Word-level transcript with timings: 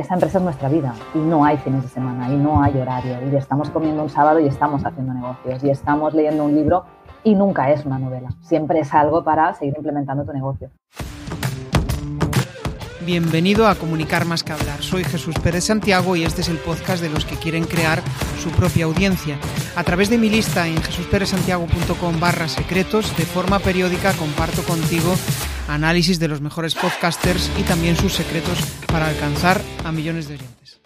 esa 0.00 0.14
empresa 0.14 0.38
es 0.38 0.44
nuestra 0.44 0.68
vida 0.68 0.94
y 1.14 1.18
no 1.18 1.44
hay 1.44 1.58
fines 1.58 1.82
de 1.82 1.88
semana 1.88 2.32
y 2.32 2.36
no 2.36 2.62
hay 2.62 2.76
horario 2.76 3.18
y 3.30 3.36
estamos 3.36 3.70
comiendo 3.70 4.02
un 4.02 4.08
sábado 4.08 4.40
y 4.40 4.46
estamos 4.46 4.84
haciendo 4.84 5.12
negocios 5.12 5.62
y 5.62 5.70
estamos 5.70 6.14
leyendo 6.14 6.44
un 6.44 6.54
libro 6.54 6.84
y 7.22 7.34
nunca 7.34 7.70
es 7.70 7.84
una 7.84 7.98
novela, 7.98 8.30
siempre 8.40 8.80
es 8.80 8.92
algo 8.94 9.22
para 9.22 9.54
seguir 9.54 9.74
implementando 9.76 10.24
tu 10.24 10.32
negocio. 10.32 10.70
Bienvenido 13.04 13.66
a 13.66 13.74
Comunicar 13.74 14.24
más 14.24 14.44
que 14.44 14.52
hablar. 14.52 14.82
Soy 14.82 15.04
Jesús 15.04 15.34
Pérez 15.42 15.64
Santiago 15.64 16.16
y 16.16 16.24
este 16.24 16.42
es 16.42 16.48
el 16.48 16.58
podcast 16.58 17.02
de 17.02 17.08
los 17.08 17.24
que 17.24 17.36
quieren 17.36 17.64
crear 17.64 18.02
su 18.38 18.50
propia 18.50 18.84
audiencia. 18.84 19.36
A 19.74 19.84
través 19.84 20.10
de 20.10 20.18
mi 20.18 20.30
lista 20.30 20.68
en 20.68 20.80
jesusperezsantiago.com 20.80 22.20
barra 22.20 22.46
secretos, 22.46 23.16
de 23.16 23.24
forma 23.24 23.58
periódica 23.58 24.12
comparto 24.12 24.62
contigo 24.62 25.14
análisis 25.70 26.18
de 26.18 26.28
los 26.28 26.40
mejores 26.40 26.74
podcasters 26.74 27.50
y 27.58 27.62
también 27.62 27.96
sus 27.96 28.12
secretos 28.12 28.58
para 28.86 29.08
alcanzar 29.08 29.60
a 29.84 29.92
millones 29.92 30.28
de 30.28 30.34
oyentes. 30.34 30.80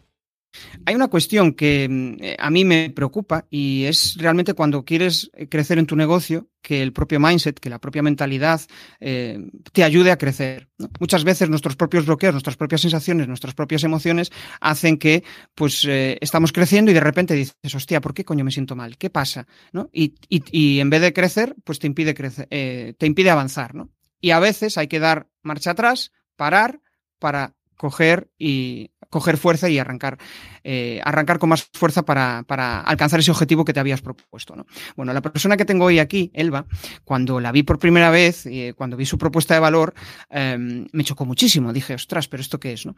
Hay 0.87 0.95
una 0.95 1.09
cuestión 1.09 1.53
que 1.53 1.89
mm, 1.89 2.23
eh, 2.23 2.37
a 2.39 2.51
mí 2.51 2.65
me 2.65 2.91
preocupa 2.91 3.47
y 3.51 3.85
es 3.85 4.17
realmente 4.19 4.55
cuando 4.55 4.85
quieres 4.85 5.31
eh, 5.35 5.49
crecer 5.49 5.79
en 5.79 5.87
tu 5.87 5.97
negocio, 5.97 6.49
que 6.63 6.83
el 6.83 6.93
propio 6.93 7.21
mindset, 7.21 7.59
que 7.59 7.69
la 7.69 7.79
propia 7.79 8.03
mentalidad 8.03 8.61
eh, 9.01 9.39
te 9.73 9.85
ayude 9.85 10.11
a 10.11 10.17
crecer. 10.17 10.69
Muchas 10.99 11.25
veces 11.25 11.51
nuestros 11.51 11.77
propios 11.77 12.07
bloqueos, 12.07 12.33
nuestras 12.33 12.57
propias 12.57 12.81
sensaciones, 12.81 13.29
nuestras 13.29 13.55
propias 13.55 13.85
emociones 13.85 14.33
hacen 14.61 14.97
que 14.97 15.25
pues 15.55 15.87
estamos 15.87 16.53
creciendo 16.53 16.91
y 16.91 16.95
de 16.95 17.01
repente 17.01 17.35
dices, 17.35 17.75
hostia, 17.75 18.01
¿por 18.01 18.15
qué 18.15 18.25
coño 18.25 18.45
me 18.45 18.51
siento 18.51 18.77
mal? 18.77 18.97
¿Qué 18.97 19.11
pasa? 19.11 19.47
Y, 19.93 20.15
y, 20.29 20.81
en 20.81 20.89
vez 20.89 21.03
de 21.03 21.13
crecer, 21.13 21.55
pues 21.65 21.79
te 21.79 21.87
impide, 21.87 22.15
crecer, 22.15 22.49
te 22.49 23.07
impide 23.07 23.31
avanzar. 23.31 23.75
¿no? 23.75 23.91
Y 24.25 24.31
a 24.31 24.39
veces 24.39 24.79
hay 24.79 24.89
que 24.89 25.01
dar 25.01 25.29
marcha 25.43 25.73
atrás, 25.73 26.11
parar 26.35 26.81
para 27.19 27.53
coger 27.77 28.31
y 28.39 28.91
coger 29.11 29.37
fuerza 29.37 29.69
y 29.69 29.79
arrancar, 29.79 30.17
eh, 30.63 30.99
arrancar 31.05 31.39
con 31.39 31.51
más 31.51 31.69
fuerza 31.75 32.07
para, 32.07 32.43
para, 32.49 32.81
alcanzar 32.81 33.21
ese 33.21 33.33
objetivo 33.33 33.67
que 33.67 33.75
te 33.75 33.81
habías 33.81 34.01
propuesto. 34.01 34.57
¿no? 34.57 34.65
Bueno, 34.97 35.13
la 35.13 35.21
persona 35.21 35.59
que 35.59 35.67
tengo 35.67 35.85
hoy 35.85 35.99
aquí, 35.99 36.31
Elba, 36.33 36.65
cuando 37.05 37.39
la 37.39 37.53
vi 37.53 37.65
por 37.65 37.79
primera 37.79 38.09
vez, 38.09 38.47
eh, 38.47 38.73
cuando 38.75 38.97
vi 38.97 39.05
su 39.05 39.19
propuesta 39.19 39.53
de 39.53 39.61
valor, 39.61 39.93
em, 40.31 40.87
me 40.93 41.05
chocó 41.05 41.27
muchísimo. 41.27 41.75
Dije, 41.75 41.93
ostras, 41.93 42.27
pero 42.27 42.41
¿esto 42.41 42.59
qué 42.59 42.73
es? 42.73 42.87
¿no? 42.87 42.97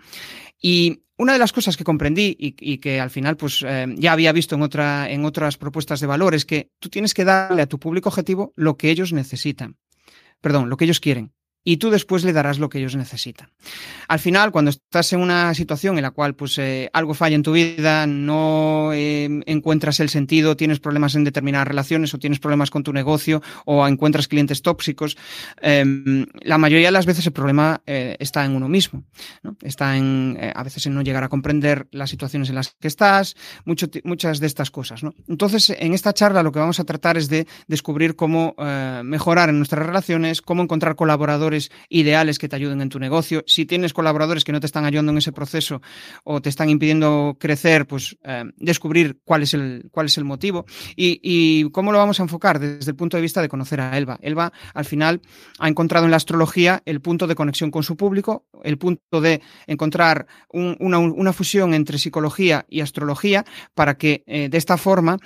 Y 0.62 1.02
una 1.16 1.33
de 1.33 1.40
las 1.40 1.52
cosas 1.52 1.77
que 1.77 1.83
comprendí 1.83 2.36
y, 2.38 2.78
que 2.78 3.00
al 3.00 3.11
final 3.11 3.36
pues 3.36 3.62
em, 3.66 3.96
ya 3.96 4.12
había 4.12 4.30
visto 4.30 4.55
en, 4.55 4.62
otra, 4.62 5.11
en 5.11 5.24
otras 5.24 5.56
propuestas 5.56 5.98
de 5.98 6.06
valor 6.06 6.36
es 6.36 6.44
que 6.44 6.70
tú 6.78 6.88
tienes 6.88 7.14
que 7.14 7.24
darle 7.24 7.62
a 7.62 7.66
tu 7.66 7.80
público 7.80 8.11
objetivo 8.11 8.52
lo 8.55 8.77
que 8.77 8.90
ellos 8.90 9.12
necesitan. 9.12 9.77
Perdón, 10.47 10.70
lo 10.70 10.77
que 10.77 10.84
ellos 10.84 11.00
quieren 11.00 11.33
y 11.69 11.78
tú 11.78 11.91
después 11.91 12.22
le 12.22 12.33
darás 12.33 12.61
lo 12.61 12.69
que 12.69 12.78
ellos 12.78 12.95
necesitan. 12.95 13.50
Al 14.06 14.20
final, 14.20 14.53
cuando 14.53 14.70
estás 14.70 15.12
en 15.12 15.20
una 15.20 15.53
situación 15.53 15.97
en 15.98 16.03
la 16.03 16.12
cual 16.12 16.36
pues, 16.36 16.56
eh, 16.58 16.89
algo 16.92 17.12
falla 17.12 17.34
en 17.34 17.42
tu 17.42 17.53
vida, 17.53 18.06
no 18.06 18.92
eh, 18.92 19.25
encuentras 19.47 19.98
el 19.98 20.08
sentido, 20.08 20.56
tienes 20.56 20.78
problemas 20.78 21.17
en 21.17 21.25
determinadas 21.25 21.67
relaciones 21.67 22.14
o 22.14 22.19
tienes 22.19 22.39
problemas 22.39 22.70
con 22.70 22.84
tu 22.84 22.92
negocio 22.92 23.42
o 23.64 23.86
encuentras 23.89 24.28
clientes 24.28 24.62
tóxicos, 24.62 25.17
em, 25.61 26.27
la 26.41 26.56
mayoría 26.56 26.86
de 26.86 26.92
las 26.92 27.05
veces 27.05 27.27
el 27.27 27.33
problema 27.33 27.83
eh, 27.84 28.14
está 28.20 28.45
en 28.45 28.55
uno 28.55 28.69
mismo. 28.69 29.03
Está 29.61 29.97
en, 29.97 30.39
a 30.55 30.62
veces 30.62 30.86
en 30.86 30.95
no 30.95 31.03
llegar 31.03 31.25
a 31.25 31.28
comprender 31.28 31.89
las 31.91 32.11
situaciones 32.11 32.48
en 32.48 32.55
las 32.55 32.77
que 32.78 32.86
estás, 32.86 33.34
muchas 33.64 34.39
de 34.39 34.47
estas 34.47 34.70
cosas. 34.70 35.03
Entonces, 35.27 35.70
en 35.70 35.95
esta 35.95 36.12
charla 36.12 36.45
lo 36.45 36.53
que 36.53 36.61
vamos 36.61 36.78
a 36.78 36.84
tratar 36.84 37.17
es 37.17 37.28
de 37.28 37.48
descubrir 37.67 38.14
cómo 38.14 38.55
mejorar 39.03 39.48
en 39.48 39.58
nuestras 39.58 39.84
relaciones, 39.84 40.42
cómo 40.42 40.62
encontrar 40.62 40.95
colaboradores 40.95 41.55
ideales 41.88 42.38
que 42.38 42.48
te 42.48 42.56
ayuden 42.56 42.80
en 42.80 42.88
tu 42.88 42.98
negocio. 42.98 43.42
Si 43.46 43.66
tienes 43.66 43.92
colaboradores 43.92 44.44
que 44.44 44.52
no 44.52 44.60
te 44.60 44.66
están 44.66 44.84
ayudando 44.84 45.12
en 45.12 45.18
ese 45.18 45.32
proceso 45.32 45.80
o 46.24 46.40
te 46.40 46.48
están 46.48 46.70
impidiendo 46.70 47.36
crecer, 47.38 47.86
pues 47.86 48.16
eh, 48.24 48.44
descubrir 48.56 49.20
cuál 49.24 49.42
es 49.42 49.54
el, 49.54 49.88
cuál 49.90 50.06
es 50.06 50.18
el 50.18 50.24
motivo. 50.24 50.66
Y, 50.96 51.68
cómo 51.70 51.92
lo 51.92 51.98
vamos 51.98 52.20
a 52.20 52.22
enfocar 52.22 52.58
desde 52.58 52.90
el 52.90 52.96
punto 52.96 53.16
de 53.16 53.22
vista 53.22 53.42
de 53.42 53.48
conocer 53.48 53.80
a 53.80 53.96
Elba. 53.96 54.18
Elba, 54.22 54.52
al 54.74 54.84
final, 54.84 55.20
ha 55.58 55.68
encontrado 55.68 56.06
en 56.06 56.11
la 56.11 56.16
astrología 56.16 56.83
el 56.86 57.00
punto 57.00 57.27
de 57.27 57.34
conexión 57.34 57.70
con 57.70 57.83
su 57.83 57.96
público, 57.96 58.46
el 58.62 58.78
punto 58.78 59.20
de 59.20 59.42
encontrar 59.66 60.27
una, 60.50 61.33
fusión 61.33 61.74
entre 61.74 61.98
psicología 61.98 62.64
y 62.68 62.80
astrología 62.80 63.45
para 63.74 63.96
que 63.98 64.24
eh, 64.27 64.48
de 64.48 64.58
esta 64.58 64.77
forma 64.77 65.18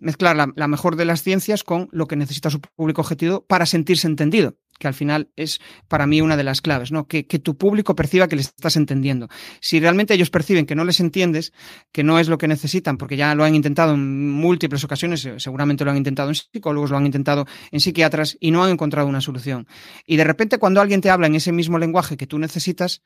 mezclar 0.00 0.36
la 0.54 0.68
mejor 0.68 0.96
de 0.96 1.04
las 1.04 1.22
ciencias 1.22 1.64
con 1.64 1.88
lo 1.92 2.06
que 2.06 2.16
necesita 2.16 2.50
su 2.50 2.60
público 2.60 3.00
objetivo 3.00 3.44
para 3.46 3.66
sentirse 3.66 4.06
entendido 4.06 4.56
que 4.78 4.88
al 4.88 4.94
final 4.94 5.30
es 5.36 5.60
para 5.88 6.06
mí 6.06 6.20
una 6.20 6.36
de 6.36 6.44
las 6.44 6.60
claves, 6.60 6.92
¿no? 6.92 7.06
Que, 7.06 7.24
tu 7.24 7.56
público 7.56 7.94
perciba 7.94 8.28
que 8.28 8.36
les 8.36 8.46
estás 8.46 8.76
entendiendo. 8.76 9.28
Si 9.60 9.80
realmente 9.80 10.14
ellos 10.14 10.30
perciben 10.30 10.66
que 10.66 10.74
no 10.74 10.84
les 10.84 11.00
entiendes, 11.00 11.52
que 11.92 12.02
no 12.02 12.18
es 12.18 12.28
lo 12.28 12.38
que 12.38 12.48
necesitan, 12.48 12.96
porque 12.96 13.16
ya 13.16 13.34
lo 13.34 13.44
han 13.44 13.54
intentado 13.54 13.94
en 13.94 14.30
múltiples 14.30 14.84
ocasiones, 14.84 15.24
eh, 15.24 15.34
seguramente 15.38 15.84
lo 15.84 15.90
han 15.90 15.96
intentado 15.96 16.28
en 16.28 16.34
psicólogos, 16.34 16.90
lo 16.90 16.96
han 16.96 17.06
intentado 17.06 17.46
en 17.70 17.80
psiquiatras 17.80 18.36
y 18.40 18.50
no 18.50 18.64
han 18.64 18.70
encontrado 18.70 19.08
una 19.08 19.20
solución. 19.20 19.66
Y 20.06 20.16
de 20.16 20.24
repente 20.24 20.58
cuando 20.58 20.80
alguien 20.80 21.00
te 21.00 21.10
habla 21.10 21.26
en 21.26 21.34
ese 21.34 21.52
mismo 21.52 21.78
lenguaje 21.78 22.16
que 22.16 22.26
tú 22.26 22.38
necesitas, 22.38 23.02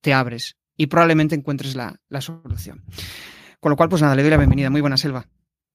te 0.00 0.12
abres 0.12 0.56
y 0.76 0.86
probablemente 0.86 1.34
encuentres 1.34 1.74
la, 1.74 2.00
la 2.08 2.20
solución. 2.20 2.84
Con 3.60 3.70
lo 3.70 3.76
cual, 3.76 3.88
pues 3.88 4.02
nada, 4.02 4.14
le 4.14 4.22
doy 4.22 4.30
la 4.30 4.36
bienvenida. 4.36 4.68
Muy 4.68 4.80
buena, 4.80 4.96
Selva. 4.96 5.26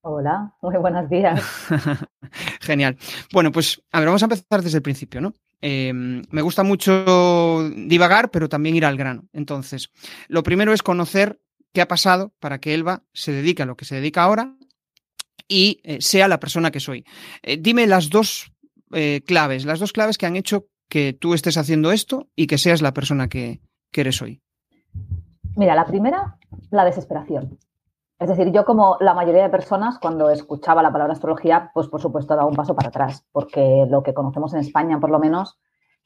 Hola, 0.02 0.54
muy 0.62 0.78
buenos 0.78 1.10
días. 1.10 1.42
Genial. 2.62 2.98
Bueno, 3.34 3.52
pues 3.52 3.82
a 3.92 4.00
ver, 4.00 4.08
vamos 4.08 4.24
a 4.24 4.26
empezar 4.26 4.62
desde 4.62 4.78
el 4.78 4.84
principio, 4.84 5.22
¿no? 5.22 5.34
Em, 5.62 6.22
me 6.32 6.42
gusta 6.42 6.64
mucho 6.64 7.70
divagar, 7.76 8.32
pero 8.32 8.48
también 8.48 8.76
ir 8.76 8.86
al 8.86 8.96
grano. 8.96 9.26
Entonces, 9.34 9.92
lo 10.30 10.42
primero 10.42 10.72
es 10.72 10.84
conocer 10.84 11.42
qué 11.74 11.82
ha 11.82 11.88
pasado 11.88 12.34
para 12.40 12.60
que 12.60 12.74
Elba 12.74 13.04
se 13.14 13.34
dedique 13.34 13.64
a 13.64 13.66
lo 13.66 13.76
que 13.76 13.86
se 13.86 13.96
dedica 13.96 14.24
ahora 14.24 14.56
y 15.48 15.82
eh, 15.84 15.98
sea 16.00 16.30
la 16.30 16.40
persona 16.40 16.72
que 16.72 16.80
soy. 16.80 17.04
Eh, 17.44 17.58
dime 17.60 17.88
las 17.88 18.10
dos 18.10 18.54
eh, 18.94 19.22
claves, 19.26 19.66
las 19.66 19.80
dos 19.80 19.92
claves 19.92 20.18
que 20.18 20.26
han 20.26 20.38
hecho 20.38 20.68
que 20.88 21.14
tú 21.14 21.34
estés 21.34 21.58
haciendo 21.58 21.92
esto 21.92 22.30
y 22.36 22.48
que 22.48 22.58
seas 22.58 22.82
la 22.82 22.94
persona 22.94 23.28
que 23.28 23.60
eres 23.94 24.22
hoy. 24.22 24.42
Mira, 25.56 25.76
la 25.76 25.86
primera, 25.86 26.38
la 26.72 26.86
desesperación. 26.86 27.60
Es 28.20 28.28
decir, 28.28 28.52
yo 28.52 28.66
como 28.66 28.98
la 29.00 29.14
mayoría 29.14 29.44
de 29.44 29.50
personas, 29.50 29.98
cuando 29.98 30.30
escuchaba 30.30 30.84
la 30.84 30.92
palabra 30.92 31.14
astrología, 31.14 31.72
pues 31.74 31.88
por 31.88 32.02
supuesto 32.02 32.36
daba 32.36 32.50
un 32.50 32.56
paso 32.56 32.76
para 32.76 32.90
atrás, 32.90 33.26
porque 33.32 33.86
lo 33.90 34.04
que 34.04 34.14
conocemos 34.14 34.54
en 34.54 34.60
España, 34.60 35.00
por 35.00 35.10
lo 35.10 35.20
menos, 35.20 35.58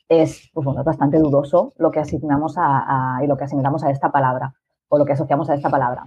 es 0.07 0.51
pues 0.53 0.63
bueno, 0.63 0.83
bastante 0.83 1.17
dudoso 1.17 1.73
lo 1.77 1.89
que 1.89 1.99
asignamos 1.99 2.53
a, 2.57 3.19
y 3.23 3.27
lo 3.27 3.35
que 3.35 3.45
asimilamos 3.45 3.83
a 3.83 3.89
esta 3.89 4.11
palabra 4.11 4.53
o 4.89 4.99
lo 4.99 5.05
que 5.05 5.13
asociamos 5.13 5.49
a 5.49 5.55
esta 5.55 5.71
palabra. 5.71 6.05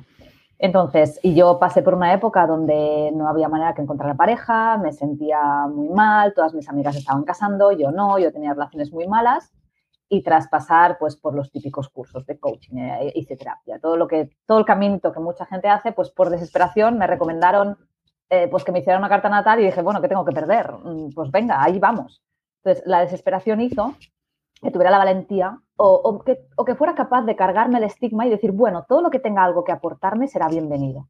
Entonces, 0.60 1.18
y 1.24 1.34
yo 1.34 1.58
pasé 1.58 1.82
por 1.82 1.94
una 1.94 2.14
época 2.14 2.46
donde 2.46 3.10
no 3.12 3.28
había 3.28 3.48
manera 3.48 3.74
que 3.74 3.82
encontrar 3.82 4.16
pareja, 4.16 4.78
me 4.78 4.92
sentía 4.92 5.66
muy 5.66 5.88
mal, 5.88 6.34
todas 6.34 6.54
mis 6.54 6.68
amigas 6.68 6.94
estaban 6.94 7.24
casando, 7.24 7.72
yo 7.72 7.90
no, 7.90 8.16
yo 8.20 8.32
tenía 8.32 8.52
relaciones 8.52 8.92
muy 8.92 9.08
malas 9.08 9.52
y 10.08 10.22
tras 10.22 10.48
pasar 10.48 10.98
pues, 10.98 11.16
por 11.16 11.34
los 11.34 11.50
típicos 11.50 11.88
cursos 11.88 12.24
de 12.26 12.38
coaching, 12.38 12.76
eh, 12.78 13.12
hice 13.14 13.36
terapia, 13.36 13.78
todo, 13.80 13.96
lo 13.96 14.06
que, 14.06 14.30
todo 14.46 14.58
el 14.58 14.64
caminito 14.64 15.12
que 15.12 15.20
mucha 15.20 15.46
gente 15.46 15.68
hace, 15.68 15.92
pues 15.92 16.10
por 16.10 16.30
desesperación 16.30 16.98
me 16.98 17.06
recomendaron 17.06 17.76
eh, 18.28 18.48
pues 18.48 18.64
que 18.64 18.72
me 18.72 18.80
hiciera 18.80 18.98
una 18.98 19.08
carta 19.08 19.28
natal 19.28 19.60
y 19.60 19.66
dije, 19.66 19.82
bueno, 19.82 20.00
¿qué 20.00 20.08
tengo 20.08 20.24
que 20.24 20.32
perder? 20.32 20.72
Mm, 20.72 21.10
pues 21.14 21.30
venga, 21.30 21.62
ahí 21.62 21.78
vamos. 21.78 22.22
Entonces, 22.62 22.84
la 22.86 23.00
desesperación 23.00 23.60
hizo 23.60 23.94
que 24.60 24.70
tuviera 24.70 24.90
la 24.90 24.98
valentía 24.98 25.60
o, 25.76 26.22
que, 26.24 26.38
o 26.56 26.64
que 26.64 26.74
fuera 26.74 26.94
capaz 26.94 27.22
de 27.22 27.36
cargarme 27.36 27.78
el 27.78 27.84
estigma 27.84 28.26
y 28.26 28.30
decir, 28.30 28.50
bueno, 28.50 28.84
todo 28.88 29.02
lo 29.02 29.10
que 29.10 29.18
tenga 29.18 29.44
algo 29.44 29.62
que 29.62 29.72
aportarme 29.72 30.26
será 30.26 30.48
bienvenido. 30.48 31.08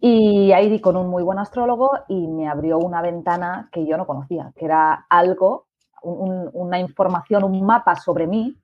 Y 0.00 0.52
ahí 0.52 0.68
di 0.68 0.80
con 0.80 0.96
un 0.96 1.08
muy 1.08 1.22
buen 1.22 1.38
astrólogo 1.38 1.90
y 2.08 2.26
me 2.26 2.48
abrió 2.48 2.78
una 2.78 3.02
ventana 3.02 3.68
que 3.70 3.86
yo 3.86 3.96
no 3.96 4.06
conocía, 4.06 4.52
que 4.56 4.64
era 4.64 5.06
algo 5.08 5.65
una 6.02 6.78
información, 6.78 7.44
un 7.44 7.64
mapa 7.64 7.96
sobre 7.96 8.26
mí, 8.26 8.56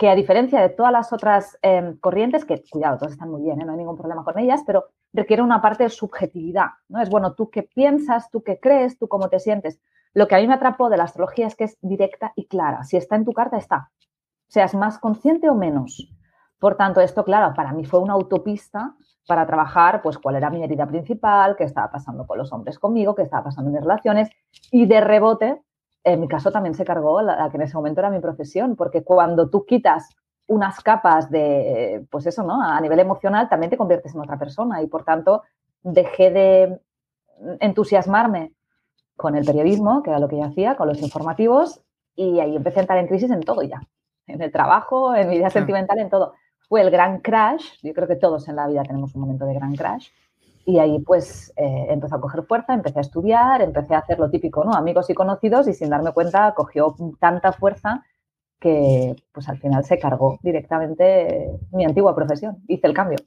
que 0.00 0.08
a 0.08 0.14
diferencia 0.14 0.62
de 0.62 0.70
todas 0.70 0.92
las 0.92 1.12
otras 1.12 1.58
em, 1.60 1.98
corrientes, 1.98 2.46
que 2.46 2.64
cuidado, 2.70 2.96
todas 2.96 3.12
están 3.12 3.30
muy 3.30 3.42
bien, 3.42 3.60
¿eh? 3.60 3.66
no 3.66 3.72
hay 3.72 3.78
ningún 3.78 3.98
problema 3.98 4.24
con 4.24 4.38
ellas, 4.38 4.62
pero 4.66 4.86
requiere 5.12 5.42
una 5.42 5.60
parte 5.60 5.84
de 5.84 5.90
subjetividad. 5.90 6.68
¿no? 6.88 7.02
Es 7.02 7.10
bueno, 7.10 7.34
tú 7.34 7.50
qué 7.50 7.62
piensas, 7.62 8.30
tú 8.30 8.42
qué 8.42 8.58
crees, 8.58 8.98
tú 8.98 9.08
cómo 9.08 9.28
te 9.28 9.38
sientes. 9.38 9.78
Lo 10.14 10.26
que 10.26 10.36
a 10.36 10.38
mí 10.38 10.46
me 10.46 10.54
atrapó 10.54 10.88
de 10.88 10.96
la 10.96 11.04
astrología 11.04 11.46
es 11.46 11.54
que 11.54 11.64
es 11.64 11.76
directa 11.82 12.32
y 12.34 12.46
clara. 12.46 12.82
Si 12.84 12.96
está 12.96 13.16
en 13.16 13.26
tu 13.26 13.32
carta, 13.32 13.58
está. 13.58 13.90
Seas 14.48 14.74
más 14.74 14.98
consciente 14.98 15.50
o 15.50 15.54
menos. 15.54 16.10
Por 16.58 16.76
tanto, 16.76 17.02
esto, 17.02 17.22
claro, 17.22 17.52
para 17.54 17.72
mí 17.72 17.84
fue 17.84 18.00
una 18.00 18.14
autopista 18.14 18.94
para 19.26 19.46
trabajar, 19.46 20.00
pues, 20.02 20.18
cuál 20.18 20.36
era 20.36 20.50
mi 20.50 20.64
herida 20.64 20.86
principal, 20.86 21.56
qué 21.56 21.64
estaba 21.64 21.90
pasando 21.90 22.26
con 22.26 22.38
los 22.38 22.52
hombres 22.52 22.78
conmigo, 22.78 23.14
qué 23.14 23.22
estaba 23.22 23.44
pasando 23.44 23.68
en 23.68 23.74
mis 23.74 23.82
relaciones, 23.82 24.30
y 24.70 24.86
de 24.86 25.00
rebote, 25.00 25.62
en 26.04 26.20
mi 26.20 26.28
caso 26.28 26.50
también 26.50 26.74
se 26.74 26.84
cargó 26.84 27.22
la, 27.22 27.48
que 27.50 27.56
en 27.56 27.62
ese 27.62 27.76
momento 27.76 28.00
era 28.00 28.10
mi 28.10 28.20
profesión, 28.20 28.76
porque 28.76 29.02
cuando 29.02 29.50
tú 29.50 29.64
quitas 29.66 30.08
unas 30.46 30.80
capas 30.80 31.30
de, 31.30 32.06
pues 32.10 32.26
eso, 32.26 32.42
¿no? 32.42 32.62
A 32.62 32.80
nivel 32.80 32.98
emocional 32.98 33.48
también 33.48 33.70
te 33.70 33.76
conviertes 33.76 34.14
en 34.14 34.20
otra 34.20 34.38
persona 34.38 34.82
y 34.82 34.86
por 34.86 35.04
tanto 35.04 35.42
dejé 35.82 36.30
de 36.30 36.80
entusiasmarme 37.60 38.52
con 39.16 39.36
el 39.36 39.44
periodismo, 39.44 40.02
que 40.02 40.10
era 40.10 40.18
lo 40.18 40.28
que 40.28 40.38
yo 40.38 40.44
hacía, 40.44 40.76
con 40.76 40.88
los 40.88 41.00
informativos 41.02 41.82
y 42.16 42.40
ahí 42.40 42.56
empecé 42.56 42.80
a 42.80 42.82
entrar 42.82 42.98
en 42.98 43.06
crisis 43.06 43.30
en 43.30 43.40
todo 43.40 43.62
ya, 43.62 43.80
en 44.26 44.42
el 44.42 44.50
trabajo, 44.50 45.14
en 45.14 45.28
mi 45.28 45.36
vida 45.36 45.50
sentimental, 45.50 45.98
en 45.98 46.10
todo. 46.10 46.34
fue 46.68 46.80
el 46.80 46.90
gran 46.90 47.20
crash. 47.20 47.64
Yo 47.82 47.92
creo 47.94 48.08
que 48.08 48.16
todos 48.16 48.48
en 48.48 48.56
la 48.56 48.66
vida 48.66 48.82
tenemos 48.82 49.14
un 49.14 49.22
momento 49.22 49.44
de 49.44 49.54
gran 49.54 49.74
crash. 49.74 50.08
Y 50.70 50.78
ahí 50.78 51.00
pues 51.00 51.52
eh, 51.56 51.86
empezó 51.88 52.14
a 52.14 52.20
coger 52.20 52.44
fuerza, 52.44 52.74
empecé 52.74 52.98
a 52.98 53.02
estudiar, 53.02 53.60
empecé 53.60 53.94
a 53.94 53.98
hacer 53.98 54.20
lo 54.20 54.30
típico, 54.30 54.64
¿no? 54.64 54.72
Amigos 54.72 55.10
y 55.10 55.14
conocidos 55.14 55.66
y 55.66 55.74
sin 55.74 55.90
darme 55.90 56.12
cuenta 56.12 56.54
cogió 56.54 56.94
tanta 57.18 57.52
fuerza 57.52 58.04
que 58.60 59.16
pues 59.32 59.48
al 59.48 59.58
final 59.58 59.84
se 59.84 59.98
cargó 59.98 60.38
directamente 60.42 61.50
mi 61.72 61.84
antigua 61.84 62.14
profesión. 62.14 62.58
Hice 62.68 62.86
el 62.86 62.94
cambio. 62.94 63.18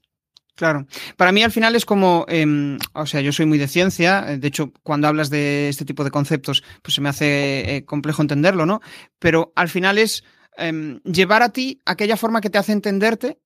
Claro. 0.55 0.85
Para 1.17 1.33
mí 1.33 1.43
al 1.43 1.51
final 1.51 1.75
es 1.75 1.85
como, 1.85 2.25
em, 2.29 2.77
o 2.93 3.05
sea, 3.05 3.19
yo 3.19 3.33
soy 3.33 3.45
muy 3.45 3.57
de 3.57 3.67
ciencia, 3.67 4.21
de 4.21 4.47
hecho, 4.47 4.71
cuando 4.83 5.07
hablas 5.09 5.29
de 5.29 5.67
este 5.67 5.83
tipo 5.83 6.05
de 6.05 6.11
conceptos, 6.11 6.63
pues 6.81 6.93
se 6.93 7.01
me 7.01 7.09
hace 7.09 7.75
eh, 7.75 7.85
complejo 7.85 8.21
entenderlo, 8.21 8.65
¿no? 8.65 8.79
Pero 9.19 9.51
al 9.55 9.67
final 9.67 9.97
es 9.97 10.23
em, 10.55 11.01
llevar 11.01 11.41
a 11.41 11.49
ti 11.49 11.81
aquella 11.85 12.15
forma 12.15 12.39
que 12.39 12.51
te 12.51 12.59
hace 12.59 12.71
entenderte 12.71 13.39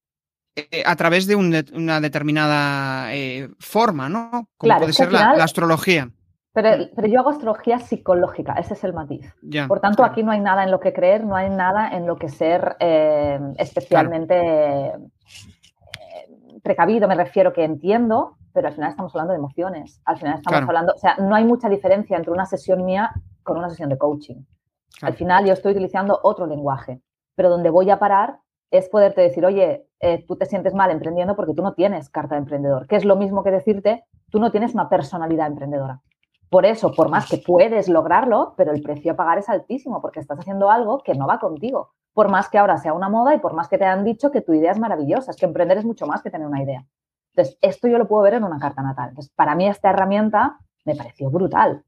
eh, 0.58 0.84
a 0.86 0.96
través 0.96 1.28
de 1.28 1.36
una 1.36 2.02
determinada 2.02 3.14
eh, 3.14 3.50
forma, 3.60 4.10
¿no? 4.10 4.50
Como 4.58 4.78
puede 4.78 4.94
ser 4.94 5.12
la, 5.12 5.32
astrología. 5.32 6.10
Pero, 6.54 6.88
pero, 6.96 7.08
yo 7.08 7.20
hago 7.20 7.30
astrología 7.30 7.80
psicológica, 7.80 8.54
ese 8.54 8.74
es 8.74 8.84
el 8.84 8.94
matiz. 8.94 9.32
Por 9.68 9.80
tanto, 9.80 10.04
aquí 10.04 10.24
no 10.24 10.32
hay 10.32 10.40
nada 10.40 10.64
en 10.64 10.72
lo 10.72 10.80
que 10.80 10.92
creer, 10.92 11.24
no 11.24 11.36
hay 11.36 11.50
nada 11.50 11.90
en 11.90 12.08
lo 12.08 12.16
que 12.16 12.30
ser 12.30 12.76
especialmente 13.58 14.94
precavido 16.68 17.08
me 17.08 17.16
refiero 17.16 17.54
que 17.54 17.64
entiendo, 17.64 18.38
pero 18.54 18.68
al 18.68 18.74
final 18.74 18.90
estamos 18.90 19.16
hablando 19.16 19.32
de 19.32 19.40
emociones. 19.40 20.02
Al 20.06 20.18
final 20.18 20.36
estamos 20.36 20.68
hablando, 20.68 20.94
o 20.94 20.98
sea, 20.98 21.16
no 21.18 21.34
hay 21.34 21.46
mucha 21.46 21.70
diferencia 21.70 22.18
entre 22.18 22.32
una 22.32 22.46
sesión 22.46 22.84
mía 22.84 23.12
con 23.44 23.58
una 23.58 23.70
sesión 23.70 23.90
de 23.90 23.98
coaching. 23.98 24.44
Al 25.02 25.14
final 25.14 25.46
yo 25.46 25.54
estoy 25.54 25.72
utilizando 25.72 26.20
otro 26.24 26.46
lenguaje, 26.46 27.02
pero 27.36 27.50
donde 27.50 27.70
voy 27.70 27.90
a 27.90 28.00
parar 28.00 28.40
es 28.70 28.90
poderte 28.90 29.22
decir, 29.22 29.46
oye, 29.46 29.87
eh, 30.00 30.26
tú 30.28 30.36
te 30.36 30.46
sientes 30.46 30.74
mal 30.74 30.92
emprendiendo 30.92 31.36
porque 31.36 31.54
tú 31.54 31.62
no 31.64 31.74
tienes 31.74 32.10
carta 32.10 32.36
de 32.36 32.42
emprendedor, 32.42 32.88
que 32.88 32.96
es 32.96 33.06
lo 33.06 33.16
mismo 33.16 33.44
que 33.44 33.52
decirte, 33.52 34.06
tú 34.30 34.40
no 34.40 34.52
tienes 34.52 34.74
una 34.74 34.90
personalidad 34.90 35.48
emprendedora. 35.48 36.02
Por 36.50 36.66
eso, 36.66 36.94
por 36.94 37.10
más 37.10 37.30
que 37.30 37.38
puedes 37.38 37.90
lograrlo, 37.90 38.54
pero 38.56 38.72
el 38.72 38.82
precio 38.82 39.12
a 39.12 39.16
pagar 39.16 39.38
es 39.38 39.50
altísimo 39.50 40.02
porque 40.02 40.20
estás 40.20 40.40
haciendo 40.40 40.70
algo 40.70 41.00
que 41.00 41.14
no 41.14 41.28
va 41.28 41.40
contigo 41.40 41.92
por 42.18 42.32
más 42.32 42.50
que 42.50 42.58
ahora 42.58 42.80
sea 42.80 42.94
una 42.94 43.10
moda 43.10 43.36
y 43.36 43.40
por 43.40 43.54
más 43.54 43.68
que 43.68 43.78
te 43.78 43.86
han 43.86 44.04
dicho 44.04 44.32
que 44.32 44.42
tu 44.42 44.52
idea 44.52 44.72
es 44.72 44.80
maravillosa. 44.80 45.30
Es 45.30 45.38
que 45.38 45.46
emprender 45.46 45.78
es 45.78 45.86
mucho 45.86 46.08
más 46.08 46.24
que 46.24 46.32
tener 46.32 46.48
una 46.48 46.64
idea. 46.64 46.84
Entonces, 47.36 47.60
esto 47.62 47.88
yo 47.88 48.00
lo 48.00 48.08
puedo 48.08 48.24
ver 48.24 48.34
en 48.34 48.44
una 48.44 48.58
carta 48.58 48.82
natal. 48.82 49.10
Entonces, 49.10 49.32
para 49.36 49.54
mí 49.54 49.68
esta 49.68 49.92
herramienta 49.92 50.58
me 50.84 50.96
pareció 50.96 51.30
brutal. 51.30 51.84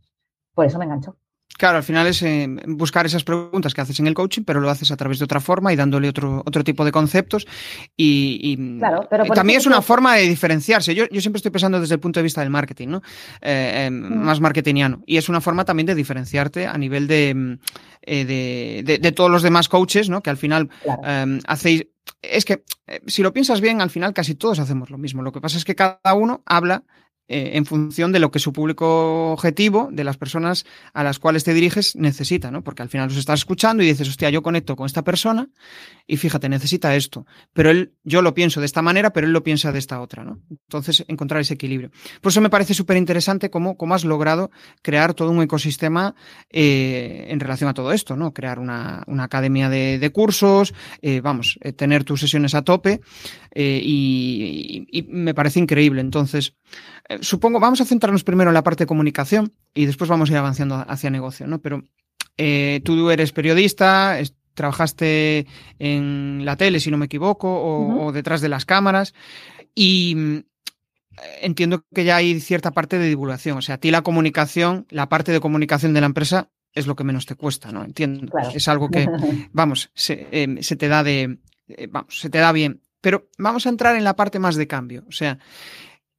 Por 0.53 0.67
eso 0.67 0.77
me 0.77 0.85
enganchó. 0.85 1.15
Claro, 1.57 1.77
al 1.77 1.83
final 1.83 2.07
es 2.07 2.21
eh, 2.21 2.47
buscar 2.67 3.05
esas 3.05 3.25
preguntas 3.25 3.73
que 3.73 3.81
haces 3.81 3.99
en 3.99 4.07
el 4.07 4.13
coaching, 4.13 4.43
pero 4.43 4.61
lo 4.61 4.69
haces 4.69 4.91
a 4.91 4.97
través 4.97 5.19
de 5.19 5.25
otra 5.25 5.41
forma 5.41 5.73
y 5.73 5.75
dándole 5.75 6.07
otro, 6.07 6.41
otro 6.45 6.63
tipo 6.63 6.85
de 6.85 6.91
conceptos. 6.93 7.45
Y, 7.97 8.55
claro, 8.77 9.05
pero 9.09 9.25
también 9.25 9.59
es 9.59 9.65
una 9.65 9.81
forma 9.81 10.15
de 10.15 10.21
diferenciarse. 10.21 10.95
Yo, 10.95 11.05
yo, 11.11 11.19
siempre 11.19 11.39
estoy 11.39 11.51
pensando 11.51 11.81
desde 11.81 11.95
el 11.95 11.99
punto 11.99 12.19
de 12.19 12.23
vista 12.23 12.39
del 12.39 12.49
marketing, 12.49 12.87
¿no? 12.87 13.01
Eh, 13.41 13.87
em, 13.87 13.93
mm. 13.93 14.23
Más 14.23 14.39
marketingiano. 14.39 15.03
Y 15.05 15.17
es 15.17 15.27
una 15.27 15.41
forma 15.41 15.65
también 15.65 15.87
de 15.87 15.95
diferenciarte 15.95 16.65
a 16.65 16.77
nivel 16.77 17.07
de, 17.07 17.33
mm, 17.35 17.59
eh, 18.03 18.81
de, 18.85 19.11
todos 19.11 19.29
los 19.29 19.43
demás 19.43 19.67
coaches, 19.67 20.07
¿no? 20.07 20.21
Que 20.21 20.29
al 20.29 20.37
final 20.37 20.69
em, 21.03 21.41
hacéis. 21.45 21.87
Es 22.21 22.45
que, 22.45 22.63
si 23.05 23.21
lo 23.21 23.33
piensas 23.33 23.59
bien, 23.59 23.81
al 23.81 23.89
final 23.89 24.13
casi 24.13 24.35
todos 24.35 24.59
hacemos 24.59 24.89
lo 24.89 24.97
mismo. 24.97 25.23
Lo 25.23 25.33
que 25.33 25.41
pasa 25.41 25.57
es 25.57 25.65
que 25.65 25.75
cada 25.75 26.13
uno 26.15 26.41
habla 26.45 26.83
eh, 27.31 27.51
en 27.53 27.65
función 27.67 28.11
de 28.11 28.17
lo 28.17 28.31
que 28.31 28.39
su 28.39 28.51
público 28.51 29.31
objetivo, 29.31 29.89
de 29.91 30.03
las 30.03 30.17
personas 30.17 30.65
a 30.93 31.03
las 31.03 31.19
cuales 31.19 31.43
te 31.43 31.53
diriges, 31.53 31.95
necesita, 31.95 32.49
¿no? 32.49 32.63
Porque 32.63 32.81
al 32.81 32.89
final 32.89 33.07
los 33.07 33.17
estás 33.17 33.41
escuchando 33.41 33.83
y 33.83 33.85
dices, 33.85 34.09
hostia, 34.09 34.31
yo 34.31 34.41
conecto 34.41 34.75
con 34.75 34.87
esta 34.87 35.03
persona 35.03 35.47
y 36.07 36.17
fíjate, 36.17 36.49
necesita 36.49 36.95
esto. 36.95 37.27
Pero 37.53 37.69
él, 37.69 37.93
yo 38.03 38.23
lo 38.23 38.33
pienso 38.33 38.59
de 38.59 38.65
esta 38.65 38.81
manera, 38.81 39.13
pero 39.13 39.27
él 39.27 39.33
lo 39.33 39.43
piensa 39.43 39.71
de 39.71 39.77
esta 39.77 40.01
otra, 40.01 40.23
¿no? 40.23 40.39
Entonces, 40.49 41.05
encontrar 41.07 41.39
ese 41.41 41.53
equilibrio. 41.53 41.91
Por 42.19 42.31
eso 42.31 42.41
me 42.41 42.49
parece 42.49 42.73
súper 42.73 42.97
interesante 42.97 43.51
cómo, 43.51 43.77
cómo, 43.77 43.93
has 43.93 44.05
logrado 44.05 44.49
crear 44.81 45.13
todo 45.13 45.29
un 45.29 45.43
ecosistema 45.43 46.15
eh, 46.49 47.27
en 47.29 47.39
relación 47.39 47.69
a 47.69 47.75
todo 47.75 47.91
esto, 47.91 48.15
¿no? 48.15 48.33
Crear 48.33 48.57
una, 48.57 49.03
una 49.05 49.25
academia 49.25 49.69
de, 49.69 49.99
de 49.99 50.09
cursos, 50.11 50.73
eh, 51.03 51.21
vamos, 51.21 51.59
tener 51.75 52.03
tus 52.03 52.21
sesiones 52.21 52.55
a 52.55 52.63
tope 52.63 53.01
y, 53.55 55.05
me 55.07 55.33
parece 55.33 55.59
increíble. 55.59 56.01
Entonces, 56.01 56.55
supongo, 57.21 57.59
vamos 57.59 57.81
a 57.81 57.85
centrarnos 57.85 58.23
primero 58.23 58.49
en 58.49 58.53
la 58.53 58.63
parte 58.63 58.83
de 58.83 58.87
comunicación 58.87 59.53
y 59.73 59.85
después 59.85 60.09
vamos 60.09 60.29
a 60.29 60.33
ir 60.33 60.37
avanzando 60.37 60.83
hacia 60.87 61.09
negocio, 61.09 61.47
¿no? 61.47 61.59
Pero 61.59 61.83
eh, 62.37 62.81
tú 62.83 63.09
eres 63.09 63.31
periodista, 63.31 64.17
trabajaste 64.53 65.47
en 65.79 66.43
la 66.45 66.55
tele, 66.57 66.79
si 66.79 66.91
no 66.91 66.97
me 66.97 67.05
equivoco, 67.05 67.49
o, 67.49 68.11
detrás 68.11 68.41
de 68.41 68.49
las 68.49 68.65
cámaras, 68.65 69.13
y 69.73 70.15
mm, 70.15 70.37
entiendo 71.41 71.85
que 71.93 72.03
ya 72.03 72.17
hay 72.17 72.39
cierta 72.39 72.71
parte 72.71 72.99
de 72.99 73.07
divulgación. 73.07 73.57
O 73.57 73.61
sea, 73.61 73.75
a 73.75 73.77
ti 73.79 73.91
la 73.91 74.01
comunicación, 74.01 74.85
la 74.89 75.09
parte 75.09 75.31
de 75.31 75.39
comunicación 75.39 75.93
de 75.93 76.01
la 76.01 76.07
empresa 76.07 76.49
es 76.73 76.87
lo 76.87 76.95
que 76.95 77.03
menos 77.03 77.25
te 77.25 77.35
cuesta, 77.35 77.71
¿no? 77.71 77.83
Entiendo. 77.83 78.31
Es 78.53 78.67
algo 78.67 78.89
que, 78.89 79.07
vamos, 79.51 79.89
se, 79.93 80.27
eh, 80.31 80.57
se 80.61 80.75
te 80.75 80.87
da 80.87 81.03
de, 81.03 81.39
vamos, 81.89 82.19
se 82.19 82.29
te 82.29 82.37
da 82.37 82.51
bien. 82.51 82.81
Pero 83.01 83.29
vamos 83.37 83.65
a 83.65 83.69
entrar 83.69 83.95
en 83.95 84.03
la 84.03 84.15
parte 84.15 84.39
más 84.39 84.55
de 84.55 84.67
cambio. 84.67 85.05
O 85.07 85.11
sea, 85.11 85.39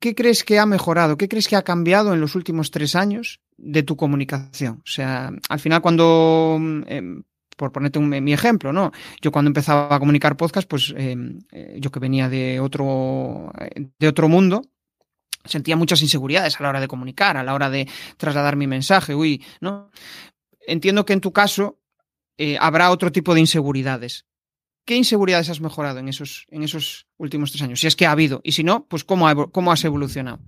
¿qué 0.00 0.14
crees 0.14 0.42
que 0.44 0.58
ha 0.58 0.66
mejorado? 0.66 1.16
¿Qué 1.16 1.28
crees 1.28 1.46
que 1.46 1.56
ha 1.56 1.62
cambiado 1.62 2.12
en 2.12 2.20
los 2.20 2.34
últimos 2.34 2.70
tres 2.70 2.96
años 2.96 3.40
de 3.56 3.82
tu 3.82 3.96
comunicación? 3.96 4.80
O 4.84 4.90
sea, 4.90 5.30
al 5.48 5.60
final 5.60 5.80
cuando... 5.80 6.58
Em, 6.86 7.22
por 7.56 7.72
ponerte 7.72 7.98
un, 7.98 8.08
mi 8.08 8.32
ejemplo, 8.32 8.72
¿no? 8.72 8.90
Yo 9.20 9.30
cuando 9.30 9.50
empezaba 9.50 9.94
a 9.94 9.98
comunicar 9.98 10.34
podcast, 10.34 10.66
pues 10.66 10.94
em, 10.96 11.40
eh, 11.52 11.76
yo 11.78 11.90
que 11.90 12.00
venía 12.00 12.30
de 12.30 12.58
otro, 12.58 13.52
de 13.98 14.08
otro 14.08 14.30
mundo, 14.30 14.62
sentía 15.44 15.76
muchas 15.76 16.00
inseguridades 16.00 16.58
a 16.58 16.62
la 16.62 16.70
hora 16.70 16.80
de 16.80 16.88
comunicar, 16.88 17.36
a 17.36 17.44
la 17.44 17.52
hora 17.52 17.68
de 17.68 17.86
trasladar 18.16 18.56
mi 18.56 18.66
mensaje, 18.66 19.14
uy, 19.14 19.44
¿no? 19.60 19.90
Entiendo 20.66 21.04
que 21.04 21.12
en 21.12 21.20
tu 21.20 21.32
caso 21.32 21.78
eh, 22.38 22.56
habrá 22.58 22.90
otro 22.90 23.12
tipo 23.12 23.34
de 23.34 23.40
inseguridades. 23.40 24.24
¿Qué 24.90 24.96
inseguridades 24.96 25.48
has 25.48 25.60
mejorado 25.60 26.00
en 26.00 26.08
esos, 26.08 26.48
en 26.50 26.64
esos 26.64 27.06
últimos 27.16 27.52
tres 27.52 27.62
años? 27.62 27.78
Si 27.78 27.86
es 27.86 27.94
que 27.94 28.06
ha 28.06 28.10
habido. 28.10 28.40
Y 28.42 28.50
si 28.50 28.64
no, 28.64 28.86
pues 28.88 29.04
¿cómo, 29.04 29.24
cómo 29.52 29.70
has 29.70 29.84
evolucionado? 29.84 30.40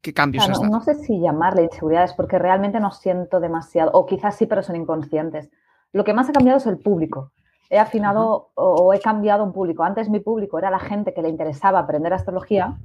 ¿Qué 0.00 0.14
cambios 0.14 0.48
has 0.48 0.58
dado? 0.58 0.72
No 0.72 0.80
sé 0.80 0.94
si 0.94 1.20
llamarle 1.20 1.64
inseguridades 1.64 2.14
porque 2.14 2.38
realmente 2.38 2.80
no 2.80 2.92
siento 2.92 3.38
demasiado, 3.38 3.90
o 3.92 4.06
quizás 4.06 4.36
sí, 4.36 4.46
pero 4.46 4.62
son 4.62 4.76
inconscientes. 4.76 5.50
Lo 5.92 6.02
que 6.02 6.14
más 6.14 6.30
ha 6.30 6.32
cambiado 6.32 6.56
es 6.56 6.66
el 6.66 6.78
público. 6.78 7.32
He 7.68 7.78
afinado 7.78 8.52
o 8.54 8.94
he 8.94 9.00
cambiado 9.00 9.44
un 9.44 9.52
público. 9.52 9.82
Antes 9.82 10.08
mi 10.08 10.20
público 10.20 10.58
era 10.58 10.70
la 10.70 10.78
gente 10.78 11.12
que 11.12 11.20
le 11.20 11.28
interesaba 11.28 11.80
aprender 11.80 12.14
astrología 12.14 12.78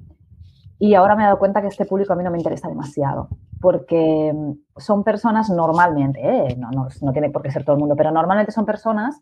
y 0.79 0.96
ahora 0.96 1.15
me 1.15 1.24
he 1.24 1.27
dado 1.27 1.39
cuenta 1.39 1.62
que 1.62 1.67
este 1.67 1.86
público 1.86 2.12
a 2.12 2.17
mí 2.17 2.25
no 2.25 2.31
me 2.31 2.39
interesa 2.39 2.67
demasiado 2.67 3.29
porque 3.62 4.34
son 4.75 5.05
personas 5.05 5.50
normalmente, 5.50 6.20
¿eh? 6.20 6.58
no, 6.58 6.72
no, 6.72 6.88
no 7.01 7.12
tiene 7.13 7.29
por 7.29 7.41
qué 7.41 7.51
ser 7.51 7.63
todo 7.63 7.75
el 7.75 7.79
mundo, 7.79 7.96
pero 7.96 8.12
normalmente 8.12 8.51
son 8.51 8.65
personas 8.65 9.22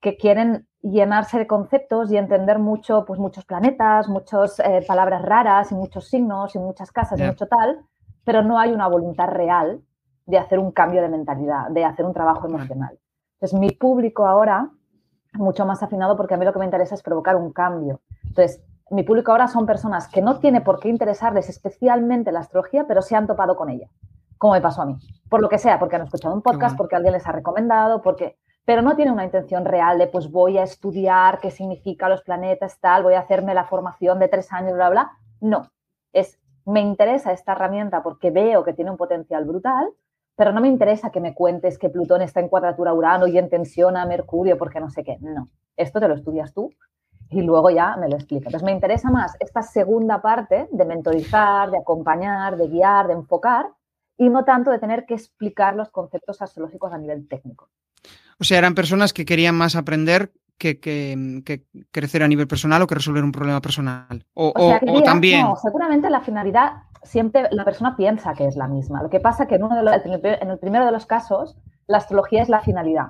que 0.00 0.16
quieren 0.16 0.66
llenarse 0.82 1.38
de 1.38 1.46
conceptos 1.46 2.10
y 2.12 2.16
entender 2.16 2.58
mucho, 2.58 3.04
pues 3.04 3.18
muchos 3.18 3.44
planetas, 3.44 4.08
muchas 4.08 4.60
eh, 4.60 4.84
palabras 4.86 5.22
raras 5.22 5.72
y 5.72 5.74
muchos 5.74 6.08
signos 6.08 6.54
y 6.54 6.58
muchas 6.58 6.92
casas 6.92 7.18
y 7.18 7.24
mucho 7.24 7.46
tal, 7.46 7.80
pero 8.24 8.42
no 8.42 8.58
hay 8.58 8.72
una 8.72 8.88
voluntad 8.88 9.28
real 9.28 9.82
de 10.26 10.38
hacer 10.38 10.58
un 10.58 10.72
cambio 10.72 11.02
de 11.02 11.08
mentalidad, 11.08 11.70
de 11.70 11.84
hacer 11.84 12.04
un 12.04 12.12
trabajo 12.12 12.46
emocional. 12.46 12.98
Entonces, 13.34 13.58
mi 13.58 13.70
público 13.70 14.26
ahora, 14.26 14.70
mucho 15.34 15.66
más 15.66 15.82
afinado, 15.82 16.16
porque 16.16 16.34
a 16.34 16.36
mí 16.36 16.44
lo 16.44 16.52
que 16.52 16.58
me 16.58 16.64
interesa 16.64 16.94
es 16.94 17.02
provocar 17.02 17.36
un 17.36 17.52
cambio. 17.52 18.00
Entonces, 18.24 18.62
mi 18.90 19.02
público 19.02 19.32
ahora 19.32 19.48
son 19.48 19.66
personas 19.66 20.08
que 20.08 20.22
no 20.22 20.38
tiene 20.38 20.60
por 20.60 20.78
qué 20.78 20.88
interesarles 20.88 21.48
especialmente 21.48 22.32
la 22.32 22.40
astrología, 22.40 22.86
pero 22.86 23.02
se 23.02 23.16
han 23.16 23.26
topado 23.26 23.56
con 23.56 23.68
ella, 23.68 23.88
como 24.38 24.54
me 24.54 24.60
pasó 24.60 24.82
a 24.82 24.86
mí. 24.86 24.96
Por 25.28 25.42
lo 25.42 25.48
que 25.48 25.58
sea, 25.58 25.78
porque 25.78 25.96
han 25.96 26.02
escuchado 26.02 26.34
un 26.34 26.42
podcast, 26.42 26.76
porque 26.76 26.96
alguien 26.96 27.12
les 27.12 27.26
ha 27.26 27.32
recomendado, 27.32 28.02
porque 28.02 28.38
pero 28.66 28.82
no 28.82 28.96
tiene 28.96 29.12
una 29.12 29.24
intención 29.24 29.64
real 29.64 29.96
de 29.96 30.08
pues 30.08 30.30
voy 30.30 30.58
a 30.58 30.64
estudiar 30.64 31.38
qué 31.40 31.50
significa 31.50 32.08
los 32.08 32.22
planetas, 32.22 32.78
tal, 32.80 33.04
voy 33.04 33.14
a 33.14 33.20
hacerme 33.20 33.54
la 33.54 33.64
formación 33.64 34.18
de 34.18 34.28
tres 34.28 34.52
años, 34.52 34.74
bla, 34.74 34.90
bla. 34.90 35.12
No, 35.40 35.70
es 36.12 36.38
me 36.66 36.80
interesa 36.80 37.32
esta 37.32 37.52
herramienta 37.52 38.02
porque 38.02 38.32
veo 38.32 38.64
que 38.64 38.72
tiene 38.72 38.90
un 38.90 38.96
potencial 38.96 39.44
brutal, 39.44 39.88
pero 40.34 40.52
no 40.52 40.60
me 40.60 40.66
interesa 40.66 41.10
que 41.10 41.20
me 41.20 41.32
cuentes 41.32 41.78
que 41.78 41.88
Plutón 41.88 42.22
está 42.22 42.40
en 42.40 42.48
cuadratura 42.48 42.92
Urano 42.92 43.28
y 43.28 43.38
en 43.38 43.48
tensión 43.48 43.96
a 43.96 44.04
Mercurio 44.04 44.58
porque 44.58 44.80
no 44.80 44.90
sé 44.90 45.04
qué. 45.04 45.16
No, 45.20 45.48
esto 45.76 46.00
te 46.00 46.08
lo 46.08 46.14
estudias 46.14 46.52
tú 46.52 46.70
y 47.30 47.42
luego 47.42 47.70
ya 47.70 47.96
me 47.96 48.08
lo 48.08 48.16
explicas. 48.16 48.48
Entonces 48.48 48.66
me 48.66 48.72
interesa 48.72 49.10
más 49.10 49.36
esta 49.38 49.62
segunda 49.62 50.20
parte 50.20 50.68
de 50.72 50.84
mentorizar, 50.84 51.70
de 51.70 51.78
acompañar, 51.78 52.56
de 52.56 52.66
guiar, 52.66 53.06
de 53.06 53.12
enfocar 53.12 53.66
y 54.18 54.28
no 54.28 54.44
tanto 54.44 54.72
de 54.72 54.80
tener 54.80 55.06
que 55.06 55.14
explicar 55.14 55.76
los 55.76 55.90
conceptos 55.90 56.42
astrológicos 56.42 56.92
a 56.92 56.98
nivel 56.98 57.28
técnico. 57.28 57.68
O 58.38 58.44
sea, 58.44 58.58
eran 58.58 58.74
personas 58.74 59.12
que 59.12 59.24
querían 59.24 59.54
más 59.54 59.76
aprender 59.76 60.32
que, 60.58 60.80
crecer 61.90 62.22
a 62.22 62.28
nivel 62.28 62.48
personal 62.48 62.82
o 62.82 62.86
que 62.86 62.94
resolver 62.94 63.24
un 63.24 63.32
problema 63.32 63.60
personal. 63.60 64.24
O, 64.34 64.52
también. 65.04 65.42
No, 65.42 65.56
seguramente 65.56 66.10
la 66.10 66.20
finalidad 66.20 66.82
siempre 67.02 67.48
la 67.50 67.64
persona 67.64 67.96
piensa 67.96 68.34
que 68.34 68.46
es 68.46 68.56
la 68.56 68.68
misma. 68.68 69.02
Lo 69.02 69.10
que 69.10 69.20
pasa 69.20 69.46
que 69.46 69.56
en, 69.56 69.64
uno 69.64 69.76
de 69.76 70.38
en 70.40 70.50
el 70.50 70.58
primero 70.58 70.84
de 70.84 70.92
los 70.92 71.06
casos, 71.06 71.56
la 71.86 71.98
astrología 71.98 72.42
es 72.42 72.48
la 72.48 72.60
finalidad. 72.60 73.08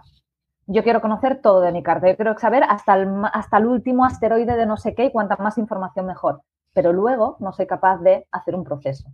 yo 0.66 0.82
quiero 0.82 1.00
conocer 1.00 1.40
todo 1.40 1.60
de 1.60 1.72
mi 1.72 1.82
carta, 1.82 2.08
yo 2.08 2.16
quiero 2.16 2.36
saber 2.38 2.64
hasta 2.64 2.94
el, 2.94 3.08
hasta 3.32 3.58
el 3.58 3.66
último 3.66 4.04
asteroide 4.04 4.56
de 4.56 4.66
no 4.66 4.76
sé 4.76 4.94
qué 4.94 5.06
y 5.06 5.12
cuanta 5.12 5.36
más 5.36 5.58
información 5.58 6.06
mejor. 6.06 6.42
Pero 6.72 6.92
luego 6.92 7.36
no 7.40 7.52
soy 7.52 7.66
capaz 7.66 7.98
de 7.98 8.26
hacer 8.32 8.54
un 8.54 8.64
proceso. 8.64 9.08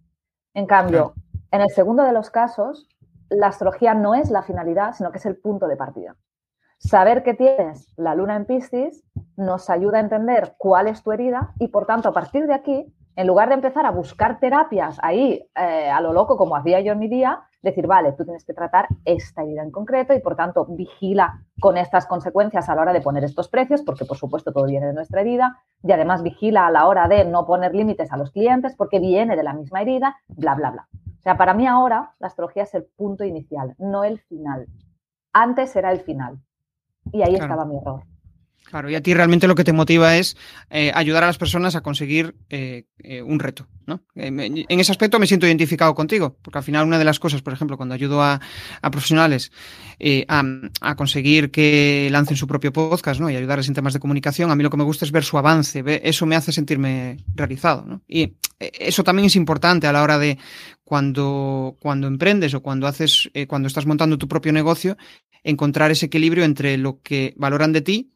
En 0.54 0.66
cambio, 0.66 1.14
en 1.50 1.60
el 1.60 1.70
segundo 1.70 2.02
de 2.02 2.12
los 2.12 2.30
casos, 2.30 2.88
la 3.32 3.48
astrología 3.48 3.94
no 3.94 4.14
es 4.14 4.30
la 4.30 4.42
finalidad, 4.42 4.92
sino 4.94 5.10
que 5.10 5.18
es 5.18 5.26
el 5.26 5.36
punto 5.36 5.66
de 5.66 5.76
partida. 5.76 6.16
Saber 6.78 7.22
que 7.22 7.34
tienes 7.34 7.92
la 7.96 8.14
luna 8.14 8.36
en 8.36 8.44
Piscis 8.44 9.04
nos 9.36 9.70
ayuda 9.70 9.98
a 9.98 10.00
entender 10.00 10.54
cuál 10.58 10.88
es 10.88 11.02
tu 11.02 11.12
herida 11.12 11.52
y, 11.58 11.68
por 11.68 11.86
tanto, 11.86 12.08
a 12.08 12.12
partir 12.12 12.46
de 12.46 12.54
aquí, 12.54 12.92
en 13.14 13.26
lugar 13.26 13.48
de 13.48 13.54
empezar 13.54 13.86
a 13.86 13.90
buscar 13.90 14.40
terapias 14.40 14.98
ahí 15.02 15.46
eh, 15.54 15.90
a 15.90 16.00
lo 16.00 16.12
loco 16.12 16.36
como 16.36 16.56
hacía 16.56 16.80
yo 16.80 16.92
en 16.92 16.98
mi 16.98 17.08
día, 17.08 17.42
decir, 17.62 17.86
vale, 17.86 18.12
tú 18.12 18.24
tienes 18.24 18.44
que 18.44 18.52
tratar 18.52 18.88
esta 19.04 19.42
herida 19.42 19.62
en 19.62 19.70
concreto 19.70 20.12
y, 20.12 20.20
por 20.20 20.34
tanto, 20.34 20.66
vigila 20.66 21.40
con 21.60 21.76
estas 21.76 22.06
consecuencias 22.06 22.68
a 22.68 22.74
la 22.74 22.82
hora 22.82 22.92
de 22.92 23.00
poner 23.00 23.22
estos 23.22 23.48
precios, 23.48 23.82
porque, 23.82 24.04
por 24.04 24.16
supuesto, 24.16 24.52
todo 24.52 24.66
viene 24.66 24.86
de 24.86 24.92
nuestra 24.92 25.20
herida, 25.20 25.58
y 25.84 25.92
además 25.92 26.22
vigila 26.24 26.66
a 26.66 26.70
la 26.70 26.88
hora 26.88 27.06
de 27.06 27.24
no 27.24 27.46
poner 27.46 27.74
límites 27.74 28.12
a 28.12 28.16
los 28.16 28.32
clientes 28.32 28.74
porque 28.76 28.98
viene 28.98 29.36
de 29.36 29.42
la 29.44 29.52
misma 29.52 29.82
herida, 29.82 30.16
bla, 30.28 30.54
bla, 30.54 30.70
bla. 30.70 30.88
O 31.22 31.24
sea, 31.24 31.36
para 31.36 31.54
mí 31.54 31.68
ahora 31.68 32.16
la 32.18 32.26
astrología 32.26 32.64
es 32.64 32.74
el 32.74 32.82
punto 32.82 33.22
inicial, 33.22 33.76
no 33.78 34.02
el 34.02 34.18
final. 34.18 34.66
Antes 35.32 35.76
era 35.76 35.92
el 35.92 36.00
final. 36.00 36.40
Y 37.12 37.22
ahí 37.22 37.36
estaba 37.36 37.64
mi 37.64 37.76
error. 37.76 38.02
Claro, 38.72 38.88
y 38.88 38.94
a 38.94 39.02
ti 39.02 39.12
realmente 39.12 39.46
lo 39.46 39.54
que 39.54 39.64
te 39.64 39.74
motiva 39.74 40.16
es 40.16 40.34
eh, 40.70 40.90
ayudar 40.94 41.24
a 41.24 41.26
las 41.26 41.36
personas 41.36 41.76
a 41.76 41.82
conseguir 41.82 42.34
eh, 42.48 42.84
eh, 43.00 43.20
un 43.20 43.38
reto, 43.38 43.68
¿no? 43.86 44.00
en 44.14 44.64
ese 44.80 44.90
aspecto 44.90 45.18
me 45.18 45.26
siento 45.26 45.46
identificado 45.46 45.94
contigo, 45.94 46.38
porque 46.40 46.56
al 46.56 46.64
final 46.64 46.86
una 46.86 46.98
de 46.98 47.04
las 47.04 47.18
cosas, 47.18 47.42
por 47.42 47.52
ejemplo, 47.52 47.76
cuando 47.76 47.94
ayudo 47.94 48.22
a, 48.22 48.40
profesionales 48.90 49.52
a, 50.28 50.94
conseguir 50.96 51.50
que 51.50 52.08
lancen 52.10 52.36
su 52.36 52.46
propio 52.46 52.72
podcast, 52.72 53.20
¿no? 53.20 53.28
Y 53.28 53.36
ayudarles 53.36 53.68
en 53.68 53.74
temas 53.74 53.92
de 53.92 54.00
comunicación, 54.00 54.50
a 54.50 54.56
mí 54.56 54.62
lo 54.62 54.70
que 54.70 54.76
me 54.78 54.84
gusta 54.84 55.04
es 55.04 55.12
ver 55.12 55.24
su 55.24 55.36
avance, 55.36 55.84
eso 56.02 56.24
me 56.24 56.36
hace 56.36 56.52
sentirme 56.52 57.18
realizado, 57.34 57.84
¿no? 57.86 58.02
Y 58.08 58.36
eso 58.58 59.04
también 59.04 59.26
es 59.26 59.36
importante 59.36 59.86
a 59.86 59.92
la 59.92 60.02
hora 60.02 60.18
de 60.18 60.38
cuando, 60.84 61.76
cuando 61.78 62.06
emprendes 62.06 62.54
o 62.54 62.62
cuando 62.62 62.86
haces, 62.86 63.30
cuando 63.48 63.68
estás 63.68 63.84
montando 63.84 64.16
tu 64.16 64.28
propio 64.28 64.52
negocio, 64.52 64.96
encontrar 65.44 65.90
ese 65.90 66.06
equilibrio 66.06 66.44
entre 66.44 66.78
lo 66.78 67.00
que 67.02 67.34
valoran 67.36 67.72
de 67.72 67.82
ti 67.82 68.12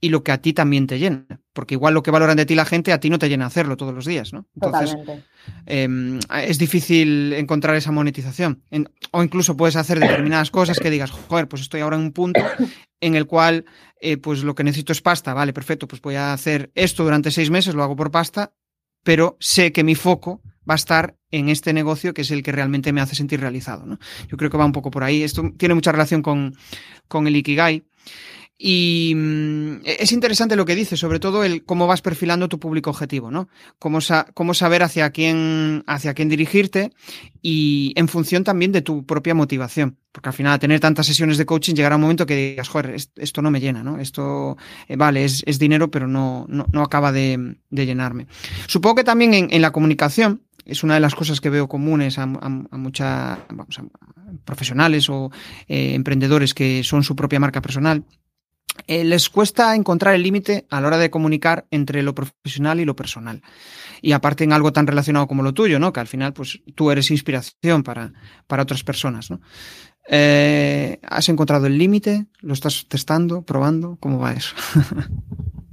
y 0.00 0.10
lo 0.10 0.22
que 0.22 0.32
a 0.32 0.38
ti 0.38 0.52
también 0.52 0.86
te 0.86 0.98
llena. 0.98 1.26
Porque 1.52 1.74
igual 1.74 1.94
lo 1.94 2.02
que 2.02 2.10
valoran 2.10 2.36
de 2.36 2.44
ti 2.44 2.54
la 2.54 2.64
gente, 2.64 2.92
a 2.92 3.00
ti 3.00 3.08
no 3.08 3.18
te 3.18 3.28
llena 3.28 3.46
hacerlo 3.46 3.76
todos 3.76 3.94
los 3.94 4.04
días, 4.04 4.32
¿no? 4.32 4.46
Entonces, 4.54 4.96
em, 5.64 6.18
es 6.42 6.58
difícil 6.58 7.32
encontrar 7.32 7.76
esa 7.76 7.92
monetización. 7.92 8.62
o 9.12 9.22
incluso 9.22 9.56
puedes 9.56 9.76
hacer 9.76 9.98
determinadas 9.98 10.50
cosas 10.50 10.78
que 10.78 10.90
digas, 10.90 11.10
joder, 11.10 11.48
pues 11.48 11.62
estoy 11.62 11.80
ahora 11.80 11.96
en 11.96 12.02
un 12.02 12.12
punto 12.12 12.40
en 13.00 13.14
el 13.14 13.26
cual, 13.26 13.64
eh, 14.00 14.16
pues 14.16 14.42
lo 14.42 14.54
que 14.54 14.64
necesito 14.64 14.92
es 14.92 15.00
pasta. 15.00 15.32
Vale, 15.34 15.52
perfecto, 15.52 15.88
pues 15.88 16.02
voy 16.02 16.16
a 16.16 16.32
hacer 16.32 16.70
esto 16.74 17.04
durante 17.04 17.30
seis 17.30 17.50
meses, 17.50 17.74
lo 17.74 17.82
hago 17.82 17.96
por 17.96 18.10
pasta, 18.10 18.52
pero 19.02 19.36
sé 19.40 19.72
que 19.72 19.84
mi 19.84 19.94
foco 19.94 20.42
va 20.68 20.74
a 20.74 20.76
estar 20.76 21.16
en 21.30 21.48
este 21.48 21.72
negocio 21.72 22.12
que 22.12 22.22
es 22.22 22.30
el 22.30 22.42
que 22.42 22.52
realmente 22.52 22.92
me 22.92 23.00
hace 23.00 23.14
sentir 23.14 23.40
realizado. 23.40 23.86
¿no? 23.86 23.98
Yo 24.28 24.36
creo 24.36 24.50
que 24.50 24.56
va 24.56 24.64
un 24.64 24.72
poco 24.72 24.90
por 24.90 25.04
ahí. 25.04 25.22
Esto 25.22 25.52
tiene 25.56 25.74
mucha 25.74 25.92
relación 25.92 26.22
con, 26.22 26.56
con 27.08 27.26
el 27.26 27.36
Ikigai. 27.36 27.84
Y 28.58 29.12
mm, 29.14 29.80
es 29.84 30.12
interesante 30.12 30.56
lo 30.56 30.64
que 30.64 30.74
dices, 30.74 30.98
sobre 30.98 31.20
todo 31.20 31.44
el 31.44 31.64
cómo 31.64 31.86
vas 31.86 32.00
perfilando 32.00 32.48
tu 32.48 32.58
público 32.58 32.88
objetivo, 32.90 33.30
¿no? 33.30 33.48
Cómo, 33.78 33.98
cómo 34.32 34.54
saber 34.54 34.82
hacia 34.82 35.10
quién, 35.10 35.84
hacia 35.86 36.14
quién 36.14 36.30
dirigirte 36.30 36.90
y 37.42 37.92
en 37.96 38.08
función 38.08 38.44
también 38.44 38.72
de 38.72 38.80
tu 38.80 39.04
propia 39.04 39.34
motivación. 39.34 39.98
Porque 40.10 40.30
al 40.30 40.34
final, 40.34 40.58
tener 40.58 40.80
tantas 40.80 41.06
sesiones 41.06 41.36
de 41.36 41.44
coaching, 41.44 41.74
llegará 41.74 41.96
un 41.96 42.02
momento 42.02 42.24
que 42.24 42.50
digas, 42.52 42.68
joder, 42.68 42.96
esto 43.16 43.42
no 43.42 43.50
me 43.50 43.60
llena, 43.60 43.82
¿no? 43.82 43.98
Esto, 43.98 44.56
eh, 44.88 44.96
vale, 44.96 45.24
es, 45.24 45.42
es, 45.46 45.58
dinero, 45.58 45.90
pero 45.90 46.06
no, 46.08 46.46
no, 46.48 46.66
no 46.72 46.82
acaba 46.82 47.12
de, 47.12 47.58
de, 47.68 47.86
llenarme. 47.86 48.26
Supongo 48.66 48.96
que 48.96 49.04
también 49.04 49.34
en, 49.34 49.48
en, 49.50 49.60
la 49.60 49.72
comunicación, 49.72 50.40
es 50.64 50.82
una 50.82 50.94
de 50.94 51.00
las 51.00 51.14
cosas 51.14 51.42
que 51.42 51.50
veo 51.50 51.68
comunes 51.68 52.18
a, 52.18 52.22
a, 52.22 52.46
a 52.46 52.78
muchas, 52.78 53.38
a 53.38 53.66
profesionales 54.46 55.10
o 55.10 55.30
eh, 55.68 55.92
emprendedores 55.94 56.54
que 56.54 56.82
son 56.82 57.02
su 57.02 57.14
propia 57.14 57.38
marca 57.38 57.60
personal 57.60 58.04
eh, 58.86 59.04
les 59.04 59.28
cuesta 59.28 59.74
encontrar 59.74 60.14
el 60.14 60.22
límite 60.22 60.66
a 60.70 60.80
la 60.80 60.88
hora 60.88 60.98
de 60.98 61.10
comunicar 61.10 61.66
entre 61.70 62.02
lo 62.02 62.14
profesional 62.14 62.80
y 62.80 62.84
lo 62.84 62.96
personal. 62.96 63.42
Y 64.02 64.12
aparte 64.12 64.44
en 64.44 64.52
algo 64.52 64.72
tan 64.72 64.86
relacionado 64.86 65.26
como 65.26 65.42
lo 65.42 65.54
tuyo, 65.54 65.78
¿no? 65.78 65.92
Que 65.92 66.00
al 66.00 66.06
final, 66.06 66.32
pues 66.32 66.60
tú 66.74 66.90
eres 66.90 67.10
inspiración 67.10 67.82
para, 67.82 68.12
para 68.46 68.62
otras 68.62 68.84
personas, 68.84 69.30
¿no? 69.30 69.40
Eh, 70.08 71.00
¿Has 71.02 71.28
encontrado 71.28 71.66
el 71.66 71.78
límite? 71.78 72.26
¿Lo 72.40 72.52
estás 72.52 72.86
testando, 72.88 73.42
probando? 73.42 73.96
¿Cómo 74.00 74.18
va 74.18 74.32
eso? 74.32 74.54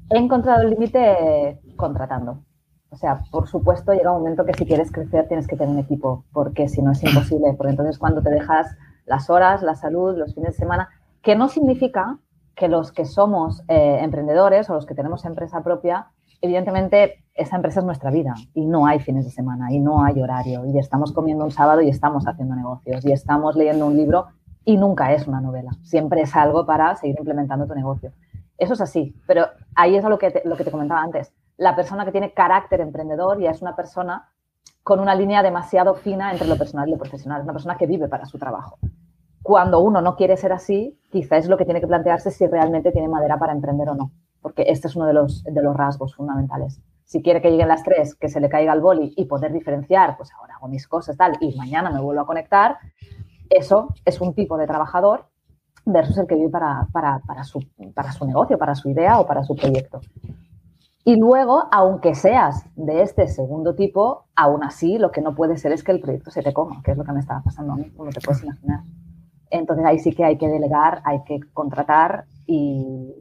He 0.09 0.17
encontrado 0.17 0.63
el 0.63 0.71
límite 0.71 1.59
contratando. 1.75 2.43
O 2.89 2.95
sea, 2.95 3.21
por 3.31 3.47
supuesto, 3.47 3.93
llega 3.93 4.11
un 4.11 4.19
momento 4.19 4.45
que 4.45 4.53
si 4.53 4.65
quieres 4.65 4.91
crecer 4.91 5.27
tienes 5.27 5.47
que 5.47 5.55
tener 5.55 5.73
un 5.73 5.79
equipo, 5.79 6.25
porque 6.31 6.69
si 6.69 6.81
no 6.81 6.91
es 6.91 7.03
imposible. 7.03 7.53
Porque 7.57 7.71
entonces 7.71 7.97
cuando 7.97 8.21
te 8.21 8.29
dejas 8.29 8.75
las 9.05 9.29
horas, 9.29 9.61
la 9.63 9.75
salud, 9.75 10.17
los 10.17 10.33
fines 10.33 10.51
de 10.51 10.57
semana, 10.57 10.89
que 11.21 11.35
no 11.35 11.49
significa 11.49 12.19
que 12.55 12.67
los 12.67 12.91
que 12.91 13.05
somos 13.05 13.63
eh, 13.67 13.99
emprendedores 14.01 14.69
o 14.69 14.73
los 14.73 14.85
que 14.85 14.95
tenemos 14.95 15.25
empresa 15.25 15.63
propia, 15.63 16.07
evidentemente 16.41 17.23
esa 17.33 17.55
empresa 17.55 17.79
es 17.79 17.85
nuestra 17.85 18.11
vida 18.11 18.35
y 18.53 18.65
no 18.65 18.85
hay 18.85 18.99
fines 18.99 19.25
de 19.25 19.31
semana 19.31 19.71
y 19.71 19.79
no 19.79 20.03
hay 20.03 20.21
horario 20.21 20.65
y 20.65 20.77
estamos 20.77 21.11
comiendo 21.11 21.43
un 21.43 21.51
sábado 21.51 21.81
y 21.81 21.89
estamos 21.89 22.27
haciendo 22.27 22.55
negocios 22.55 23.03
y 23.05 23.11
estamos 23.11 23.55
leyendo 23.55 23.87
un 23.87 23.97
libro 23.97 24.27
y 24.65 24.77
nunca 24.77 25.13
es 25.13 25.27
una 25.27 25.41
novela, 25.41 25.71
siempre 25.81 26.21
es 26.21 26.35
algo 26.35 26.65
para 26.65 26.95
seguir 26.95 27.15
implementando 27.17 27.67
tu 27.67 27.75
negocio. 27.75 28.13
Eso 28.57 28.73
es 28.73 28.81
así, 28.81 29.15
pero 29.27 29.47
ahí 29.75 29.95
es 29.95 30.03
lo 30.03 30.17
que 30.17 30.41
lo 30.45 30.55
que 30.55 30.63
te 30.63 30.71
comentaba 30.71 31.01
antes. 31.01 31.33
La 31.57 31.75
persona 31.75 32.05
que 32.05 32.11
tiene 32.11 32.33
carácter 32.33 32.81
emprendedor 32.81 33.39
ya 33.39 33.51
es 33.51 33.61
una 33.61 33.75
persona 33.75 34.29
con 34.83 34.99
una 34.99 35.15
línea 35.15 35.41
demasiado 35.41 35.95
fina 35.95 36.31
entre 36.31 36.47
lo 36.47 36.57
personal 36.57 36.87
y 36.87 36.91
lo 36.91 36.97
profesional, 36.97 37.39
es 37.39 37.45
una 37.45 37.53
persona 37.53 37.77
que 37.77 37.87
vive 37.87 38.07
para 38.07 38.25
su 38.25 38.37
trabajo 38.37 38.77
cuando 39.43 39.81
uno 39.81 40.01
no 40.01 40.15
quiere 40.15 40.37
ser 40.37 40.53
así, 40.53 40.97
quizá 41.11 41.37
es 41.37 41.47
lo 41.47 41.57
que 41.57 41.65
tiene 41.65 41.81
que 41.81 41.87
plantearse 41.87 42.31
si 42.31 42.47
realmente 42.47 42.91
tiene 42.93 43.09
madera 43.09 43.37
para 43.37 43.51
emprender 43.51 43.89
o 43.89 43.95
no, 43.95 44.11
porque 44.41 44.63
este 44.67 44.87
es 44.87 44.95
uno 44.95 45.05
de 45.05 45.13
los, 45.13 45.43
de 45.43 45.61
los 45.61 45.75
rasgos 45.75 46.15
fundamentales. 46.15 46.81
Si 47.03 47.21
quiere 47.21 47.41
que 47.41 47.51
lleguen 47.51 47.67
las 47.67 47.83
tres, 47.83 48.15
que 48.15 48.29
se 48.29 48.39
le 48.39 48.47
caiga 48.47 48.73
el 48.73 48.79
boli 48.79 49.13
y 49.17 49.25
poder 49.25 49.51
diferenciar, 49.51 50.15
pues 50.15 50.31
ahora 50.39 50.55
hago 50.55 50.69
mis 50.69 50.87
cosas 50.87 51.17
tal 51.17 51.33
y 51.41 51.55
mañana 51.57 51.91
me 51.91 51.99
vuelvo 51.99 52.21
a 52.21 52.25
conectar, 52.25 52.77
eso 53.49 53.89
es 54.05 54.21
un 54.21 54.33
tipo 54.33 54.57
de 54.57 54.65
trabajador 54.65 55.25
versus 55.85 56.17
el 56.17 56.25
que 56.25 56.35
vive 56.35 56.49
para, 56.49 56.87
para, 56.93 57.19
para, 57.27 57.43
su, 57.43 57.59
para 57.93 58.13
su 58.13 58.25
negocio, 58.25 58.57
para 58.57 58.75
su 58.75 58.89
idea 58.89 59.19
o 59.19 59.27
para 59.27 59.43
su 59.43 59.55
proyecto. 59.55 59.99
Y 61.03 61.17
luego, 61.17 61.65
aunque 61.69 62.15
seas 62.15 62.65
de 62.77 63.01
este 63.01 63.27
segundo 63.27 63.75
tipo, 63.75 64.27
aún 64.37 64.63
así 64.63 64.97
lo 64.97 65.11
que 65.11 65.21
no 65.21 65.35
puede 65.35 65.57
ser 65.57 65.73
es 65.73 65.83
que 65.83 65.91
el 65.91 65.99
proyecto 65.99 66.31
se 66.31 66.41
te 66.41 66.53
coma, 66.53 66.81
que 66.81 66.91
es 66.91 66.97
lo 66.97 67.03
que 67.03 67.11
me 67.11 67.19
estaba 67.19 67.41
pasando 67.41 67.73
a 67.73 67.75
mí, 67.75 67.91
como 67.91 68.09
te 68.09 68.21
puedes 68.21 68.41
imaginar. 68.41 68.79
Entonces 69.53 69.85
ahí 69.85 69.99
sí 69.99 70.13
que 70.13 70.25
hay 70.25 70.37
que 70.37 70.47
delegar, 70.47 71.01
hay 71.05 71.23
que 71.25 71.39
contratar 71.53 72.25
y 72.47 73.13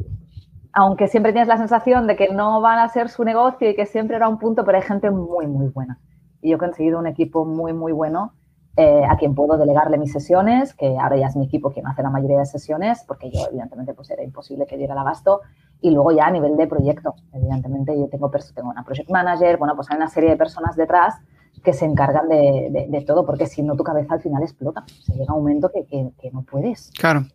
aunque 0.73 1.07
siempre 1.07 1.33
tienes 1.33 1.49
la 1.49 1.59
sensación 1.59 2.07
de 2.07 2.17
que 2.17 2.31
no 2.33 2.63
van 2.63 2.79
a 2.79 2.89
ser 2.89 3.11
su 3.11 3.23
negocio 3.23 3.69
y 3.69 3.77
que 3.77 3.85
siempre 3.85 4.17
era 4.17 4.29
un 4.29 4.39
punto, 4.39 4.65
pero 4.65 4.79
hay 4.79 4.85
gente 4.85 5.11
muy, 5.11 5.47
muy 5.47 5.69
buena. 5.69 6.01
Y 6.41 6.49
yo 6.49 6.57
he 6.57 6.59
conseguido 6.59 6.99
un 6.99 7.07
equipo 7.07 7.45
muy, 7.45 7.75
muy 7.75 7.93
bueno 7.93 8.33
eh, 8.79 9.05
a 9.07 9.19
quien 9.19 9.35
puedo 9.35 9.59
delegarle 9.59 9.99
mis 9.99 10.13
sesiones, 10.13 10.73
que 10.73 10.97
ahora 10.99 11.19
ya 11.19 11.27
es 11.27 11.37
mi 11.37 11.45
equipo 11.45 11.71
quien 11.71 11.87
hace 11.87 12.03
la 12.03 12.09
mayoría 12.09 12.39
de 12.39 12.47
sesiones, 12.47 13.05
porque 13.07 13.31
yo 13.31 13.41
evidentemente 13.51 13.93
pues 13.93 14.11
era 14.11 14.23
imposible 14.23 14.65
que 14.67 14.79
diera 14.79 14.95
el 14.95 15.01
abasto. 15.01 15.43
Y 15.83 15.91
luego 15.91 16.13
ya 16.13 16.29
a 16.29 16.31
nivel 16.31 16.57
de 16.57 16.67
proyecto, 16.67 17.15
evidentemente 17.35 17.95
yo 17.99 18.09
tengo, 18.09 18.31
tengo 18.55 18.71
una 18.71 18.85
project 18.85 19.11
manager, 19.11 19.59
bueno, 19.59 19.77
pues 19.77 19.91
hay 19.91 19.99
una 19.99 20.09
serie 20.09 20.31
de 20.31 20.37
personas 20.39 20.77
detrás 20.77 21.21
que 21.63 21.73
se 21.73 21.85
encargan 21.85 22.29
de, 22.29 23.05
todo, 23.07 23.25
porque 23.25 23.47
si 23.47 23.63
no 23.63 23.77
tu 23.77 23.85
cabeza 23.85 24.15
al 24.15 24.23
final 24.23 24.43
explota. 24.43 24.85
Se 25.05 25.13
llega 25.13 25.35
un 25.35 25.41
momento 25.41 25.71
que, 25.73 26.31
no 26.33 26.43
puedes. 26.43 26.91
Claro. 26.99 27.27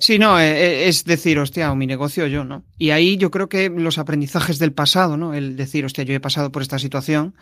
Sí, 0.00 0.18
no, 0.18 0.40
eh, 0.40 0.52
eh, 0.52 0.88
es 0.88 1.04
decir, 1.04 1.38
hostia, 1.38 1.70
o 1.70 1.76
mi 1.76 1.86
negocio 1.86 2.26
yo, 2.26 2.44
¿no? 2.44 2.64
Y 2.78 2.90
ahí 2.90 3.18
yo 3.18 3.30
creo 3.30 3.48
que 3.48 3.68
los 3.68 3.98
aprendizajes 3.98 4.58
del 4.58 4.72
pasado, 4.72 5.16
¿no? 5.16 5.34
El 5.34 5.56
decir, 5.56 5.84
hostia, 5.84 6.04
yo 6.04 6.14
he 6.14 6.20
pasado 6.20 6.50
por 6.50 6.62
esta 6.62 6.78
situación. 6.78 7.34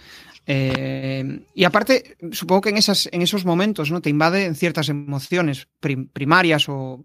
Eh, 0.46 1.44
y 1.54 1.64
aparte, 1.64 2.16
supongo 2.32 2.62
que 2.62 2.70
en, 2.70 2.78
esas, 2.78 3.08
en 3.12 3.22
esos 3.22 3.44
momentos, 3.44 3.90
¿no? 3.92 4.00
Te 4.00 4.10
invaden 4.10 4.56
ciertas 4.56 4.88
emociones 4.88 5.68
primarias 6.12 6.68
o, 6.68 7.04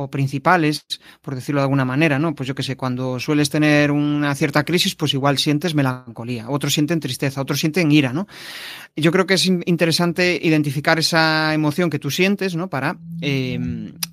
o 0.00 0.08
principales, 0.08 0.86
por 1.20 1.34
decirlo 1.34 1.60
de 1.60 1.64
alguna 1.64 1.84
manera, 1.84 2.20
¿no? 2.20 2.32
Pues 2.32 2.46
yo 2.46 2.54
que 2.54 2.62
sé, 2.62 2.76
cuando 2.76 3.18
sueles 3.18 3.50
tener 3.50 3.90
una 3.90 4.32
cierta 4.36 4.64
crisis, 4.64 4.94
pues 4.94 5.12
igual 5.12 5.38
sientes 5.38 5.74
melancolía, 5.74 6.48
otros 6.48 6.72
sienten 6.72 7.00
tristeza, 7.00 7.40
otros 7.40 7.58
sienten 7.58 7.90
ira, 7.90 8.12
¿no? 8.12 8.28
Yo 8.94 9.10
creo 9.10 9.26
que 9.26 9.34
es 9.34 9.46
interesante 9.46 10.38
identificar 10.40 11.00
esa 11.00 11.52
emoción 11.52 11.90
que 11.90 11.98
tú 11.98 12.12
sientes, 12.12 12.54
¿no? 12.54 12.70
Para, 12.70 12.96
eh, 13.20 13.58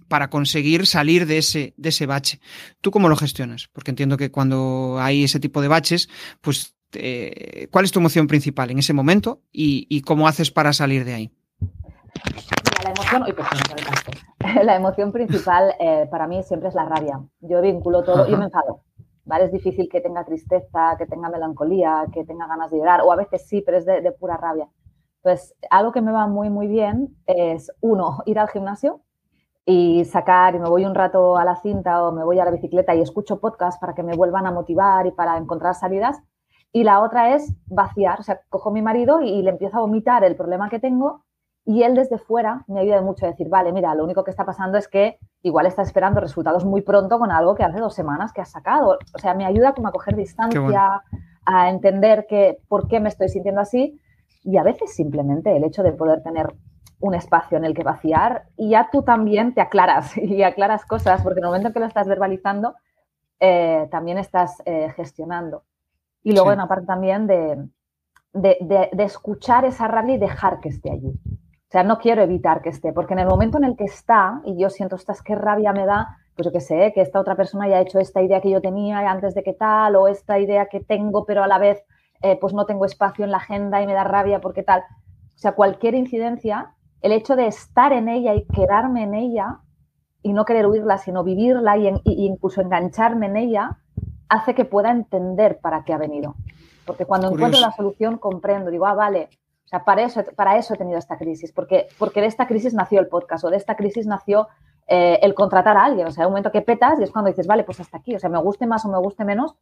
para 0.07 0.31
conseguir 0.31 0.87
salir 0.87 1.27
de 1.27 1.37
ese, 1.37 1.75
de 1.77 1.89
ese 1.89 2.07
bache. 2.07 2.39
¿Tú 2.81 2.89
cómo 2.89 3.07
lo 3.07 3.15
gestionas? 3.15 3.69
Porque 3.71 3.91
entiendo 3.91 4.17
que 4.17 4.31
cuando 4.31 4.97
hay 4.99 5.23
ese 5.23 5.39
tipo 5.39 5.61
de 5.61 5.67
baches, 5.67 6.09
pues, 6.41 6.73
eh, 6.93 7.67
¿cuál 7.69 7.85
es 7.85 7.91
tu 7.91 7.99
emoción 7.99 8.25
principal 8.25 8.71
en 8.71 8.79
ese 8.79 8.93
momento 8.93 9.43
y 9.51 10.01
cómo 10.01 10.27
haces 10.27 10.49
para 10.49 10.73
salir 10.73 11.05
de 11.05 11.13
ahí? 11.13 11.31
La 12.95 13.19
emoción, 13.19 13.35
la 14.65 14.75
emoción 14.75 15.11
principal 15.11 15.73
eh, 15.79 16.07
para 16.09 16.27
mí 16.27 16.43
siempre 16.43 16.69
es 16.69 16.75
la 16.75 16.85
rabia. 16.85 17.19
Yo 17.41 17.61
vinculo 17.61 18.03
todo, 18.03 18.27
yo 18.27 18.37
me 18.37 18.45
enfado. 18.45 18.81
¿vale? 19.25 19.45
Es 19.45 19.51
difícil 19.51 19.89
que 19.89 20.01
tenga 20.01 20.23
tristeza, 20.23 20.95
que 20.97 21.05
tenga 21.05 21.29
melancolía, 21.29 22.05
que 22.13 22.23
tenga 22.23 22.47
ganas 22.47 22.71
de 22.71 22.77
llorar, 22.77 23.01
o 23.01 23.11
a 23.11 23.15
veces 23.15 23.47
sí, 23.47 23.61
pero 23.61 23.77
es 23.77 23.85
de, 23.85 24.11
pura 24.13 24.37
rabia. 24.37 24.67
Entonces, 25.23 25.55
algo 25.69 25.91
que 25.91 26.01
me 26.01 26.11
va 26.11 26.27
muy, 26.27 26.49
muy 26.49 26.67
bien 26.67 27.15
es, 27.25 27.71
uno, 27.81 28.19
ir 28.25 28.39
al 28.39 28.49
gimnasio 28.49 29.01
y 29.65 30.05
sacar, 30.05 30.53
y 30.55 30.59
me 30.59 30.69
voy 30.69 30.85
un 30.85 30.93
rato 30.93 31.37
a 31.37 31.43
la 31.43 31.55
cinta 31.55 32.03
o 32.03 32.11
me 32.11 32.23
voy 32.23 32.39
a 32.39 32.45
la 32.45 32.51
bicicleta 32.51 32.93
y 32.93 33.01
escucho 33.01 33.39
podcast 33.39 33.81
para 33.81 33.95
que 33.95 34.03
me 34.03 34.15
vuelvan 34.15 34.45
a 34.45 34.51
motivar 34.51 35.07
y 35.07 35.11
para 35.11 35.37
encontrar 35.37 35.73
salidas. 35.73 36.21
Y 36.71 36.83
la 36.83 36.99
otra 36.99 37.33
es 37.33 37.51
vaciar, 37.65 38.19
o 38.19 38.23
sea, 38.23 38.41
cojo 38.49 38.69
a 38.69 38.73
mi 38.73 38.81
marido 38.81 39.21
y 39.21 39.41
le 39.41 39.49
empiezo 39.49 39.77
a 39.77 39.81
vomitar 39.81 40.23
el 40.23 40.35
problema 40.35 40.69
que 40.69 40.79
tengo 40.79 41.25
y 41.65 41.81
él 41.81 41.95
desde 41.95 42.19
fuera 42.19 42.63
me 42.67 42.81
ayuda 42.81 43.01
mucho 43.01 43.25
a 43.25 43.29
decir, 43.29 43.49
vale, 43.49 43.73
mira, 43.73 43.95
lo 43.95 44.03
único 44.03 44.23
que 44.23 44.29
está 44.29 44.45
pasando 44.45 44.77
es 44.77 44.87
que 44.87 45.17
igual 45.41 45.65
está 45.65 45.81
esperando 45.81 46.21
resultados 46.21 46.63
muy 46.63 46.81
pronto 46.81 47.17
con 47.17 47.31
algo 47.31 47.55
que 47.55 47.63
hace 47.63 47.79
dos 47.79 47.95
semanas 47.95 48.31
que 48.31 48.41
has 48.41 48.51
sacado. 48.51 48.99
O 49.15 49.17
sea, 49.17 49.33
me 49.33 49.45
ayuda 49.45 49.73
como 49.73 49.87
a 49.87 49.91
coger 49.91 50.15
distancia, 50.15 51.01
a 51.43 51.69
entender 51.69 52.27
que 52.29 52.59
por 52.67 52.87
qué 52.87 52.99
me 52.99 53.09
estoy 53.09 53.29
sintiendo 53.29 53.61
así 53.61 53.99
y 54.43 54.57
a 54.57 54.63
veces 54.63 54.93
simplemente 54.93 55.57
el 55.57 55.63
hecho 55.63 55.81
de 55.81 55.91
poder 55.91 56.21
tener 56.21 56.53
un 56.99 57.15
espacio 57.15 57.57
en 57.57 57.65
el 57.65 57.73
que 57.73 57.83
vaciar 57.83 58.45
y 58.55 58.69
ya 58.69 58.89
tú 58.91 59.01
también 59.01 59.55
te 59.55 59.61
aclaras 59.61 60.15
y 60.17 60.43
aclaras 60.43 60.85
cosas 60.85 61.23
porque 61.23 61.39
en 61.39 61.45
el 61.45 61.49
momento 61.49 61.73
que 61.73 61.79
lo 61.79 61.87
estás 61.87 62.07
verbalizando 62.07 62.75
eh, 63.39 63.87
también 63.89 64.19
estás 64.19 64.61
eh, 64.65 64.93
gestionando. 64.95 65.63
Y 66.21 66.33
luego 66.33 66.51
en 66.51 66.59
la 66.59 66.67
parte 66.67 66.85
también 66.85 67.25
de, 67.27 67.69
de, 68.33 68.89
de 68.91 69.03
escuchar 69.03 69.65
esa 69.65 69.87
rabia 69.87 70.15
y 70.15 70.19
dejar 70.19 70.59
que 70.59 70.69
esté 70.69 70.91
allí. 70.91 71.13
O 71.75 71.77
sea, 71.77 71.83
no 71.83 71.99
quiero 71.99 72.21
evitar 72.21 72.61
que 72.61 72.69
esté, 72.69 72.93
porque 72.93 73.15
en 73.15 73.19
el 73.19 73.27
momento 73.27 73.57
en 73.57 73.65
el 73.65 73.75
que 73.75 73.83
está, 73.83 74.39
y 74.45 74.57
yo 74.57 74.69
siento, 74.69 74.95
estas 74.95 75.21
qué 75.21 75.35
rabia 75.35 75.73
me 75.73 75.85
da, 75.85 76.19
pues 76.33 76.45
yo 76.45 76.53
qué 76.53 76.61
sé, 76.61 76.93
que 76.95 77.01
esta 77.01 77.19
otra 77.19 77.35
persona 77.35 77.65
haya 77.65 77.81
hecho 77.81 77.99
esta 77.99 78.21
idea 78.21 78.39
que 78.39 78.49
yo 78.49 78.61
tenía 78.61 78.99
antes 79.11 79.35
de 79.35 79.43
que 79.43 79.51
tal, 79.51 79.97
o 79.97 80.07
esta 80.07 80.39
idea 80.39 80.67
que 80.67 80.79
tengo, 80.79 81.25
pero 81.25 81.43
a 81.43 81.47
la 81.47 81.57
vez 81.57 81.83
eh, 82.21 82.37
pues 82.39 82.53
no 82.53 82.65
tengo 82.65 82.85
espacio 82.85 83.25
en 83.25 83.31
la 83.31 83.39
agenda 83.39 83.81
y 83.81 83.87
me 83.87 83.93
da 83.93 84.05
rabia 84.05 84.39
porque 84.39 84.63
tal. 84.63 84.83
O 85.35 85.37
sea, 85.37 85.51
cualquier 85.51 85.95
incidencia, 85.95 86.71
el 87.01 87.11
hecho 87.11 87.35
de 87.35 87.47
estar 87.47 87.91
en 87.91 88.07
ella 88.07 88.35
y 88.35 88.45
quedarme 88.45 89.03
en 89.03 89.13
ella 89.13 89.59
y 90.23 90.31
no 90.31 90.45
querer 90.45 90.67
huirla, 90.67 90.97
sino 90.97 91.25
vivirla 91.25 91.77
y, 91.77 91.91
incluso 92.05 92.61
engancharme 92.61 93.25
en 93.25 93.35
ella, 93.35 93.79
hace 94.29 94.55
que 94.55 94.63
pueda 94.63 94.91
entender 94.91 95.59
para 95.59 95.83
qué 95.83 95.91
ha 95.91 95.97
venido. 95.97 96.35
Porque 96.85 97.05
cuando 97.05 97.33
encuentro 97.33 97.59
la 97.59 97.73
solución 97.73 98.17
comprendo, 98.17 98.71
digo, 98.71 98.85
ah, 98.85 98.93
vale, 98.93 99.27
o 99.65 99.67
sea, 99.67 99.83
para 99.83 100.03
eso, 100.03 100.23
para 100.35 100.57
eso 100.57 100.73
he 100.73 100.77
tenido 100.77 100.99
esta 100.99 101.17
crisis, 101.17 101.51
porque, 101.51 101.87
porque 101.97 102.21
de 102.21 102.27
esta 102.27 102.47
crisis 102.47 102.73
nació 102.73 102.99
el 102.99 103.07
podcast 103.07 103.43
o 103.45 103.49
de 103.49 103.57
esta 103.57 103.75
crisis 103.75 104.05
nació 104.05 104.47
eh, 104.87 105.19
el 105.23 105.33
contratar 105.33 105.75
a 105.75 105.85
alguien. 105.85 106.07
O 106.07 106.11
sea, 106.11 106.23
hay 106.23 106.27
un 106.27 106.33
momento 106.33 106.51
que 106.51 106.61
petas 106.61 106.99
y 106.99 107.03
es 107.03 107.11
cuando 107.11 107.29
dices, 107.29 107.47
vale, 107.47 107.63
pues 107.63 107.79
hasta 107.79 107.97
aquí. 107.97 108.15
O 108.15 108.19
sea, 108.19 108.29
me 108.29 108.39
guste 108.39 108.67
más 108.67 108.85
o 108.85 108.89
me 108.89 108.99
guste 108.99 109.25
menos, 109.25 109.55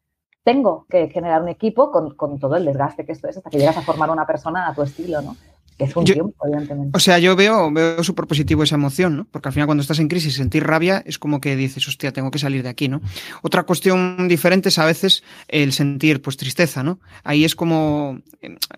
tengo 0.44 0.86
que 0.90 1.10
generar 1.10 1.42
un 1.42 1.48
equipo 1.48 1.90
con, 1.90 2.16
con 2.16 2.38
todo 2.38 2.58
el 2.58 2.66
desgaste 2.66 3.06
que 3.06 3.14
esto 3.14 3.30
es 3.30 3.38
hasta 3.38 3.50
que 3.50 3.58
llegas 3.58 3.78
a 3.78 3.82
formar 3.82 4.10
una 4.10 4.28
persona 4.28 4.68
a 4.68 4.74
tu 4.74 4.82
estilo, 4.82 5.22
¿no? 5.22 5.38
Es 5.78 5.96
un 5.96 6.06
tiempo, 6.06 6.36
evidentemente. 6.46 6.98
O 6.98 7.00
sea, 7.00 7.20
yo 7.20 7.36
veo, 7.36 7.72
veo 7.72 8.04
súper 8.04 8.26
positivo 8.26 8.64
esa 8.64 8.76
emoción, 8.76 9.18
¿no? 9.18 9.28
Porque 9.30 9.50
al 9.50 9.54
final 9.54 9.68
cuando 9.68 9.82
estás 9.82 10.00
en 10.00 10.08
crisis, 10.08 10.36
sentir 10.36 10.64
rabia 10.64 11.04
es 11.06 11.20
como 11.20 11.42
que 11.42 11.56
dices, 11.56 11.88
hostia, 11.88 12.12
tengo 12.12 12.32
que 12.32 12.40
salir 12.40 12.64
de 12.64 12.70
aquí, 12.70 12.88
¿no? 12.88 13.02
Otra 13.42 13.64
cuestión 13.64 14.28
diferente 14.28 14.70
es 14.70 14.80
a 14.80 14.86
veces 14.86 15.24
el 15.48 15.74
sentir, 15.74 16.22
pues, 16.22 16.38
tristeza, 16.38 16.84
¿no? 16.84 17.00
Ahí 17.24 17.46
es 17.46 17.56
como 17.56 18.20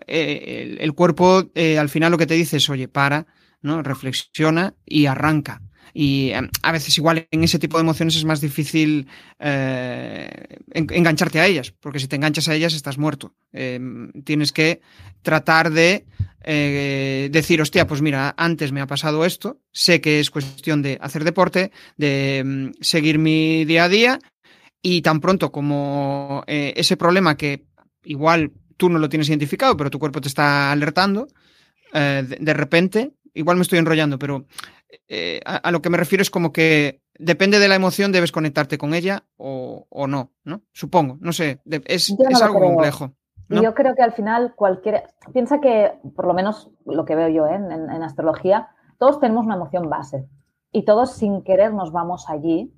eh, 0.06 0.76
el, 0.80 0.92
cuerpo, 0.94 1.44
eh, 1.54 1.78
al 1.78 1.88
final 1.88 2.12
lo 2.12 2.18
que 2.18 2.26
te 2.26 2.34
dice 2.34 2.58
es, 2.58 2.68
oye, 2.70 2.88
para, 2.88 3.26
¿no? 3.62 3.82
Reflexiona 3.82 4.74
y 4.84 5.06
arranca. 5.06 5.62
Y 5.98 6.30
em, 6.32 6.50
a 6.62 6.72
veces 6.72 6.98
igual 6.98 7.26
en 7.30 7.42
ese 7.42 7.58
tipo 7.58 7.78
de 7.78 7.80
emociones 7.80 8.16
es 8.16 8.26
más 8.26 8.42
difícil 8.42 9.06
eh, 9.38 10.28
engancharte 10.74 11.40
a 11.40 11.46
ellas, 11.46 11.72
porque 11.80 12.00
si 12.00 12.06
te 12.06 12.16
enganchas 12.16 12.48
a 12.48 12.54
ellas 12.54 12.74
estás 12.74 12.98
muerto. 12.98 13.34
Em, 13.50 14.12
tienes 14.22 14.52
que 14.52 14.82
tratar 15.22 15.70
de 15.70 16.04
eh, 16.44 17.30
decir, 17.32 17.62
hostia, 17.62 17.86
pues 17.86 18.02
mira, 18.02 18.34
antes 18.36 18.72
me 18.72 18.82
ha 18.82 18.86
pasado 18.86 19.24
esto, 19.24 19.62
sé 19.72 20.02
que 20.02 20.20
es 20.20 20.30
cuestión 20.30 20.82
de 20.82 20.98
hacer 21.00 21.24
deporte, 21.24 21.72
de 21.96 22.40
em, 22.40 22.72
seguir 22.82 23.18
mi 23.18 23.64
día 23.64 23.84
a 23.84 23.88
día 23.88 24.18
y 24.82 25.00
tan 25.00 25.20
pronto 25.20 25.50
como 25.50 26.44
eh, 26.46 26.74
ese 26.76 26.98
problema 26.98 27.38
que 27.38 27.64
igual 28.04 28.52
tú 28.76 28.90
no 28.90 28.98
lo 28.98 29.08
tienes 29.08 29.30
identificado, 29.30 29.78
pero 29.78 29.88
tu 29.88 29.98
cuerpo 29.98 30.20
te 30.20 30.28
está 30.28 30.72
alertando, 30.72 31.26
de 31.94 32.52
repente 32.52 33.12
igual 33.32 33.56
me 33.56 33.62
estoy 33.62 33.78
enrollando, 33.78 34.18
pero 34.18 34.46
eh, 35.08 35.40
a, 35.44 35.70
lo 35.70 35.82
que 35.82 35.90
me 35.90 35.98
refiero 35.98 36.22
es 36.22 36.30
como 36.30 36.52
que 36.52 37.02
depende 37.18 37.58
de 37.58 37.68
la 37.68 37.74
emoción, 37.74 38.12
debes 38.12 38.32
conectarte 38.32 38.78
con 38.78 38.94
ella 38.94 39.24
o, 39.36 39.86
no, 40.08 40.32
¿no? 40.44 40.62
Supongo, 40.72 41.18
no 41.20 41.32
sé, 41.32 41.60
es, 41.86 42.14
algo 42.42 42.60
complejo. 42.60 43.12
Yo 43.48 43.74
creo 43.74 43.94
que 43.94 44.02
al 44.02 44.12
final 44.12 44.54
cualquier... 44.56 45.04
Piensa 45.32 45.60
que, 45.60 45.92
por 46.14 46.26
lo 46.26 46.34
menos 46.34 46.70
lo 46.84 47.04
que 47.04 47.14
veo 47.14 47.28
yo 47.28 47.46
¿eh? 47.46 47.54
en, 47.54 48.02
astrología, 48.02 48.70
todos 48.98 49.20
tenemos 49.20 49.46
una 49.46 49.54
emoción 49.54 49.88
base 49.88 50.28
y 50.72 50.84
todos 50.84 51.12
sin 51.12 51.42
querer 51.42 51.72
nos 51.72 51.92
vamos 51.92 52.28
allí 52.28 52.72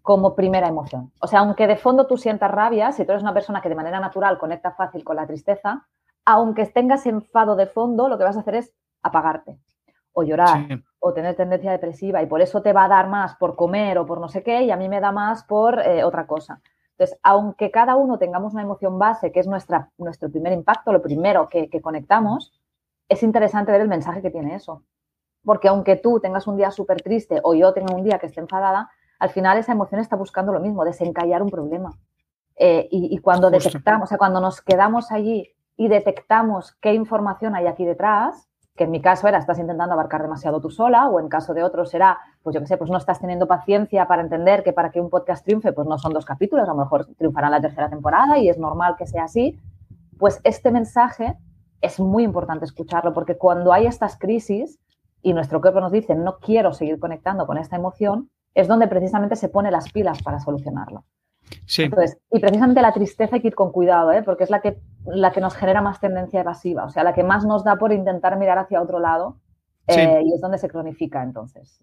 como 0.00 0.34
primera 0.34 0.68
emoción. 0.68 1.12
O 1.20 1.26
sea, 1.26 1.40
aunque 1.40 1.66
de 1.66 1.76
fondo 1.76 2.06
tú 2.06 2.16
sientas 2.16 2.50
rabia, 2.50 2.92
si 2.92 3.04
tú 3.04 3.12
eres 3.12 3.22
una 3.22 3.34
persona 3.34 3.60
que 3.60 3.68
de 3.68 3.74
manera 3.74 4.00
natural 4.00 4.38
conecta 4.38 4.72
fácil 4.72 5.04
con 5.04 5.16
la 5.16 5.26
tristeza, 5.26 5.86
aunque 6.24 6.66
tengas 6.66 7.06
enfado 7.06 7.54
de 7.56 7.66
fondo, 7.66 8.08
lo 8.08 8.16
que 8.16 8.24
vas 8.24 8.36
a 8.36 8.40
hacer 8.40 8.54
es 8.54 8.72
apagarte 9.02 9.58
o 10.12 10.22
llorar 10.22 10.68
o 11.06 11.12
tener 11.12 11.36
tendencia 11.36 11.70
depresiva 11.70 12.22
y 12.22 12.26
por 12.26 12.40
eso 12.40 12.62
te 12.62 12.72
va 12.72 12.84
a 12.84 12.88
dar 12.88 13.08
más 13.08 13.36
por 13.36 13.56
comer 13.56 13.98
o 13.98 14.06
por 14.06 14.22
no 14.22 14.30
sé 14.30 14.42
qué 14.42 14.62
y 14.62 14.70
a 14.70 14.76
mí 14.78 14.88
me 14.88 15.00
da 15.00 15.12
más 15.12 15.44
por 15.44 15.78
eh, 15.80 16.02
otra 16.02 16.26
cosa. 16.26 16.62
Entonces, 16.92 17.18
aunque 17.22 17.70
cada 17.70 17.94
uno 17.94 18.16
tengamos 18.16 18.54
una 18.54 18.62
emoción 18.62 18.98
base, 18.98 19.30
que 19.30 19.40
es 19.40 19.46
nuestra, 19.46 19.90
nuestro 19.98 20.30
primer 20.30 20.54
impacto, 20.54 20.92
lo 20.92 21.02
primero 21.02 21.46
que, 21.50 21.68
conectamos, 21.82 22.54
es 23.06 23.22
interesante 23.22 23.70
ver 23.70 23.82
el 23.82 23.88
mensaje 23.88 24.22
que 24.22 24.30
tiene 24.30 24.54
eso. 24.54 24.82
Porque 25.44 25.68
aunque 25.68 25.96
tú 25.96 26.20
tengas 26.20 26.46
un 26.46 26.56
día 26.56 26.70
súper 26.70 27.02
triste 27.02 27.38
o 27.42 27.52
yo 27.52 27.74
tenga 27.74 27.94
un 27.94 28.02
día 28.02 28.18
que 28.18 28.26
esté 28.26 28.40
enfadada, 28.40 28.88
al 29.18 29.28
final 29.28 29.58
esa 29.58 29.72
emoción 29.72 30.00
está 30.00 30.16
buscando 30.16 30.54
lo 30.54 30.60
mismo, 30.60 30.86
desencallar 30.86 31.42
un 31.42 31.50
problema. 31.50 31.98
Eh, 32.56 32.88
y, 32.90 33.18
cuando 33.18 33.50
detectamos, 33.50 34.06
o 34.06 34.08
sea, 34.08 34.16
cuando 34.16 34.40
nos 34.40 34.62
quedamos 34.62 35.12
allí 35.12 35.54
y 35.76 35.88
detectamos 35.88 36.72
qué 36.80 36.94
información 36.94 37.54
hay 37.54 37.66
aquí 37.66 37.84
detrás, 37.84 38.48
que 38.76 38.84
en 38.84 38.90
mi 38.90 39.00
caso 39.00 39.28
era 39.28 39.38
estás 39.38 39.58
intentando 39.58 39.94
abarcar 39.94 40.22
demasiado 40.22 40.60
tú 40.60 40.68
sola 40.68 41.08
o 41.08 41.20
en 41.20 41.28
caso 41.28 41.54
de 41.54 41.62
otros 41.62 41.90
será, 41.90 42.18
pues 42.42 42.54
yo 42.54 42.60
qué 42.60 42.66
sé, 42.66 42.76
pues 42.76 42.90
no 42.90 42.98
estás 42.98 43.20
teniendo 43.20 43.46
paciencia 43.46 44.06
para 44.08 44.22
entender 44.22 44.64
que 44.64 44.72
para 44.72 44.90
que 44.90 45.00
un 45.00 45.10
podcast 45.10 45.44
triunfe 45.44 45.72
pues 45.72 45.86
no 45.86 45.96
son 45.98 46.12
dos 46.12 46.24
capítulos, 46.24 46.68
a 46.68 46.72
lo 46.72 46.78
mejor 46.78 47.06
triunfará 47.16 47.50
la 47.50 47.60
tercera 47.60 47.88
temporada 47.88 48.38
y 48.38 48.48
es 48.48 48.58
normal 48.58 48.96
que 48.98 49.06
sea 49.06 49.24
así, 49.24 49.60
pues 50.18 50.40
este 50.42 50.72
mensaje 50.72 51.36
es 51.80 52.00
muy 52.00 52.24
importante 52.24 52.64
escucharlo 52.64 53.12
porque 53.12 53.38
cuando 53.38 53.72
hay 53.72 53.86
estas 53.86 54.18
crisis 54.18 54.80
y 55.22 55.34
nuestro 55.34 55.60
cuerpo 55.60 55.80
nos 55.80 55.92
dice 55.92 56.16
no 56.16 56.38
quiero 56.38 56.72
seguir 56.72 56.98
conectando 56.98 57.46
con 57.46 57.58
esta 57.58 57.76
emoción, 57.76 58.30
es 58.54 58.66
donde 58.66 58.88
precisamente 58.88 59.36
se 59.36 59.48
pone 59.48 59.70
las 59.70 59.92
pilas 59.92 60.20
para 60.22 60.40
solucionarlo. 60.40 61.04
Sí. 61.66 61.90
y 62.30 62.40
precisamente 62.40 62.82
la 62.82 62.92
tristeza 62.92 63.36
hay 63.36 63.42
que 63.42 63.48
ir 63.48 63.54
con 63.54 63.72
cuidado, 63.72 64.12
¿eh? 64.12 64.22
porque 64.22 64.44
es 64.44 64.50
la 64.50 64.60
que, 64.60 64.78
la 65.06 65.32
que 65.32 65.40
nos 65.40 65.54
genera 65.54 65.80
más 65.80 66.00
tendencia 66.00 66.40
evasiva, 66.40 66.84
o 66.84 66.90
sea, 66.90 67.04
la 67.04 67.14
que 67.14 67.22
más 67.22 67.44
nos 67.44 67.64
da 67.64 67.76
por 67.76 67.92
intentar 67.92 68.38
mirar 68.38 68.58
hacia 68.58 68.82
otro 68.82 68.98
lado. 68.98 69.38
Eh, 69.86 70.22
y 70.24 70.32
es 70.32 70.40
donde 70.40 70.56
se 70.56 70.66
cronifica 70.66 71.22
entonces. 71.22 71.78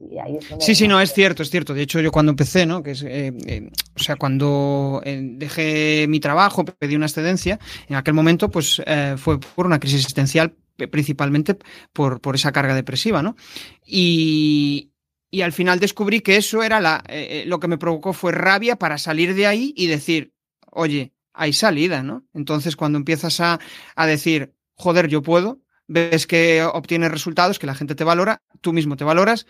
sí, 0.57 0.73
sí, 0.73 0.87
no, 0.87 0.99
es 0.99 1.13
cierto, 1.13 1.43
es 1.43 1.51
cierto. 1.51 1.75
De 1.75 1.83
hecho, 1.83 1.99
yo 1.99 2.11
cuando 2.11 2.31
empecé, 2.31 2.65
¿no? 2.65 2.81
Que 2.81 2.91
es, 2.91 3.03
eh, 3.07 3.69
o 3.95 3.99
sea, 3.99 4.15
cuando 4.15 5.03
dejé 5.05 6.07
mi 6.09 6.19
trabajo, 6.19 6.65
pedí 6.65 6.95
una 6.95 7.05
excedencia, 7.05 7.59
en 7.87 7.97
aquel 7.97 8.15
momento, 8.15 8.49
pues 8.49 8.81
fue 9.17 9.39
por 9.39 9.67
una 9.67 9.79
crisis 9.79 9.99
existencial, 9.99 10.55
principalmente 10.89 11.57
por, 11.93 12.21
por 12.21 12.33
esa 12.33 12.51
carga 12.51 12.73
depresiva, 12.73 13.21
¿no? 13.21 13.35
Y, 13.85 14.90
y 15.31 15.41
al 15.41 15.53
final 15.53 15.79
descubrí 15.79 16.19
que 16.19 16.35
eso 16.35 16.61
era 16.61 16.81
la, 16.81 17.03
eh, 17.07 17.27
eh, 17.29 17.43
lo 17.47 17.59
que 17.59 17.69
me 17.69 17.77
provocó 17.77 18.11
fue 18.11 18.33
rabia 18.33 18.75
para 18.75 18.97
salir 18.97 19.33
de 19.33 19.47
ahí 19.47 19.73
y 19.77 19.87
decir, 19.87 20.33
oye, 20.69 21.13
hay 21.33 21.53
salida, 21.53 22.03
¿no? 22.03 22.25
Entonces 22.33 22.75
cuando 22.75 22.97
empiezas 22.97 23.39
a, 23.39 23.59
a 23.95 24.05
decir, 24.05 24.53
joder, 24.75 25.07
yo 25.07 25.21
puedo, 25.21 25.61
ves 25.87 26.27
que 26.27 26.63
obtienes 26.63 27.11
resultados, 27.11 27.59
que 27.59 27.67
la 27.67 27.75
gente 27.75 27.95
te 27.95 28.03
valora, 28.03 28.43
tú 28.59 28.73
mismo 28.73 28.97
te 28.97 29.05
valoras, 29.05 29.47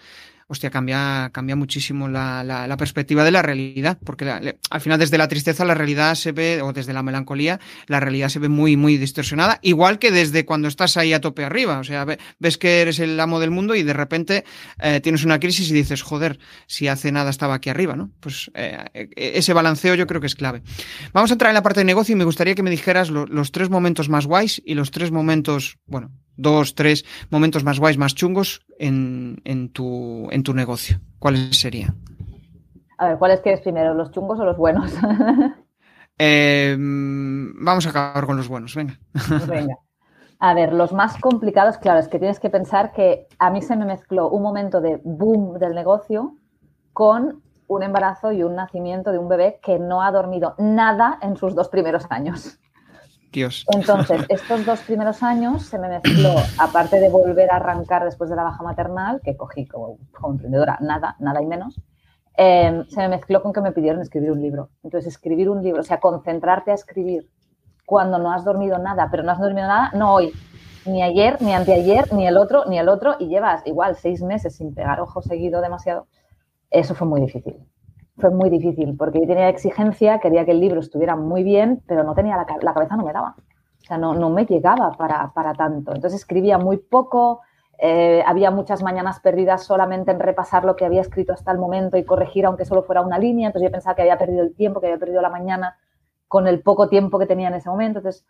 hostia, 0.52 0.70
cambia, 0.70 1.30
cambia 1.32 1.56
muchísimo 1.56 2.10
la, 2.10 2.44
la, 2.44 2.76
perspectiva 2.76 3.24
de 3.24 3.32
la 3.32 3.42
realidad, 3.42 3.98
porque 4.04 4.30
al 4.30 4.82
final 4.82 5.00
desde 5.00 5.18
la 5.18 5.30
tristeza 5.30 5.64
la 5.64 5.76
realidad 5.76 6.14
se 6.16 6.34
ve, 6.34 6.62
o 6.62 6.74
desde 6.74 6.92
la 6.92 7.04
melancolía, 7.04 7.62
la 7.88 8.02
realidad 8.02 8.28
se 8.28 8.40
ve 8.40 8.50
muy, 8.50 8.76
muy 8.76 8.98
distorsionada, 8.98 9.60
igual 9.62 9.98
que 9.98 10.12
desde 10.12 10.44
cuando 10.44 10.68
estás 10.68 10.98
ahí 10.98 11.14
a 11.14 11.22
tope 11.22 11.46
arriba, 11.46 11.80
o 11.80 11.86
sea, 11.86 12.06
ves 12.38 12.58
que 12.58 12.82
eres 12.82 13.00
el 13.00 13.18
amo 13.18 13.40
del 13.40 13.50
mundo 13.50 13.76
y 13.76 13.84
de 13.84 13.94
repente 13.94 14.44
eh, 14.82 15.00
tienes 15.00 15.24
una 15.24 15.40
crisis 15.40 15.70
y 15.70 15.74
dices, 15.74 16.02
joder, 16.02 16.38
si 16.68 16.90
hace 16.90 17.14
nada 17.14 17.30
estaba 17.30 17.54
aquí 17.54 17.70
arriba, 17.70 17.96
¿no? 17.96 18.12
Pues 18.20 18.52
eh, 18.54 19.10
ese 19.16 19.54
balanceo 19.54 19.96
yo 19.96 20.06
creo 20.06 20.20
que 20.20 20.28
es 20.28 20.36
clave. 20.36 20.64
Vamos 21.14 21.32
a 21.32 21.36
entrar 21.36 21.52
en 21.52 21.56
la 21.56 21.64
parte 21.64 21.80
de 21.80 21.86
negocio 21.86 22.12
y 22.12 22.18
me 22.18 22.26
gustaría 22.26 22.56
que 22.56 22.64
me 22.64 22.72
dijeras 22.72 23.10
los 23.10 23.54
tres 23.54 23.70
momentos 23.70 24.10
más 24.10 24.26
guays 24.26 24.62
y 24.66 24.74
los 24.74 24.92
tres 24.92 25.12
momentos, 25.12 25.78
bueno, 25.86 26.12
dos, 26.42 26.76
tres 26.76 27.06
momentos 27.30 27.64
más 27.64 27.80
guays, 27.80 27.98
más 27.98 28.16
chungos 28.16 28.66
en, 28.80 29.42
en, 29.46 29.70
tu, 29.70 30.28
en 30.32 30.44
tu 30.44 30.54
negocio? 30.54 31.00
¿Cuáles 31.20 31.60
serían? 31.60 31.96
A 32.98 33.10
ver, 33.10 33.18
¿cuáles 33.18 33.42
quieres 33.42 33.62
primero, 33.62 33.94
los 33.94 34.12
chungos 34.12 34.40
o 34.40 34.46
los 34.46 34.58
buenos? 34.58 34.92
eh, 36.20 36.76
vamos 36.78 37.86
a 37.86 37.90
acabar 37.90 38.26
con 38.26 38.38
los 38.38 38.48
buenos, 38.48 38.76
venga. 38.76 39.00
Venga. 39.48 39.76
A 40.44 40.56
ver, 40.56 40.74
los 40.74 40.92
más 40.92 41.18
complicados, 41.18 41.78
claro, 41.78 42.00
es 42.00 42.08
que 42.08 42.18
tienes 42.18 42.40
que 42.40 42.50
pensar 42.50 42.94
que 42.94 43.28
a 43.38 43.52
mí 43.52 43.62
se 43.62 43.76
me 43.76 43.86
mezcló 43.86 44.28
un 44.30 44.42
momento 44.42 44.82
de 44.82 45.00
boom 45.04 45.60
del 45.60 45.76
negocio 45.76 46.36
con 46.94 47.44
un 47.68 47.84
embarazo 47.84 48.32
y 48.32 48.42
un 48.42 48.56
nacimiento 48.56 49.12
de 49.12 49.20
un 49.20 49.30
bebé 49.30 49.60
que 49.64 49.78
no 49.78 50.02
ha 50.02 50.12
dormido 50.12 50.56
nada 50.58 51.20
en 51.22 51.38
sus 51.38 51.54
dos 51.54 51.70
primeros 51.70 52.08
años. 52.10 52.60
Dios. 53.32 53.66
Entonces, 53.74 54.26
estos 54.30 54.66
dos 54.66 54.82
primeros 54.82 55.24
años 55.24 55.64
se 55.64 55.78
me 55.78 55.88
mezcló, 55.88 56.36
aparte 56.60 57.00
de 57.00 57.10
volver 57.10 57.52
a 57.52 57.58
arrancar 57.58 58.04
después 58.04 58.30
de 58.30 58.36
la 58.36 58.44
baja 58.44 58.64
maternal, 58.64 59.22
que 59.24 59.38
cogí 59.38 59.66
como, 59.68 59.98
emprendedora, 60.30 60.78
nada, 60.82 61.16
nada 61.20 61.42
y 61.42 61.46
menos, 61.46 61.80
em, 62.36 62.86
se 62.88 63.00
me 63.02 63.10
mezcló 63.10 63.42
con 63.42 63.54
que 63.54 63.62
me 63.62 63.72
pidieron 63.72 64.02
escribir 64.02 64.32
un 64.32 64.42
libro. 64.42 64.70
Entonces, 64.84 65.14
escribir 65.14 65.50
un 65.50 65.64
libro, 65.64 65.82
o 65.82 65.84
sea, 65.84 66.00
concentrarte 66.00 66.72
a 66.72 66.76
escribir 66.76 67.30
cuando 67.86 68.20
no 68.20 68.32
has 68.32 68.44
dormido 68.44 68.78
nada, 68.78 69.08
pero 69.10 69.24
no 69.24 69.32
has 69.32 69.40
dormido 69.40 69.68
nada, 69.68 69.92
no 69.94 70.14
hoy, 70.14 70.34
ni 70.86 71.04
ayer, 71.04 71.42
ni 71.42 71.54
anteayer, 71.54 72.12
ni 72.14 72.28
el 72.28 72.38
otro, 72.38 72.66
ni 72.66 72.80
el 72.80 72.90
otro, 72.90 73.16
y 73.20 73.28
llevas 73.28 73.66
igual 73.66 73.96
seis 73.96 74.22
meses 74.22 74.56
sin 74.56 74.74
pegar 74.74 75.00
ojo 75.00 75.22
seguido 75.22 75.62
demasiado, 75.62 76.08
eso 76.70 76.96
fue 76.96 77.08
muy 77.08 77.22
difícil. 77.22 77.56
Fue 78.22 78.30
muy 78.30 78.52
difícil 78.52 78.96
porque 78.96 79.20
yo 79.20 79.26
tenía 79.26 79.50
exigencia, 79.50 80.20
quería 80.20 80.46
que 80.46 80.52
el 80.52 80.60
libro 80.60 80.80
estuviera 80.80 81.16
muy 81.16 81.44
bien, 81.44 81.82
pero 81.88 82.04
no 82.04 82.14
tenía 82.14 82.38
la, 82.38 82.46
cabeza, 82.46 82.96
no 82.96 83.04
me 83.04 83.14
daba. 83.14 83.36
O 83.82 83.86
sea, 83.86 83.98
no, 83.98 84.14
no 84.14 84.30
me 84.30 84.46
llegaba 84.46 84.92
para, 84.92 85.34
para, 85.34 85.56
tanto. 85.56 85.96
Entonces 85.96 86.22
escribía 86.22 86.60
muy 86.60 86.78
poco, 86.78 87.42
eh, 87.80 88.24
había 88.28 88.52
muchas 88.52 88.84
mañanas 88.84 89.20
perdidas 89.22 89.64
solamente 89.64 90.12
en 90.12 90.20
repasar 90.20 90.66
lo 90.66 90.76
que 90.76 90.86
había 90.86 91.02
escrito 91.02 91.34
hasta 91.34 91.52
el 91.52 91.58
momento 91.58 91.98
y 91.98 92.06
corregir, 92.06 92.46
aunque 92.46 92.64
solo 92.64 92.84
fuera 92.84 93.02
una 93.02 93.18
línea. 93.18 93.48
Entonces 93.48 93.70
yo 93.70 93.72
pensaba 93.72 93.96
que 93.96 94.04
había 94.04 94.20
perdido 94.20 94.44
el 94.44 94.54
tiempo, 94.54 94.80
que 94.80 94.86
había 94.86 95.00
perdido 95.00 95.24
la 95.24 95.32
mañana 95.32 95.78
con 96.28 96.48
el 96.48 96.62
poco 96.62 96.90
tiempo 96.90 97.18
que 97.18 97.26
tenía 97.26 97.48
en 97.48 97.56
ese 97.56 97.72
momento. 97.72 98.00
Entonces 98.00 98.24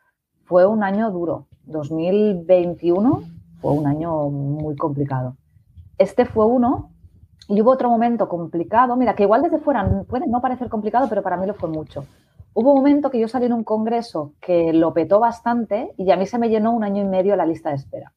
fue 0.46 0.66
un 0.66 0.84
año 0.84 1.12
duro. 1.12 1.48
2021 1.66 3.24
fue 3.60 3.74
un 3.74 3.88
año 3.88 4.30
muy 4.30 4.78
complicado. 4.78 5.36
Este 5.98 6.24
fue 6.24 6.46
uno 6.46 6.92
y 7.48 7.62
hubo 7.62 7.72
otro 7.72 7.90
momento 7.90 8.30
complicado, 8.30 8.96
mira, 8.96 9.16
que 9.16 9.24
igual 9.24 9.42
desde 9.42 9.60
fuera 9.60 10.04
puede 10.08 10.28
no 10.28 10.42
parecer 10.42 10.70
complicado, 10.70 11.08
pero 11.10 11.22
para 11.22 11.38
mí 11.38 11.46
lo 11.46 11.54
fue 11.54 11.70
mucho. 11.70 12.06
Hubo 12.54 12.72
un 12.72 12.78
momento 12.78 13.10
que 13.10 13.20
yo 13.20 13.28
salí 13.28 13.46
en 13.46 13.54
un 13.54 13.64
congreso 13.64 14.34
que 14.42 14.74
lo 14.74 14.94
petó 14.94 15.20
bastante 15.20 15.94
y 15.98 16.12
a 16.12 16.18
mí 16.18 16.26
se 16.26 16.38
me 16.38 16.50
llenó 16.50 16.72
un 16.72 16.84
año 16.84 17.02
y 17.02 17.06
medio 17.06 17.36
la 17.36 17.46
lista 17.46 17.70
de 17.70 17.76
espera. 17.76 18.14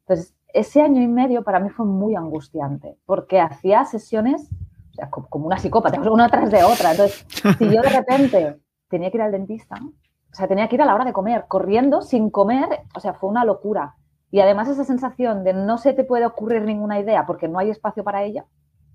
Entonces, 0.00 0.34
ese 0.52 0.82
año 0.82 1.02
y 1.02 1.08
medio 1.08 1.42
para 1.42 1.60
mí 1.60 1.68
fue 1.70 1.86
muy 1.86 2.14
angustiante, 2.14 2.96
porque 3.06 3.40
hacía 3.40 3.84
sesiones 3.84 4.48
o 4.92 4.94
sea, 4.94 5.10
como 5.10 5.46
una 5.46 5.58
psicópata, 5.58 6.00
una 6.10 6.28
tras 6.28 6.50
de 6.50 6.62
otra. 6.64 6.92
Entonces, 6.92 7.26
si 7.58 7.64
yo 7.64 7.80
de 7.82 7.88
repente 7.88 8.60
tenía 8.88 9.10
que 9.10 9.16
ir 9.16 9.22
al 9.22 9.32
dentista, 9.32 9.76
o 9.80 10.34
sea, 10.34 10.48
tenía 10.48 10.68
que 10.68 10.76
ir 10.76 10.82
a 10.82 10.86
la 10.86 10.94
hora 10.94 11.04
de 11.04 11.12
comer, 11.12 11.46
corriendo, 11.48 12.02
sin 12.02 12.30
comer, 12.30 12.68
o 12.94 13.00
sea, 13.00 13.14
fue 13.14 13.30
una 13.30 13.44
locura. 13.44 13.96
Y 14.30 14.40
además 14.40 14.68
esa 14.68 14.84
sensación 14.84 15.44
de 15.44 15.52
no 15.52 15.76
se 15.76 15.92
te 15.92 16.04
puede 16.04 16.24
ocurrir 16.24 16.62
ninguna 16.62 16.98
idea 16.98 17.26
porque 17.26 17.48
no 17.48 17.58
hay 17.58 17.70
espacio 17.70 18.02
para 18.02 18.22
ella, 18.22 18.46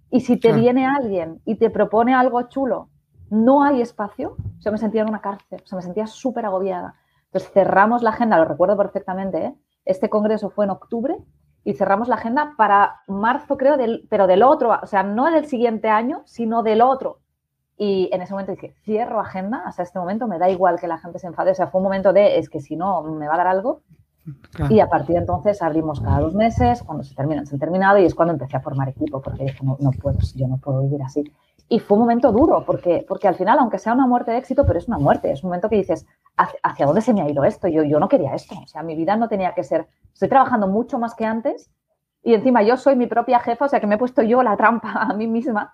y 0.10 0.22
si 0.22 0.38
te 0.38 0.54
viene 0.54 0.86
alguien 0.86 1.42
y 1.46 1.56
te 1.56 1.70
propone 1.70 2.14
algo 2.14 2.42
chulo, 2.44 2.90
no 3.30 3.64
hay 3.64 3.82
espacio, 3.82 4.38
yo 4.60 4.72
me 4.72 4.78
sentía 4.78 5.02
en 5.02 5.10
una 5.10 5.22
cárcel, 5.22 5.62
o 5.64 5.68
sea, 5.68 5.78
me 5.78 5.82
sentía 5.82 6.08
súper 6.08 6.46
agobiada. 6.46 6.96
Entonces 7.26 7.52
cerramos 7.52 8.04
la 8.04 8.12
agenda, 8.12 8.38
lo 8.38 8.46
recuerdo 8.46 8.78
perfectamente, 8.78 9.46
¿eh? 9.46 9.56
este 9.86 10.10
congreso 10.10 10.50
fue 10.50 10.66
en 10.66 10.72
octubre 10.72 11.18
y 11.64 11.74
cerramos 11.74 12.08
la 12.08 12.16
agenda 12.16 12.54
para 12.58 13.02
marzo, 13.08 13.58
creo, 13.58 13.76
del, 13.76 14.08
pero 14.10 14.28
del 14.28 14.44
otro, 14.44 14.78
o 14.82 14.88
sea, 14.88 15.04
no 15.04 15.30
del 15.30 15.46
siguiente 15.46 15.90
año, 15.90 16.22
sino 16.26 16.64
del 16.64 16.82
otro. 16.82 17.20
Y 17.78 18.10
en 18.12 18.22
ese 18.22 18.34
momento 18.34 18.54
dije, 18.54 18.74
cierro 18.84 19.20
agenda, 19.20 19.64
hasta 19.66 19.84
este 19.84 20.00
momento 20.00 20.28
me 20.28 20.40
da 20.40 20.50
igual 20.50 20.80
que 20.80 20.88
la 20.88 20.98
gente 20.98 21.20
se 21.20 21.28
enfade, 21.28 21.52
o 21.52 21.56
sea, 21.56 21.68
fue 21.68 21.80
un 21.80 21.84
momento 21.84 22.14
de, 22.14 22.40
es 22.40 22.50
que 22.50 22.62
si 22.62 22.76
no, 22.76 23.04
me 23.04 23.28
va 23.28 23.36
a 23.36 23.38
dar 23.38 23.48
algo. 23.48 23.84
Y 24.70 24.80
a 24.80 24.90
partir 24.90 25.14
de 25.14 25.22
entonces 25.22 25.62
abrimos 25.62 26.02
cada 26.02 26.20
dos 26.20 26.34
meses, 26.34 26.84
cuando 26.84 27.04
se 27.04 27.16
terminan, 27.16 27.46
se 27.46 27.56
han 27.56 27.60
terminado 27.60 27.98
y 27.98 28.06
es 28.06 28.14
cuando 28.14 28.34
empecé 28.34 28.58
a 28.58 28.62
formar 28.62 28.90
equipo, 28.90 29.22
porque 29.22 29.46
dije, 29.46 29.64
no, 29.64 29.78
no 29.80 29.92
puedo, 29.92 30.18
yo 30.36 30.48
no 30.48 30.58
puedo 30.58 30.82
vivir 30.82 31.02
así. 31.02 31.24
Y 31.70 31.80
fue 31.80 31.96
un 31.96 32.04
momento 32.04 32.32
duro, 32.32 32.64
porque, 32.66 33.06
porque 33.08 33.28
al 33.28 33.36
final, 33.36 33.60
aunque 33.60 33.78
sea 33.78 33.94
una 33.94 34.08
muerte 34.08 34.32
de 34.32 34.38
éxito, 34.38 34.66
pero 34.66 34.80
es 34.80 34.88
una 34.88 34.98
muerte, 34.98 35.32
es 35.32 35.44
un 35.44 35.50
momento 35.50 35.70
que 35.70 35.78
dices, 35.78 36.06
¿hacia, 36.36 36.86
dónde 36.86 37.02
se 37.02 37.14
me 37.14 37.22
ha 37.22 37.30
ido 37.30 37.44
esto? 37.44 37.68
Yo, 37.68 37.84
yo 37.84 38.00
no 38.00 38.08
quería 38.08 38.34
esto, 38.34 38.56
o 38.62 38.68
sea, 38.68 38.84
mi 38.84 38.96
vida 38.96 39.16
no 39.16 39.28
tenía 39.28 39.54
que 39.54 39.64
ser, 39.64 39.88
estoy 40.14 40.30
trabajando 40.30 40.68
mucho 40.68 40.98
más 41.00 41.14
que 41.16 41.26
antes 41.26 41.70
y 42.24 42.34
encima 42.34 42.64
yo 42.64 42.78
soy 42.78 42.96
mi 42.96 43.08
propia 43.08 43.40
jefa, 43.40 43.66
o 43.66 43.68
sea, 43.70 43.80
que 43.80 43.88
me 43.88 43.96
he 43.96 43.98
puesto 43.98 44.22
yo 44.22 44.44
la 44.44 44.56
trampa 44.58 44.92
a 45.10 45.14
mí 45.14 45.28
misma 45.28 45.74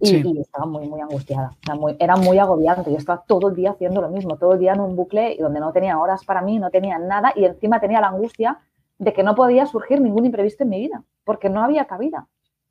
y, 0.00 0.38
estaba 0.40 0.66
muy, 0.66 0.88
muy 0.88 1.00
angustiada. 1.00 1.56
era 1.98 2.16
muy 2.16 2.38
agobiante. 2.38 2.90
Yo 2.90 2.96
estaba 2.96 3.22
todo 3.26 3.48
el 3.48 3.56
día 3.56 3.72
haciendo 3.72 4.00
lo 4.00 4.08
mismo, 4.08 4.36
todo 4.36 4.54
el 4.54 4.58
día 4.58 4.72
en 4.72 4.80
un 4.80 4.96
bucle 4.96 5.34
y 5.34 5.38
donde 5.38 5.60
no 5.60 5.72
tenía 5.72 5.98
horas 5.98 6.24
para 6.24 6.40
mí, 6.40 6.58
no 6.58 6.70
tenía 6.70 6.98
nada 6.98 7.32
y 7.36 7.44
encima 7.44 7.80
tenía 7.80 8.00
la 8.00 8.08
angustia 8.08 8.58
de 8.98 9.12
que 9.12 9.22
no 9.22 9.34
podía 9.34 9.66
surgir 9.66 10.00
ningún 10.00 10.26
imprevisto 10.26 10.64
en 10.64 10.70
mi 10.70 10.80
vida, 10.80 11.02
porque 11.24 11.48
no 11.48 11.62
había 11.62 11.86
cabida. 11.86 12.28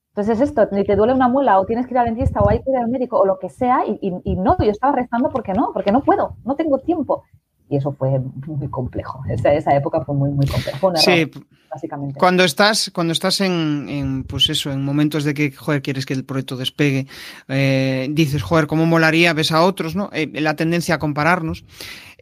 Entonces 0.09 0.41
es 0.41 0.49
esto, 0.49 0.67
ni 0.71 0.83
te 0.83 0.95
duele 0.95 1.13
una 1.13 1.27
muela 1.27 1.59
o 1.59 1.65
tienes 1.65 1.87
que 1.87 1.93
ir 1.93 1.99
al 1.99 2.05
dentista 2.05 2.39
o 2.41 2.49
hay 2.49 2.61
que 2.61 2.71
ir 2.71 2.77
al 2.77 2.87
médico 2.87 3.19
o 3.19 3.25
lo 3.25 3.39
que 3.39 3.49
sea 3.49 3.85
y, 3.85 3.99
y, 4.01 4.35
no, 4.35 4.57
yo 4.57 4.71
estaba 4.71 4.93
rezando 4.93 5.29
porque 5.29 5.53
no, 5.53 5.71
porque 5.71 5.91
no 5.91 6.01
puedo, 6.01 6.35
no 6.43 6.55
tengo 6.55 6.79
tiempo. 6.79 7.23
Y 7.69 7.77
eso 7.77 7.91
fue 7.91 8.19
muy 8.47 8.67
complejo. 8.69 9.21
Esa, 9.29 9.53
esa 9.53 9.75
época 9.75 10.03
fue 10.03 10.15
muy, 10.15 10.31
muy 10.31 10.47
compleja. 10.47 10.77
Fue 10.79 10.91
error, 10.95 11.45
básicamente. 11.69 12.19
Cuando 12.19 12.43
estás, 12.43 12.89
cuando 12.93 13.13
estás 13.13 13.41
en, 13.41 13.85
en, 13.87 14.23
pues 14.23 14.49
eso, 14.49 14.71
en 14.71 14.83
momentos 14.83 15.23
de 15.23 15.35
que, 15.35 15.51
joder, 15.51 15.81
quieres 15.81 16.05
que 16.05 16.15
el 16.15 16.25
proyecto 16.25 16.57
despegue, 16.57 17.05
eh, 17.47 18.07
dices, 18.09 18.41
joder, 18.41 18.65
cómo 18.65 18.87
molaría, 18.87 19.33
ves 19.33 19.51
a 19.51 19.61
otros, 19.61 19.95
¿no? 19.95 20.09
Eh, 20.13 20.31
la 20.41 20.55
tendencia 20.55 20.95
a 20.95 20.99
compararnos. 20.99 21.63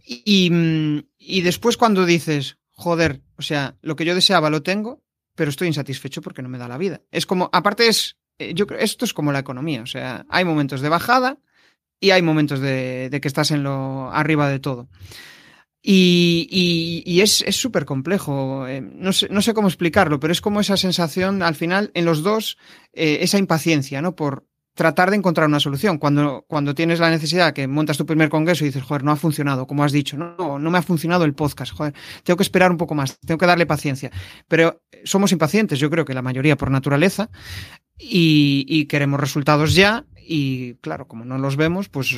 Y, 0.05 0.51
y 1.17 1.41
después 1.41 1.77
cuando 1.77 2.05
dices, 2.05 2.57
joder, 2.71 3.21
o 3.37 3.41
sea, 3.41 3.75
lo 3.81 3.95
que 3.95 4.05
yo 4.05 4.15
deseaba 4.15 4.49
lo 4.49 4.63
tengo, 4.63 5.01
pero 5.35 5.49
estoy 5.49 5.67
insatisfecho 5.67 6.21
porque 6.21 6.41
no 6.41 6.49
me 6.49 6.57
da 6.57 6.67
la 6.67 6.77
vida. 6.77 7.01
Es 7.11 7.25
como, 7.25 7.49
aparte 7.53 7.87
es, 7.87 8.17
eh, 8.39 8.53
yo 8.53 8.67
creo, 8.67 8.79
esto 8.79 9.05
es 9.05 9.13
como 9.13 9.31
la 9.31 9.39
economía, 9.39 9.81
o 9.81 9.85
sea, 9.85 10.25
hay 10.29 10.45
momentos 10.45 10.81
de 10.81 10.89
bajada 10.89 11.37
y 11.99 12.11
hay 12.11 12.21
momentos 12.21 12.59
de, 12.59 13.09
de 13.09 13.21
que 13.21 13.27
estás 13.27 13.51
en 13.51 13.63
lo 13.63 14.11
arriba 14.11 14.49
de 14.49 14.59
todo. 14.59 14.87
Y, 15.81 17.19
es 17.21 17.43
súper 17.51 17.85
complejo. 17.85 18.67
Eh, 18.67 18.81
no, 18.81 19.13
sé, 19.13 19.53
cómo 19.53 19.67
explicarlo, 19.67 20.19
pero 20.19 20.33
es 20.33 20.41
como 20.41 20.59
esa 20.59 20.77
sensación 20.77 21.41
al 21.41 21.55
final 21.55 21.91
en 21.93 22.05
los 22.05 22.23
dos, 22.23 22.57
eh, 22.93 23.19
esa 23.21 23.37
impaciencia, 23.37 24.01
¿no? 24.01 24.15
Por 24.15 24.45
tratar 24.73 25.09
de 25.09 25.17
encontrar 25.17 25.47
una 25.47 25.59
solución. 25.59 25.97
Cuando, 25.97 26.45
tienes 26.75 26.99
la 26.99 27.09
necesidad 27.09 27.53
que 27.53 27.67
montas 27.67 27.97
tu 27.97 28.05
primer 28.05 28.29
congreso 28.29 28.63
y 28.63 28.67
dices, 28.67 28.83
joder, 28.83 29.03
no 29.03 29.11
ha 29.11 29.15
funcionado, 29.15 29.65
como 29.65 29.83
has 29.83 29.91
dicho, 29.91 30.17
no, 30.17 30.59
no 30.59 30.71
me 30.71 30.77
ha 30.77 30.83
funcionado 30.83 31.25
el 31.25 31.33
podcast, 31.33 31.73
joder, 31.73 31.93
tengo 32.23 32.37
que 32.37 32.43
esperar 32.43 32.69
un 32.69 32.77
poco 32.77 32.93
más, 32.93 33.19
tengo 33.19 33.39
que 33.39 33.47
darle 33.47 33.65
paciencia. 33.65 34.11
Pero 34.47 34.83
somos 35.03 35.31
impacientes, 35.31 35.79
yo 35.79 35.89
creo 35.89 36.05
que 36.05 36.13
la 36.13 36.21
mayoría 36.21 36.57
por 36.57 36.69
naturaleza, 36.69 37.31
y, 37.97 38.65
y 38.67 38.85
queremos 38.85 39.19
resultados 39.19 39.73
ya, 39.73 40.05
y 40.15 40.75
claro, 40.75 41.07
como 41.07 41.25
no 41.25 41.39
los 41.39 41.55
vemos, 41.55 41.89
pues 41.89 42.15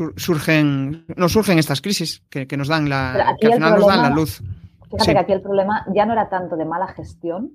um, 0.00 0.12
surgen, 0.16 1.04
nos 1.16 1.32
surgen 1.32 1.58
estas 1.58 1.80
crisis 1.80 2.22
que, 2.28 2.46
que 2.46 2.56
nos 2.56 2.68
dan 2.68 2.88
la, 2.88 3.36
que 3.40 3.46
al 3.46 3.54
final 3.54 3.74
nos 3.78 3.86
dan 3.86 4.02
la 4.02 4.10
luz. 4.10 4.42
Fíjate 4.84 5.04
sí. 5.04 5.12
que 5.12 5.18
aquí 5.18 5.32
el 5.32 5.42
problema 5.42 5.86
ya 5.94 6.04
no 6.04 6.12
era 6.12 6.28
tanto 6.28 6.56
de 6.56 6.64
mala 6.64 6.88
gestión, 6.88 7.52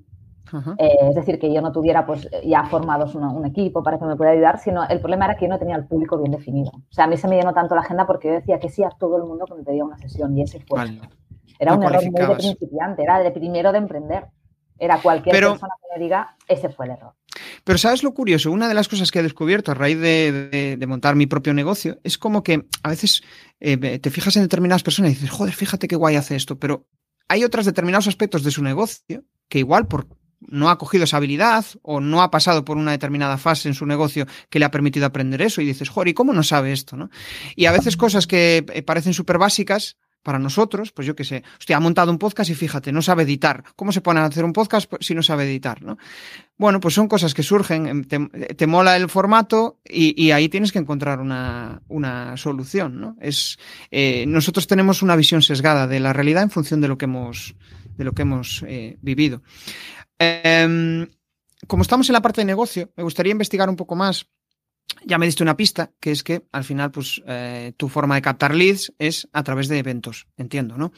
eh, 0.77 0.95
es 1.01 1.15
decir, 1.15 1.37
que 1.37 1.53
yo 1.53 1.61
no 1.61 1.71
tuviera 1.71 2.05
pues 2.05 2.29
ya 2.45 2.63
formados 2.65 3.13
una, 3.15 3.29
un 3.29 3.45
equipo 3.45 3.83
para 3.83 3.97
que 3.99 4.05
me 4.05 4.15
pudiera 4.15 4.33
ayudar, 4.33 4.59
sino 4.59 4.87
el 4.87 4.99
problema 4.99 5.25
era 5.25 5.35
que 5.35 5.45
yo 5.45 5.49
no 5.49 5.59
tenía 5.59 5.75
el 5.75 5.85
público 5.85 6.17
bien 6.17 6.31
definido. 6.31 6.71
O 6.71 6.93
sea, 6.93 7.05
a 7.05 7.07
mí 7.07 7.17
se 7.17 7.27
me 7.27 7.35
llenó 7.35 7.53
tanto 7.53 7.75
la 7.75 7.81
agenda 7.81 8.07
porque 8.07 8.29
yo 8.29 8.33
decía 8.35 8.59
que 8.59 8.69
sí 8.69 8.83
a 8.83 8.89
todo 8.89 9.17
el 9.17 9.23
mundo 9.23 9.45
que 9.45 9.55
me 9.55 9.63
pedía 9.63 9.83
una 9.83 9.97
sesión 9.97 10.37
y 10.37 10.43
ese 10.43 10.59
fue. 10.61 10.77
Vale. 10.77 11.01
Era 11.59 11.71
no 11.71 11.79
un 11.79 11.83
error 11.83 12.03
muy 12.03 12.21
de 12.21 12.35
principiante, 12.35 13.03
era 13.03 13.19
de 13.19 13.31
primero 13.31 13.71
de 13.71 13.79
emprender. 13.79 14.27
Era 14.77 15.01
cualquier 15.01 15.33
Pero... 15.33 15.51
persona 15.51 15.73
que 15.81 15.97
me 15.97 16.03
diga, 16.03 16.35
ese 16.47 16.69
fue 16.69 16.85
el 16.85 16.91
error. 16.93 17.13
Pero 17.65 17.79
¿sabes 17.79 18.03
lo 18.03 18.13
curioso? 18.13 18.51
Una 18.51 18.67
de 18.67 18.75
las 18.75 18.87
cosas 18.87 19.11
que 19.11 19.19
he 19.19 19.23
descubierto 19.23 19.71
a 19.71 19.73
raíz 19.73 19.99
de, 19.99 20.77
de, 20.79 20.87
montar 20.87 21.15
mi 21.15 21.25
propio 21.25 21.51
negocio 21.53 21.99
es 22.03 22.17
como 22.19 22.43
que 22.43 22.67
a 22.83 22.89
veces 22.89 23.23
eh, 23.59 23.75
te 23.99 24.11
fijas 24.11 24.35
en 24.35 24.43
determinadas 24.43 24.83
personas 24.83 25.11
y 25.11 25.15
dices, 25.15 25.31
joder, 25.31 25.53
fíjate 25.53 25.87
qué 25.87 25.95
guay 25.95 26.15
hace 26.15 26.35
esto, 26.35 26.59
pero 26.59 26.87
hay 27.27 27.43
otros 27.43 27.65
determinados 27.65 28.07
aspectos 28.07 28.43
de 28.43 28.51
su 28.51 28.61
negocio 28.61 29.23
que 29.49 29.57
igual 29.57 29.87
por 29.87 30.07
no 30.47 30.69
ha 30.69 30.77
cogido 30.77 31.05
esa 31.05 31.17
habilidad 31.17 31.65
o 31.81 31.99
no 31.99 32.21
ha 32.21 32.29
pasado 32.29 32.63
por 32.65 32.77
una 32.77 32.91
determinada 32.91 33.37
fase 33.39 33.67
en 33.67 33.73
su 33.73 33.87
negocio 33.87 34.27
que 34.51 34.59
le 34.59 34.65
ha 34.65 34.71
permitido 34.71 35.07
aprender 35.07 35.41
eso 35.41 35.59
y 35.59 35.65
dices, 35.65 35.89
joder, 35.89 36.09
¿y 36.09 36.13
cómo 36.13 36.33
no 36.33 36.43
sabe 36.43 36.71
esto? 36.71 36.97
¿no? 36.97 37.09
Y 37.55 37.65
a 37.65 37.71
veces 37.71 37.97
cosas 37.97 38.27
que 38.27 38.63
eh, 38.73 38.83
parecen 38.83 39.13
súper 39.13 39.39
básicas 39.39 39.97
para 40.25 40.39
nosotros, 40.39 40.91
pues 40.91 41.05
yo 41.05 41.15
qué 41.15 41.23
sé, 41.23 41.43
hostia, 41.59 41.77
ha 41.77 41.79
montado 41.79 42.09
un 42.11 42.17
podcast 42.17 42.49
y 42.49 42.55
fíjate, 42.55 42.91
no 42.91 43.03
sabe 43.03 43.21
editar. 43.21 43.63
¿Cómo 43.75 43.91
se 43.91 44.01
pone 44.01 44.21
a 44.21 44.25
hacer 44.25 44.43
un 44.43 44.53
podcast 44.53 44.91
si 44.99 45.13
no 45.13 45.21
sabe 45.21 45.43
editar? 45.43 45.83
¿no? 45.83 45.99
Bueno, 46.57 46.79
pues 46.79 46.95
son 46.95 47.07
cosas 47.07 47.35
que 47.35 47.43
surgen, 47.43 47.85
em, 47.85 48.03
te, 48.03 48.65
mola 48.67 48.97
el 48.97 49.07
formato 49.07 49.79
y, 49.85 50.31
ahí 50.31 50.49
tienes 50.49 50.71
que 50.71 50.79
encontrar 50.79 51.19
una, 51.19 51.83
una 51.89 52.35
solución. 52.37 52.99
¿no? 52.99 53.15
Es, 53.21 53.59
eh, 53.91 54.25
nosotros 54.27 54.65
tenemos 54.65 55.03
una 55.03 55.15
visión 55.15 55.43
sesgada 55.43 55.85
de 55.85 55.99
la 55.99 56.11
realidad 56.11 56.41
en 56.41 56.49
función 56.49 56.81
de 56.81 56.87
lo 56.87 56.97
que 56.97 57.05
hemos 57.05 57.55
de 57.95 58.03
lo 58.03 58.11
que 58.11 58.23
hemos 58.23 58.65
eh, 58.67 58.97
vivido. 59.01 59.43
Em, 60.17 61.07
como 61.67 61.83
estamos 61.83 62.09
en 62.09 62.13
la 62.13 62.21
parte 62.21 62.41
de 62.41 62.45
negocio, 62.45 62.89
me 62.97 63.03
gustaría 63.03 63.31
investigar 63.31 63.69
un 63.69 63.75
poco 63.75 63.95
más 63.95 64.27
ya 65.05 65.17
me 65.17 65.25
diste 65.25 65.43
una 65.43 65.55
pista, 65.55 65.91
que 65.99 66.11
es 66.11 66.23
que 66.23 66.45
al 66.51 66.63
final, 66.63 66.91
pues 66.91 67.21
eh, 67.27 67.73
tu 67.77 67.89
forma 67.89 68.15
de 68.15 68.21
captar 68.21 68.55
leads 68.55 68.93
es 68.97 69.27
a 69.33 69.43
través 69.43 69.67
de 69.67 69.77
eventos, 69.77 70.27
entiendo, 70.37 70.77
¿no? 70.77 70.91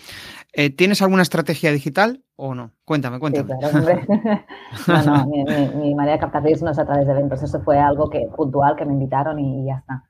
Eh, 0.53 0.69
¿Tienes 0.69 1.01
alguna 1.01 1.23
estrategia 1.23 1.71
digital 1.71 2.23
o 2.35 2.55
no? 2.55 2.71
Cuéntame, 2.85 3.19
cuéntame. 3.19 3.53
no, 4.87 5.03
no, 5.03 5.27
mi, 5.27 5.95
manera 5.95 6.13
de 6.13 6.19
captar 6.19 6.43
leads 6.43 6.61
no 6.61 6.71
es 6.71 6.79
a 6.79 6.85
través 6.85 7.05
de 7.05 7.13
eventos, 7.13 7.43
eso 7.43 7.61
fue 7.61 7.79
algo 7.79 8.09
que 8.09 8.27
puntual 8.35 8.75
que 8.75 8.85
me 8.85 8.93
invitaron 8.93 9.39
y 9.39 9.65
ya 9.65 9.77
está. 9.77 10.03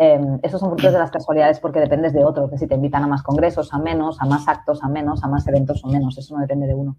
Eh, 0.00 0.20
esos 0.42 0.60
son 0.60 0.70
frutos 0.70 0.92
de 0.92 0.98
las 0.98 1.10
casualidades 1.10 1.58
porque 1.60 1.80
dependes 1.80 2.12
de 2.12 2.24
otros, 2.24 2.50
que 2.50 2.58
si 2.58 2.66
te 2.66 2.74
invitan 2.74 3.02
a 3.04 3.08
más 3.08 3.22
congresos, 3.22 3.72
a 3.72 3.78
menos, 3.78 4.20
a 4.20 4.26
más 4.26 4.46
actos, 4.46 4.82
a 4.82 4.88
menos, 4.88 5.24
a 5.24 5.28
más 5.28 5.46
eventos 5.48 5.84
o 5.84 5.88
menos, 5.88 6.16
eso 6.18 6.34
no 6.34 6.40
depende 6.40 6.66
de 6.66 6.74
uno. 6.74 6.96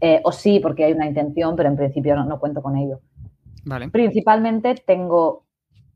Eh, 0.00 0.20
o 0.24 0.32
sí, 0.32 0.60
porque 0.60 0.84
hay 0.84 0.92
una 0.92 1.06
intención, 1.06 1.56
pero 1.56 1.68
en 1.68 1.76
principio 1.76 2.16
no, 2.16 2.24
no 2.24 2.38
cuento 2.38 2.62
con 2.62 2.76
ello. 2.76 3.00
Vale. 3.64 3.88
Principalmente 3.88 4.74
tengo 4.74 5.43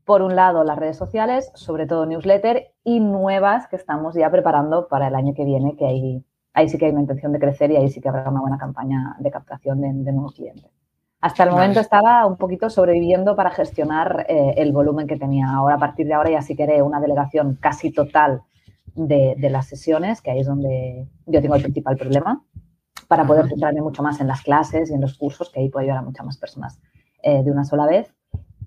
por 0.09 0.23
un 0.23 0.35
lado, 0.35 0.63
las 0.63 0.79
redes 0.79 0.97
sociales, 0.97 1.51
sobre 1.53 1.85
todo 1.85 2.07
newsletter, 2.07 2.71
y 2.83 2.99
nuevas 2.99 3.67
que 3.67 3.75
estamos 3.75 4.15
ya 4.15 4.31
preparando 4.31 4.87
para 4.87 5.07
el 5.07 5.13
año 5.13 5.35
que 5.35 5.45
viene, 5.45 5.75
que 5.77 5.85
ahí, 5.85 6.25
ahí 6.51 6.67
sí 6.67 6.79
que 6.79 6.85
hay 6.85 6.91
una 6.93 7.01
intención 7.01 7.31
de 7.31 7.37
crecer 7.37 7.69
y 7.69 7.75
ahí 7.75 7.89
sí 7.89 8.01
que 8.01 8.09
habrá 8.09 8.27
una 8.27 8.41
buena 8.41 8.57
campaña 8.57 9.15
de 9.19 9.29
captación 9.29 9.81
de, 9.81 10.11
nuevos 10.11 10.33
clientes. 10.33 10.65
Hasta 11.21 11.43
el 11.43 11.51
momento 11.51 11.79
estaba 11.79 12.25
un 12.25 12.37
poquito 12.37 12.71
sobreviviendo 12.71 13.35
para 13.35 13.51
gestionar 13.51 14.25
eh, 14.27 14.55
el 14.57 14.71
volumen 14.71 15.05
que 15.05 15.15
tenía. 15.15 15.45
Ahora, 15.47 15.75
a 15.75 15.77
partir 15.77 16.07
de 16.07 16.15
ahora, 16.15 16.31
ya 16.31 16.41
sí 16.41 16.55
que 16.55 16.81
una 16.81 16.99
delegación 16.99 17.59
casi 17.61 17.91
total 17.91 18.41
de, 18.95 19.35
las 19.51 19.67
sesiones, 19.67 20.23
que 20.23 20.31
ahí 20.31 20.39
es 20.39 20.47
donde 20.47 21.07
yo 21.27 21.39
tengo 21.39 21.53
el 21.53 21.61
principal 21.61 21.97
problema, 21.97 22.43
para 23.07 23.27
poder 23.27 23.47
centrarme 23.47 23.83
mucho 23.83 24.01
más 24.01 24.19
en 24.19 24.27
las 24.27 24.41
clases 24.41 24.89
y 24.89 24.95
en 24.95 25.01
los 25.01 25.19
cursos, 25.19 25.51
que 25.51 25.59
ahí 25.59 25.69
puedo 25.69 25.83
ayudar 25.83 25.99
a 25.99 26.01
muchas 26.01 26.25
más 26.25 26.39
personas 26.39 26.81
eh, 27.21 27.43
de 27.43 27.51
una 27.51 27.63
sola 27.63 27.85
vez. 27.85 28.11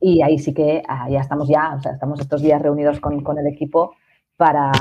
Y 0.04 0.20
ahí 0.20 0.38
sí 0.38 0.52
que 0.52 0.82
ah, 0.88 1.08
ya 1.08 1.20
estamos 1.20 1.48
ya, 1.48 1.78
estamos 1.82 2.18
estos 2.20 2.42
días 2.42 2.60
reunidos 2.60 2.98
con, 2.98 3.22
con 3.22 3.38
el 3.38 3.46
equipo 3.46 3.94
para, 4.36 4.72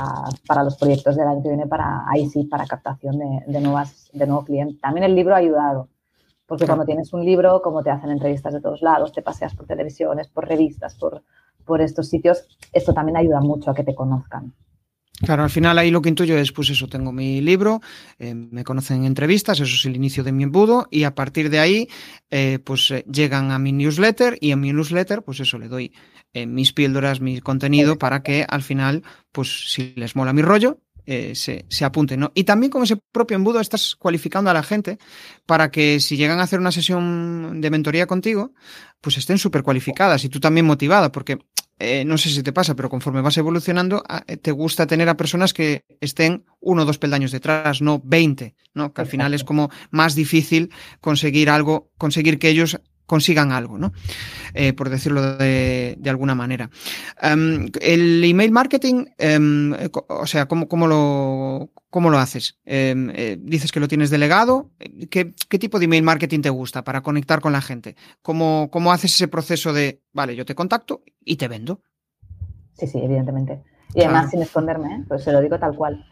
para, 0.48 0.64
los 0.64 0.76
proyectos 0.76 1.14
del 1.14 1.28
año 1.28 1.40
que 1.42 1.48
viene, 1.48 1.68
para 1.68 2.02
ahí 2.10 2.26
sí, 2.26 2.42
para 2.42 2.66
captación 2.66 3.18
de, 3.18 3.44
de, 3.46 3.60
nuevas, 3.60 4.10
de 4.12 4.26
nuevo 4.26 4.44
cliente. 4.44 4.80
También 4.80 5.04
el 5.04 5.14
libro 5.14 5.34
ha 5.34 5.38
ayudado, 5.38 5.88
porque 6.46 6.66
cuando 6.66 6.84
tienes 6.84 7.12
un 7.12 7.24
libro, 7.24 7.62
como 7.62 7.84
te 7.84 7.90
hacen 7.90 8.10
entrevistas 8.10 8.52
de 8.52 8.60
todos 8.60 8.82
lados, 8.82 9.12
te 9.12 9.22
paseas 9.22 9.54
por 9.54 9.66
televisiones, 9.66 10.26
por 10.26 10.48
revistas, 10.48 10.96
por, 10.96 11.22
por 11.64 11.80
estos 11.80 12.08
sitios, 12.08 12.44
esto 12.72 12.92
también 12.92 13.16
ayuda 13.16 13.40
mucho 13.40 13.70
a 13.70 13.74
que 13.74 13.84
te 13.84 13.94
conozcan. 13.94 14.52
Claro, 15.24 15.44
al 15.44 15.50
final 15.50 15.78
ahí 15.78 15.92
lo 15.92 16.02
que 16.02 16.08
intuyo 16.08 16.36
es, 16.36 16.50
pues 16.50 16.70
eso, 16.70 16.88
tengo 16.88 17.12
mi 17.12 17.40
libro, 17.40 17.80
eh, 18.18 18.34
me 18.34 18.64
conocen 18.64 18.98
en 18.98 19.04
entrevistas, 19.04 19.60
eso 19.60 19.72
es 19.72 19.84
el 19.86 19.94
inicio 19.94 20.24
de 20.24 20.32
mi 20.32 20.42
embudo, 20.42 20.88
y 20.90 21.04
a 21.04 21.14
partir 21.14 21.48
de 21.48 21.60
ahí, 21.60 21.88
eh, 22.30 22.58
pues 22.64 22.90
eh, 22.90 23.04
llegan 23.10 23.52
a 23.52 23.58
mi 23.60 23.70
newsletter, 23.70 24.36
y 24.40 24.50
en 24.50 24.60
mi 24.60 24.72
newsletter, 24.72 25.22
pues 25.22 25.38
eso, 25.38 25.58
le 25.58 25.68
doy 25.68 25.92
mis 26.46 26.72
píldoras, 26.72 27.20
mi 27.20 27.42
contenido, 27.42 27.98
para 27.98 28.22
que 28.22 28.46
al 28.48 28.62
final, 28.62 29.02
pues 29.32 29.70
si 29.70 29.92
les 29.96 30.16
mola 30.16 30.32
mi 30.32 30.40
rollo, 30.40 30.78
se, 31.04 31.66
se, 31.68 31.84
apunten, 31.84 32.20
¿no? 32.20 32.32
Y 32.34 32.44
también 32.44 32.70
con 32.70 32.82
ese 32.82 32.96
propio 32.96 33.34
embudo 33.34 33.60
estás 33.60 33.96
cualificando 33.96 34.48
a 34.48 34.54
la 34.54 34.62
gente 34.62 34.96
para 35.44 35.70
que 35.70 36.00
si 36.00 36.16
llegan 36.16 36.40
a 36.40 36.44
hacer 36.44 36.58
una 36.58 36.72
sesión 36.72 37.60
de 37.60 37.70
mentoría 37.70 38.06
contigo, 38.06 38.54
pues 39.02 39.18
estén 39.18 39.36
súper 39.36 39.62
cualificadas 39.62 40.24
y 40.24 40.30
tú 40.30 40.40
también 40.40 40.64
motivada, 40.64 41.12
porque 41.12 41.38
eh, 41.78 42.04
no 42.04 42.18
sé 42.18 42.30
si 42.30 42.42
te 42.42 42.52
pasa, 42.52 42.76
pero 42.76 42.88
conforme 42.88 43.22
vas 43.22 43.36
evolucionando, 43.36 44.02
ah, 44.08 44.22
eh, 44.26 44.36
te 44.36 44.52
gusta 44.52 44.86
tener 44.86 45.08
a 45.08 45.16
personas 45.16 45.52
que 45.52 45.84
estén 46.00 46.44
uno 46.60 46.82
o 46.82 46.84
dos 46.84 46.98
peldaños 46.98 47.32
detrás, 47.32 47.82
no 47.82 48.00
20, 48.04 48.54
¿no? 48.74 48.92
Que 48.92 49.00
al 49.00 49.06
final 49.08 49.34
es 49.34 49.42
como 49.42 49.70
más 49.90 50.14
difícil 50.14 50.70
conseguir 51.00 51.50
algo, 51.50 51.90
conseguir 51.98 52.38
que 52.38 52.48
ellos 52.48 52.80
consigan 53.06 53.52
algo, 53.52 53.78
¿no? 53.78 53.92
Eh, 54.54 54.72
por 54.72 54.90
decirlo 54.90 55.36
de, 55.36 55.98
alguna 56.06 56.34
manera. 56.34 56.70
Em, 57.20 57.68
el 57.80 58.22
email 58.24 58.52
marketing, 58.52 59.06
em, 59.18 59.72
o 60.08 60.26
sea, 60.26 60.46
¿cómo, 60.46 60.68
cómo, 60.68 60.86
lo, 60.86 61.70
¿Cómo 61.92 62.08
lo 62.08 62.16
haces? 62.18 62.58
Em, 62.64 63.10
eh, 63.14 63.36
dices 63.38 63.70
que 63.70 63.78
lo 63.78 63.86
tienes 63.86 64.08
delegado. 64.08 64.70
¿Qué, 65.10 65.34
tipo 65.58 65.78
de 65.78 65.84
email 65.84 66.02
marketing 66.02 66.40
te 66.40 66.48
gusta 66.48 66.84
para 66.84 67.02
conectar 67.02 67.40
con 67.40 67.52
la 67.52 67.60
gente? 67.60 67.96
¿Cómo, 68.22 68.70
¿Cómo 68.70 68.92
haces 68.92 69.14
ese 69.14 69.28
proceso 69.28 69.74
de, 69.74 70.00
vale, 70.14 70.34
yo 70.34 70.46
te 70.46 70.54
contacto 70.54 71.02
y 71.22 71.36
te 71.36 71.48
vendo? 71.48 71.82
Sí, 72.72 72.86
sí, 72.86 72.98
evidentemente. 72.98 73.62
Y 73.94 74.04
además, 74.04 74.30
sin 74.30 74.40
esconderme, 74.40 74.94
¿eh? 74.94 75.04
pues 75.06 75.22
se 75.22 75.32
lo 75.32 75.42
digo 75.42 75.58
tal 75.58 75.76
cual. 75.76 76.02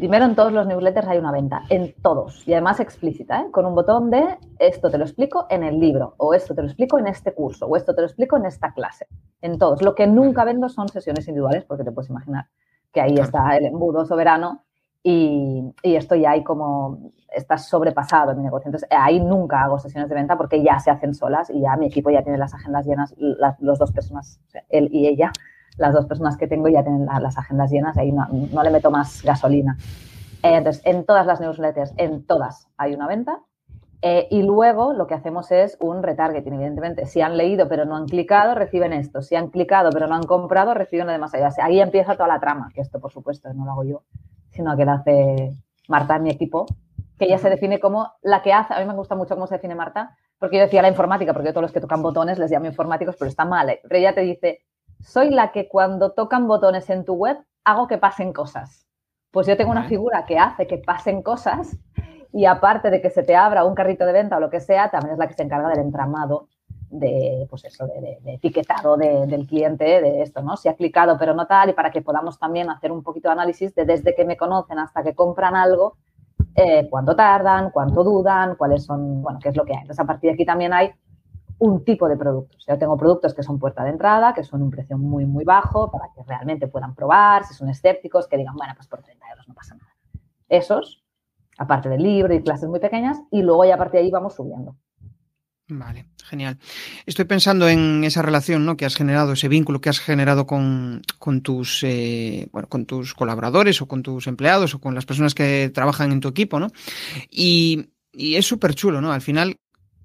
Primero, 0.00 0.24
en 0.24 0.34
todos 0.34 0.50
los 0.50 0.66
newsletters 0.66 1.08
hay 1.08 1.18
una 1.18 1.30
venta, 1.30 1.64
en 1.68 1.92
todos, 2.00 2.48
y 2.48 2.54
además 2.54 2.80
explícita, 2.80 3.42
¿eh? 3.42 3.50
con 3.50 3.66
un 3.66 3.74
botón 3.74 4.10
de 4.10 4.38
esto 4.58 4.90
te 4.90 4.96
lo 4.96 5.04
explico 5.04 5.46
en 5.50 5.62
el 5.62 5.78
libro, 5.78 6.14
o 6.16 6.32
esto 6.32 6.54
te 6.54 6.62
lo 6.62 6.68
explico 6.68 6.98
en 6.98 7.06
este 7.06 7.34
curso, 7.34 7.66
o 7.66 7.76
esto 7.76 7.94
te 7.94 8.00
lo 8.00 8.06
explico 8.06 8.38
en 8.38 8.46
esta 8.46 8.72
clase. 8.72 9.08
En 9.42 9.58
todos. 9.58 9.82
Lo 9.82 9.94
que 9.94 10.06
nunca 10.06 10.44
vendo 10.44 10.70
son 10.70 10.88
sesiones 10.88 11.28
individuales, 11.28 11.66
porque 11.66 11.84
te 11.84 11.92
puedes 11.92 12.08
imaginar 12.08 12.46
que 12.90 13.02
ahí 13.02 13.14
está 13.16 13.54
el 13.58 13.66
embudo 13.66 14.06
soberano 14.06 14.64
y, 15.02 15.70
esto 15.82 16.14
ya 16.14 16.30
hay 16.30 16.44
como, 16.44 17.12
está 17.30 17.58
sobrepasado 17.58 18.30
en 18.30 18.38
mi 18.38 18.44
negocio. 18.44 18.68
Entonces, 18.68 18.88
ahí 18.90 19.20
nunca 19.20 19.64
hago 19.64 19.78
sesiones 19.78 20.08
de 20.08 20.14
venta 20.14 20.38
porque 20.38 20.62
ya 20.62 20.78
se 20.78 20.90
hacen 20.90 21.12
solas 21.12 21.50
y 21.50 21.60
ya 21.60 21.76
mi 21.76 21.88
equipo 21.88 22.08
ya 22.08 22.22
tiene 22.22 22.38
las 22.38 22.54
agendas 22.54 22.86
llenas, 22.86 23.14
las 23.18 23.58
dos 23.60 23.92
personas, 23.92 24.40
él 24.70 24.88
y 24.90 25.08
ella, 25.08 25.30
las 25.80 25.92
dos 25.92 26.06
personas 26.06 26.36
que 26.36 26.46
tengo 26.46 26.68
ya 26.68 26.82
tienen 26.82 27.06
las 27.06 27.36
agendas 27.36 27.70
llenas, 27.70 27.96
ahí 27.96 28.12
no, 28.12 28.26
no, 28.28 28.62
le 28.62 28.70
meto 28.70 28.90
más 28.90 29.22
gasolina. 29.22 29.76
Eh, 30.42 30.56
entonces, 30.56 30.82
en 30.84 31.04
todas 31.04 31.26
las 31.26 31.40
newsletters, 31.40 31.92
en 31.96 32.24
todas 32.24 32.68
hay 32.76 32.94
una 32.94 33.06
venta. 33.06 33.40
Eh, 34.02 34.28
y 34.30 34.42
luego 34.42 34.94
lo 34.94 35.06
que 35.06 35.12
hacemos 35.12 35.50
es 35.50 35.76
un 35.80 36.02
retargeting, 36.02 36.54
evidentemente. 36.54 37.04
Si 37.04 37.20
han 37.20 37.36
leído 37.36 37.68
pero 37.68 37.84
no 37.84 37.96
han 37.96 38.06
clicado, 38.06 38.54
reciben 38.54 38.94
esto. 38.94 39.20
Si 39.20 39.34
han 39.36 39.48
clicado 39.48 39.90
pero 39.90 40.06
no 40.06 40.14
han 40.14 40.22
comprado, 40.22 40.72
reciben 40.72 41.06
lo 41.06 41.12
demás 41.12 41.34
allá. 41.34 41.50
ahí 41.62 41.80
empieza 41.80 42.14
toda 42.14 42.28
la 42.28 42.40
trama, 42.40 42.70
que 42.74 42.80
esto, 42.80 42.98
por 43.00 43.12
supuesto, 43.12 43.52
no 43.52 43.64
lo 43.64 43.72
hago 43.72 43.84
yo 43.84 44.02
sino 44.50 44.76
que 44.76 44.84
la 44.84 44.94
hace 44.94 45.52
Marta 45.88 46.16
en 46.16 46.22
mi 46.24 46.30
equipo, 46.30 46.66
que 47.18 47.26
ella 47.26 47.38
se 47.38 47.50
define 47.50 47.80
como 47.80 48.12
la 48.22 48.42
que 48.42 48.52
hace, 48.52 48.74
a 48.74 48.80
mí 48.80 48.86
me 48.86 48.94
gusta 48.94 49.14
mucho 49.14 49.34
cómo 49.34 49.46
se 49.46 49.56
define 49.56 49.74
Marta, 49.74 50.16
porque 50.38 50.56
yo 50.56 50.62
decía 50.62 50.82
la 50.82 50.88
informática, 50.88 51.32
porque 51.32 51.50
todos 51.50 51.62
los 51.62 51.72
que 51.72 51.80
tocan 51.80 52.02
botones 52.02 52.38
les 52.38 52.50
llamo 52.50 52.66
informáticos, 52.66 53.16
pero 53.16 53.28
está 53.28 53.44
mal, 53.44 53.68
¿eh? 53.70 53.80
pero 53.82 53.96
ella 53.96 54.14
te 54.14 54.22
dice, 54.22 54.60
soy 55.02 55.30
la 55.30 55.52
que 55.52 55.68
cuando 55.68 56.12
tocan 56.12 56.46
botones 56.46 56.90
en 56.90 57.04
tu 57.04 57.14
web 57.14 57.38
hago 57.64 57.86
que 57.86 57.98
pasen 57.98 58.32
cosas. 58.32 58.86
Pues 59.30 59.46
yo 59.46 59.56
tengo 59.56 59.70
una 59.70 59.84
figura 59.84 60.26
que 60.26 60.38
hace 60.38 60.66
que 60.66 60.78
pasen 60.78 61.22
cosas 61.22 61.76
y 62.32 62.46
aparte 62.46 62.90
de 62.90 63.00
que 63.00 63.10
se 63.10 63.22
te 63.22 63.36
abra 63.36 63.64
un 63.64 63.74
carrito 63.74 64.04
de 64.06 64.12
venta 64.12 64.36
o 64.36 64.40
lo 64.40 64.50
que 64.50 64.60
sea, 64.60 64.90
también 64.90 65.12
es 65.12 65.18
la 65.18 65.28
que 65.28 65.34
se 65.34 65.42
encarga 65.42 65.68
del 65.68 65.80
entramado 65.80 66.48
de, 66.90 67.46
pues 67.48 67.64
eso, 67.64 67.86
de, 67.86 68.18
etiquetado 68.34 68.96
del 68.96 69.46
cliente, 69.46 69.84
de 69.84 70.22
esto, 70.22 70.42
¿no? 70.42 70.56
Si 70.56 70.68
ha 70.68 70.74
clicado 70.74 71.16
pero 71.18 71.34
no 71.34 71.46
tal, 71.46 71.70
y 71.70 71.72
para 71.72 71.90
que 71.90 72.02
podamos 72.02 72.38
también 72.38 72.68
hacer 72.68 72.90
un 72.90 73.02
poquito 73.02 73.28
de 73.28 73.34
análisis 73.34 73.74
de 73.74 73.84
desde 73.84 74.14
que 74.14 74.24
me 74.24 74.36
conocen 74.36 74.78
hasta 74.78 75.02
que 75.02 75.14
compran 75.14 75.54
algo, 75.54 75.96
eh, 76.56 76.88
cuánto 76.90 77.14
tardan, 77.14 77.70
cuánto 77.70 78.02
dudan, 78.02 78.56
cuáles 78.56 78.84
son, 78.84 79.22
bueno, 79.22 79.38
qué 79.40 79.50
es 79.50 79.56
lo 79.56 79.64
que 79.64 79.72
hay. 79.72 79.82
Entonces, 79.82 80.02
a 80.02 80.06
partir 80.06 80.30
de 80.30 80.34
aquí 80.34 80.44
también 80.44 80.72
hay 80.72 80.90
un 81.60 81.84
tipo 81.84 82.08
de 82.08 82.16
productos. 82.16 82.64
Yo 82.66 82.78
tengo 82.78 82.96
productos 82.96 83.34
que 83.34 83.42
son 83.42 83.58
puerta 83.58 83.84
de 83.84 83.90
entrada, 83.90 84.34
que 84.34 84.42
son 84.42 84.62
un 84.62 84.70
precio 84.70 84.98
muy, 84.98 85.26
muy 85.26 85.44
bajo, 85.44 85.90
para 85.90 86.06
que 86.14 86.22
realmente 86.26 86.66
puedan 86.66 86.94
probar, 86.94 87.44
si 87.44 87.54
son 87.54 87.68
escépticos, 87.68 88.26
que 88.26 88.36
digan, 88.36 88.56
bueno, 88.56 88.72
pues 88.74 88.88
por 88.88 89.02
30 89.02 89.28
euros 89.30 89.48
no 89.48 89.54
pasa 89.54 89.74
nada. 89.74 89.94
Esos, 90.48 91.04
aparte 91.58 91.88
del 91.88 92.02
libro 92.02 92.34
y 92.34 92.42
clases 92.42 92.68
muy 92.68 92.80
pequeñas, 92.80 93.18
y 93.30 93.42
luego 93.42 93.64
ya 93.64 93.74
a 93.74 93.78
partir 93.78 94.00
de 94.00 94.06
ahí 94.06 94.10
vamos 94.10 94.34
subiendo. 94.34 94.74
Vale, 95.68 96.06
genial. 96.24 96.58
Estoy 97.06 97.26
pensando 97.26 97.68
en 97.68 98.02
esa 98.04 98.22
relación 98.22 98.64
¿no? 98.64 98.76
que 98.76 98.86
has 98.86 98.96
generado, 98.96 99.32
ese 99.32 99.48
vínculo 99.48 99.80
que 99.80 99.88
has 99.88 100.00
generado 100.00 100.46
con, 100.46 101.02
tus, 101.42 101.84
eh, 101.84 102.48
bueno, 102.52 102.68
con 102.68 102.86
tus 102.86 103.14
colaboradores 103.14 103.80
o 103.80 103.86
con 103.86 104.02
tus 104.02 104.26
empleados 104.26 104.74
o 104.74 104.80
con 104.80 104.94
las 104.94 105.06
personas 105.06 105.34
que 105.34 105.70
trabajan 105.72 106.10
en 106.10 106.20
tu 106.20 106.28
equipo, 106.28 106.58
¿no? 106.58 106.68
Y, 107.30 107.90
es 108.12 108.44
súper 108.44 108.74
chulo, 108.74 109.00
¿no? 109.00 109.12
Al 109.12 109.20
final, 109.20 109.56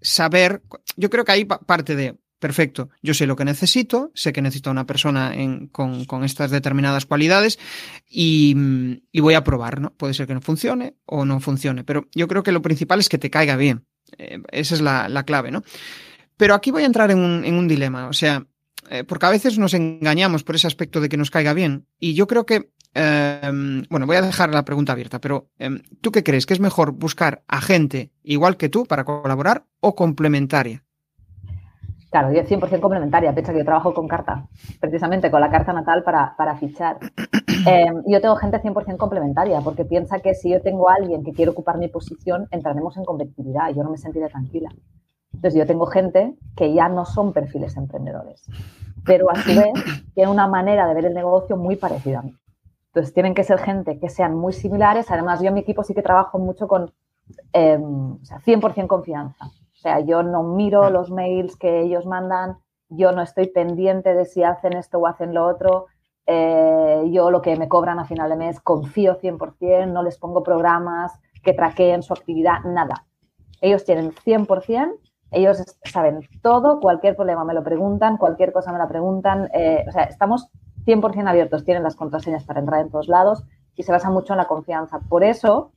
saber, 0.05 0.61
yo 0.95 1.09
creo 1.09 1.25
que 1.25 1.31
ahí 1.31 1.45
parte 1.45 1.95
de, 1.95 2.17
perfecto, 2.39 2.89
yo 3.01 3.13
sé 3.13 3.25
lo 3.27 3.35
que 3.35 3.45
necesito, 3.45 4.11
sé 4.13 4.31
que 4.31 4.41
necesito 4.41 4.71
una 4.71 4.85
persona 4.85 5.33
con, 5.71 6.05
con, 6.05 6.23
estas 6.23 6.51
determinadas 6.51 7.05
cualidades 7.05 7.59
y, 8.07 8.55
y 9.11 9.19
voy 9.19 9.33
a 9.33 9.43
probar, 9.43 9.81
¿no? 9.81 9.93
Puede 9.93 10.13
ser 10.13 10.27
que 10.27 10.33
no 10.33 10.41
funcione 10.41 10.95
o 11.05 11.25
no 11.25 11.39
funcione, 11.39 11.83
pero 11.83 12.07
yo 12.13 12.27
creo 12.27 12.43
que 12.43 12.51
lo 12.51 12.61
principal 12.61 12.99
es 12.99 13.09
que 13.09 13.17
te 13.17 13.29
caiga 13.29 13.55
bien. 13.55 13.85
Eh, 14.17 14.39
esa 14.51 14.75
es 14.75 14.81
la, 14.81 15.23
clave, 15.23 15.51
¿no? 15.51 15.63
Pero 16.37 16.53
aquí 16.53 16.71
voy 16.71 16.83
a 16.83 16.87
entrar 16.87 17.11
en 17.11 17.19
un, 17.19 17.67
dilema, 17.67 18.07
o 18.07 18.13
sea, 18.13 18.45
eh, 18.89 19.03
porque 19.03 19.25
a 19.25 19.29
veces 19.29 19.57
nos 19.57 19.73
engañamos 19.73 20.43
por 20.43 20.55
ese 20.55 20.67
aspecto 20.67 21.01
de 21.01 21.09
que 21.09 21.17
nos 21.17 21.31
caiga 21.31 21.53
bien. 21.53 21.87
Y 21.99 22.13
yo 22.13 22.27
creo 22.27 22.45
que, 22.45 22.71
em, 22.93 23.83
bueno, 23.89 24.05
voy 24.05 24.15
a 24.17 24.21
dejar 24.21 24.49
la 24.49 24.65
pregunta 24.65 24.93
abierta, 24.93 25.19
pero 25.19 25.49
em, 25.59 25.81
¿tú 26.01 26.11
qué 26.11 26.23
crees? 26.23 26.45
¿Que 26.45 26.53
es 26.53 26.59
mejor 26.59 26.91
buscar 26.91 27.43
a 27.47 27.61
gente 27.61 28.11
igual 28.23 28.57
que 28.57 28.69
tú 28.69 28.85
para 28.85 29.03
colaborar 29.05 29.65
o 29.79 29.95
complementaria? 29.95 30.83
Claro, 32.15 32.31
yo 32.31 32.43
100% 32.43 32.79
complementaria. 32.79 33.33
Piensa 33.33 33.51
que 33.51 33.59
yo 33.59 33.65
trabajo 33.65 33.93
con 33.93 34.07
carta, 34.07 34.47
precisamente 34.79 35.29
con 35.29 35.41
la 35.41 35.49
carta 35.49 35.73
natal 35.73 36.01
para, 36.05 36.33
para 36.37 36.55
fichar. 36.55 36.97
Eh, 37.67 37.87
yo 38.07 38.21
tengo 38.21 38.37
gente 38.37 38.61
100% 38.61 38.95
complementaria, 38.95 39.59
porque 39.59 39.83
piensa 39.83 40.19
que 40.19 40.33
si 40.33 40.49
yo 40.49 40.61
tengo 40.61 40.89
a 40.89 40.93
alguien 40.95 41.25
que 41.25 41.33
quiere 41.33 41.51
ocupar 41.51 41.77
mi 41.77 41.89
posición, 41.89 42.47
entraremos 42.51 42.95
en 42.95 43.03
competitividad 43.03 43.69
y 43.69 43.75
yo 43.75 43.83
no 43.83 43.89
me 43.89 43.97
sentiré 43.97 44.29
tranquila. 44.29 44.69
Entonces, 45.35 45.59
yo 45.59 45.65
tengo 45.65 45.85
gente 45.85 46.35
que 46.55 46.73
ya 46.73 46.89
no 46.89 47.05
son 47.05 47.33
perfiles 47.33 47.77
emprendedores, 47.77 48.45
pero 49.05 49.29
a 49.29 49.35
su 49.35 49.49
vez 49.49 49.73
tiene 50.13 50.31
una 50.31 50.47
manera 50.47 50.87
de 50.87 50.93
ver 50.93 51.05
el 51.05 51.13
negocio 51.13 51.57
muy 51.57 51.75
parecida 51.75 52.19
a 52.19 52.21
mí. 52.23 52.35
Entonces, 52.87 53.13
tienen 53.13 53.33
que 53.35 53.43
ser 53.43 53.59
gente 53.59 53.99
que 53.99 54.09
sean 54.09 54.35
muy 54.35 54.53
similares. 54.53 55.11
Además, 55.11 55.41
yo 55.41 55.47
en 55.47 55.55
mi 55.55 55.59
equipo 55.59 55.83
sí 55.83 55.93
que 55.93 56.01
trabajo 56.01 56.39
mucho 56.39 56.67
con 56.67 56.91
eh, 57.53 57.77
o 57.77 58.19
sea, 58.23 58.39
100% 58.39 58.87
confianza. 58.87 59.45
O 59.45 59.77
sea, 59.77 59.99
yo 59.99 60.23
no 60.23 60.43
miro 60.43 60.89
los 60.89 61.11
mails 61.11 61.55
que 61.57 61.81
ellos 61.81 62.05
mandan, 62.05 62.57
yo 62.89 63.11
no 63.11 63.21
estoy 63.21 63.47
pendiente 63.47 64.13
de 64.13 64.25
si 64.25 64.43
hacen 64.43 64.73
esto 64.73 64.99
o 64.99 65.07
hacen 65.07 65.33
lo 65.33 65.45
otro. 65.45 65.87
Eh, 66.27 67.03
yo 67.11 67.29
lo 67.29 67.41
que 67.41 67.55
me 67.55 67.67
cobran 67.67 67.99
a 67.99 68.05
final 68.05 68.29
de 68.29 68.35
mes 68.35 68.59
confío 68.59 69.19
100%, 69.19 69.91
no 69.91 70.01
les 70.01 70.17
pongo 70.17 70.41
programas 70.41 71.11
que 71.43 71.53
traqueen 71.53 72.01
su 72.01 72.13
actividad, 72.13 72.63
nada. 72.63 73.05
Ellos 73.61 73.85
tienen 73.85 74.11
100%, 74.11 74.97
ellos 75.31 75.63
saben 75.83 76.21
todo, 76.41 76.79
cualquier 76.79 77.15
problema 77.15 77.43
me 77.43 77.53
lo 77.53 77.63
preguntan, 77.63 78.17
cualquier 78.17 78.51
cosa 78.53 78.71
me 78.71 78.77
la 78.77 78.87
preguntan. 78.87 79.49
Eh, 79.53 79.85
o 79.87 79.91
sea, 79.91 80.03
estamos 80.03 80.49
100% 80.85 81.27
abiertos, 81.27 81.63
tienen 81.63 81.83
las 81.83 81.95
contraseñas 81.95 82.43
para 82.43 82.59
entrar 82.59 82.81
en 82.81 82.89
todos 82.89 83.07
lados 83.07 83.43
y 83.75 83.83
se 83.83 83.91
basa 83.91 84.09
mucho 84.09 84.33
en 84.33 84.37
la 84.37 84.47
confianza. 84.47 84.99
Por 85.09 85.23
eso 85.23 85.71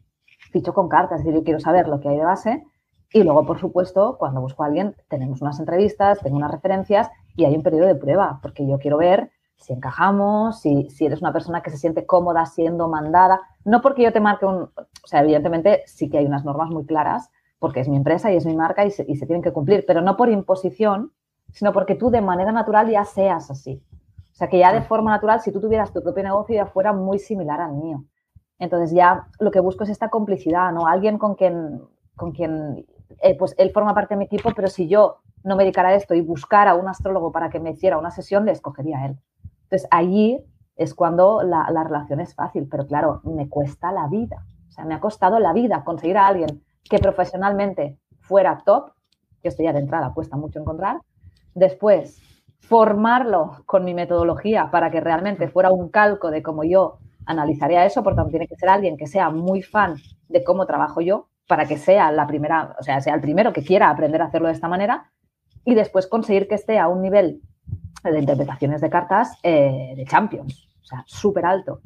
ficho 0.53 0.73
con 0.73 0.89
cartas, 0.89 1.21
es 1.21 1.27
decir, 1.27 1.41
yo 1.41 1.45
quiero 1.45 1.61
saber 1.61 1.89
lo 1.89 2.01
que 2.01 2.09
hay 2.09 2.17
de 2.17 2.25
base 2.25 2.65
y 3.13 3.23
luego, 3.23 3.47
por 3.47 3.59
supuesto, 3.59 4.17
cuando 4.19 4.41
busco 4.41 4.63
a 4.63 4.67
alguien, 4.67 4.95
tenemos 5.09 5.41
unas 5.41 5.59
entrevistas, 5.59 6.21
tengo 6.21 6.37
unas 6.37 6.51
referencias 6.51 7.11
y 7.37 7.45
hay 7.45 7.57
un 7.57 7.63
periodo 7.63 7.87
de 7.87 7.95
prueba, 7.95 8.39
porque 8.43 8.67
yo 8.67 8.79
quiero 8.79 8.99
ver 8.99 9.31
si 9.57 9.73
encajamos, 9.73 10.61
si, 10.61 10.89
si 10.91 11.07
eres 11.07 11.21
una 11.21 11.33
persona 11.33 11.63
que 11.63 11.71
se 11.71 11.79
siente 11.79 12.07
cómoda 12.07 12.47
siendo 12.47 12.89
mandada. 12.89 13.41
No 13.65 13.81
porque 13.81 14.03
yo 14.03 14.13
te 14.13 14.21
marque 14.21 14.47
un... 14.47 14.63
O 14.63 15.07
sea, 15.07 15.23
evidentemente 15.23 15.83
sí 15.87 16.09
que 16.09 16.19
hay 16.19 16.27
unas 16.27 16.45
normas 16.45 16.71
muy 16.71 16.85
claras, 16.85 17.31
porque 17.59 17.81
es 17.81 17.89
mi 17.89 17.97
empresa 17.97 18.33
y 18.33 18.37
es 18.37 18.47
mi 18.47 18.57
marca 18.57 18.85
y 18.85 18.91
se, 18.91 19.05
y 19.09 19.17
se 19.17 19.27
tienen 19.27 19.43
que 19.43 19.53
cumplir, 19.53 19.85
pero 19.87 20.01
no 20.01 20.17
por 20.17 20.29
imposición, 20.29 21.13
sino 21.53 21.73
porque 21.73 21.95
tú 21.95 22.11
de 22.11 22.21
manera 22.21 22.53
natural 22.53 22.91
ya 22.91 23.05
seas 23.05 23.51
así. 23.51 23.83
O 24.33 24.35
sea, 24.39 24.49
que 24.49 24.59
ya 24.59 24.73
de 24.73 24.83
forma 24.83 25.11
natural, 25.11 25.41
si 25.41 25.51
tú 25.51 25.61
tuvieras 25.61 25.93
tu 25.93 26.03
propio 26.03 26.23
negocio, 26.23 26.55
ya 26.55 26.67
fuera 26.67 26.93
muy 26.93 27.19
similar 27.19 27.61
al 27.61 27.75
mío. 27.75 28.05
Entonces 28.59 28.93
ya 28.93 29.27
lo 29.41 29.51
que 29.51 29.61
busco 29.61 29.85
es 29.85 29.91
esta 29.91 30.11
complicidad, 30.11 30.73
¿no? 30.73 30.87
Alguien 30.87 31.19
con 31.19 31.35
quien, 31.35 31.83
con 32.17 32.33
quien 32.33 32.87
eh, 33.21 33.37
pues 33.37 33.55
él 33.59 33.71
forma 33.73 33.95
parte 33.95 34.15
de 34.15 34.19
mi 34.19 34.25
equipo, 34.27 34.53
pero 34.55 34.69
si 34.69 34.89
yo 34.89 35.19
no 35.45 35.57
me 35.57 35.65
dedicara 35.65 35.89
a 35.91 35.95
esto 35.95 36.15
y 36.15 36.21
buscara 36.21 36.73
a 36.73 36.75
un 36.75 36.89
astrólogo 36.89 37.33
para 37.33 37.51
que 37.51 37.61
me 37.61 37.71
hiciera 37.71 37.99
una 37.99 38.11
sesión, 38.11 38.45
le 38.45 38.53
escogería 38.53 38.99
a 38.99 39.07
él. 39.07 39.19
Entonces, 39.65 39.89
allí 39.91 40.45
es 40.77 40.95
cuando 40.95 41.43
la, 41.43 41.69
la, 41.71 41.85
relación 41.85 42.21
es 42.21 42.35
fácil, 42.35 42.69
pero 42.71 42.87
claro, 42.87 43.21
me 43.25 43.49
cuesta 43.49 43.93
la 43.93 44.07
vida. 44.07 44.45
O 44.69 44.71
sea, 44.71 44.85
me 44.85 44.95
ha 44.95 45.01
costado 45.01 45.39
la 45.39 45.53
vida 45.53 45.83
conseguir 45.85 46.17
a 46.17 46.27
alguien 46.27 46.63
que 46.89 46.99
profesionalmente 46.99 47.99
fuera 48.21 48.63
top, 48.65 48.93
que 49.43 49.49
esto 49.49 49.63
ya 49.63 49.73
de 49.73 49.81
entrada 49.81 50.13
cuesta 50.15 50.37
mucho 50.37 50.59
encontrar. 50.59 51.01
Después, 51.55 52.21
formarlo 52.61 53.63
con 53.67 53.85
mi 53.85 53.95
metodología 53.95 54.71
para 54.71 54.91
que 54.91 55.01
realmente 55.01 55.49
fuera 55.49 55.71
un 55.71 55.89
calco 55.89 56.31
de 56.31 56.43
cómo 56.43 56.65
yo 56.65 56.99
analizaría 57.27 57.85
eso, 57.85 58.03
por 58.03 58.15
tanto, 58.15 58.31
tiene 58.31 58.47
que 58.47 58.57
ser 58.57 58.69
alguien 58.69 58.97
que 58.97 59.07
sea 59.07 59.31
muy 59.31 59.63
fan 59.63 59.97
de 60.29 60.43
cómo 60.43 60.67
trabajo 60.67 61.01
yo 61.01 61.29
para 61.47 61.67
que 61.67 61.79
sea 61.79 62.11
la 62.13 62.27
primera, 62.27 62.77
o 62.79 62.83
sea, 62.83 63.01
sea 63.01 63.15
el 63.15 63.21
primero 63.21 63.53
que 63.53 63.63
quiera 63.63 63.91
aprender 63.91 64.21
a 64.21 64.27
hacerlo 64.27 64.49
de 64.49 64.55
esta 64.55 64.69
manera 64.69 65.11
y 65.65 65.75
después 65.75 66.07
conseguir 66.07 66.49
que 66.49 66.55
esté 66.55 66.79
a 66.79 66.89
un 66.89 67.03
nivel 67.03 67.43
de 68.05 68.19
interpretaciones 68.19 68.81
de 68.81 68.91
cartas 68.91 69.39
eh, 69.43 69.95
de 69.97 70.05
Champions, 70.05 70.69
o 70.81 70.85
sea, 70.85 71.05
súper 71.07 71.45
alto, 71.45 71.81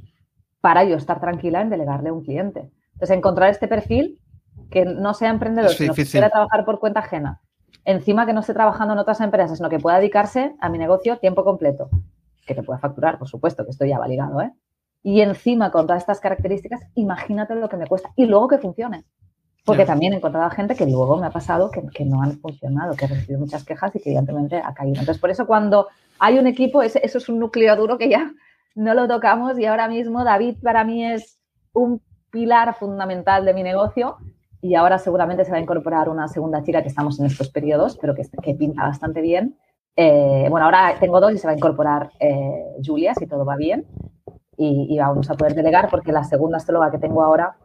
para 0.60 0.84
yo 0.84 0.96
estar 0.96 1.20
tranquila 1.20 1.60
en 1.60 1.70
delegarle 1.70 2.10
a 2.10 2.12
un 2.12 2.22
cliente. 2.22 2.70
Entonces, 2.92 3.16
encontrar 3.16 3.50
este 3.50 3.66
perfil 3.66 4.20
que 4.72 4.84
no 4.84 5.14
sea 5.14 5.30
emprendedor, 5.30 5.70
sino 5.70 5.94
que 5.94 6.04
quiera 6.04 6.30
trabajar 6.30 6.64
por 6.64 6.80
cuenta 6.80 7.00
ajena, 7.00 7.40
encima 7.84 8.26
que 8.26 8.32
no 8.32 8.40
esté 8.40 8.54
trabajando 8.54 8.94
en 8.94 8.98
otras 8.98 9.20
empresas, 9.20 9.58
sino 9.58 9.68
que 9.68 9.78
pueda 9.78 9.98
dedicarse 9.98 10.54
a 10.60 10.68
mi 10.68 10.78
negocio 10.78 11.18
tiempo 11.18 11.44
completo, 11.44 11.90
que 12.46 12.54
te 12.54 12.62
pueda 12.62 12.78
facturar, 12.78 13.18
por 13.18 13.28
supuesto, 13.28 13.64
que 13.64 13.70
esto 13.70 13.84
ya 13.84 13.98
va 13.98 14.08
ligado, 14.08 14.40
¿eh? 14.40 14.52
Y 15.04 15.20
encima, 15.20 15.70
con 15.70 15.86
todas 15.86 16.02
estas 16.02 16.20
características, 16.20 16.80
imagínate 16.94 17.54
lo 17.56 17.68
que 17.68 17.76
me 17.76 17.86
cuesta. 17.86 18.10
Y 18.14 18.26
luego 18.26 18.46
que 18.46 18.58
funcione. 18.58 19.04
Porque 19.64 19.84
también 19.84 20.12
he 20.12 20.16
encontrado 20.16 20.48
gente 20.50 20.74
que 20.76 20.86
luego 20.86 21.16
me 21.16 21.26
ha 21.26 21.30
pasado 21.30 21.70
que, 21.70 21.82
que, 21.92 22.04
no 22.04 22.22
han 22.22 22.38
funcionado, 22.38 22.94
que 22.94 23.04
he 23.04 23.08
recibido 23.08 23.40
muchas 23.40 23.64
quejas 23.64 23.94
y 23.94 24.00
que 24.00 24.10
evidentemente 24.10 24.56
ha 24.56 24.74
caído. 24.74 25.00
Entonces, 25.00 25.20
por 25.20 25.30
eso 25.30 25.46
cuando 25.46 25.88
hay 26.18 26.38
un 26.38 26.46
equipo, 26.46 26.82
eso 26.82 26.98
es 27.02 27.28
un 27.28 27.38
núcleo 27.38 27.74
duro 27.76 27.98
que 27.98 28.08
ya 28.08 28.32
no 28.74 28.94
lo 28.94 29.06
tocamos 29.06 29.58
y 29.58 29.66
ahora 29.66 29.88
mismo 29.88 30.24
David 30.24 30.56
para 30.62 30.84
mí 30.84 31.04
es 31.04 31.38
un 31.72 32.00
pilar 32.30 32.74
fundamental 32.74 33.44
de 33.44 33.54
mi 33.54 33.62
negocio 33.62 34.16
y 34.62 34.76
ahora 34.76 34.96
seguramente 34.98 35.44
se 35.44 35.50
va 35.50 35.58
a 35.58 35.60
incorporar 35.60 36.08
una 36.08 36.28
segunda 36.28 36.62
chica 36.62 36.82
que 36.82 36.88
estamos 36.88 37.18
en 37.18 37.26
estos 37.26 37.50
periodos, 37.50 37.98
pero 38.00 38.14
que, 38.14 38.22
que 38.42 38.54
pinta 38.54 38.84
bastante 38.84 39.20
bien. 39.20 39.58
Eh, 39.96 40.46
bueno, 40.48 40.64
ahora 40.64 40.94
tengo 41.00 41.20
dos 41.20 41.32
y 41.32 41.38
se 41.38 41.48
va 41.48 41.52
a 41.52 41.56
incorporar 41.56 42.10
eh, 42.20 42.76
Julia, 42.82 43.12
si 43.14 43.26
todo 43.26 43.44
va 43.44 43.56
bien 43.56 43.84
y, 44.56 44.86
y, 44.88 44.98
vamos 44.98 45.28
a 45.28 45.34
poder 45.34 45.54
delegar 45.54 45.90
porque 45.90 46.12
la 46.12 46.24
segunda 46.24 46.56
astróloga 46.58 46.92
que 46.92 46.98
tengo 46.98 47.22
ahora, 47.22 47.56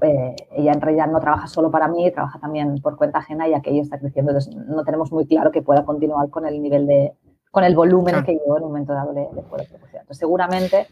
eh, 0.00 0.36
ella 0.52 0.72
en 0.72 0.80
realidad 0.80 1.08
no 1.08 1.20
trabaja 1.20 1.48
solo 1.48 1.70
para 1.70 1.88
mí, 1.88 2.10
trabaja 2.12 2.38
también 2.38 2.80
por 2.80 2.96
cuenta 2.96 3.18
ajena 3.18 3.48
y 3.48 3.54
aquello 3.54 3.82
está 3.82 3.98
creciendo. 3.98 4.30
Entonces 4.30 4.54
no 4.54 4.84
tenemos 4.84 5.10
muy 5.10 5.26
claro 5.26 5.50
que 5.50 5.62
pueda 5.62 5.84
continuar 5.84 6.30
con 6.30 6.46
el 6.46 6.62
nivel 6.62 6.86
de, 6.86 7.12
con 7.50 7.64
el 7.64 7.74
volumen 7.74 8.14
claro. 8.14 8.24
que 8.24 8.34
yo 8.34 8.56
en 8.56 8.62
un 8.62 8.68
momento 8.68 8.92
dado 8.92 9.12
le, 9.12 9.22
le 9.34 9.42
puedo 9.42 9.64
proporcionar. 9.64 10.02
Entonces 10.02 10.18
seguramente 10.18 10.86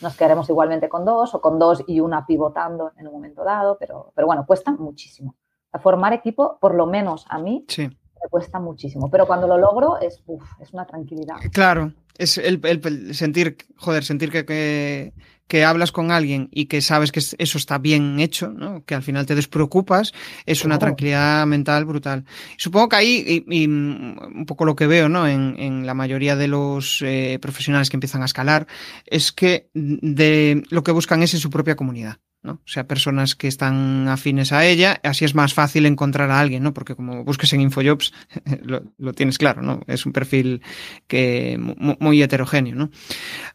nos 0.00 0.16
quedaremos 0.16 0.48
igualmente 0.48 0.88
con 0.88 1.04
dos 1.04 1.34
o 1.34 1.40
con 1.40 1.58
dos 1.58 1.84
y 1.86 2.00
una 2.00 2.26
pivotando 2.26 2.92
en 2.96 3.06
un 3.06 3.14
momento 3.14 3.44
dado, 3.44 3.76
pero, 3.78 4.12
pero 4.14 4.26
bueno, 4.26 4.44
cuesta 4.46 4.72
muchísimo. 4.72 5.36
Formar 5.80 6.12
equipo, 6.12 6.58
por 6.60 6.74
lo 6.74 6.86
menos 6.86 7.24
a 7.28 7.38
mí, 7.38 7.64
sí. 7.68 7.86
me 7.86 8.28
cuesta 8.28 8.58
muchísimo. 8.58 9.08
Pero 9.10 9.26
cuando 9.26 9.46
lo 9.46 9.56
logro 9.56 10.00
es, 10.00 10.22
uf, 10.26 10.42
es 10.60 10.72
una 10.72 10.86
tranquilidad. 10.86 11.36
Claro, 11.52 11.92
es 12.18 12.38
el, 12.38 12.60
el, 12.64 13.14
sentir, 13.14 13.56
joder, 13.76 14.04
sentir 14.04 14.30
que, 14.30 14.44
que, 14.44 15.12
que, 15.50 15.64
hablas 15.64 15.92
con 15.92 16.10
alguien 16.10 16.48
y 16.52 16.66
que 16.66 16.80
sabes 16.80 17.12
que 17.12 17.20
eso 17.20 17.58
está 17.58 17.78
bien 17.78 18.20
hecho, 18.20 18.48
¿no? 18.48 18.84
que 18.84 18.94
al 18.94 19.02
final 19.02 19.26
te 19.26 19.34
despreocupas, 19.34 20.12
es 20.46 20.64
una 20.64 20.78
tranquilidad 20.78 21.46
mental 21.46 21.84
brutal. 21.84 22.24
Supongo 22.56 22.88
que 22.88 22.96
ahí, 22.96 23.44
y, 23.48 23.62
y 23.62 23.66
un 23.66 24.44
poco 24.46 24.64
lo 24.64 24.76
que 24.76 24.86
veo 24.86 25.08
¿no? 25.08 25.26
en, 25.26 25.56
en 25.58 25.86
la 25.86 25.94
mayoría 25.94 26.36
de 26.36 26.48
los 26.48 27.02
eh, 27.02 27.38
profesionales 27.42 27.90
que 27.90 27.96
empiezan 27.96 28.22
a 28.22 28.26
escalar, 28.26 28.66
es 29.06 29.32
que 29.32 29.68
de, 29.74 30.62
lo 30.70 30.84
que 30.84 30.92
buscan 30.92 31.22
es 31.22 31.34
en 31.34 31.40
su 31.40 31.50
propia 31.50 31.76
comunidad. 31.76 32.18
¿no? 32.42 32.52
O 32.52 32.68
sea, 32.68 32.86
personas 32.86 33.34
que 33.34 33.48
están 33.48 34.08
afines 34.08 34.52
a 34.52 34.64
ella, 34.64 34.98
así 35.02 35.24
es 35.24 35.34
más 35.34 35.52
fácil 35.52 35.84
encontrar 35.84 36.30
a 36.30 36.40
alguien, 36.40 36.62
¿no? 36.62 36.72
Porque 36.72 36.96
como 36.96 37.22
busques 37.22 37.52
en 37.52 37.60
Infojobs, 37.60 38.12
lo, 38.62 38.82
lo 38.96 39.12
tienes 39.12 39.36
claro, 39.36 39.60
¿no? 39.60 39.82
Es 39.86 40.06
un 40.06 40.12
perfil 40.12 40.62
que 41.06 41.58
muy, 41.58 41.96
muy 42.00 42.22
heterogéneo, 42.22 42.74
¿no? 42.74 42.90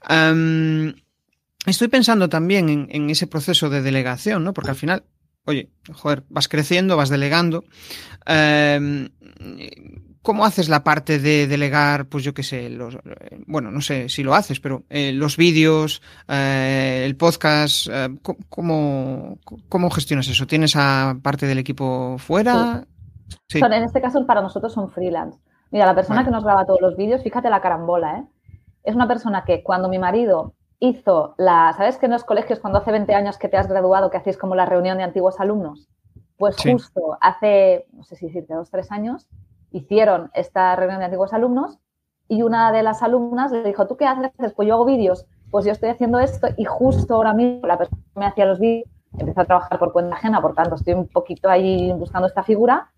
Um, 0.08 0.94
estoy 1.72 1.88
pensando 1.88 2.30
también 2.30 2.70
en, 2.70 2.88
en, 2.92 3.10
ese 3.10 3.28
proceso 3.28 3.70
de 3.70 3.82
delegación, 3.82 4.44
¿no? 4.44 4.54
Porque 4.54 4.72
al 4.72 4.76
final, 4.76 5.04
oye, 5.46 5.70
joder, 5.94 6.24
vas 6.30 6.48
creciendo, 6.48 6.98
vas 6.98 7.10
delegando. 7.10 7.64
Um, 8.28 9.08
¿Cómo 10.22 10.44
haces 10.44 10.70
la 10.70 10.84
parte 10.84 11.20
de 11.20 11.46
delegar, 11.46 12.08
pues 12.08 12.24
yo 12.24 12.34
qué 12.34 12.42
sé, 12.42 12.68
los, 12.72 12.98
bueno, 13.46 13.70
no 13.70 13.80
sé 13.82 14.10
si 14.10 14.24
lo 14.24 14.34
haces, 14.34 14.60
pero 14.60 14.82
eh, 14.90 15.12
los 15.12 15.38
vídeos, 15.38 16.02
eh, 16.28 17.04
el 17.06 17.16
podcast, 17.16 17.88
eh, 17.92 18.08
¿cómo, 18.50 19.38
¿cómo, 19.70 19.90
gestionas 19.92 20.28
eso? 20.28 20.48
¿Tienes 20.48 20.76
a 20.76 21.16
parte 21.22 21.46
del 21.46 21.60
equipo 21.60 22.18
fuera? 22.18 22.88
Sí. 23.48 23.60
Sí. 23.60 23.60
en 23.60 23.84
este 23.84 24.02
caso 24.02 24.26
para 24.26 24.42
nosotros 24.42 24.74
son 24.74 24.90
freelance. 24.90 25.40
Mira, 25.70 25.86
la 25.86 25.94
persona 25.94 26.22
vale. 26.22 26.30
que 26.30 26.32
nos 26.32 26.44
graba 26.44 26.66
todos 26.66 26.82
los 26.82 26.98
vídeos, 26.98 27.22
fíjate 27.22 27.52
la 27.52 27.62
carambola, 27.62 28.18
¿eh? 28.18 28.24
Es 28.84 28.96
una 28.96 29.08
persona 29.08 29.44
que 29.46 29.62
cuando 29.62 29.90
mi 29.90 30.00
marido 30.00 30.56
hizo 30.90 31.36
la, 31.38 31.74
¿sabes 31.78 31.98
que 31.98 32.06
en 32.06 32.14
los 32.14 32.24
colegios 32.24 32.60
cuando 32.60 32.80
hace 32.80 32.92
20 32.92 33.14
años 33.14 33.38
que 33.38 33.48
te 33.48 33.58
has 33.58 33.68
graduado, 33.68 34.10
que 34.10 34.18
hacéis 34.18 34.38
como 34.38 34.56
la 34.56 34.66
reunión 34.66 34.98
de 34.98 35.04
antiguos 35.04 35.40
alumnos? 35.40 35.88
Pues 36.38 36.56
sí. 36.58 36.74
justo 36.74 37.18
hace, 37.22 37.86
no 37.94 38.04
sé 38.04 38.16
si 38.16 38.28
decirte, 38.28 38.54
dos, 38.54 38.70
tres 38.70 38.92
años, 38.92 39.28
hicieron 39.72 40.32
esta 40.34 40.76
reunión 40.76 41.00
de 41.00 41.06
antiguos 41.06 41.34
alumnos 41.34 41.80
y 42.28 42.42
una 42.42 42.72
de 42.72 42.84
las 42.84 43.04
alumnas 43.04 43.52
le 43.52 43.64
dijo, 43.64 43.88
¿tú 43.88 43.98
qué 43.98 44.06
haces? 44.06 44.54
Pues 44.54 44.68
yo 44.68 44.74
hago 44.74 44.86
vídeos. 44.86 45.26
Pues 45.52 45.66
yo 45.66 45.72
estoy 45.72 45.90
haciendo 45.90 46.20
esto 46.20 46.48
y 46.58 46.66
justo 46.66 47.16
ahora 47.16 47.34
mismo 47.34 47.68
la 47.68 47.78
persona 47.78 48.02
que 48.14 48.20
me 48.20 48.26
hacía 48.26 48.46
los 48.46 48.60
vídeos 48.60 48.90
empezó 49.18 49.42
a 49.42 49.46
trabajar 49.46 49.80
por 49.80 49.94
cuenta 49.94 50.16
ajena, 50.16 50.42
por 50.42 50.54
tanto 50.54 50.76
estoy 50.76 50.94
un 50.94 51.08
poquito 51.08 51.50
ahí 51.50 51.92
buscando 51.94 52.28
esta 52.28 52.44
figura 52.44 52.92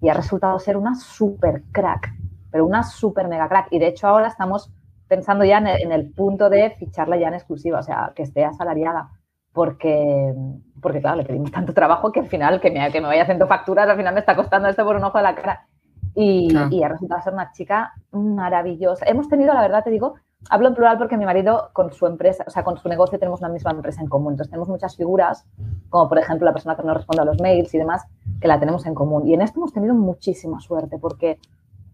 y 0.00 0.08
ha 0.08 0.14
resultado 0.14 0.58
ser 0.58 0.76
una 0.76 0.94
super 0.94 1.62
crack, 1.72 2.14
pero 2.50 2.64
una 2.64 2.82
super 2.82 3.28
mega 3.28 3.48
crack. 3.48 3.68
Y 3.70 3.78
de 3.78 3.88
hecho 3.88 4.06
ahora 4.06 4.28
estamos 4.28 4.70
pensando 5.08 5.44
ya 5.44 5.58
en 5.58 5.66
el, 5.66 5.82
en 5.82 5.92
el 5.92 6.10
punto 6.10 6.50
de 6.50 6.70
ficharla 6.78 7.16
ya 7.16 7.28
en 7.28 7.34
exclusiva, 7.34 7.80
o 7.80 7.82
sea, 7.82 8.12
que 8.14 8.22
esté 8.22 8.44
asalariada, 8.44 9.08
porque, 9.52 10.34
porque 10.80 11.00
claro, 11.00 11.16
le 11.16 11.24
pedimos 11.24 11.50
tanto 11.50 11.74
trabajo 11.74 12.12
que 12.12 12.20
al 12.20 12.26
final, 12.26 12.60
que 12.60 12.70
me, 12.70 12.90
que 12.92 13.00
me 13.00 13.08
vaya 13.08 13.22
haciendo 13.22 13.46
facturas, 13.46 13.88
al 13.88 13.96
final 13.96 14.14
me 14.14 14.20
está 14.20 14.36
costando 14.36 14.68
esto 14.68 14.84
por 14.84 14.96
un 14.96 15.04
ojo 15.04 15.18
de 15.18 15.24
la 15.24 15.34
cara 15.34 15.66
y, 16.14 16.48
y 16.70 16.82
ha 16.82 16.88
resultado 16.88 17.22
ser 17.22 17.32
una 17.32 17.52
chica 17.52 17.92
maravillosa. 18.12 19.04
Hemos 19.06 19.28
tenido, 19.28 19.54
la 19.54 19.62
verdad 19.62 19.84
te 19.84 19.90
digo, 19.90 20.14
hablo 20.50 20.68
en 20.68 20.74
plural 20.74 20.98
porque 20.98 21.16
mi 21.16 21.24
marido 21.24 21.70
con 21.72 21.92
su 21.92 22.06
empresa, 22.06 22.44
o 22.46 22.50
sea, 22.50 22.64
con 22.64 22.76
su 22.78 22.88
negocio 22.88 23.18
tenemos 23.18 23.40
una 23.40 23.48
misma 23.48 23.70
empresa 23.72 24.00
en 24.00 24.08
común. 24.08 24.32
Entonces 24.32 24.50
tenemos 24.50 24.68
muchas 24.68 24.96
figuras, 24.96 25.46
como 25.88 26.08
por 26.08 26.18
ejemplo 26.18 26.44
la 26.44 26.52
persona 26.52 26.76
que 26.76 26.82
nos 26.82 26.96
responde 26.96 27.22
a 27.22 27.24
los 27.24 27.40
mails 27.40 27.72
y 27.74 27.78
demás, 27.78 28.04
que 28.40 28.48
la 28.48 28.58
tenemos 28.60 28.86
en 28.86 28.94
común. 28.94 29.26
Y 29.26 29.34
en 29.34 29.42
esto 29.42 29.58
hemos 29.60 29.72
tenido 29.72 29.94
muchísima 29.94 30.60
suerte 30.60 30.98
porque 30.98 31.38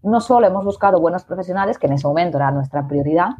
no 0.05 0.21
solo 0.21 0.47
hemos 0.47 0.63
buscado 0.63 0.99
buenos 0.99 1.23
profesionales, 1.23 1.77
que 1.77 1.87
en 1.87 1.93
ese 1.93 2.07
momento 2.07 2.37
era 2.37 2.51
nuestra 2.51 2.87
prioridad, 2.87 3.31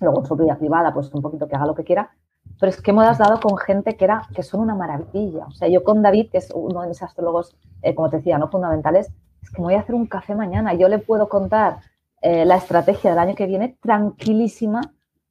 luego 0.00 0.20
en 0.20 0.26
su 0.26 0.36
vida 0.36 0.56
privada, 0.56 0.92
pues 0.92 1.12
un 1.12 1.22
poquito 1.22 1.48
que 1.48 1.56
haga 1.56 1.66
lo 1.66 1.74
que 1.74 1.84
quiera, 1.84 2.10
pero 2.58 2.70
es 2.70 2.80
que 2.80 2.90
hemos 2.90 3.18
dado 3.18 3.40
con 3.40 3.56
gente 3.58 3.96
que, 3.96 4.04
era, 4.04 4.22
que 4.34 4.42
son 4.42 4.60
una 4.60 4.74
maravilla. 4.74 5.46
O 5.46 5.50
sea, 5.50 5.68
yo 5.68 5.82
con 5.84 6.02
David, 6.02 6.30
que 6.30 6.38
es 6.38 6.50
uno 6.54 6.82
de 6.82 6.88
mis 6.88 7.02
astrólogos, 7.02 7.56
eh, 7.82 7.94
como 7.94 8.08
te 8.08 8.18
decía, 8.18 8.38
no 8.38 8.48
fundamentales, 8.48 9.12
es 9.42 9.50
que 9.50 9.60
me 9.60 9.64
voy 9.64 9.74
a 9.74 9.80
hacer 9.80 9.94
un 9.94 10.06
café 10.06 10.34
mañana. 10.34 10.74
Yo 10.74 10.88
le 10.88 10.98
puedo 10.98 11.28
contar 11.28 11.80
eh, 12.22 12.44
la 12.44 12.56
estrategia 12.56 13.10
del 13.10 13.18
año 13.18 13.34
que 13.34 13.46
viene 13.46 13.76
tranquilísima 13.82 14.80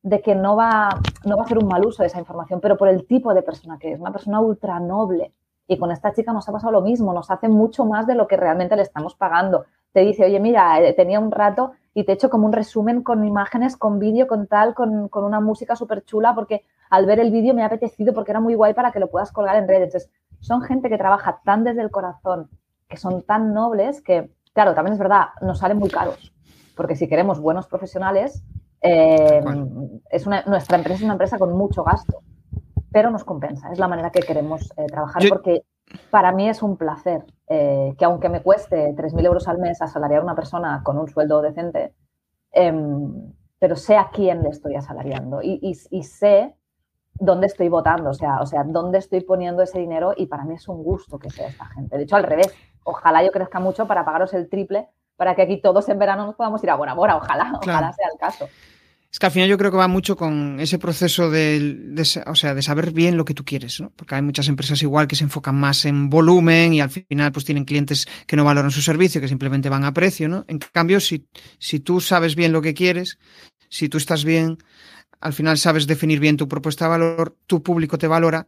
de 0.03 0.21
que 0.21 0.35
no 0.35 0.55
va, 0.55 0.89
no 1.25 1.35
va 1.35 1.41
a 1.41 1.45
hacer 1.45 1.57
un 1.57 1.67
mal 1.67 1.83
uso 1.83 2.03
de 2.03 2.07
esa 2.07 2.19
información, 2.19 2.59
pero 2.61 2.77
por 2.77 2.89
el 2.89 3.07
tipo 3.07 3.33
de 3.33 3.41
persona 3.41 3.79
que 3.79 3.93
es, 3.93 3.99
una 3.99 4.11
persona 4.11 4.39
ultra 4.39 4.79
noble. 4.79 5.33
Y 5.67 5.79
con 5.79 5.91
esta 5.91 6.13
chica 6.13 6.31
nos 6.31 6.47
ha 6.47 6.51
pasado 6.51 6.71
lo 6.71 6.81
mismo, 6.81 7.11
nos 7.11 7.31
hace 7.31 7.49
mucho 7.49 7.85
más 7.85 8.05
de 8.05 8.13
lo 8.13 8.27
que 8.27 8.37
realmente 8.37 8.75
le 8.75 8.83
estamos 8.83 9.15
pagando. 9.15 9.65
Te 9.95 10.01
dice, 10.01 10.25
oye, 10.25 10.41
mira, 10.41 10.81
eh, 10.81 10.91
tenía 10.91 11.21
un 11.21 11.31
rato 11.31 11.71
y 11.93 12.03
te 12.03 12.11
he 12.11 12.15
hecho 12.15 12.29
como 12.29 12.45
un 12.45 12.51
resumen 12.51 13.01
con 13.01 13.23
imágenes, 13.23 13.77
con 13.77 13.97
vídeo, 13.97 14.27
con 14.27 14.45
tal, 14.45 14.73
con, 14.73 15.07
con 15.07 15.23
una 15.23 15.39
música 15.39 15.77
súper 15.77 16.03
chula, 16.03 16.35
porque 16.35 16.65
al 16.89 17.05
ver 17.05 17.21
el 17.21 17.31
vídeo 17.31 17.53
me 17.53 17.63
ha 17.63 17.67
apetecido 17.67 18.13
porque 18.13 18.31
era 18.31 18.41
muy 18.41 18.55
guay 18.55 18.73
para 18.73 18.91
que 18.91 18.99
lo 18.99 19.09
puedas 19.09 19.31
colgar 19.31 19.55
en 19.55 19.69
redes. 19.69 19.83
Entonces, 19.93 20.11
son 20.41 20.61
gente 20.63 20.89
que 20.89 20.97
trabaja 20.97 21.39
tan 21.45 21.63
desde 21.63 21.81
el 21.81 21.91
corazón, 21.91 22.49
que 22.89 22.97
son 22.97 23.21
tan 23.21 23.53
nobles 23.53 24.01
que, 24.01 24.31
claro, 24.51 24.73
también 24.73 24.95
es 24.95 24.99
verdad, 24.99 25.27
nos 25.41 25.59
salen 25.59 25.77
muy 25.77 25.89
caros. 25.89 26.33
Porque 26.75 26.97
si 26.97 27.07
queremos 27.07 27.39
buenos 27.39 27.65
profesionales, 27.67 28.43
eh, 28.81 29.41
es 30.09 30.27
nuestra 30.27 30.75
empresa 30.75 30.97
es 30.97 31.03
una 31.03 31.13
empresa 31.13 31.39
con 31.39 31.53
mucho 31.53 31.85
gasto, 31.85 32.19
pero 32.91 33.11
nos 33.11 33.23
compensa. 33.23 33.71
Es 33.71 33.79
la 33.79 33.87
manera 33.87 34.09
que 34.09 34.19
queremos 34.19 34.73
eh, 34.75 34.87
trabajar 34.87 35.23
porque 35.29 35.63
para 36.09 36.31
mí 36.31 36.49
es 36.49 36.61
un 36.63 36.77
placer 36.77 37.25
eh, 37.47 37.93
que 37.97 38.05
aunque 38.05 38.29
me 38.29 38.41
cueste 38.41 38.95
3.000 38.95 39.25
euros 39.25 39.47
al 39.47 39.59
mes 39.59 39.81
asalariar 39.81 40.21
a 40.21 40.23
una 40.23 40.35
persona 40.35 40.81
con 40.83 40.97
un 40.97 41.07
sueldo 41.07 41.41
decente, 41.41 41.93
em, 42.51 43.33
pero 43.59 43.75
sé 43.75 43.97
a 43.97 44.09
quién 44.11 44.41
le 44.43 44.49
estoy 44.49 44.75
asalariando 44.75 45.41
y 45.41 45.73
sé 46.03 46.55
dónde 47.19 47.47
estoy 47.47 47.69
votando, 47.69 48.09
o 48.09 48.13
sea, 48.13 48.41
o 48.41 48.45
sea, 48.45 48.63
dónde 48.65 48.97
estoy 48.97 49.21
poniendo 49.21 49.63
ese 49.63 49.79
dinero 49.79 50.13
y 50.15 50.25
para 50.27 50.43
mí 50.43 50.55
es 50.55 50.67
un 50.67 50.83
gusto 50.83 51.17
que 51.17 51.29
sea 51.29 51.47
esta 51.47 51.65
gente. 51.65 51.97
De 51.97 52.03
hecho, 52.03 52.15
al 52.15 52.23
revés, 52.23 52.53
ojalá 52.83 53.23
yo 53.23 53.31
crezca 53.31 53.59
mucho 53.59 53.87
para 53.87 54.03
pagaros 54.03 54.33
el 54.33 54.49
triple 54.49 54.89
para 55.15 55.33
que 55.33 55.43
aquí 55.43 55.61
todos 55.61 55.87
en 55.87 55.97
verano 55.97 56.25
nos 56.25 56.35
podamos 56.35 56.61
ir 56.63 56.69
a 56.69 56.75
Bora 56.75 56.93
Bora, 56.93 57.15
ojalá, 57.15 57.53
ojalá 57.55 57.93
sea 57.93 58.07
el 58.11 58.19
caso. 58.19 58.47
Es 59.15 59.19
que 59.19 59.27
al 59.27 59.31
final 59.31 59.47
yo 59.47 59.57
creo 59.57 59.71
que 59.71 59.77
va 59.77 59.87
mucho 59.87 60.17
con 60.17 60.59
ese 60.59 60.77
proceso 60.77 61.31
de, 61.31 61.95
o 62.25 62.35
sea, 62.35 62.53
de 62.53 62.61
saber 62.61 62.91
bien 62.91 63.15
lo 63.15 63.23
que 63.23 63.33
tú 63.33 63.45
quieres, 63.45 63.79
¿no? 63.79 63.89
Porque 63.95 64.15
hay 64.15 64.21
muchas 64.21 64.49
empresas 64.49 64.81
igual 64.81 65.07
que 65.07 65.15
se 65.15 65.23
enfocan 65.23 65.55
más 65.55 65.85
en 65.85 66.09
volumen 66.09 66.73
y 66.73 66.81
al 66.81 66.89
final 66.89 67.31
pues 67.31 67.45
tienen 67.45 67.63
clientes 67.63 68.07
que 68.27 68.35
no 68.35 68.43
valoran 68.43 68.71
su 68.71 68.81
servicio, 68.81 69.21
que 69.21 69.29
simplemente 69.29 69.69
van 69.69 69.85
a 69.85 69.93
precio, 69.93 70.27
¿no? 70.27 70.43
En 70.49 70.59
cambio, 70.59 70.99
si, 70.99 71.29
si 71.59 71.79
tú 71.79 72.01
sabes 72.01 72.35
bien 72.35 72.51
lo 72.51 72.61
que 72.61 72.73
quieres, 72.73 73.17
si 73.69 73.87
tú 73.87 73.99
estás 73.99 74.25
bien 74.25 74.57
al 75.21 75.31
final 75.31 75.57
sabes 75.57 75.87
definir 75.87 76.19
bien 76.19 76.35
tu 76.35 76.49
propuesta 76.49 76.85
de 76.85 76.89
valor, 76.89 77.37
tu 77.47 77.63
público 77.63 77.97
te 77.97 78.07
valora 78.07 78.47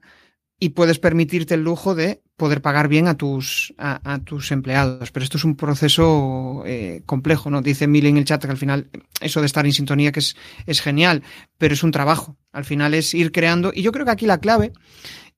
y 0.59 0.69
puedes 0.69 0.97
permitirte 0.97 1.53
el 1.53 1.63
lujo 1.63 1.93
de 1.93 2.23
poder 2.35 2.61
pagar 2.61 2.87
bien 2.87 3.07
a 3.07 3.15
tus, 3.15 3.73
a, 3.77 4.19
tus 4.23 4.51
empleados. 4.51 5.11
Pero 5.11 5.23
esto 5.23 5.37
es 5.37 5.43
un 5.43 5.55
proceso 5.55 6.63
eh, 6.65 7.03
complejo, 7.05 7.49
¿no? 7.49 7.61
Dice 7.61 7.87
Mili 7.87 8.09
en 8.09 8.17
el 8.17 8.25
chat 8.25 8.43
que 8.43 8.51
al 8.51 8.57
final 8.57 8.89
eso 9.21 9.39
de 9.39 9.45
estar 9.45 9.65
en 9.65 9.73
sintonía 9.73 10.11
que 10.11 10.19
es, 10.19 10.35
es 10.65 10.81
genial, 10.81 11.23
pero 11.57 11.73
es 11.73 11.83
un 11.83 11.91
trabajo. 11.91 12.37
Al 12.51 12.65
final 12.65 12.93
es 12.95 13.13
ir 13.13 13.31
creando. 13.31 13.71
Y 13.73 13.83
yo 13.83 13.91
creo 13.91 14.05
que 14.05 14.11
aquí 14.11 14.25
la 14.25 14.39
clave 14.39 14.73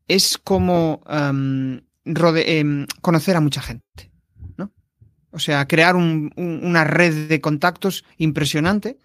es 0.07 0.38
como 0.38 1.01
em, 1.09 1.82
em, 2.05 2.88
conocer 3.01 3.36
a 3.36 3.41
mucha 3.41 3.61
gente, 3.61 4.11
¿no? 4.57 4.72
O 5.32 5.39
sea, 5.39 5.67
crear 5.67 5.95
una 5.95 6.84
red 6.86 7.28
de 7.28 7.41
contactos 7.41 8.05
impresionante 8.17 8.99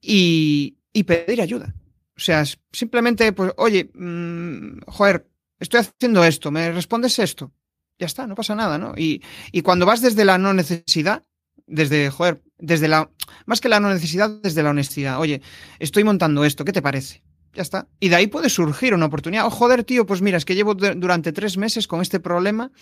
y, 0.00 0.76
y 0.92 1.04
pedir 1.04 1.40
ayuda. 1.40 1.74
O 2.16 2.20
sea, 2.20 2.44
simplemente, 2.72 3.32
pues, 3.32 3.52
oye, 3.56 3.90
mmm, 3.94 4.80
joder, 4.86 5.26
estoy 5.62 5.80
haciendo 5.80 6.24
esto, 6.24 6.50
me 6.50 6.70
respondes 6.72 7.18
esto. 7.18 7.52
Ya 7.98 8.06
está, 8.06 8.26
no 8.26 8.34
pasa 8.34 8.54
nada, 8.54 8.78
¿no? 8.78 8.94
Y, 8.96 9.22
y 9.52 9.62
cuando 9.62 9.86
vas 9.86 10.00
desde 10.00 10.24
la 10.24 10.38
no 10.38 10.52
necesidad, 10.52 11.24
desde, 11.66 12.10
joder, 12.10 12.42
desde 12.58 12.88
la, 12.88 13.10
más 13.46 13.60
que 13.60 13.68
la 13.68 13.80
no 13.80 13.88
necesidad, 13.88 14.30
desde 14.42 14.62
la 14.62 14.70
honestidad. 14.70 15.20
Oye, 15.20 15.40
estoy 15.78 16.04
montando 16.04 16.44
esto, 16.44 16.64
¿qué 16.64 16.72
te 16.72 16.82
parece? 16.82 17.22
Ya 17.54 17.62
está. 17.62 17.86
Y 18.00 18.08
de 18.08 18.16
ahí 18.16 18.26
puede 18.26 18.48
surgir 18.48 18.94
una 18.94 19.06
oportunidad. 19.06 19.46
Oh, 19.46 19.50
joder, 19.50 19.84
tío, 19.84 20.06
pues 20.06 20.22
mira, 20.22 20.38
es 20.38 20.44
que 20.44 20.54
llevo 20.54 20.74
durante 20.74 21.32
tres 21.32 21.56
meses 21.56 21.86
con 21.86 22.00
este 22.00 22.18
problema 22.18 22.72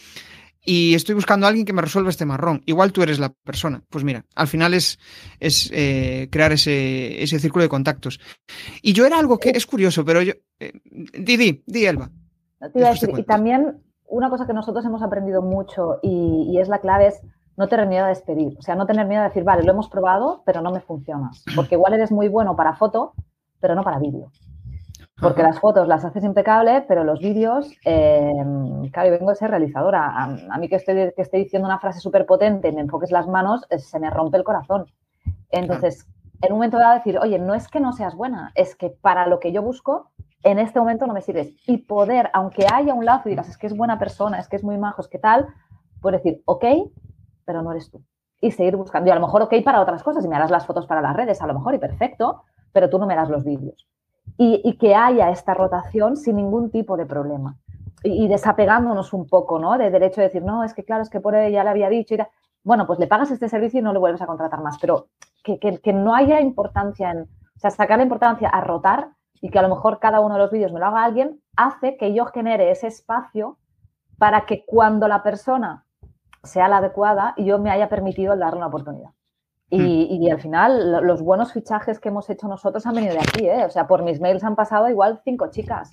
y 0.64 0.94
estoy 0.94 1.14
buscando 1.14 1.46
a 1.46 1.48
alguien 1.48 1.64
que 1.64 1.72
me 1.72 1.82
resuelva 1.82 2.10
este 2.10 2.26
marrón. 2.26 2.62
Igual 2.66 2.92
tú 2.92 3.02
eres 3.02 3.18
la 3.18 3.32
persona. 3.32 3.82
Pues 3.88 4.04
mira, 4.04 4.26
al 4.34 4.46
final 4.46 4.74
es, 4.74 4.98
es 5.40 5.70
eh, 5.72 6.28
crear 6.30 6.52
ese, 6.52 7.22
ese, 7.22 7.40
círculo 7.40 7.62
de 7.62 7.68
contactos. 7.68 8.20
Y 8.82 8.92
yo 8.92 9.06
era 9.06 9.18
algo 9.18 9.38
que 9.38 9.50
es 9.50 9.66
curioso, 9.66 10.04
pero 10.04 10.22
yo... 10.22 10.34
Eh, 10.60 10.72
di, 10.84 11.36
di, 11.36 11.62
di, 11.66 11.86
Elba. 11.86 12.10
Y 12.74 13.22
también 13.24 13.82
una 14.06 14.28
cosa 14.28 14.46
que 14.46 14.52
nosotros 14.52 14.84
hemos 14.84 15.02
aprendido 15.02 15.40
mucho 15.40 15.98
y, 16.02 16.58
es 16.58 16.68
la 16.68 16.80
clave 16.80 17.06
es 17.06 17.22
no 17.56 17.68
tener 17.68 17.86
miedo 17.86 18.04
a 18.04 18.08
despedir. 18.08 18.56
O 18.58 18.62
sea, 18.62 18.74
no 18.74 18.86
tener 18.86 19.06
miedo 19.06 19.22
a 19.22 19.28
decir, 19.28 19.44
vale, 19.44 19.62
lo 19.62 19.72
hemos 19.72 19.88
probado, 19.88 20.42
pero 20.44 20.60
no 20.60 20.70
me 20.70 20.80
funciona. 20.80 21.30
Porque 21.56 21.76
igual 21.76 21.94
eres 21.94 22.10
muy 22.10 22.28
bueno 22.28 22.56
para 22.56 22.74
foto, 22.74 23.14
pero 23.60 23.74
no 23.74 23.82
para 23.82 23.98
vídeo. 23.98 24.30
Porque 25.20 25.42
las 25.42 25.60
fotos 25.60 25.86
las 25.86 26.02
haces 26.04 26.24
impecable, 26.24 26.82
pero 26.88 27.04
los 27.04 27.20
vídeos, 27.20 27.70
eh, 27.84 28.32
claro, 28.90 29.10
yo 29.10 29.18
vengo 29.18 29.30
de 29.30 29.36
ser 29.36 29.50
realizadora. 29.50 30.24
A, 30.24 30.58
mí 30.58 30.68
que 30.68 30.76
estoy, 30.76 31.12
que 31.14 31.22
estoy 31.22 31.44
diciendo 31.44 31.68
una 31.68 31.78
frase 31.78 32.00
súper 32.00 32.24
potente 32.24 32.68
y 32.68 32.72
me 32.72 32.80
enfoques 32.80 33.10
las 33.10 33.28
manos, 33.28 33.66
eh, 33.68 33.78
se 33.78 34.00
me 34.00 34.08
rompe 34.08 34.38
el 34.38 34.44
corazón. 34.44 34.86
Entonces, 35.50 36.06
en 36.40 36.52
un 36.52 36.58
momento 36.58 36.78
dado 36.78 36.94
decir, 36.94 37.18
oye, 37.18 37.38
no 37.38 37.54
es 37.54 37.68
que 37.68 37.80
no 37.80 37.92
seas 37.92 38.14
buena, 38.14 38.50
es 38.54 38.74
que 38.74 38.88
para 38.88 39.26
lo 39.26 39.40
que 39.40 39.52
yo 39.52 39.62
busco, 39.62 40.10
en 40.42 40.58
este 40.58 40.78
momento 40.78 41.06
no 41.06 41.14
me 41.14 41.22
sirves. 41.22 41.54
Y 41.66 41.78
poder, 41.78 42.30
aunque 42.32 42.66
haya 42.72 42.94
un 42.94 43.04
lazo 43.04 43.28
y 43.28 43.32
digas, 43.32 43.48
es 43.48 43.58
que 43.58 43.66
es 43.66 43.76
buena 43.76 43.98
persona, 43.98 44.38
es 44.38 44.48
que 44.48 44.56
es 44.56 44.64
muy 44.64 44.78
majo, 44.78 45.02
es 45.02 45.08
que 45.08 45.18
tal, 45.18 45.48
puedes 46.00 46.22
decir, 46.22 46.42
ok, 46.44 46.64
pero 47.44 47.62
no 47.62 47.72
eres 47.72 47.90
tú. 47.90 48.02
Y 48.40 48.52
seguir 48.52 48.76
buscando. 48.76 49.08
Y 49.08 49.12
a 49.12 49.14
lo 49.14 49.20
mejor, 49.20 49.42
ok, 49.42 49.54
para 49.64 49.80
otras 49.80 50.02
cosas, 50.02 50.24
y 50.24 50.28
me 50.28 50.36
harás 50.36 50.50
las 50.50 50.66
fotos 50.66 50.86
para 50.86 51.02
las 51.02 51.14
redes, 51.14 51.42
a 51.42 51.46
lo 51.46 51.54
mejor, 51.54 51.74
y 51.74 51.78
perfecto, 51.78 52.42
pero 52.72 52.88
tú 52.88 52.98
no 52.98 53.06
me 53.06 53.14
das 53.14 53.28
los 53.28 53.44
vídeos 53.44 53.86
y, 54.36 54.78
que 54.78 54.94
haya 54.94 55.30
esta 55.30 55.54
rotación 55.54 56.16
sin 56.16 56.36
ningún 56.36 56.70
tipo 56.70 56.96
de 56.96 57.06
problema. 57.06 57.56
Y, 58.02 58.28
desapegándonos 58.28 59.12
un 59.12 59.26
poco, 59.26 59.58
¿no? 59.58 59.76
De 59.76 59.90
derecho 59.90 60.20
de 60.20 60.28
decir, 60.28 60.42
no, 60.42 60.64
es 60.64 60.72
que 60.72 60.84
claro, 60.84 61.02
es 61.02 61.10
que 61.10 61.20
por 61.20 61.34
ella 61.34 61.62
le 61.62 61.70
había 61.70 61.90
dicho. 61.90 62.14
Y 62.14 62.18
bueno, 62.64 62.86
pues 62.86 62.98
le 62.98 63.06
pagas 63.06 63.30
este 63.30 63.48
servicio 63.48 63.80
y 63.80 63.82
no 63.82 63.92
le 63.92 63.98
vuelves 63.98 64.22
a 64.22 64.26
contratar 64.26 64.62
más. 64.62 64.78
Pero 64.80 65.08
que, 65.44 65.58
que, 65.58 65.92
no 65.92 66.14
haya 66.14 66.40
importancia 66.40 67.10
en, 67.10 67.22
o 67.22 67.58
sea, 67.58 67.70
sacar 67.70 67.98
la 67.98 68.04
importancia 68.04 68.48
a 68.48 68.62
rotar 68.62 69.10
y 69.40 69.50
que 69.50 69.58
a 69.58 69.62
lo 69.62 69.68
mejor 69.68 69.98
cada 69.98 70.20
uno 70.20 70.34
de 70.34 70.40
los 70.40 70.50
vídeos 70.50 70.72
me 70.72 70.80
lo 70.80 70.86
haga 70.86 71.04
alguien, 71.04 71.40
hace 71.56 71.96
que 71.96 72.12
yo 72.12 72.26
genere 72.26 72.70
ese 72.70 72.86
espacio 72.86 73.58
para 74.18 74.44
que 74.44 74.64
cuando 74.66 75.08
la 75.08 75.22
persona 75.22 75.86
sea 76.42 76.68
la 76.68 76.78
adecuada, 76.78 77.34
yo 77.36 77.58
me 77.58 77.70
haya 77.70 77.88
permitido 77.88 78.36
darle 78.36 78.58
una 78.58 78.66
oportunidad. 78.66 79.10
Hmm. 79.70 79.80
Y, 79.80 80.30
al 80.30 80.40
final, 80.40 81.06
los 81.06 81.22
buenos 81.22 81.52
fichajes 81.52 82.00
que 82.00 82.08
hemos 82.08 82.28
hecho 82.28 82.48
nosotros 82.48 82.84
han 82.86 82.94
venido 82.94 83.14
de 83.14 83.20
aquí, 83.20 83.46
¿eh? 83.46 83.64
O 83.64 83.70
sea, 83.70 83.86
por 83.86 84.02
mis 84.02 84.20
mails 84.20 84.42
han 84.42 84.56
pasado 84.56 84.88
igual 84.88 85.20
cinco 85.24 85.50
chicas, 85.50 85.90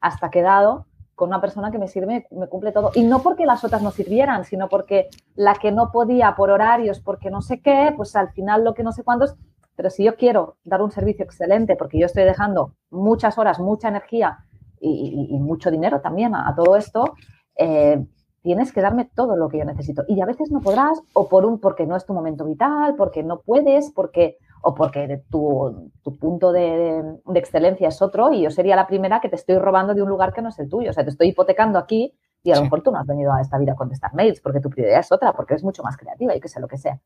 hasta 0.00 0.30
quedado 0.30 0.86
con 1.14 1.28
una 1.28 1.40
persona 1.40 1.70
que 1.70 1.78
me 1.78 1.86
sirve, 1.86 2.26
me 2.30 2.48
cumple 2.48 2.72
todo. 2.72 2.90
Y 2.94 3.04
no 3.04 3.20
porque 3.22 3.44
las 3.44 3.62
otras 3.62 3.82
no 3.82 3.90
sirvieran, 3.90 4.44
sino 4.44 4.68
porque 4.68 5.08
la 5.34 5.54
que 5.54 5.70
no 5.70 5.92
podía 5.92 6.34
por 6.34 6.50
horarios, 6.50 6.98
porque 7.00 7.30
no 7.30 7.42
sé 7.42 7.60
qué, 7.60 7.92
pues 7.94 8.16
al 8.16 8.30
final 8.30 8.64
lo 8.64 8.72
que 8.74 8.82
no 8.82 8.90
sé 8.90 9.04
cuántos. 9.04 9.36
Pero 9.80 9.88
si 9.88 10.04
yo 10.04 10.14
quiero 10.14 10.58
dar 10.62 10.82
un 10.82 10.90
servicio 10.90 11.24
excelente, 11.24 11.74
porque 11.74 11.98
yo 11.98 12.04
estoy 12.04 12.24
dejando 12.24 12.74
muchas 12.90 13.38
horas, 13.38 13.58
mucha 13.58 13.88
energía 13.88 14.44
y, 14.78 15.38
mucho 15.40 15.70
dinero 15.70 16.02
también 16.02 16.34
a, 16.34 16.54
todo 16.54 16.76
esto, 16.76 17.14
eh, 17.56 18.04
tienes 18.42 18.72
que 18.72 18.82
darme 18.82 19.10
todo 19.14 19.36
lo 19.36 19.48
que 19.48 19.56
yo 19.56 19.64
necesito. 19.64 20.04
Y 20.06 20.20
a 20.20 20.26
veces 20.26 20.50
no 20.50 20.60
podrás, 20.60 21.00
o 21.14 21.30
por 21.30 21.46
un 21.46 21.60
porque 21.60 21.86
no 21.86 21.96
es 21.96 22.04
tu 22.04 22.12
momento 22.12 22.44
vital, 22.44 22.94
porque 22.94 23.22
no 23.22 23.40
puedes, 23.40 23.90
porque, 23.90 24.36
o 24.60 24.74
porque 24.74 25.22
tu, 25.30 25.90
tu 26.02 26.18
punto 26.18 26.52
de, 26.52 27.02
excelencia 27.36 27.88
es 27.88 28.02
otro, 28.02 28.34
y 28.34 28.42
yo 28.42 28.50
sería 28.50 28.76
la 28.76 28.86
primera 28.86 29.22
que 29.22 29.30
te 29.30 29.36
estoy 29.36 29.56
robando 29.56 29.94
de 29.94 30.02
un 30.02 30.10
lugar 30.10 30.34
que 30.34 30.42
no 30.42 30.50
es 30.50 30.58
el 30.58 30.68
tuyo. 30.68 30.90
O 30.90 30.92
sea, 30.92 31.04
te 31.04 31.10
estoy 31.10 31.28
hipotecando 31.28 31.78
aquí 31.78 32.14
y 32.42 32.50
a 32.50 32.56
lo 32.56 32.64
mejor 32.64 32.82
tú 32.82 32.90
no 32.90 32.98
has 32.98 33.06
venido 33.06 33.32
a 33.32 33.40
esta 33.40 33.56
vida 33.56 33.72
a 33.72 33.76
contestar 33.76 34.12
mails, 34.12 34.42
porque 34.42 34.60
tu 34.60 34.68
prioridad 34.68 35.00
es 35.00 35.10
otra, 35.10 35.32
porque 35.32 35.54
eres 35.54 35.64
mucho 35.64 35.82
más 35.82 35.96
creativa 35.96 36.36
y 36.36 36.40
que 36.40 36.48
sé 36.48 36.60
lo 36.60 36.68
que 36.68 36.76
sea. 36.76 37.00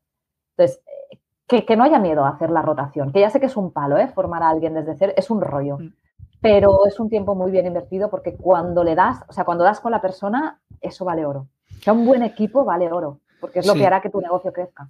Entonces, 0.57 0.81
que, 1.47 1.65
que 1.65 1.75
no 1.75 1.83
haya 1.83 1.99
miedo 1.99 2.25
a 2.25 2.29
hacer 2.29 2.49
la 2.49 2.61
rotación, 2.61 3.11
que 3.11 3.19
ya 3.19 3.29
sé 3.29 3.39
que 3.39 3.45
es 3.45 3.57
un 3.57 3.71
palo, 3.71 3.97
¿eh? 3.97 4.07
Formar 4.07 4.43
a 4.43 4.49
alguien 4.49 4.73
desde 4.73 4.95
cero, 4.95 5.13
es 5.15 5.29
un 5.29 5.41
rollo. 5.41 5.77
Mm 5.77 5.93
pero 6.45 6.85
es 6.85 6.99
un 6.99 7.09
tiempo 7.09 7.33
muy 7.33 7.49
bien 7.49 7.65
invertido 7.65 8.07
porque 8.07 8.35
cuando 8.35 8.83
le 8.83 8.93
das, 8.93 9.23
o 9.27 9.33
sea, 9.33 9.45
cuando 9.45 9.63
das 9.63 9.79
con 9.79 9.91
la 9.91 9.99
persona, 9.99 10.59
eso 10.79 11.03
vale 11.03 11.25
oro. 11.25 11.47
O 11.79 11.81
sea, 11.81 11.91
un 11.91 12.05
buen 12.05 12.21
equipo 12.21 12.63
vale 12.63 12.91
oro, 12.91 13.19
porque 13.39 13.59
es 13.59 13.65
lo 13.65 13.73
que 13.73 13.83
hará 13.83 13.99
que 13.99 14.11
tu 14.11 14.21
negocio 14.21 14.53
crezca. 14.53 14.87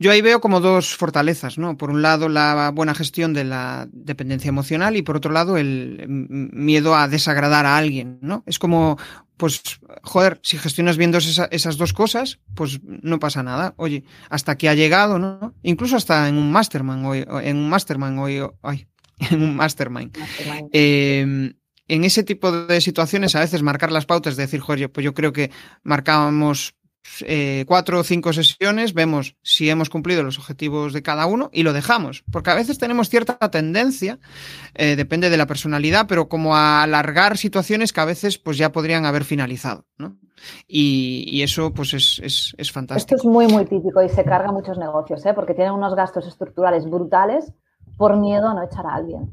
Yo 0.00 0.10
ahí 0.10 0.22
veo 0.22 0.40
como 0.40 0.60
dos 0.60 0.96
fortalezas, 0.96 1.58
¿no? 1.58 1.76
Por 1.76 1.90
un 1.90 2.00
lado, 2.00 2.30
la 2.30 2.70
buena 2.74 2.94
gestión 2.94 3.34
de 3.34 3.44
la 3.44 3.86
dependencia 3.92 4.48
emocional 4.48 4.96
y 4.96 5.02
por 5.02 5.14
otro 5.14 5.30
lado, 5.30 5.58
el 5.58 6.06
miedo 6.08 6.96
a 6.96 7.06
desagradar 7.06 7.66
a 7.66 7.76
alguien, 7.76 8.18
¿no? 8.22 8.42
Es 8.46 8.58
como, 8.58 8.96
pues, 9.36 9.60
joder, 10.02 10.40
si 10.42 10.56
gestionas 10.56 10.96
viendo 10.96 11.18
esas 11.18 11.76
dos 11.76 11.92
cosas, 11.92 12.40
pues 12.54 12.80
no 12.82 13.18
pasa 13.18 13.42
nada. 13.42 13.74
Oye, 13.76 14.04
hasta 14.30 14.56
que 14.56 14.70
ha 14.70 14.74
llegado, 14.74 15.18
¿no? 15.18 15.54
Incluso 15.62 15.96
hasta 15.96 16.30
en 16.30 16.38
un 16.38 16.50
mastermind 16.50 17.04
hoy, 17.04 17.26
en 17.42 17.58
un 17.58 17.68
mastermind 17.68 18.18
hoy, 18.20 18.40
ay, 18.62 18.86
en 19.30 19.42
un 19.42 19.54
mastermind. 19.54 20.16
Eh, 20.72 21.52
en 21.88 22.04
ese 22.04 22.22
tipo 22.22 22.50
de 22.52 22.80
situaciones, 22.80 23.34
a 23.34 23.40
veces 23.40 23.62
marcar 23.62 23.92
las 23.92 24.06
pautas, 24.06 24.36
de 24.36 24.44
decir, 24.44 24.60
joder, 24.60 24.90
pues 24.90 25.04
yo 25.04 25.12
creo 25.12 25.34
que 25.34 25.50
marcábamos 25.82 26.74
eh, 27.26 27.64
cuatro 27.66 28.00
o 28.00 28.04
cinco 28.04 28.32
sesiones, 28.32 28.94
vemos 28.94 29.36
si 29.42 29.68
hemos 29.70 29.90
cumplido 29.90 30.22
los 30.22 30.38
objetivos 30.38 30.92
de 30.92 31.02
cada 31.02 31.26
uno 31.26 31.50
y 31.52 31.62
lo 31.62 31.72
dejamos. 31.72 32.24
Porque 32.30 32.50
a 32.50 32.54
veces 32.54 32.78
tenemos 32.78 33.08
cierta 33.08 33.36
tendencia, 33.50 34.18
eh, 34.74 34.96
depende 34.96 35.30
de 35.30 35.36
la 35.36 35.46
personalidad, 35.46 36.06
pero 36.08 36.28
como 36.28 36.56
a 36.56 36.82
alargar 36.82 37.36
situaciones 37.36 37.92
que 37.92 38.00
a 38.00 38.04
veces 38.04 38.38
pues 38.38 38.58
ya 38.58 38.72
podrían 38.72 39.06
haber 39.06 39.24
finalizado. 39.24 39.86
¿no? 39.98 40.16
Y, 40.66 41.42
eso 41.42 41.72
pues 41.72 41.94
es, 41.94 42.20
es, 42.22 42.54
es, 42.58 42.72
fantástico. 42.72 43.16
Esto 43.16 43.28
es 43.28 43.32
muy, 43.32 43.46
muy 43.46 43.64
típico 43.66 44.02
y 44.02 44.08
se 44.08 44.24
carga 44.24 44.52
muchos 44.52 44.78
negocios, 44.78 45.24
¿eh? 45.26 45.34
porque 45.34 45.54
tienen 45.54 45.72
unos 45.72 45.94
gastos 45.94 46.26
estructurales 46.26 46.84
brutales 46.88 47.52
por 47.96 48.16
miedo 48.16 48.48
a 48.48 48.54
no 48.54 48.62
echar 48.62 48.86
a 48.86 48.94
alguien 48.94 49.32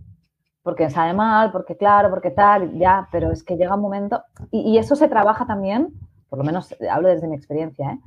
porque 0.67 0.89
sabe 0.89 1.13
mal, 1.13 1.49
porque 1.53 1.77
claro, 1.77 2.09
porque 2.09 2.29
tal, 2.29 2.77
ya, 2.77 3.07
pero 3.09 3.31
es 3.31 3.41
que 3.41 3.55
llega 3.55 3.75
un 3.75 3.81
momento, 3.81 4.21
y, 4.51 4.77
eso 4.77 4.97
se 4.97 5.07
trabaja 5.07 5.47
también, 5.47 5.93
por 6.29 6.39
lo 6.39 6.45
menos 6.45 6.75
hablo 6.89 7.09
desde 7.09 7.27
mi 7.27 7.35
experiencia, 7.35 7.91
¿eh? 7.91 7.99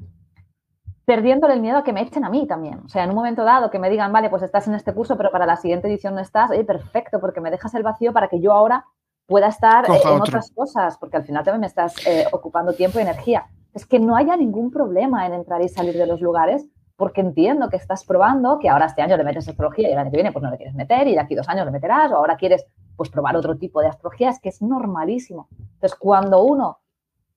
perdiéndole 1.04 1.54
el 1.54 1.60
miedo 1.60 1.78
a 1.78 1.82
que 1.82 1.92
me 1.92 2.02
echen 2.02 2.24
a 2.24 2.30
mí 2.30 2.46
también. 2.46 2.80
O 2.84 2.88
sea, 2.88 3.02
en 3.02 3.10
un 3.10 3.16
momento 3.16 3.42
dado 3.42 3.70
que 3.70 3.80
me 3.80 3.90
digan, 3.90 4.12
vale, 4.12 4.30
pues 4.30 4.42
estás 4.42 4.68
en 4.68 4.74
este 4.74 4.94
curso, 4.94 5.16
pero 5.16 5.32
para 5.32 5.44
la 5.44 5.56
siguiente 5.56 5.88
edición 5.88 6.14
no 6.14 6.20
estás, 6.20 6.50
oye, 6.50 6.64
perfecto, 6.64 7.18
porque 7.20 7.40
me 7.40 7.50
dejas 7.50 7.74
el 7.74 7.82
vacío 7.82 8.12
para 8.12 8.28
que 8.28 8.40
yo 8.40 8.52
ahora 8.52 8.84
pueda 9.26 9.48
estar 9.48 9.90
eh, 9.90 9.98
en 10.04 10.20
otras 10.20 10.52
cosas, 10.52 10.96
porque 10.98 11.16
al 11.16 11.24
final 11.24 11.44
también 11.44 11.62
me 11.62 11.66
estás 11.66 12.06
eh, 12.06 12.26
ocupando 12.30 12.74
tiempo 12.74 12.98
y 12.98 13.02
energía. 13.02 13.46
Es 13.74 13.86
que 13.86 13.98
no 13.98 14.14
haya 14.14 14.36
ningún 14.36 14.70
problema 14.70 15.26
en 15.26 15.34
entrar 15.34 15.60
y 15.62 15.68
salir 15.68 15.96
de 15.96 16.06
los 16.06 16.20
lugares 16.20 16.68
porque 16.94 17.22
entiendo 17.22 17.70
que 17.70 17.76
estás 17.76 18.04
probando 18.04 18.58
que 18.58 18.68
ahora 18.68 18.86
este 18.86 19.00
año 19.00 19.16
le 19.16 19.24
metes 19.24 19.48
astrología 19.48 19.88
y 19.88 19.92
el 19.92 19.98
año 19.98 20.10
que 20.10 20.18
viene 20.18 20.32
pues 20.32 20.42
no 20.42 20.50
le 20.50 20.58
quieres 20.58 20.74
meter 20.74 21.08
y 21.08 21.14
de 21.14 21.20
aquí 21.20 21.34
dos 21.34 21.48
años 21.48 21.64
le 21.64 21.72
meterás 21.72 22.12
o 22.12 22.16
ahora 22.16 22.36
quieres 22.36 22.66
pues 22.94 23.08
probar 23.08 23.36
otro 23.36 23.56
tipo 23.56 23.80
de 23.80 23.88
astrología, 23.88 24.28
es 24.28 24.38
que 24.38 24.50
es 24.50 24.60
normalísimo. 24.60 25.48
Entonces, 25.58 25.98
cuando 25.98 26.44
uno 26.44 26.80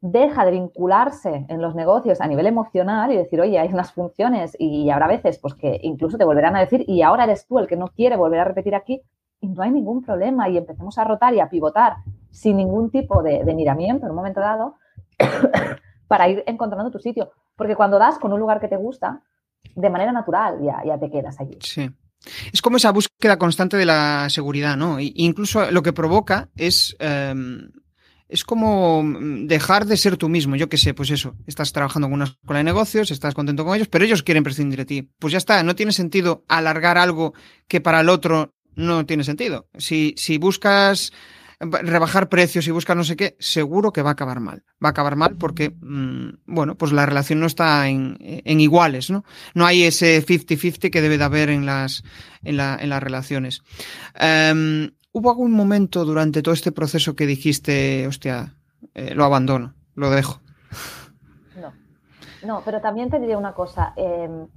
deja 0.03 0.43
de 0.43 0.51
vincularse 0.51 1.45
en 1.47 1.61
los 1.61 1.75
negocios 1.75 2.19
a 2.19 2.27
nivel 2.27 2.45
emocional 2.45 3.09
y 3.13 3.15
decir, 3.15 3.39
oye, 3.39 3.57
hay 3.57 3.69
unas 3.69 3.93
funciones 3.93 4.53
y 4.59 4.89
habrá 4.89 5.07
veces 5.07 5.39
pues 5.39 5.53
que 5.53 5.79
incluso 5.81 6.17
te 6.17 6.25
volverán 6.25 6.57
a 6.57 6.59
decir 6.59 6.83
y 6.89 7.01
ahora 7.03 7.23
eres 7.23 7.47
tú 7.47 7.57
el 7.57 7.67
que 7.67 7.77
no 7.77 7.87
quiere 7.87 8.17
volver 8.17 8.41
a 8.41 8.43
repetir 8.43 8.75
aquí 8.75 9.01
y 9.39 9.47
no 9.47 9.63
hay 9.63 9.71
ningún 9.71 10.03
problema 10.03 10.49
y 10.49 10.57
empecemos 10.57 10.97
a 10.97 11.05
rotar 11.05 11.33
y 11.33 11.39
a 11.39 11.47
pivotar 11.47 11.95
sin 12.31 12.57
ningún 12.57 12.91
tipo 12.91 13.23
de, 13.23 13.45
de 13.45 13.55
miramiento 13.55 14.05
en 14.05 14.11
un 14.11 14.17
momento 14.17 14.41
dado 14.41 14.75
para 16.09 16.27
ir 16.27 16.43
encontrando 16.47 16.91
tu 16.91 16.99
sitio. 16.99 17.31
Porque 17.55 17.77
cuando 17.77 17.97
das 17.97 18.19
con 18.19 18.33
un 18.33 18.41
lugar 18.41 18.59
que 18.59 18.67
te 18.67 18.75
gusta, 18.75 19.21
de 19.73 19.89
manera 19.89 20.11
natural 20.11 20.59
ya, 20.61 20.83
ya 20.85 20.99
te 20.99 21.09
quedas 21.09 21.39
allí. 21.39 21.57
Sí. 21.61 21.89
Es 22.51 22.61
como 22.61 22.75
esa 22.75 22.91
búsqueda 22.91 23.37
constante 23.37 23.77
de 23.77 23.85
la 23.85 24.29
seguridad, 24.29 24.75
¿no? 24.75 24.99
E 24.99 25.13
incluso 25.15 25.71
lo 25.71 25.81
que 25.81 25.93
provoca 25.93 26.49
es. 26.57 26.97
Em, 26.99 27.71
es 28.29 28.43
como 28.43 29.03
dejar 29.45 29.85
de 29.85 29.97
ser 29.97 30.17
tú 30.17 30.29
mismo. 30.29 30.55
Yo 30.55 30.69
qué 30.69 30.77
sé, 30.77 30.93
pues 30.93 31.11
eso. 31.11 31.35
Estás 31.45 31.73
trabajando 31.73 32.07
con 32.07 32.13
una 32.13 32.25
escuela 32.25 32.59
de 32.59 32.63
negocios, 32.63 33.11
estás 33.11 33.33
contento 33.33 33.65
con 33.65 33.75
ellos, 33.75 33.87
pero 33.89 34.05
ellos 34.05 34.23
quieren 34.23 34.43
prescindir 34.43 34.79
de 34.79 34.85
ti. 34.85 35.09
Pues 35.19 35.31
ya 35.31 35.37
está, 35.37 35.61
no 35.63 35.75
tiene 35.75 35.91
sentido 35.91 36.43
alargar 36.47 36.97
algo 36.97 37.33
que 37.67 37.81
para 37.81 38.01
el 38.01 38.09
otro 38.09 38.53
no 38.75 39.05
tiene 39.05 39.23
sentido. 39.23 39.67
Si, 39.77 40.15
si 40.17 40.37
buscas 40.37 41.11
rebajar 41.59 42.29
precios 42.29 42.67
y 42.67 42.71
buscar 42.71 42.97
no 42.97 43.03
sé 43.03 43.15
qué, 43.15 43.35
seguro 43.39 43.93
que 43.93 44.01
va 44.01 44.09
a 44.09 44.13
acabar 44.13 44.39
mal. 44.39 44.63
Va 44.83 44.89
a 44.89 44.91
acabar 44.91 45.15
mal 45.15 45.37
porque, 45.37 45.69
mm, 45.69 46.29
bueno, 46.45 46.75
pues 46.75 46.91
la 46.91 47.05
relación 47.05 47.39
no 47.39 47.45
está 47.45 47.87
en, 47.87 48.17
iguales, 48.45 49.09
¿no? 49.09 49.23
No 49.53 49.65
hay 49.65 49.83
ese 49.83 50.21
50-50 50.25 50.89
que 50.89 51.01
debe 51.01 51.17
de 51.17 51.23
haber 51.23 51.49
en 51.49 51.65
las, 51.65 52.03
en, 52.43 52.57
las 52.57 53.03
relaciones. 53.03 53.61
Em, 54.15 54.91
¿Hubo 55.15 55.29
algún 55.29 55.51
momento 55.51 56.05
durante 56.05 56.41
todo 56.41 56.55
este 56.55 56.71
proceso 56.71 57.15
que 57.15 57.27
dijiste, 57.27 58.07
hostia, 58.07 58.55
eh, 58.95 59.13
lo 59.13 59.23
abandono, 59.23 59.75
lo 59.93 60.09
dejo? 60.09 60.41
No, 61.61 61.71
no, 62.43 62.61
pero 62.65 62.81
también 62.81 63.11
te 63.11 63.19
diré 63.19 63.35
una 63.35 63.53
cosa. 63.53 63.93
Em, 63.95 64.47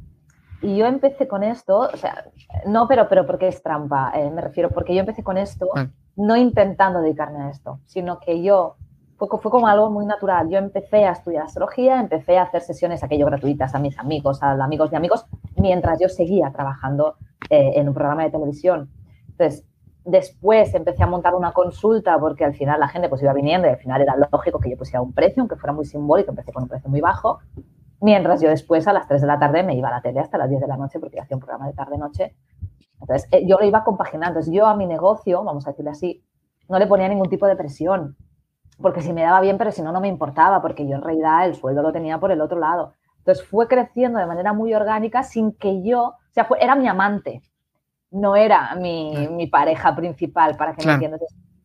y 0.63 0.79
yo 0.79 0.87
empecé 0.87 1.29
con 1.29 1.43
esto, 1.43 1.81
o 1.81 1.97
sea, 1.99 2.25
no, 2.67 2.89
pero, 2.89 3.07
pero 3.07 3.27
porque 3.27 3.49
es 3.49 3.63
trampa, 3.63 4.13
eh, 4.15 4.31
me 4.31 4.41
refiero, 4.41 4.71
porque 4.71 4.95
yo 4.95 5.01
empecé 5.01 5.23
con 5.23 5.37
esto 5.37 5.69
no 6.17 6.37
intentando 6.37 7.01
dedicarme 7.01 7.43
a 7.43 7.51
esto, 7.51 7.81
sino 7.85 8.19
que 8.19 8.43
yo, 8.43 8.77
fue, 9.19 9.29
fue 9.29 9.51
como 9.51 9.67
algo 9.67 9.91
muy 9.91 10.07
natural. 10.07 10.49
Yo 10.49 10.57
empecé 10.57 11.05
a 11.05 11.13
estudiar 11.13 11.45
astrología, 11.45 12.01
empecé 12.01 12.39
a 12.39 12.45
hacer 12.45 12.63
sesiones 12.63 13.05
aquello 13.05 13.27
gratuitas 13.27 13.75
a 13.75 13.79
mis 13.79 13.99
amigos, 13.99 14.43
a 14.43 14.53
amigos 14.53 14.91
de 14.91 14.97
amigos, 14.97 15.27
mientras 15.57 16.01
yo 16.01 16.09
seguía 16.09 16.51
trabajando 16.51 17.17
eh, 17.51 17.73
en 17.75 17.89
un 17.89 17.95
programa 17.95 18.23
de 18.23 18.31
televisión. 18.31 18.89
Entonces, 19.29 19.67
después 20.07 20.75
empecé 20.75 21.03
a 21.03 21.07
montar 21.07 21.35
una 21.35 21.53
consulta 21.53 22.19
porque 22.19 22.45
al 22.45 22.55
final 22.55 22.81
la 22.81 22.89
gente 22.89 23.09
pues 23.09 23.23
iba 23.23 23.33
viniendo 23.33 23.69
y 23.69 23.71
al 23.71 23.79
final 23.79 24.01
era 24.01 24.17
lógico 24.17 24.59
que 24.59 24.71
yo 24.71 24.77
pusiera 24.77 25.03
un 25.03 25.13
precio, 25.13 25.43
aunque 25.43 25.57
fuera 25.57 25.73
muy 25.73 25.85
simbólico, 25.85 26.31
empecé 26.31 26.53
con 26.53 26.63
un 26.63 26.69
precio 26.69 26.89
muy 26.89 27.01
bajo, 27.01 27.41
mientras 28.01 28.41
yo 28.41 28.49
después 28.49 28.87
a 28.89 28.93
las 28.93 29.07
3 29.09 29.21
de 29.21 29.27
la 29.27 29.39
tarde 29.39 29.63
me 29.63 29.75
iba 29.75 29.89
a 29.89 29.93
la 29.93 30.01
tele 30.01 30.21
hasta 30.21 30.39
las 30.39 30.49
10 30.49 30.63
de 30.63 30.67
la 30.67 30.77
noche 30.77 30.99
porque 30.99 31.21
hacía 31.21 31.37
un 31.37 31.41
programa 31.41 31.67
de 31.67 31.75
tarde-noche 31.75 32.35
entonces, 33.01 33.29
eh, 33.31 33.47
yo 33.47 33.59
lo 33.59 33.67
iba 33.67 33.85
compaginando. 33.85 34.39
Entonces, 34.39 34.53
yo 34.53 34.67
a 34.67 34.77
mi 34.77 34.87
negocio, 34.87 35.43
vamos 35.45 35.67
a 35.67 35.71
decirlo 35.71 35.91
así, 35.91 36.25
no 36.69 36.79
le 36.79 36.87
ponía 36.87 37.09
ningún 37.09 37.29
tipo 37.29 37.47
de 37.47 37.57
presión, 37.57 38.17
porque 38.81 39.01
si 39.01 39.13
me 39.13 39.23
daba 39.23 39.41
bien, 39.41 39.59
pero 39.59 39.71
si 39.71 39.83
no, 39.83 39.93
no 39.93 40.01
me 40.01 40.09
importaba, 40.09 40.61
porque 40.61 40.87
yo 40.87 40.97
en 40.97 41.03
realidad 41.03 41.47
el 41.47 41.55
sueldo 41.55 41.83
lo 41.83 41.93
tenía 41.93 42.19
por 42.19 42.31
el 42.31 42.41
otro 42.41 42.59
lado. 42.59 42.95
Entonces, 43.19 43.47
fue 43.47 43.69
creciendo 43.69 44.19
de 44.19 44.27
manera 44.27 44.53
muy 44.53 44.75
orgánica 44.75 45.23
sin 45.23 45.53
que 45.53 45.83
yo, 45.83 46.03
o 46.05 46.33
sea, 46.33 46.49
era 46.61 46.75
mi 46.75 46.89
amante, 46.89 47.43
no 48.17 48.35
era 48.35 48.75
mi, 48.77 49.47
pareja 49.51 49.95
principal, 49.95 50.57
para 50.57 50.75
que 50.75 50.87
me 50.87 50.95
entiendas. 50.95 51.21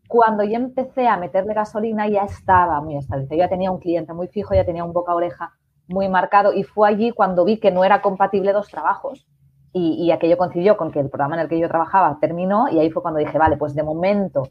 cuando 0.08 0.44
yo 0.44 0.56
empecé 0.56 1.08
a 1.08 1.18
meterle 1.18 1.54
gasolina, 1.54 2.08
ya 2.08 2.24
estaba 2.24 2.82
muy 2.82 2.98
estable. 2.98 3.26
Ya 3.38 3.48
tenía 3.48 3.72
un 3.72 3.80
cliente 3.80 4.14
muy 4.14 4.28
fijo, 4.28 4.54
ya 4.54 4.66
tenía 4.66 4.84
un 4.84 4.92
boca-oreja 4.92 5.54
muy 5.88 6.10
marcado 6.10 6.54
y 6.54 6.64
fue 6.64 6.90
allí 6.90 7.12
cuando 7.12 7.46
vi 7.46 7.58
que 7.58 7.72
no 7.72 7.84
era 7.84 8.02
compatible 8.02 8.54
dos 8.54 8.68
trabajos 8.70 9.26
y, 9.74 10.12
aquello 10.12 10.38
coincidió 10.38 10.76
con 10.76 10.92
que 10.92 11.00
el 11.00 11.10
programa 11.10 11.36
en 11.36 11.44
el 11.44 11.48
que 11.48 11.58
yo 11.58 11.70
trabajaba 11.70 12.18
terminó 12.20 12.68
y 12.70 12.80
ahí 12.80 12.90
fue 12.92 13.02
cuando 13.02 13.20
dije, 13.22 13.38
vale, 13.38 13.56
pues 13.56 13.74
de 13.74 13.84
momento, 13.84 14.50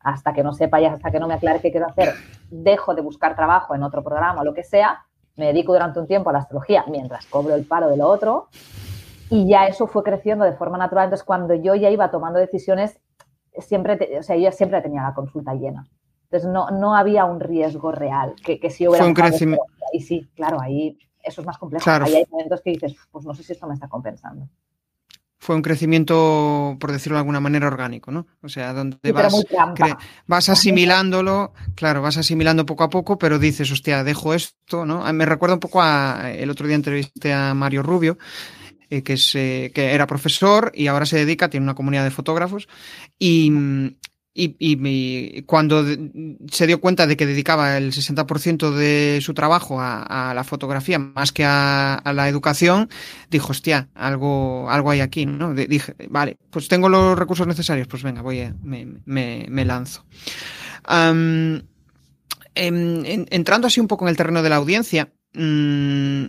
hasta 0.00 0.34
que 0.34 0.42
no 0.42 0.52
sepa 0.52 0.80
y 0.82 0.84
hasta 0.84 1.10
que 1.10 1.18
no 1.18 1.26
me 1.26 1.34
aclare 1.34 1.60
qué 1.60 1.70
quiero 1.70 1.86
hacer, 1.86 2.12
dejo 2.50 2.94
de 2.94 3.00
buscar 3.00 3.34
trabajo 3.34 3.74
en 3.74 3.82
otro 3.82 4.04
programa 4.04 4.42
o 4.42 4.44
lo 4.44 4.52
que 4.52 4.62
sea, 4.62 5.06
me 5.36 5.46
dedico 5.46 5.72
durante 5.72 5.98
un 5.98 6.06
tiempo 6.06 6.28
a 6.28 6.34
la 6.34 6.40
astrología 6.40 6.84
mientras 6.88 7.24
cobro 7.26 7.54
el 7.54 7.64
paro 7.64 7.88
de 7.88 7.96
lo 7.96 8.06
otro 8.06 8.48
y 9.30 9.48
ya 9.48 9.66
eso 9.66 9.86
fue 9.86 10.02
creciendo 10.02 10.44
de 10.44 10.52
forma 10.52 10.76
natural. 10.76 11.04
Entonces, 11.04 11.24
cuando 11.24 11.54
yo 11.54 11.74
ya 11.74 11.88
iba 11.88 12.10
tomando 12.10 12.38
decisiones, 12.38 13.00
siempre, 13.58 14.18
o 14.18 14.22
sea, 14.22 14.36
yo 14.36 14.50
siempre 14.52 14.82
tenía 14.82 15.02
la 15.02 15.14
consulta 15.14 15.54
llena. 15.54 15.88
Entonces, 16.24 16.50
no, 16.50 16.70
no 16.70 16.94
había 16.94 17.24
un 17.24 17.40
riesgo 17.40 17.92
real, 17.92 18.34
que, 18.44 18.60
que 18.60 18.70
si 18.70 18.86
hubiera... 18.86 19.04
Fue 19.04 19.08
un 19.08 19.14
crecimiento. 19.14 19.64
Y 19.92 20.00
sí, 20.00 20.28
claro, 20.34 20.60
ahí 20.60 20.98
eso 21.22 21.40
es 21.40 21.46
más 21.46 21.58
complejo. 21.58 21.88
Ahí 21.90 22.14
hay 22.14 22.24
momentos 22.30 22.60
que 22.62 22.70
dices, 22.70 22.96
pues 23.10 23.24
no 23.24 23.34
sé 23.34 23.42
si 23.42 23.52
esto 23.52 23.66
me 23.66 23.74
está 23.74 23.88
compensando. 23.88 24.48
Fue 25.38 25.56
un 25.56 25.62
crecimiento, 25.62 26.76
por 26.78 26.92
decirlo 26.92 27.16
de 27.16 27.20
alguna 27.20 27.40
manera, 27.40 27.66
orgánico, 27.66 28.10
¿no? 28.10 28.26
O 28.42 28.48
sea, 28.50 28.74
donde 28.74 29.10
vas, 29.10 29.34
vas 30.26 30.48
asimilándolo, 30.50 31.54
claro, 31.74 32.02
vas 32.02 32.18
asimilando 32.18 32.66
poco 32.66 32.84
a 32.84 32.90
poco, 32.90 33.16
pero 33.16 33.38
dices, 33.38 33.72
hostia, 33.72 34.04
dejo 34.04 34.34
esto, 34.34 34.84
¿no? 34.84 35.10
Me 35.14 35.24
recuerda 35.24 35.54
un 35.54 35.60
poco 35.60 35.80
a, 35.80 36.30
el 36.30 36.50
otro 36.50 36.66
día 36.66 36.76
entrevisté 36.76 37.32
a 37.32 37.54
Mario 37.54 37.82
Rubio, 37.82 38.18
eh, 38.90 39.02
que, 39.02 39.12
es, 39.12 39.34
eh, 39.36 39.70
que 39.72 39.94
era 39.94 40.06
profesor 40.08 40.72
y 40.74 40.88
ahora 40.88 41.06
se 41.06 41.16
dedica, 41.16 41.48
tiene 41.48 41.64
una 41.64 41.74
comunidad 41.74 42.02
de 42.02 42.10
fotógrafos, 42.10 42.68
y, 43.18 43.52
y, 44.34 45.42
cuando 45.42 45.84
se 46.50 46.66
dio 46.66 46.80
cuenta 46.80 47.06
de 47.06 47.16
que 47.16 47.26
dedicaba 47.26 47.76
el 47.76 47.92
60% 47.92 48.72
de 48.72 49.20
su 49.22 49.32
trabajo 49.34 49.78
a, 49.80 50.32
la 50.34 50.44
fotografía 50.44 50.98
más 50.98 51.30
que 51.32 51.44
a, 51.44 52.02
la 52.12 52.28
educación, 52.28 52.88
dijo, 53.30 53.52
hostia, 53.52 53.88
algo, 53.94 54.68
algo 54.70 54.90
hay 54.90 55.00
aquí, 55.00 55.24
¿no? 55.26 55.54
dije, 55.54 55.94
vale, 56.08 56.36
pues 56.50 56.68
tengo 56.68 56.88
los 56.88 57.18
recursos 57.18 57.46
necesarios, 57.46 57.86
pues 57.86 58.02
venga, 58.02 58.22
voy 58.22 58.40
a, 58.40 58.54
me, 58.62 59.64
lanzo. 59.64 60.04
Em, 60.88 61.62
entrando 62.54 63.66
así 63.66 63.78
un 63.78 63.88
poco 63.88 64.04
en 64.04 64.10
el 64.10 64.16
terreno 64.16 64.42
de 64.42 64.48
la 64.48 64.56
audiencia, 64.56 65.12
mm, 65.34 66.24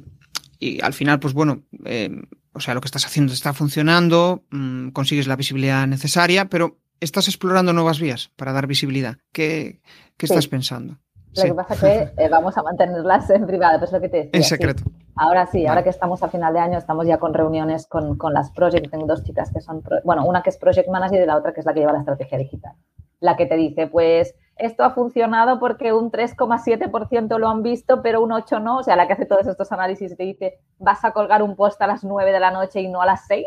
y 0.62 0.80
al 0.82 0.93
final, 0.93 1.20
pues 1.20 1.34
bueno, 1.34 1.64
em, 1.86 2.22
o 2.53 2.59
sea, 2.59 2.76
lo 2.76 2.82
que 2.82 2.86
estás 2.86 3.05
haciendo 3.05 3.34
está 3.34 3.51
funcionando, 3.51 4.43
mm, 4.51 4.89
consigues 4.89 5.28
la 5.28 5.36
visibilidad 5.36 5.88
necesaria, 5.88 6.45
pero 6.49 6.78
estás 6.99 7.28
explorando 7.28 7.74
nuevas 7.74 7.99
vías 7.99 8.32
para 8.36 8.53
dar 8.53 8.68
visibilidad. 8.68 9.18
¿Qué, 9.34 9.82
estás 10.20 10.47
pensando? 10.47 10.97
Lo 11.36 11.43
que 11.43 11.53
pasa 11.55 11.74
es 11.74 11.80
que 11.80 12.24
eh, 12.24 12.30
vamos 12.30 12.55
a 12.57 12.62
mantenerlas 12.62 13.28
en 13.32 13.47
privado, 13.47 13.80
pues 13.80 13.91
lo 13.91 13.99
que 13.99 14.09
te 14.09 14.18
decía. 14.18 14.32
En 14.34 14.43
secreto. 14.43 14.84
Ahora 15.16 15.47
sí, 15.47 15.66
ahora 15.66 15.84
que 15.84 15.89
estamos 15.89 16.22
a 16.22 16.30
final 16.30 16.53
de 16.53 16.59
año, 16.59 16.78
estamos 16.78 17.07
ya 17.07 17.18
con 17.18 17.34
reuniones 17.34 17.88
con, 17.88 18.18
con 18.18 18.34
las 18.34 18.51
project. 18.51 18.91
Tengo 18.91 19.07
dos 19.07 19.24
chicas 19.24 19.51
que 19.51 19.62
son, 19.62 19.82
bueno, 20.03 20.26
una 20.26 20.43
que 20.43 20.51
es 20.51 20.57
project 20.57 20.89
manager 20.89 21.24
y 21.24 21.26
la 21.26 21.38
otra 21.38 21.53
que 21.53 21.62
es 21.62 21.66
la 21.66 21.74
que 21.74 21.80
lleva 21.80 21.93
la 21.93 21.99
estrategia 21.99 22.38
digital. 22.38 22.74
La 23.20 23.36
que 23.36 23.47
te 23.47 23.55
dice, 23.55 23.88
pues 23.88 24.36
esto 24.62 24.84
ha 24.84 24.91
funcionado 24.91 25.59
porque 25.59 25.91
un 25.91 26.12
3,7% 26.12 27.38
lo 27.39 27.49
han 27.49 27.64
visto, 27.64 28.01
pero 28.01 28.22
un 28.22 28.32
8 28.32 28.59
no. 28.59 28.78
O 28.78 28.84
sea, 28.84 28.95
la 28.95 29.07
que 29.07 29.14
hace 29.14 29.26
todos 29.26 29.47
estos 29.47 29.72
análisis 29.72 30.12
y 30.12 30.16
te 30.16 30.24
dice, 30.24 30.59
vas 30.78 31.03
a 31.03 31.12
colgar 31.12 31.41
un 31.41 31.55
post 31.55 31.82
a 31.82 31.88
las 31.88 32.03
9 32.03 32.32
de 32.32 32.39
la 32.39 32.51
noche 32.51 32.82
y 32.82 32.88
no 32.88 33.01
a 33.01 33.05
las 33.05 33.26
6. 33.28 33.45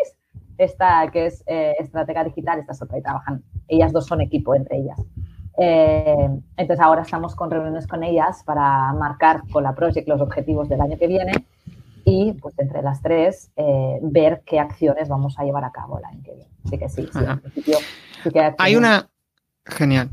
Esta 0.58 1.08
que 1.12 1.26
es 1.26 1.42
eh, 1.46 1.74
estratega 1.78 2.24
digital, 2.24 2.58
esta 2.58 2.72
es 2.72 2.82
otra 2.82 2.98
y 2.98 3.02
trabajan. 3.02 3.42
Ellas 3.68 3.92
dos 3.92 4.06
son 4.06 4.20
equipo 4.20 4.54
entre 4.54 4.78
ellas. 4.78 5.00
Eh, 5.56 6.28
entonces 6.56 6.84
ahora 6.84 7.02
estamos 7.02 7.36
con 7.36 7.50
reuniones 7.50 7.86
con 7.86 8.02
ellas 8.02 8.42
para 8.44 8.92
marcar 8.92 9.42
con 9.52 9.62
la 9.62 9.74
project 9.74 10.08
los 10.08 10.20
objetivos 10.20 10.68
del 10.68 10.80
año 10.80 10.98
que 10.98 11.06
viene 11.06 11.46
y 12.04 12.32
pues 12.32 12.58
entre 12.58 12.82
las 12.82 13.00
tres 13.00 13.52
eh, 13.54 14.00
ver 14.02 14.42
qué 14.44 14.58
acciones 14.58 15.08
vamos 15.08 15.38
a 15.38 15.44
llevar 15.44 15.64
a 15.64 15.70
cabo 15.70 15.98
el 15.98 16.04
año 16.04 16.22
que 16.24 16.34
viene. 16.34 16.50
Así 16.64 16.78
que 16.78 16.88
sí, 16.88 17.08
sí, 17.12 18.32
hay 18.58 18.76
una... 18.76 19.08
Genial 19.66 20.10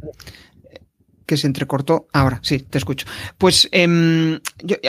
que 1.32 1.38
se 1.38 1.48
entrecortó. 1.48 2.08
Ahora, 2.12 2.42
sí, 2.44 2.60
te 2.60 2.78
escucho. 2.78 3.08
Pues 3.38 3.70
em, 3.72 4.38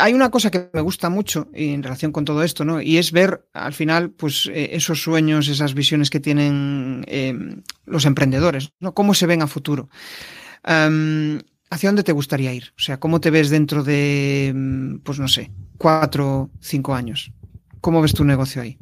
hay 0.01 0.12
una 0.12 0.28
cosa 0.28 0.51
que 0.51 0.70
me 0.72 0.80
gusta 0.80 1.09
mucho 1.09 1.47
en 1.53 1.84
relación 1.84 2.11
con 2.11 2.24
todo 2.24 2.43
esto, 2.43 2.64
¿no? 2.64 2.82
Y 2.82 2.99
es 2.99 3.12
ver 3.12 3.47
al 3.53 3.72
final, 3.72 4.11
pues, 4.11 4.51
eh, 4.53 4.70
esos 4.72 5.01
sueños, 5.01 5.47
esas 5.47 5.72
visiones 5.74 6.11
que 6.11 6.18
tienen 6.18 7.05
em, 7.07 7.62
los 7.84 8.07
emprendedores, 8.07 8.72
¿no? 8.80 8.93
Cómo 8.93 9.14
se 9.14 9.26
ven 9.26 9.40
a 9.40 9.47
futuro. 9.47 9.88
Em, 10.64 11.38
¿Hacia 11.70 11.90
dónde 11.90 12.03
te 12.03 12.11
gustaría 12.11 12.53
ir? 12.53 12.72
O 12.76 12.82
sea, 12.82 12.99
¿cómo 12.99 13.20
te 13.20 13.30
ves 13.30 13.49
dentro 13.49 13.84
de, 13.84 14.53
pues 15.05 15.20
no 15.20 15.28
sé, 15.28 15.53
cuatro, 15.78 16.51
cinco 16.59 16.93
años? 16.93 17.30
¿Cómo 17.80 18.03
ves 18.03 18.14
tu 18.14 18.24
negocio 18.24 18.62
ahí? 18.62 18.80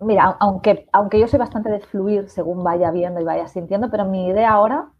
Mira, 0.00 0.34
aunque, 0.40 0.86
aunque 0.94 1.20
yo 1.20 1.28
soy 1.28 1.38
bastante 1.38 1.68
de 1.68 1.80
fluir 1.80 2.30
según 2.30 2.64
vaya 2.64 2.90
viendo 2.90 3.20
y 3.20 3.24
vaya 3.24 3.48
sintiendo, 3.48 3.90
pero 3.90 4.06
mi 4.06 4.28
idea 4.28 4.50
ahora 4.50 4.93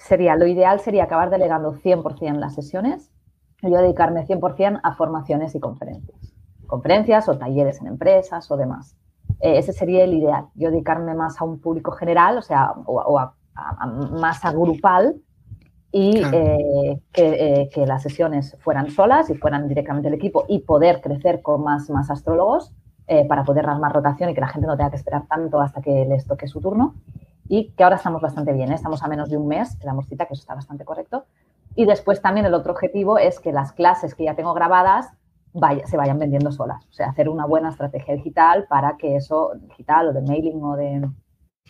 sería, 0.00 0.34
lo 0.34 0.46
ideal 0.46 0.80
sería 0.80 1.04
acabar 1.04 1.30
delegando 1.30 1.74
100% 1.74 2.34
las 2.36 2.54
sesiones 2.54 3.10
y 3.62 3.70
yo 3.70 3.78
dedicarme 3.78 4.26
100% 4.26 4.80
a 4.82 4.94
formaciones 4.94 5.54
y 5.54 5.60
conferencias. 5.60 6.34
Conferencias 6.66 7.28
o 7.28 7.36
talleres 7.36 7.80
en 7.80 7.88
empresas 7.88 8.50
o 8.50 8.56
demás. 8.56 8.96
Eh, 9.40 9.58
ese 9.58 9.72
sería 9.72 10.04
el 10.04 10.14
ideal. 10.14 10.46
Yo 10.54 10.70
dedicarme 10.70 11.14
más 11.14 11.40
a 11.40 11.44
un 11.44 11.60
público 11.60 11.92
general, 11.92 12.38
o 12.38 12.42
sea, 12.42 12.72
o, 12.86 13.18
a, 13.18 13.34
más 14.12 14.44
a 14.44 14.52
grupal 14.52 15.20
y 15.92 16.22
eh, 16.32 17.00
que, 17.12 17.62
eh, 17.62 17.68
que, 17.68 17.84
las 17.84 18.02
sesiones 18.02 18.56
fueran 18.60 18.90
solas 18.90 19.28
y 19.28 19.34
fueran 19.34 19.68
directamente 19.68 20.08
el 20.08 20.14
equipo 20.14 20.44
y 20.48 20.60
poder 20.60 21.00
crecer 21.00 21.42
con 21.42 21.62
más, 21.62 21.90
más 21.90 22.10
astrólogos 22.10 22.72
para 23.28 23.42
poder 23.42 23.66
dar 23.66 23.80
más 23.80 23.92
rotación 23.92 24.30
y 24.30 24.34
que 24.34 24.40
la 24.40 24.46
gente 24.46 24.68
no 24.68 24.76
tenga 24.76 24.90
que 24.90 24.96
esperar 24.96 25.26
tanto 25.26 25.60
hasta 25.60 25.82
que 25.82 26.04
les 26.04 26.28
toque 26.28 26.46
su 26.46 26.60
turno 26.60 26.94
y 27.50 27.72
que 27.72 27.82
ahora 27.82 27.96
estamos 27.96 28.22
bastante 28.22 28.52
bien, 28.52 28.70
¿eh? 28.70 28.76
estamos 28.76 29.02
a 29.02 29.08
menos 29.08 29.28
de 29.28 29.36
un 29.36 29.48
mes, 29.48 29.74
quedamos 29.74 30.06
cita, 30.06 30.26
que 30.26 30.34
eso 30.34 30.42
está 30.42 30.54
bastante 30.54 30.84
correcto. 30.84 31.24
Y 31.74 31.84
después 31.84 32.22
también 32.22 32.46
el 32.46 32.54
otro 32.54 32.70
objetivo 32.70 33.18
es 33.18 33.40
que 33.40 33.50
las 33.50 33.72
clases 33.72 34.14
que 34.14 34.22
ya 34.22 34.36
tengo 34.36 34.54
grabadas 34.54 35.08
vaya, 35.52 35.84
se 35.88 35.96
vayan 35.96 36.20
vendiendo 36.20 36.52
solas, 36.52 36.86
o 36.88 36.92
sea, 36.92 37.08
hacer 37.08 37.28
una 37.28 37.46
buena 37.46 37.70
estrategia 37.70 38.14
digital 38.14 38.66
para 38.68 38.96
que 38.96 39.16
eso, 39.16 39.50
digital 39.62 40.06
o 40.06 40.12
de 40.12 40.22
mailing 40.22 40.62
o 40.62 40.76
de, 40.76 41.10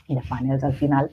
de 0.07 0.21
funnels 0.21 0.63
al 0.65 0.75
final, 0.75 1.11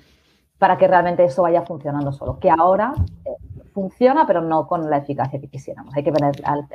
para 0.58 0.78
que 0.78 0.86
realmente 0.86 1.24
eso 1.24 1.44
vaya 1.44 1.62
funcionando 1.62 2.12
solo, 2.12 2.38
que 2.38 2.50
ahora 2.50 2.94
eh, 3.24 3.30
funciona, 3.74 4.28
pero 4.28 4.42
no 4.42 4.68
con 4.68 4.90
la 4.90 4.98
eficacia 4.98 5.40
que 5.40 5.48
quisiéramos. 5.48 5.96
Hay 5.96 6.04
que 6.04 6.12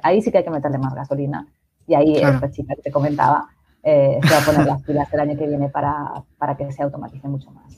ahí 0.02 0.22
sí 0.22 0.32
que 0.32 0.38
hay 0.38 0.44
que 0.44 0.50
meterle 0.50 0.78
más 0.78 0.94
gasolina. 0.94 1.46
Y 1.86 1.94
ahí 1.94 2.16
esta 2.16 2.50
chica 2.50 2.74
que 2.74 2.82
te 2.82 2.90
comentaba 2.90 3.48
eh, 3.82 4.18
se 4.22 4.30
va 4.30 4.38
a 4.38 4.44
poner 4.44 4.66
las 4.66 4.82
pilas 4.82 5.12
el 5.12 5.20
año 5.20 5.38
que 5.38 5.46
viene 5.46 5.68
para, 5.68 6.22
para 6.38 6.56
que 6.56 6.70
se 6.72 6.82
automatice 6.82 7.28
mucho 7.28 7.50
más. 7.50 7.72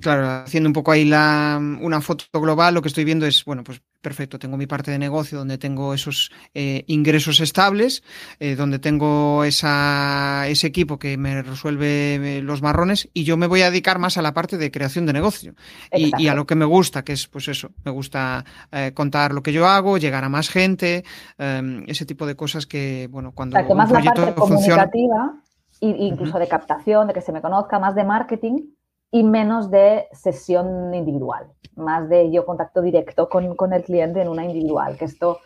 Claro, 0.00 0.28
haciendo 0.28 0.68
un 0.68 0.72
poco 0.72 0.92
ahí 0.92 1.04
la, 1.04 1.58
una 1.58 2.00
foto 2.00 2.40
global, 2.40 2.74
lo 2.74 2.82
que 2.82 2.88
estoy 2.88 3.04
viendo 3.04 3.26
es, 3.26 3.44
bueno, 3.44 3.64
pues 3.64 3.80
perfecto, 4.04 4.38
tengo 4.38 4.56
mi 4.56 4.68
parte 4.68 4.92
de 4.92 4.98
negocio 5.00 5.38
donde 5.38 5.58
tengo 5.58 5.94
esos 5.94 6.30
eh, 6.52 6.84
ingresos 6.86 7.40
estables, 7.40 8.04
eh, 8.38 8.54
donde 8.54 8.78
tengo 8.78 9.42
esa, 9.42 10.46
ese 10.46 10.68
equipo 10.68 10.98
que 10.98 11.16
me 11.16 11.42
resuelve 11.42 12.14
eh, 12.36 12.42
los 12.42 12.62
marrones 12.62 13.08
y 13.14 13.24
yo 13.24 13.36
me 13.36 13.48
voy 13.48 13.62
a 13.62 13.70
dedicar 13.70 13.98
más 13.98 14.16
a 14.16 14.22
la 14.22 14.32
parte 14.32 14.58
de 14.58 14.70
creación 14.70 15.06
de 15.06 15.14
negocio. 15.14 15.54
Y, 15.92 16.28
a 16.28 16.34
lo 16.34 16.46
que 16.46 16.54
me 16.54 16.66
gusta, 16.66 17.02
que 17.02 17.14
es 17.14 17.26
pues 17.26 17.48
eso, 17.48 17.70
me 17.84 17.90
gusta 17.90 18.44
contar 18.92 19.32
lo 19.32 19.42
que 19.42 19.52
yo 19.52 19.66
hago, 19.66 19.96
llegar 19.96 20.22
a 20.24 20.28
más 20.28 20.50
gente, 20.50 21.04
em, 21.38 21.84
ese 21.86 22.04
tipo 22.04 22.26
de 22.26 22.36
cosas 22.36 22.66
que, 22.66 23.08
bueno, 23.10 23.32
cuando... 23.32 23.58
O 23.58 23.74
más 23.74 23.90
la 23.90 24.02
parte 24.02 24.34
comunicativa, 24.34 25.34
incluso 25.80 26.38
de 26.38 26.46
captación, 26.46 27.08
de 27.08 27.14
que 27.14 27.22
se 27.22 27.32
me 27.32 27.40
conozca, 27.40 27.78
más 27.78 27.94
de 27.94 28.04
marketing 28.04 28.73
y 29.14 29.22
menos 29.22 29.70
de 29.70 30.08
sesión 30.10 30.92
individual, 30.92 31.46
más 31.76 32.08
de 32.08 32.32
yo 32.32 32.44
contacto 32.44 32.82
directo 32.82 33.28
con, 33.28 33.72
el 33.72 33.84
cliente 33.84 34.20
en 34.20 34.28
una 34.28 34.44
individual, 34.44 34.98
que 34.98 35.04
esto 35.04 35.38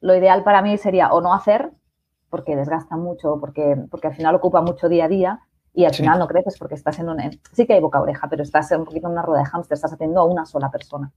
lo 0.00 0.16
ideal 0.16 0.42
para 0.42 0.62
mí 0.62 0.78
sería 0.78 1.12
o 1.12 1.20
no 1.20 1.34
hacer, 1.34 1.70
porque 2.30 2.56
desgasta 2.56 2.96
mucho, 2.96 3.36
porque, 3.38 3.76
porque 3.90 4.06
al 4.06 4.14
final 4.14 4.36
ocupa 4.36 4.62
mucho 4.62 4.88
día 4.88 5.04
a 5.04 5.08
día 5.08 5.40
y 5.74 5.84
al 5.84 5.92
final 5.92 6.18
no 6.18 6.26
creces 6.28 6.56
porque 6.58 6.76
estás 6.76 6.98
en 6.98 7.10
un... 7.10 7.18
Sí 7.52 7.66
que 7.66 7.74
hay 7.74 7.80
boca 7.80 8.00
oreja, 8.00 8.26
pero 8.30 8.42
estás 8.42 8.70
un 8.70 8.86
poquito 8.86 9.08
en 9.08 9.12
una 9.12 9.22
rueda 9.22 9.40
de 9.40 9.48
hámster, 9.50 9.74
estás 9.74 9.92
atendiendo 9.92 10.22
a 10.22 10.24
una 10.24 10.46
sola 10.46 10.70
persona, 10.70 11.12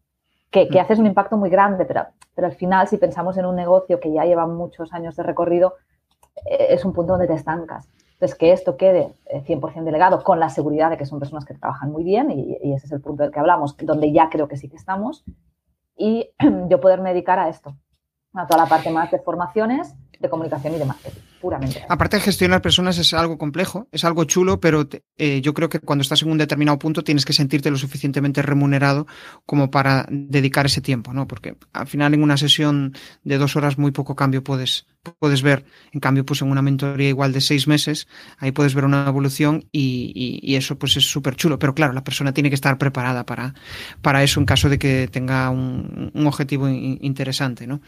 que, 0.51 0.67
que 0.67 0.79
mm. 0.79 0.81
haces 0.81 0.99
un 0.99 1.05
impacto 1.05 1.37
muy 1.37 1.49
grande, 1.49 1.85
pero, 1.85 2.05
pero 2.35 2.47
al 2.47 2.53
final 2.53 2.89
si 2.89 2.97
pensamos 2.97 3.37
en 3.37 3.45
un 3.45 3.55
negocio 3.55 4.01
que 4.01 4.11
ya 4.11 4.25
lleva 4.25 4.45
muchos 4.45 4.91
años 4.91 5.15
de 5.15 5.23
recorrido, 5.23 5.75
eh, 6.47 6.67
es 6.71 6.83
un 6.83 6.91
punto 6.91 7.13
donde 7.13 7.27
te 7.27 7.35
estancas. 7.35 7.87
Entonces, 8.13 8.37
que 8.37 8.51
esto 8.51 8.77
quede 8.77 9.13
100% 9.31 9.77
eh, 9.77 9.83
delegado 9.83 10.23
con 10.23 10.39
la 10.39 10.49
seguridad 10.49 10.89
de 10.89 10.97
que 10.97 11.05
son 11.05 11.19
personas 11.19 11.45
que 11.45 11.53
trabajan 11.53 11.91
muy 11.91 12.03
bien, 12.03 12.31
y, 12.31 12.57
ese 12.73 12.85
es 12.85 12.91
el 12.91 13.01
punto 13.01 13.23
del 13.23 13.31
que 13.31 13.39
hablamos, 13.39 13.75
donde 13.77 14.11
ya 14.11 14.29
creo 14.29 14.47
que 14.47 14.57
sí 14.57 14.69
que 14.69 14.77
estamos, 14.77 15.23
y 15.97 16.29
yo 16.69 16.79
poderme 16.79 17.09
dedicar 17.09 17.39
a 17.39 17.49
esto, 17.49 17.75
a 18.33 18.47
toda 18.47 18.63
la 18.63 18.69
parte 18.69 18.89
más 18.89 19.11
de 19.11 19.19
formaciones, 19.19 19.95
de 20.19 20.29
comunicación 20.29 20.73
y 20.75 20.77
de 20.77 20.85
marketing, 20.85 21.21
Aparte 21.89 22.17
de 22.17 22.21
gestionar 22.21 22.61
personas 22.61 22.97
es 22.97 23.13
algo 23.13 23.37
complejo, 23.37 23.87
es 23.91 24.03
algo 24.03 24.23
chulo, 24.23 24.59
pero 24.59 24.87
eh, 25.17 25.41
yo 25.41 25.53
creo 25.53 25.69
que 25.69 25.79
cuando 25.79 26.01
estás 26.01 26.21
en 26.21 26.31
un 26.31 26.37
determinado 26.37 26.79
punto 26.79 27.03
tienes 27.03 27.25
que 27.25 27.33
sentirte 27.33 27.69
lo 27.69 27.77
suficientemente 27.77 28.41
remunerado 28.41 29.07
como 29.45 29.69
para 29.69 30.05
dedicar 30.09 30.65
ese 30.65 30.81
tiempo, 30.81 31.13
¿no? 31.13 31.27
Porque 31.27 31.57
al 31.73 31.87
final 31.87 32.13
en 32.13 32.23
una 32.23 32.37
sesión 32.37 32.93
de 33.23 33.37
dos 33.37 33.55
horas 33.55 33.77
muy 33.77 33.91
poco 33.91 34.15
cambio 34.15 34.43
puedes, 34.43 34.87
puedes 35.19 35.41
ver. 35.41 35.65
En 35.91 35.99
cambio, 35.99 36.25
pues 36.25 36.41
en 36.41 36.49
una 36.49 36.61
mentoría 36.61 37.09
igual 37.09 37.33
de 37.33 37.41
seis 37.41 37.67
meses, 37.67 38.07
ahí 38.37 38.51
puedes 38.51 38.73
ver 38.73 38.85
una 38.85 39.05
evolución 39.07 39.65
y, 39.71 40.55
eso 40.55 40.77
pues 40.77 40.97
es 40.97 41.05
súper 41.05 41.35
chulo. 41.35 41.59
Pero 41.59 41.73
claro, 41.73 41.93
la 41.93 42.03
persona 42.03 42.33
tiene 42.33 42.49
que 42.49 42.55
estar 42.55 42.77
preparada 42.77 43.25
para, 43.25 43.53
para 44.01 44.23
eso 44.23 44.39
en 44.39 44.45
caso 44.45 44.69
de 44.69 44.77
que 44.77 45.09
tenga 45.11 45.49
un, 45.49 46.11
objetivo 46.25 46.69
interesante, 46.69 47.67
¿no? 47.67 47.81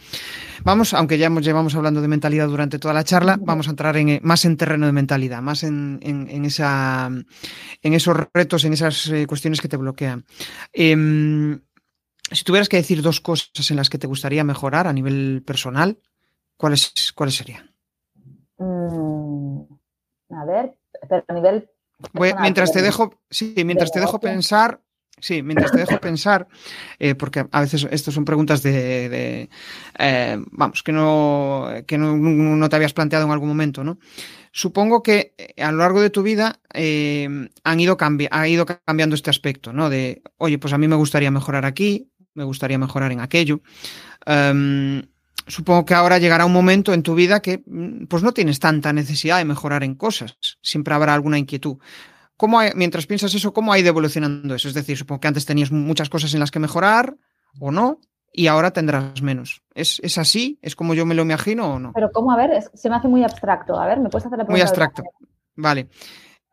Vamos, 0.64 0.94
aunque 0.94 1.18
ya 1.18 1.30
llevamos 1.30 1.76
hablando 1.76 2.02
de 2.02 2.08
mentalidad 2.08 2.48
durante 2.48 2.80
toda 2.80 2.94
la 2.94 3.04
charla, 3.04 3.38
vamos 3.46 3.68
a 3.68 3.72
entrar 3.72 3.96
en, 3.98 4.20
más 4.24 4.46
en 4.46 4.58
terreno 4.58 4.86
de 4.86 4.92
mentalidad, 4.92 5.42
más 5.42 5.64
en, 5.64 6.00
en, 6.02 6.46
esa, 6.46 7.08
en 7.08 7.94
esos 7.94 8.18
retos, 8.34 8.66
en 8.66 8.74
esas 8.74 9.08
eh, 9.08 9.28
cuestiones 9.28 9.62
que 9.62 9.68
te 9.68 9.78
bloquean. 9.78 10.26
Em, 10.74 11.62
si 12.32 12.44
tuvieras 12.44 12.70
que 12.70 12.78
decir 12.78 13.02
dos 13.02 13.22
cosas 13.22 13.70
en 13.70 13.78
las 13.78 13.90
que 13.90 13.98
te 13.98 14.08
gustaría 14.08 14.44
mejorar 14.44 14.88
a 14.88 14.94
nivel 14.94 15.44
personal, 15.46 16.00
¿cuáles, 16.58 17.14
cuáles 17.16 17.36
serían? 17.36 17.76
Mm, 18.58 19.62
a 20.32 20.46
ver, 20.46 20.78
pero 21.08 21.24
a 21.28 21.34
nivel. 21.34 21.70
mientras 22.40 22.72
te 22.72 22.82
dejo, 22.82 23.20
sí, 23.30 23.54
mientras 23.64 23.92
te 23.92 24.00
dejo 24.00 24.20
pensar, 24.20 24.82
Sí, 25.20 25.42
mientras 25.42 25.72
te 25.72 25.80
dejo 25.80 25.98
pensar, 26.00 26.48
eh, 27.00 27.16
porque 27.16 27.46
a 27.50 27.62
veces 27.62 27.88
estas 27.90 28.14
son 28.14 28.26
preguntas 28.26 28.62
de, 28.62 29.50
eh, 29.98 30.38
vamos, 30.52 30.84
que 30.84 30.92
no, 30.92 31.68
que 31.88 31.98
no, 31.98 32.70
te 32.70 32.76
habías 32.76 32.94
planteado 32.94 33.26
en 33.26 33.32
algún 33.32 33.48
momento, 33.48 33.84
¿no? 33.84 33.98
Supongo 34.52 35.02
que 35.02 35.34
eh, 35.38 35.62
a 35.64 35.72
lo 35.72 35.80
largo 35.80 36.02
de 36.02 36.10
tu 36.10 36.22
vida 36.22 36.60
han 36.70 37.80
ido 37.80 37.98
ha 38.32 38.48
ido 38.48 38.66
cambiando 38.66 39.16
este 39.16 39.30
aspecto, 39.30 39.72
¿no? 39.72 39.90
De, 39.90 40.22
oye, 40.38 40.60
pues 40.60 40.74
a 40.74 40.78
mí 40.78 40.88
me 40.88 40.96
gustaría 40.96 41.32
mejorar 41.32 41.66
aquí, 41.66 42.12
me 42.34 42.44
gustaría 42.44 42.78
mejorar 42.78 43.12
en 43.12 43.22
aquello. 43.22 43.62
Em, 44.26 45.02
supongo 45.48 45.86
que 45.86 45.94
ahora 45.94 46.20
llegará 46.20 46.46
un 46.46 46.54
momento 46.54 46.94
en 46.94 47.04
tu 47.04 47.16
vida 47.16 47.42
que 47.42 47.64
mm, 47.66 48.06
pues 48.06 48.22
no 48.22 48.34
tienes 48.34 48.60
tanta 48.60 48.94
necesidad 48.94 49.38
de 49.38 49.46
mejorar 49.46 49.84
en 49.84 49.96
cosas. 49.96 50.38
Siempre 50.62 50.94
habrá 50.94 51.14
alguna 51.14 51.40
inquietud. 51.40 51.78
¿Cómo 52.38 52.60
mientras 52.76 53.08
piensas 53.08 53.34
eso, 53.34 53.54
cómo 53.54 53.72
ha 53.72 53.80
ido 53.80 53.90
evolucionando 53.90 54.56
eso? 54.56 54.68
Es 54.68 54.74
decir, 54.74 54.98
supongo 54.98 55.22
que 55.22 55.28
antes 55.28 55.46
tenías 55.46 55.72
muchas 55.72 56.10
cosas 56.10 56.34
en 56.34 56.40
las 56.40 56.52
que 56.52 56.60
mejorar 56.60 57.16
o 57.60 57.72
no, 57.72 58.00
y 58.36 58.48
ahora 58.48 58.72
tendrás 58.72 59.22
menos. 59.22 59.64
¿Es, 59.74 60.00
¿Es, 60.04 60.18
así? 60.18 60.60
¿Es 60.62 60.76
como 60.76 60.94
yo 60.94 61.06
me 61.06 61.16
lo 61.16 61.22
imagino 61.22 61.74
o 61.74 61.80
no? 61.80 61.94
Pero 61.94 62.12
¿cómo? 62.12 62.32
A 62.32 62.38
ver, 62.38 62.62
se 62.74 62.90
me 62.90 62.96
hace 62.98 63.08
muy 63.08 63.24
abstracto. 63.24 63.80
A 63.80 63.88
ver, 63.88 64.00
¿me 64.00 64.10
puedes 64.10 64.26
hacer 64.26 64.38
la 64.38 64.44
pregunta? 64.44 64.52
Muy 64.52 64.62
abstracto. 64.62 65.04
Vale. 65.56 65.88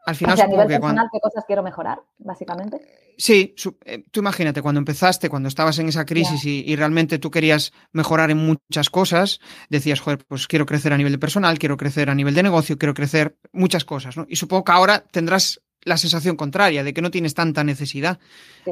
Al 0.04 0.16
final 0.16 0.40
a 0.40 0.46
nivel 0.46 0.66
personal, 0.66 1.08
¿qué 1.12 1.20
cosas 1.20 1.44
quiero 1.46 1.62
mejorar, 1.62 2.00
básicamente? 2.18 2.80
Sí, 3.16 3.54
eh, 3.84 4.04
tú 4.10 4.20
imagínate, 4.20 4.62
cuando 4.62 4.78
empezaste, 4.78 5.28
cuando 5.28 5.48
estabas 5.48 5.78
en 5.78 5.88
esa 5.88 6.04
crisis 6.04 6.44
y, 6.44 6.74
realmente 6.76 7.18
tú 7.18 7.30
querías 7.30 7.72
mejorar 7.92 8.30
en 8.30 8.38
muchas 8.38 8.90
cosas, 8.90 9.40
decías, 9.68 10.00
joder, 10.00 10.24
pues 10.26 10.48
quiero 10.48 10.66
crecer 10.66 10.92
a 10.92 10.96
nivel 10.96 11.12
de 11.12 11.18
personal, 11.18 11.58
quiero 11.58 11.76
crecer 11.76 12.10
a 12.10 12.14
nivel 12.14 12.34
de 12.34 12.42
negocio, 12.42 12.78
quiero 12.78 12.94
crecer 12.94 13.36
muchas 13.52 13.84
cosas, 13.84 14.16
¿no? 14.16 14.26
Y 14.28 14.36
supongo 14.36 14.64
que 14.64 14.72
ahora 14.72 15.04
tendrás 15.10 15.60
la 15.84 15.96
sensación 15.96 16.36
contraria, 16.36 16.84
de 16.84 16.94
que 16.94 17.02
no 17.02 17.10
tienes 17.10 17.34
tanta 17.34 17.64
necesidad. 17.64 18.18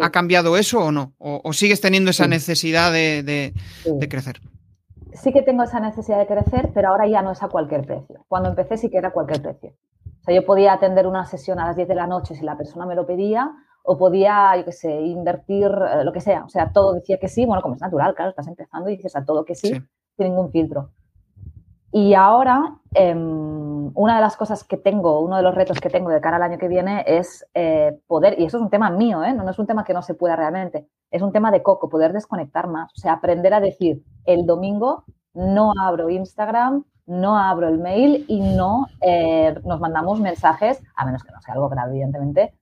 ¿Ha 0.01 0.11
cambiado 0.11 0.57
eso 0.57 0.81
o 0.81 0.93
no? 0.93 1.15
¿O, 1.19 1.53
sigues 1.53 1.81
teniendo 1.81 2.11
esa 2.11 2.27
necesidad 2.27 2.93
de, 2.93 3.53
crecer? 4.09 4.41
Sí 5.13 5.33
que 5.33 5.43
tengo 5.43 5.65
esa 5.65 5.81
necesidad 5.81 6.19
de 6.19 6.27
crecer, 6.27 6.71
pero 6.73 6.89
ahora 6.89 7.09
ya 7.09 7.21
no 7.21 7.33
es 7.33 7.43
a 7.43 7.49
cualquier 7.49 7.85
precio. 7.85 8.25
Cuando 8.29 8.49
empecé 8.49 8.77
sí 8.77 8.91
que 8.91 8.99
era 8.99 9.09
a 9.09 9.13
cualquier 9.13 9.43
precio. 9.43 9.75
O 10.21 10.23
sea, 10.23 10.35
yo 10.35 10.45
podía 10.45 10.73
atender 10.75 11.07
una 11.07 11.25
sesión 11.25 11.59
a 11.59 11.67
las 11.67 11.77
10 11.77 11.89
de 11.89 11.95
la 11.95 12.07
noche 12.07 12.35
si 12.35 12.45
la 12.45 12.57
persona 12.57 12.87
me 12.87 12.95
lo 12.95 13.07
pedía, 13.07 13.53
o 13.83 13.97
podía, 13.97 14.57
yo 14.57 14.65
qué 14.65 14.73
sé, 14.73 15.01
invertir 15.01 15.67
eh, 15.67 16.05
lo 16.05 16.13
que 16.13 16.21
sea. 16.21 16.45
O 16.45 16.49
sea, 16.49 16.73
todo 16.73 16.93
decía 16.95 17.19
que 17.19 17.29
sí, 17.29 17.47
bueno, 17.47 17.63
como 17.63 17.75
es 17.75 17.81
natural, 17.81 18.15
claro, 18.15 18.31
estás 18.31 18.49
empezando 18.49 18.89
y 18.91 18.97
dices 18.97 19.17
a 19.17 19.25
todo 19.25 19.45
que 19.45 19.55
sí, 19.55 19.69
sin 19.69 20.27
ningún 20.27 20.51
filtro. 20.51 20.91
Y 21.93 22.15
ahora, 22.15 22.77
em, 22.95 23.91
una 23.97 24.15
de 24.15 24.21
las 24.21 24.37
cosas 24.37 24.63
que 24.63 24.77
tengo, 24.77 25.21
uno 25.21 25.37
de 25.37 25.43
los 25.43 25.55
retos 25.55 25.81
que 25.81 25.91
tengo 25.91 26.11
de 26.11 26.21
cara 26.21 26.37
al 26.37 26.43
año 26.43 26.59
que 26.59 26.69
viene 26.69 27.03
es 27.07 27.45
eh, 27.55 27.99
poder, 28.07 28.39
y 28.39 28.45
eso 28.45 28.59
es 28.59 28.63
un 28.63 28.71
tema 28.71 28.91
mío, 28.91 29.25
¿eh? 29.25 29.33
no, 29.33 29.49
es 29.51 29.59
un 29.59 29.67
tema 29.67 29.83
que 29.83 29.93
no 29.93 30.03
se 30.03 30.15
pueda 30.15 30.37
realmente, 30.37 30.87
es 31.11 31.23
un 31.23 31.33
tema 31.33 31.51
de 31.51 31.63
coco, 31.63 31.89
poder 31.89 32.13
desconectar 32.13 32.69
más, 32.69 32.93
o 32.97 33.01
sea, 33.01 33.15
aprender 33.15 33.55
a 33.55 33.61
decir, 33.61 34.05
el 34.25 34.47
domingo 34.47 35.05
no 35.35 35.73
abro 35.81 36.11
Instagram, 36.11 36.85
no 37.11 37.37
abro 37.37 37.69
el 37.69 37.79
mail 37.79 38.25
y 38.29 38.41
no 38.41 38.87
eh, 39.01 39.55
nos 39.65 39.81
mandamos 39.81 40.21
mensajes, 40.21 40.83
a 40.97 41.05
menos 41.05 41.23
que 41.25 41.33
no 41.33 41.41
sea 41.41 41.55
algo 41.55 41.69
grave, 41.69 41.91
evidentemente, 41.91 42.55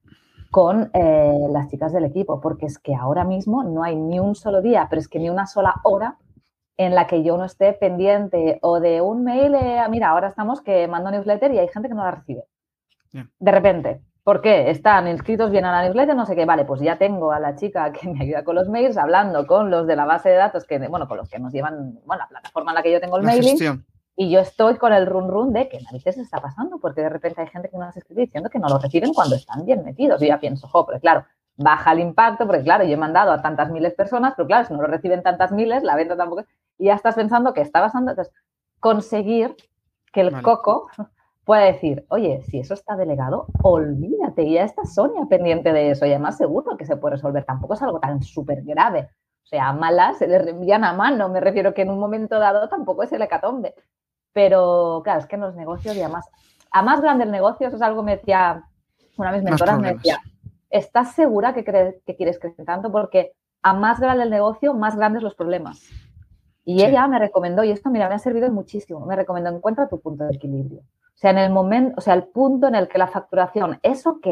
con 0.51 0.89
las 0.93 1.67
chicas 1.69 1.93
del 1.93 2.05
equipo, 2.05 2.41
porque 2.41 2.65
es 2.65 2.79
que 2.79 2.95
ahora 2.95 3.23
mismo 3.23 3.63
no 3.63 3.83
hay 3.83 3.95
ni 3.95 4.19
un 4.19 4.33
solo 4.33 4.63
día, 4.63 4.87
pero 4.89 4.99
es 4.99 5.07
que 5.07 5.19
ni 5.19 5.29
una 5.29 5.45
sola 5.45 5.75
hora 5.83 6.17
en 6.79 6.95
la 6.95 7.07
que 7.07 7.23
yo 7.23 7.37
no 7.37 7.43
esté 7.43 7.73
pendiente 7.73 8.57
o 8.61 8.79
de 8.79 9.01
un 9.01 9.21
mail, 9.25 9.53
eh, 9.53 9.81
mira, 9.89 10.11
ahora 10.11 10.29
estamos 10.29 10.61
que 10.61 10.87
mando 10.87 11.11
newsletter 11.11 11.51
y 11.51 11.59
hay 11.59 11.67
gente 11.67 11.89
que 11.89 11.93
no 11.93 12.05
la 12.05 12.11
recibe. 12.11 12.45
De 13.11 13.51
repente, 13.51 14.01
¿por 14.23 14.39
qué? 14.39 14.69
Están 14.69 15.09
inscritos 15.09 15.51
bien 15.51 15.65
a 15.65 15.73
la 15.73 15.83
newsletter, 15.83 16.15
no 16.15 16.25
sé 16.25 16.37
qué, 16.37 16.45
vale, 16.45 16.63
pues 16.63 16.79
ya 16.79 16.97
tengo 16.97 17.33
a 17.33 17.39
la 17.41 17.57
chica 17.57 17.91
que 17.91 18.07
me 18.07 18.21
ayuda 18.23 18.45
con 18.45 18.55
los 18.55 18.69
mails, 18.69 18.95
hablando 18.95 19.45
con 19.45 19.69
los 19.69 19.87
de 19.87 19.97
la 19.97 20.05
base 20.05 20.29
de 20.29 20.35
datos, 20.35 20.63
que, 20.63 20.79
bueno, 20.87 21.05
con 21.09 21.17
los 21.17 21.27
que 21.27 21.37
nos 21.37 21.51
llevan, 21.51 21.99
bueno, 22.05 22.23
la 22.23 22.27
plataforma 22.29 22.71
en 22.71 22.75
la 22.75 22.81
que 22.81 22.93
yo 22.93 23.01
tengo 23.01 23.17
el 23.17 23.23
mailing. 23.23 23.83
Y 24.21 24.29
yo 24.29 24.41
estoy 24.41 24.75
con 24.75 24.91
el 24.91 25.05
run 25.05 25.29
run 25.29 25.53
de 25.53 25.69
qué 25.69 25.79
narices 25.79 26.17
está 26.17 26.41
pasando, 26.41 26.77
porque 26.77 26.99
de 26.99 27.07
repente 27.07 27.39
hay 27.39 27.47
gente 27.47 27.69
que 27.69 27.77
nos 27.77 27.95
escribe 27.95 28.23
diciendo 28.23 28.49
que 28.49 28.59
no 28.59 28.67
lo 28.67 28.77
reciben 28.77 29.13
cuando 29.13 29.37
están 29.37 29.65
bien 29.65 29.85
metidos. 29.85 30.21
Y 30.21 30.27
ya 30.27 30.41
pienso, 30.41 30.67
jo, 30.67 30.85
pero 30.85 30.99
claro, 30.99 31.25
baja 31.55 31.93
el 31.93 31.99
impacto, 31.99 32.45
porque 32.45 32.63
claro, 32.63 32.83
yo 32.83 32.91
he 32.91 32.97
mandado 32.97 33.31
a 33.31 33.41
tantas 33.41 33.71
miles 33.71 33.93
de 33.93 33.95
personas, 33.95 34.33
pero 34.35 34.45
claro, 34.45 34.67
si 34.67 34.73
no 34.73 34.81
lo 34.81 34.87
reciben 34.87 35.23
tantas 35.23 35.53
miles, 35.53 35.83
la 35.83 35.95
venta 35.95 36.17
tampoco 36.17 36.43
y 36.77 36.87
ya 36.87 36.95
estás 36.95 37.15
pensando 37.15 37.53
que 37.53 37.61
está 37.61 37.79
pasando. 37.79 38.11
Entonces, 38.11 38.33
conseguir 38.81 39.55
que 40.11 40.19
el 40.19 40.41
coco 40.41 40.89
pueda 41.45 41.61
decir, 41.61 42.05
oye, 42.09 42.41
si 42.41 42.59
eso 42.59 42.73
está 42.73 42.97
delegado, 42.97 43.47
olvídate, 43.63 44.51
ya 44.51 44.65
está 44.65 44.83
Sonia 44.83 45.27
pendiente 45.29 45.71
de 45.71 45.91
eso 45.91 46.05
y 46.05 46.09
además 46.09 46.35
seguro 46.35 46.75
que 46.75 46.85
se 46.85 46.97
puede 46.97 47.15
resolver. 47.15 47.45
Tampoco 47.45 47.75
es 47.75 47.81
algo 47.81 48.01
tan 48.01 48.21
súper 48.21 48.63
grave. 48.63 49.11
O 49.43 49.47
sea, 49.47 49.69
a 49.69 49.73
malas 49.73 50.17
se 50.17 50.27
le 50.27 50.39
reenvían 50.39 50.83
a 50.83 50.91
mano, 50.91 51.29
me 51.29 51.39
refiero 51.39 51.73
que 51.73 51.83
en 51.83 51.89
un 51.89 51.99
momento 51.99 52.37
dado 52.37 52.67
tampoco 52.67 53.03
es 53.03 53.13
el 53.13 53.21
hecatombe. 53.21 53.75
Pero 54.33 55.01
claro, 55.03 55.19
es 55.19 55.25
que 55.25 55.35
en 55.35 55.41
los 55.41 55.55
negocios 55.55 55.95
y 55.95 56.01
además, 56.01 56.27
a 56.71 56.81
más 56.81 57.01
grande 57.01 57.23
el 57.23 57.31
negocio, 57.31 57.67
eso 57.67 57.75
es 57.75 57.81
algo 57.81 58.01
que 58.01 58.05
me 58.05 58.17
decía 58.17 58.63
una 59.17 59.31
vez 59.31 59.43
mentora, 59.43 59.77
me 59.77 59.93
decía, 59.93 60.19
¿estás 60.69 61.13
segura 61.13 61.53
que, 61.53 61.63
que 61.63 62.15
quieres 62.15 62.39
crecer 62.39 62.65
tanto? 62.65 62.91
Porque 62.91 63.33
a 63.61 63.73
más 63.73 63.99
grande 63.99 64.23
el 64.23 64.29
negocio, 64.29 64.73
más 64.73 64.95
grandes 64.95 65.23
los 65.23 65.35
problemas. 65.35 65.81
Y 66.63 66.83
ella 66.83 67.07
me 67.07 67.19
recomendó, 67.19 67.63
y 67.63 67.71
esto, 67.71 67.89
mira, 67.89 68.07
me 68.07 68.15
ha 68.15 68.19
servido 68.19 68.49
muchísimo, 68.51 69.05
me 69.05 69.15
recomendó, 69.15 69.49
encuentra 69.49 69.89
tu 69.89 69.99
punto 69.99 70.25
de 70.25 70.35
equilibrio. 70.35 70.81
O 70.81 71.17
sea, 71.21 71.31
en 71.31 71.39
el 71.39 71.51
momento, 71.51 71.95
o 71.97 72.01
sea, 72.01 72.13
el 72.13 72.25
punto 72.25 72.67
en 72.67 72.75
el 72.75 72.87
que 72.87 72.97
la 72.97 73.07
facturación 73.07 73.79
es 73.81 74.05
ok, 74.05 74.27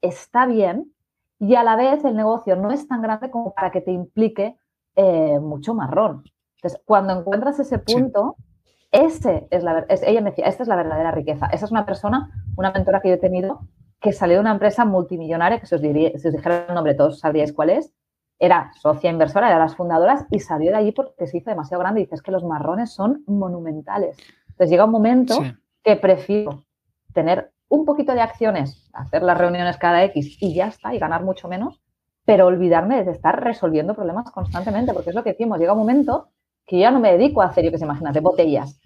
está 0.00 0.46
bien, 0.46 0.92
y 1.38 1.56
a 1.56 1.64
la 1.64 1.76
vez 1.76 2.04
el 2.04 2.16
negocio 2.16 2.56
no 2.56 2.70
es 2.70 2.86
tan 2.86 3.02
grande 3.02 3.30
como 3.30 3.52
para 3.52 3.70
que 3.70 3.80
te 3.80 3.90
implique 3.90 4.56
eh, 4.94 5.38
mucho 5.40 5.74
marrón. 5.74 6.22
Entonces, 6.56 6.80
cuando 6.84 7.18
encuentras 7.18 7.58
ese 7.58 7.78
punto, 7.78 8.36
ese 8.94 9.48
es 9.50 9.64
la 9.64 9.84
es, 9.88 10.04
ella 10.04 10.20
me 10.20 10.30
decía, 10.30 10.46
esta 10.46 10.62
es 10.62 10.68
la 10.68 10.76
verdadera 10.76 11.10
riqueza. 11.10 11.46
Esa 11.46 11.64
es 11.64 11.72
una 11.72 11.84
persona, 11.84 12.30
una 12.56 12.70
mentora 12.70 13.00
que 13.00 13.08
yo 13.08 13.14
he 13.14 13.18
tenido, 13.18 13.66
que 14.00 14.12
salió 14.12 14.36
de 14.36 14.40
una 14.40 14.52
empresa 14.52 14.84
multimillonaria, 14.84 15.58
que 15.58 15.66
si 15.66 15.74
os, 15.74 15.82
diría, 15.82 16.16
si 16.16 16.28
os 16.28 16.34
dijera 16.34 16.66
el 16.68 16.74
nombre 16.74 16.94
todos 16.94 17.18
sabríais 17.18 17.52
cuál 17.52 17.70
es, 17.70 17.92
era 18.38 18.70
socia 18.80 19.10
inversora, 19.10 19.52
de 19.52 19.58
las 19.58 19.74
fundadoras 19.74 20.26
y 20.30 20.38
salió 20.38 20.70
de 20.70 20.76
allí 20.76 20.92
porque 20.92 21.26
se 21.26 21.38
hizo 21.38 21.50
demasiado 21.50 21.80
grande. 21.80 22.02
Y 22.02 22.04
dices 22.04 22.22
que 22.22 22.30
los 22.30 22.44
marrones 22.44 22.92
son 22.92 23.24
monumentales. 23.26 24.16
Entonces 24.46 24.70
llega 24.70 24.84
un 24.84 24.92
momento 24.92 25.42
que 25.82 25.96
prefiero 25.96 26.62
tener 27.12 27.50
un 27.68 27.84
poquito 27.84 28.14
de 28.14 28.20
acciones, 28.20 28.88
hacer 28.92 29.24
las 29.24 29.36
reuniones 29.36 29.76
cada 29.76 30.04
X 30.04 30.36
y 30.40 30.54
ya 30.54 30.68
está, 30.68 30.94
y 30.94 31.00
ganar 31.00 31.24
mucho 31.24 31.48
menos, 31.48 31.80
pero 32.24 32.46
olvidarme 32.46 33.02
de 33.02 33.10
estar 33.10 33.42
resolviendo 33.42 33.94
problemas 33.94 34.30
constantemente, 34.30 34.92
porque 34.94 35.10
es 35.10 35.16
lo 35.16 35.24
que 35.24 35.30
decimos, 35.30 35.58
llega 35.58 35.72
un 35.72 35.80
momento 35.80 36.28
que 36.66 36.78
ya 36.78 36.90
no 36.90 37.00
me 37.00 37.12
dedico 37.12 37.42
a 37.42 37.46
hacer, 37.46 37.64
yo 37.64 37.70
que 37.70 37.78
se 37.78 37.84
imagínate, 37.84 38.20
botellas. 38.20 38.80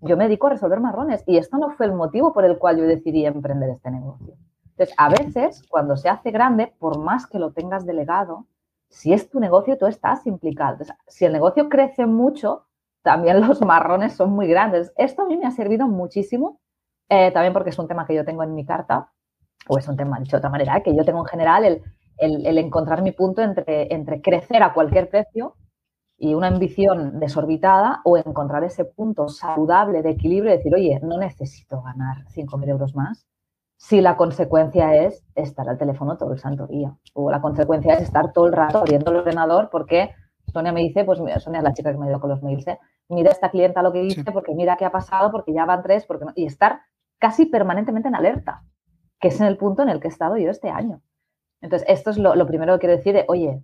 Yo 0.00 0.16
me 0.16 0.24
dedico 0.24 0.46
a 0.46 0.50
resolver 0.50 0.80
marrones 0.80 1.24
y 1.26 1.38
esto 1.38 1.56
no 1.56 1.70
fue 1.70 1.86
el 1.86 1.92
motivo 1.92 2.32
por 2.32 2.44
el 2.44 2.58
cual 2.58 2.78
yo 2.78 2.84
decidí 2.84 3.24
emprender 3.24 3.70
este 3.70 3.90
negocio. 3.90 4.34
Entonces, 4.70 4.94
a 4.98 5.08
veces, 5.08 5.62
cuando 5.68 5.96
se 5.96 6.08
hace 6.08 6.30
grande, 6.30 6.74
por 6.78 6.98
más 6.98 7.26
que 7.26 7.38
lo 7.38 7.52
tengas 7.52 7.86
delegado, 7.86 8.46
si 8.88 9.12
es 9.12 9.30
tu 9.30 9.40
negocio, 9.40 9.78
tú 9.78 9.86
estás 9.86 10.26
implicado. 10.26 10.84
si 11.06 11.24
el 11.24 11.32
negocio 11.32 11.68
crece 11.68 12.06
mucho, 12.06 12.66
también 13.02 13.40
los 13.46 13.60
marrones 13.62 14.14
son 14.14 14.30
muy 14.30 14.46
grandes. 14.46 14.92
Esto 14.96 15.22
a 15.22 15.26
mí 15.26 15.36
me 15.36 15.46
ha 15.46 15.50
servido 15.50 15.86
muchísimo, 15.86 16.60
eh, 17.08 17.30
también 17.32 17.52
porque 17.52 17.70
es 17.70 17.78
un 17.78 17.88
tema 17.88 18.06
que 18.06 18.14
yo 18.14 18.24
tengo 18.24 18.42
en 18.42 18.54
mi 18.54 18.64
carta, 18.64 19.10
o 19.68 19.78
es 19.78 19.88
un 19.88 19.96
tema, 19.96 20.18
dicho 20.18 20.36
de 20.36 20.38
otra 20.38 20.50
manera, 20.50 20.80
que 20.82 20.94
yo 20.94 21.04
tengo 21.04 21.20
en 21.20 21.26
general 21.26 21.82
el, 22.18 22.58
encontrar 22.58 23.02
mi 23.02 23.12
punto 23.12 23.42
entre, 23.42 23.92
entre 23.92 24.20
crecer 24.20 24.62
a 24.62 24.72
cualquier 24.72 25.08
precio 25.08 25.54
y 26.16 26.34
una 26.34 26.48
ambición 26.48 27.18
desorbitada 27.18 28.00
o 28.04 28.16
encontrar 28.16 28.64
ese 28.64 28.84
punto 28.84 29.28
saludable 29.28 30.02
de 30.02 30.10
equilibrio 30.10 30.52
y 30.52 30.56
decir, 30.56 30.74
oye, 30.74 31.00
no 31.02 31.18
necesito 31.18 31.82
ganar 31.82 32.24
5.000 32.34 32.68
euros 32.68 32.94
más, 32.94 33.26
si 33.76 34.00
la 34.00 34.16
consecuencia 34.16 34.94
es 34.94 35.24
estar 35.34 35.68
al 35.68 35.78
teléfono 35.78 36.16
todo 36.16 36.32
el 36.32 36.38
santo 36.38 36.66
día. 36.66 36.96
O 37.12 37.30
la 37.30 37.40
consecuencia 37.40 37.94
es 37.94 38.02
estar 38.02 38.32
todo 38.32 38.46
el 38.46 38.52
rato 38.52 38.78
abriendo 38.78 39.10
el 39.10 39.18
ordenador 39.18 39.68
porque 39.70 40.14
Sonia 40.46 40.72
me 40.72 40.80
dice, 40.80 41.04
pues 41.04 41.18
Sonia 41.18 41.58
es 41.58 41.64
la 41.64 41.72
chica 41.72 41.92
que 41.92 41.98
me 41.98 42.08
dio 42.08 42.20
con 42.20 42.30
los 42.30 42.42
mails, 42.42 42.66
¿eh? 42.68 42.78
mira 43.08 43.30
esta 43.30 43.50
clienta 43.50 43.82
lo 43.82 43.92
que 43.92 44.00
dice, 44.00 44.24
porque 44.32 44.54
mira 44.54 44.76
qué 44.76 44.84
ha 44.84 44.92
pasado, 44.92 45.30
porque 45.30 45.52
ya 45.52 45.64
van 45.64 45.82
tres, 45.82 46.06
porque 46.06 46.26
y 46.36 46.46
estar 46.46 46.80
casi 47.18 47.46
permanentemente 47.46 48.08
en 48.08 48.14
alerta, 48.14 48.62
que 49.20 49.28
es 49.28 49.40
en 49.40 49.46
el 49.46 49.56
punto 49.56 49.82
en 49.82 49.88
el 49.88 50.00
que 50.00 50.08
he 50.08 50.10
estado 50.10 50.36
yo 50.36 50.50
este 50.50 50.70
año. 50.70 51.02
Entonces, 51.60 51.88
esto 51.88 52.10
es 52.10 52.18
lo, 52.18 52.46
primero 52.46 52.74
que 52.74 52.80
quiero 52.80 52.96
decir, 52.96 53.24
oye, 53.28 53.62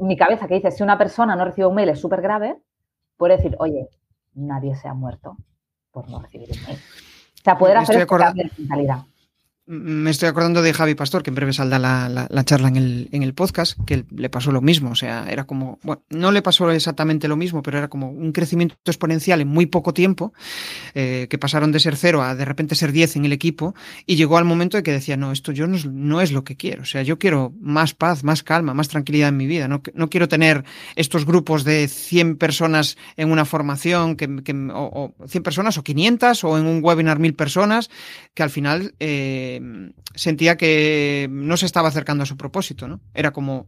mi 0.00 0.16
cabeza 0.16 0.48
que 0.48 0.54
dice, 0.54 0.70
si 0.70 0.82
una 0.82 0.98
persona 0.98 1.36
no 1.36 1.44
recibe 1.44 1.66
un 1.66 1.74
mail 1.74 1.90
es 1.90 2.00
súper 2.00 2.22
grave, 2.22 2.60
puede 3.16 3.36
decir, 3.36 3.56
oye, 3.58 3.88
nadie 4.34 4.74
se 4.74 4.88
ha 4.88 4.94
muerto 4.94 5.36
por 5.90 6.08
no 6.08 6.20
recibir 6.20 6.50
un 6.52 6.62
mail. 6.64 6.78
O 6.78 7.42
sea, 7.42 7.58
poder 7.58 7.76
hacer 7.78 8.02
esta 8.02 8.34
mentalidad. 8.34 9.04
Me 9.72 10.10
estoy 10.10 10.28
acordando 10.28 10.62
de 10.62 10.74
Javi 10.74 10.96
Pastor, 10.96 11.22
que 11.22 11.30
en 11.30 11.36
breve 11.36 11.52
saldrá 11.52 11.78
la, 11.78 12.44
charla 12.44 12.66
en 12.66 12.76
el, 12.76 13.08
en 13.12 13.22
el, 13.22 13.34
podcast, 13.34 13.78
que 13.86 14.04
le 14.10 14.28
pasó 14.28 14.50
lo 14.50 14.60
mismo. 14.60 14.90
O 14.90 14.94
sea, 14.96 15.26
era 15.30 15.44
como, 15.44 15.78
bueno, 15.84 16.02
no 16.10 16.32
le 16.32 16.42
pasó 16.42 16.68
exactamente 16.72 17.28
lo 17.28 17.36
mismo, 17.36 17.62
pero 17.62 17.78
era 17.78 17.86
como 17.86 18.10
un 18.10 18.32
crecimiento 18.32 18.74
exponencial 18.84 19.40
en 19.40 19.46
muy 19.46 19.66
poco 19.66 19.94
tiempo, 19.94 20.32
eh, 20.94 21.28
que 21.30 21.38
pasaron 21.38 21.70
de 21.70 21.78
ser 21.78 21.94
cero 21.94 22.20
a 22.20 22.34
de 22.34 22.44
repente 22.44 22.74
ser 22.74 22.90
diez 22.90 23.14
en 23.14 23.24
el 23.24 23.32
equipo, 23.32 23.76
y 24.06 24.16
llegó 24.16 24.38
al 24.38 24.44
momento 24.44 24.76
de 24.76 24.82
que 24.82 24.90
decía, 24.90 25.16
no, 25.16 25.30
esto 25.30 25.52
yo 25.52 25.68
no 25.68 26.20
es, 26.20 26.32
lo 26.32 26.42
que 26.42 26.56
quiero. 26.56 26.82
O 26.82 26.86
sea, 26.86 27.02
yo 27.02 27.20
quiero 27.20 27.52
más 27.60 27.94
paz, 27.94 28.24
más 28.24 28.42
calma, 28.42 28.74
más 28.74 28.88
tranquilidad 28.88 29.28
en 29.28 29.36
mi 29.36 29.46
vida. 29.46 29.68
No, 29.68 29.82
no 29.94 30.10
quiero 30.10 30.26
tener 30.26 30.64
estos 30.96 31.24
grupos 31.24 31.62
de 31.62 31.86
100 31.86 32.38
personas 32.38 32.98
en 33.16 33.30
una 33.30 33.44
formación, 33.44 34.16
que, 34.16 34.26
o, 34.74 35.14
100 35.28 35.44
personas 35.44 35.78
o 35.78 35.84
500, 35.84 36.42
o 36.42 36.58
en 36.58 36.66
un 36.66 36.80
webinar 36.82 37.20
1000 37.20 37.34
personas, 37.34 37.88
que 38.34 38.42
al 38.42 38.50
final... 38.50 38.96
Eh, 38.98 39.59
sentía 40.14 40.56
que 40.56 41.28
no 41.30 41.56
se 41.56 41.66
estaba 41.66 41.88
acercando 41.88 42.22
a 42.22 42.26
su 42.26 42.36
propósito, 42.36 42.88
¿no? 42.88 43.00
Era 43.14 43.32
como... 43.32 43.66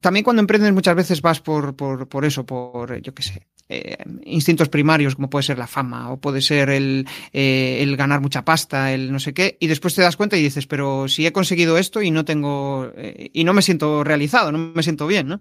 También 0.00 0.24
cuando 0.24 0.40
emprendes 0.40 0.72
muchas 0.72 0.94
veces 0.94 1.22
vas 1.22 1.40
por, 1.40 1.74
por, 1.74 2.24
eso, 2.24 2.44
por, 2.44 3.00
yo 3.00 3.14
qué 3.14 3.22
sé, 3.22 3.46
eh, 3.68 3.96
instintos 4.24 4.68
primarios, 4.68 5.14
como 5.14 5.30
puede 5.30 5.42
ser 5.42 5.58
la 5.58 5.66
fama, 5.66 6.10
o 6.12 6.18
puede 6.18 6.42
ser 6.42 6.70
el, 6.70 7.06
eh, 7.32 7.78
el, 7.80 7.96
ganar 7.96 8.20
mucha 8.20 8.44
pasta, 8.44 8.92
el 8.92 9.10
no 9.10 9.18
sé 9.18 9.32
qué, 9.32 9.56
y 9.58 9.66
después 9.66 9.94
te 9.94 10.02
das 10.02 10.16
cuenta 10.16 10.36
y 10.36 10.42
dices, 10.42 10.66
pero 10.66 11.08
si 11.08 11.26
he 11.26 11.32
conseguido 11.32 11.78
esto 11.78 12.02
y 12.02 12.10
no 12.10 12.24
tengo, 12.24 12.92
eh, 12.96 13.30
y 13.32 13.44
no 13.44 13.54
me 13.54 13.62
siento 13.62 14.04
realizado, 14.04 14.52
no 14.52 14.58
me 14.58 14.82
siento 14.82 15.06
bien, 15.06 15.28
¿no? 15.28 15.40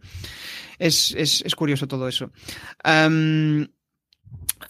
Es, 0.80 1.14
es, 1.18 1.44
es 1.46 1.56
curioso 1.56 1.88
todo 1.88 2.08
eso. 2.08 2.32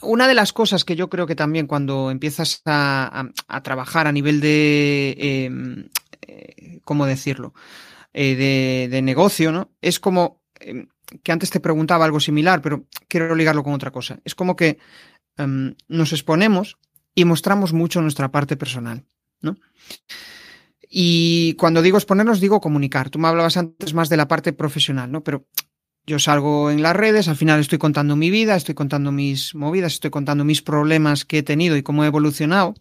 Una 0.01 0.27
de 0.27 0.33
las 0.33 0.53
cosas 0.53 0.85
que 0.85 0.95
yo 0.95 1.09
creo 1.09 1.27
que 1.27 1.35
también 1.35 1.67
cuando 1.67 2.11
empiezas 2.11 2.61
a, 2.65 3.29
trabajar 3.63 4.07
a 4.07 4.11
nivel 4.11 4.41
de, 4.41 5.15
em, 5.19 5.89
eh, 6.21 6.79
¿cómo 6.83 7.05
decirlo? 7.05 7.53
Eh, 8.13 8.89
de, 8.89 9.01
negocio, 9.01 9.51
¿no? 9.51 9.71
Es 9.81 9.99
como 9.99 10.41
em, 10.59 10.87
que 11.23 11.31
antes 11.31 11.49
te 11.49 11.59
preguntaba 11.59 12.05
algo 12.05 12.19
similar, 12.19 12.61
pero 12.61 12.85
quiero 13.07 13.35
ligarlo 13.35 13.63
con 13.63 13.73
otra 13.73 13.91
cosa. 13.91 14.19
Es 14.23 14.35
como 14.35 14.55
que 14.55 14.77
em, 15.37 15.75
nos 15.87 16.13
exponemos 16.13 16.77
y 17.15 17.25
mostramos 17.25 17.73
mucho 17.73 18.01
nuestra 18.01 18.31
parte 18.31 18.57
personal, 18.57 19.03
¿no? 19.41 19.55
Y 20.89 21.55
cuando 21.55 21.81
digo 21.81 21.97
exponernos, 21.97 22.39
digo 22.39 22.61
comunicar. 22.61 23.09
Tú 23.09 23.17
me 23.17 23.27
hablabas 23.27 23.57
antes 23.57 23.95
más 23.95 24.09
de 24.09 24.17
la 24.17 24.27
parte 24.27 24.53
profesional, 24.53 25.11
¿no? 25.11 25.23
Pero 25.23 25.47
yo 26.05 26.19
salgo 26.19 26.69
en 26.69 26.81
las 26.81 26.95
redes, 26.95 27.27
al 27.27 27.35
final 27.35 27.59
estoy 27.59 27.77
contando 27.77 28.15
mi 28.15 28.29
vida, 28.29 28.55
estoy 28.55 28.75
contando 28.75 29.11
mis 29.11 29.55
movidas, 29.55 29.93
estoy 29.93 30.11
contando 30.11 30.43
mis 30.43 30.61
problemas 30.61 31.25
que 31.25 31.39
he 31.39 31.43
tenido 31.43 31.77
y 31.77 31.83
cómo 31.83 32.03
he 32.03 32.07
evolucionado. 32.07 32.75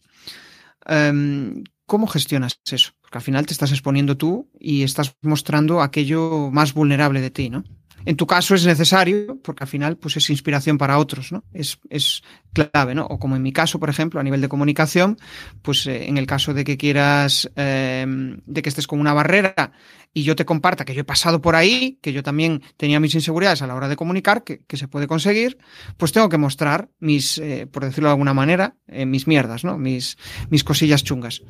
Em, 0.86 1.64
¿Cómo 1.86 2.06
gestionas 2.06 2.60
eso? 2.70 2.92
Porque 3.00 3.18
al 3.18 3.22
final 3.22 3.46
te 3.46 3.52
estás 3.52 3.70
exponiendo 3.70 4.16
tú 4.16 4.48
y 4.58 4.82
estás 4.82 5.14
mostrando 5.20 5.82
aquello 5.82 6.50
más 6.50 6.72
vulnerable 6.72 7.20
de 7.20 7.30
ti, 7.30 7.50
¿no? 7.50 7.64
En 8.04 8.16
tu 8.16 8.26
caso 8.26 8.54
es 8.54 8.66
necesario 8.66 9.38
porque 9.42 9.64
al 9.64 9.68
final 9.68 9.96
pues 9.96 10.16
es 10.16 10.30
inspiración 10.30 10.78
para 10.78 10.98
otros, 10.98 11.32
¿no? 11.32 11.44
Es, 11.52 11.78
es 11.88 12.22
clave, 12.52 12.94
¿no? 12.94 13.06
O 13.06 13.18
como 13.18 13.36
en 13.36 13.42
mi 13.42 13.52
caso, 13.52 13.78
por 13.78 13.90
ejemplo, 13.90 14.20
a 14.20 14.22
nivel 14.22 14.40
de 14.40 14.48
comunicación, 14.48 15.18
pues 15.62 15.86
eh, 15.86 16.08
en 16.08 16.18
el 16.18 16.26
caso 16.26 16.54
de 16.54 16.64
que 16.64 16.76
quieras, 16.76 17.50
eh, 17.56 18.04
de 18.44 18.62
que 18.62 18.68
estés 18.68 18.86
con 18.86 19.00
una 19.00 19.14
barrera 19.14 19.72
y 20.12 20.24
yo 20.24 20.36
te 20.36 20.44
comparta 20.44 20.84
que 20.84 20.94
yo 20.94 21.02
he 21.02 21.04
pasado 21.04 21.40
por 21.40 21.56
ahí, 21.56 21.98
que 22.02 22.12
yo 22.12 22.22
también 22.22 22.62
tenía 22.76 23.00
mis 23.00 23.14
inseguridades 23.14 23.62
a 23.62 23.66
la 23.66 23.74
hora 23.74 23.88
de 23.88 23.96
comunicar, 23.96 24.44
que, 24.44 24.60
que 24.66 24.76
se 24.76 24.88
puede 24.88 25.06
conseguir, 25.06 25.58
pues 25.96 26.12
tengo 26.12 26.28
que 26.28 26.38
mostrar 26.38 26.90
mis, 27.00 27.38
eh, 27.38 27.66
por 27.70 27.84
decirlo 27.84 28.08
de 28.08 28.12
alguna 28.12 28.34
manera, 28.34 28.76
mis 28.88 29.26
mierdas, 29.26 29.64
¿no? 29.64 29.78
Mis, 29.78 30.18
mis 30.50 30.64
cosillas 30.64 31.02
chungas. 31.02 31.42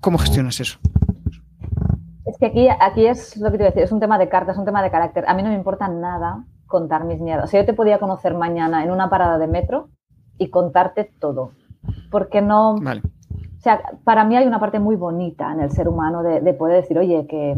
¿Cómo 0.00 0.18
gestionas 0.18 0.60
eso? 0.60 0.80
Que 2.42 2.46
aquí, 2.46 2.68
aquí 2.68 3.06
es 3.06 3.36
lo 3.36 3.52
que 3.52 3.56
te 3.56 3.62
voy 3.62 3.66
a 3.66 3.70
decir, 3.70 3.84
es 3.84 3.92
un 3.92 4.00
tema 4.00 4.18
de 4.18 4.28
cartas, 4.28 4.56
es 4.56 4.58
un 4.58 4.64
tema 4.64 4.82
de 4.82 4.90
carácter. 4.90 5.24
A 5.28 5.34
mí 5.34 5.44
no 5.44 5.50
me 5.50 5.54
importa 5.54 5.86
nada 5.86 6.44
contar 6.66 7.04
mis 7.04 7.20
miedos. 7.20 7.44
O 7.44 7.46
sea, 7.46 7.60
yo 7.60 7.66
te 7.66 7.72
podía 7.72 8.00
conocer 8.00 8.34
mañana 8.34 8.82
en 8.82 8.90
una 8.90 9.08
parada 9.08 9.38
de 9.38 9.46
metro 9.46 9.90
y 10.38 10.50
contarte 10.50 11.04
todo. 11.20 11.52
Porque 12.10 12.42
no. 12.42 12.74
Vale. 12.82 13.00
O 13.00 13.60
sea, 13.60 13.80
para 14.02 14.24
mí 14.24 14.36
hay 14.36 14.44
una 14.44 14.58
parte 14.58 14.80
muy 14.80 14.96
bonita 14.96 15.52
en 15.52 15.60
el 15.60 15.70
ser 15.70 15.86
humano 15.86 16.24
de, 16.24 16.52
poder 16.54 16.82
decir, 16.82 16.98
oye, 16.98 17.28
que, 17.28 17.54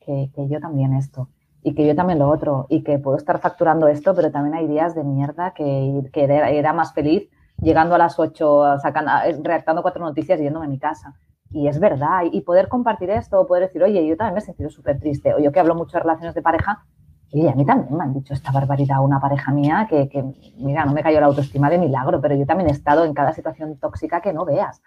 que, 0.00 0.48
yo 0.48 0.60
también 0.60 0.94
esto, 0.94 1.28
y 1.62 1.74
que 1.74 1.86
yo 1.86 1.94
también 1.94 2.18
lo 2.18 2.30
otro, 2.30 2.64
y 2.70 2.82
que 2.84 2.98
puedo 2.98 3.18
estar 3.18 3.38
facturando 3.38 3.86
esto, 3.86 4.14
pero 4.14 4.30
también 4.30 4.54
hay 4.54 4.66
días 4.66 4.94
de 4.94 5.04
mierda 5.04 5.52
que, 5.52 6.08
que 6.10 6.24
era, 6.24 6.72
más 6.72 6.94
feliz 6.94 7.28
llegando 7.60 7.94
a 7.94 7.98
las 7.98 8.18
8, 8.18 8.78
sacando, 8.80 9.10
redactando 9.42 9.82
cuatro 9.82 10.02
noticias 10.02 10.40
y 10.40 10.44
yéndome 10.44 10.64
a 10.64 10.70
mi 10.70 10.78
casa 10.78 11.16
y 11.50 11.68
es 11.68 11.78
verdad, 11.78 12.22
y 12.30 12.40
poder 12.42 12.68
compartir 12.68 13.10
esto, 13.10 13.46
poder 13.46 13.64
decir, 13.64 13.82
oye, 13.82 14.06
yo 14.06 14.16
también 14.16 14.34
me 14.34 14.40
he 14.40 14.42
sentido 14.42 14.70
súper 14.70 14.98
triste, 14.98 15.34
o 15.34 15.38
yo 15.38 15.52
que 15.52 15.60
hablo 15.60 15.74
mucho 15.74 15.96
de 15.96 16.02
relaciones 16.02 16.34
de 16.34 16.42
pareja, 16.42 16.84
y 17.30 17.46
a 17.48 17.54
mí 17.54 17.64
también 17.64 17.96
me 17.96 18.04
han 18.04 18.14
dicho 18.14 18.34
esta 18.34 18.52
barbaridad 18.52 19.02
una 19.02 19.20
pareja 19.20 19.52
mía 19.52 19.86
que, 19.90 20.08
que, 20.08 20.22
mira, 20.58 20.84
no 20.84 20.92
me 20.92 21.02
cayó 21.02 21.20
la 21.20 21.26
autoestima 21.26 21.68
de 21.68 21.78
milagro, 21.78 22.20
pero 22.20 22.34
yo 22.34 22.46
también 22.46 22.70
he 22.70 22.72
estado 22.72 23.04
en 23.04 23.14
cada 23.14 23.32
situación 23.32 23.78
tóxica 23.78 24.20
que 24.20 24.32
no 24.32 24.44
veas. 24.44 24.80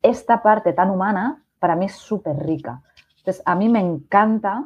Esta 0.00 0.42
parte 0.42 0.72
tan 0.72 0.90
humana 0.90 1.44
para 1.58 1.76
mí 1.76 1.86
es 1.86 1.92
súper 1.92 2.36
rica. 2.36 2.82
Entonces, 3.18 3.42
a 3.44 3.54
mí 3.54 3.68
me 3.68 3.80
encanta 3.80 4.64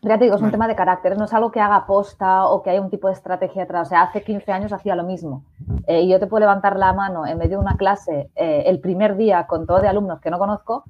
ya 0.00 0.18
te 0.18 0.24
digo, 0.24 0.36
es 0.36 0.42
un 0.42 0.50
tema 0.50 0.66
de 0.66 0.74
carácter, 0.74 1.16
no 1.16 1.26
es 1.26 1.32
algo 1.32 1.52
que 1.52 1.60
haga 1.60 1.86
posta 1.86 2.46
o 2.46 2.62
que 2.62 2.70
haya 2.70 2.80
un 2.80 2.90
tipo 2.90 3.06
de 3.06 3.14
estrategia 3.14 3.64
atrás. 3.64 3.86
O 3.86 3.90
sea, 3.90 4.02
hace 4.02 4.24
15 4.24 4.50
años 4.50 4.72
hacía 4.72 4.96
lo 4.96 5.04
mismo. 5.04 5.44
Eh, 5.86 6.02
y 6.02 6.08
yo 6.08 6.18
te 6.18 6.26
puedo 6.26 6.40
levantar 6.40 6.76
la 6.76 6.92
mano 6.92 7.24
en 7.24 7.38
medio 7.38 7.58
de 7.58 7.62
una 7.64 7.76
clase 7.76 8.30
eh, 8.34 8.64
el 8.66 8.80
primer 8.80 9.16
día 9.16 9.46
con 9.46 9.66
todo 9.66 9.80
de 9.80 9.88
alumnos 9.88 10.20
que 10.20 10.30
no 10.30 10.38
conozco, 10.38 10.84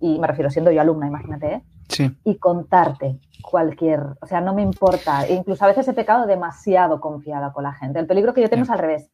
y 0.00 0.18
me 0.18 0.26
refiero 0.26 0.50
siendo 0.50 0.70
yo 0.70 0.80
alumna, 0.80 1.06
imagínate, 1.06 1.54
¿eh? 1.54 1.62
Sí. 1.88 2.16
Y 2.24 2.36
contarte 2.36 3.18
cualquier, 3.42 4.00
o 4.20 4.26
sea, 4.26 4.40
no 4.40 4.54
me 4.54 4.62
importa. 4.62 5.24
E 5.26 5.34
incluso 5.34 5.64
a 5.64 5.68
veces 5.68 5.86
he 5.88 5.92
pecado 5.92 6.26
demasiado 6.26 7.00
confiada 7.00 7.52
con 7.52 7.62
la 7.62 7.72
gente. 7.72 7.98
El 7.98 8.06
peligro 8.06 8.34
que 8.34 8.42
yo 8.42 8.50
tengo 8.50 8.64
es 8.64 8.70
al 8.70 8.78
revés, 8.78 9.10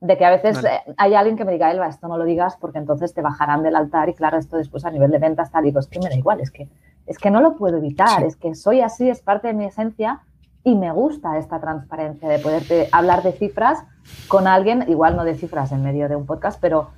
de 0.00 0.16
que 0.16 0.24
a 0.24 0.30
veces 0.30 0.64
hay 0.96 1.14
alguien 1.14 1.36
que 1.36 1.44
me 1.44 1.52
diga, 1.52 1.70
Elba, 1.70 1.88
esto 1.88 2.06
no 2.06 2.18
lo 2.18 2.24
digas 2.24 2.56
porque 2.56 2.78
entonces 2.78 3.14
te 3.14 3.22
bajarán 3.22 3.62
del 3.62 3.76
altar 3.76 4.08
y 4.08 4.14
claro, 4.14 4.38
esto 4.38 4.56
después 4.56 4.84
a 4.84 4.90
nivel 4.90 5.10
de 5.10 5.18
ventas 5.18 5.50
tal, 5.50 5.64
y 5.64 5.68
digo, 5.68 5.80
es 5.80 5.88
que 5.88 5.98
me 5.98 6.08
da 6.08 6.14
igual, 6.14 6.40
es 6.40 6.50
que 6.50 6.68
es 7.08 7.18
que 7.18 7.30
no 7.30 7.40
lo 7.40 7.56
puedo 7.56 7.78
evitar, 7.78 8.22
es 8.22 8.36
que 8.36 8.54
soy 8.54 8.82
así, 8.82 9.08
es 9.08 9.20
parte 9.20 9.48
de 9.48 9.54
mi 9.54 9.64
esencia 9.64 10.20
y 10.62 10.74
me 10.74 10.92
gusta 10.92 11.38
esta 11.38 11.58
transparencia 11.58 12.28
de 12.28 12.38
poder 12.38 12.62
hablar 12.92 13.22
de 13.22 13.32
cifras 13.32 13.82
con 14.28 14.46
alguien, 14.46 14.84
igual 14.88 15.16
no 15.16 15.24
de 15.24 15.34
cifras 15.34 15.72
en 15.72 15.82
medio 15.82 16.08
de 16.08 16.16
un 16.16 16.26
podcast, 16.26 16.60
pero, 16.60 16.90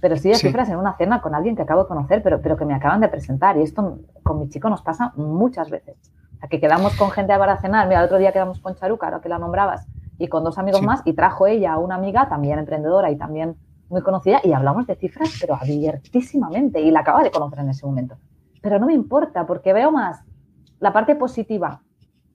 pero 0.00 0.16
sí 0.16 0.30
de 0.30 0.34
cifras 0.34 0.68
en 0.68 0.76
una 0.76 0.96
cena 0.96 1.20
con 1.20 1.34
alguien 1.34 1.54
que 1.54 1.62
acabo 1.62 1.82
de 1.82 1.88
conocer, 1.88 2.22
pero, 2.22 2.40
pero 2.40 2.56
que 2.56 2.64
me 2.64 2.74
acaban 2.74 3.00
de 3.00 3.08
presentar. 3.08 3.56
Y 3.56 3.62
esto 3.62 3.98
con 4.24 4.40
mi 4.40 4.48
chico 4.48 4.68
nos 4.68 4.82
pasa 4.82 5.12
muchas 5.14 5.70
veces. 5.70 5.96
O 6.34 6.38
sea, 6.40 6.48
que 6.48 6.58
quedamos 6.58 6.96
con 6.96 7.10
gente 7.10 7.32
a 7.32 7.56
cenar. 7.58 7.86
Mira, 7.86 8.00
el 8.00 8.06
otro 8.06 8.18
día 8.18 8.32
quedamos 8.32 8.58
con 8.58 8.74
Charuca, 8.74 9.06
ahora 9.06 9.20
que 9.20 9.28
la 9.28 9.38
nombrabas, 9.38 9.86
y 10.18 10.26
con 10.26 10.42
dos 10.42 10.58
amigos 10.58 10.82
más, 10.82 11.02
y 11.04 11.12
trajo 11.12 11.46
ella 11.46 11.74
a 11.74 11.78
una 11.78 11.94
amiga 11.94 12.28
también 12.28 12.58
emprendedora 12.58 13.10
y 13.10 13.16
también 13.16 13.56
muy 13.88 14.02
conocida, 14.02 14.40
y 14.42 14.52
hablamos 14.52 14.86
de 14.86 14.96
cifras, 14.96 15.30
pero 15.40 15.54
abiertísimamente, 15.54 16.80
y 16.80 16.90
la 16.90 17.00
acaba 17.00 17.22
de 17.22 17.30
conocer 17.30 17.60
en 17.60 17.70
ese 17.70 17.86
momento 17.86 18.16
pero 18.62 18.78
no 18.78 18.86
me 18.86 18.94
importa 18.94 19.44
porque 19.46 19.72
veo 19.74 19.92
más 19.92 20.22
la 20.80 20.92
parte 20.92 21.14
positiva 21.14 21.82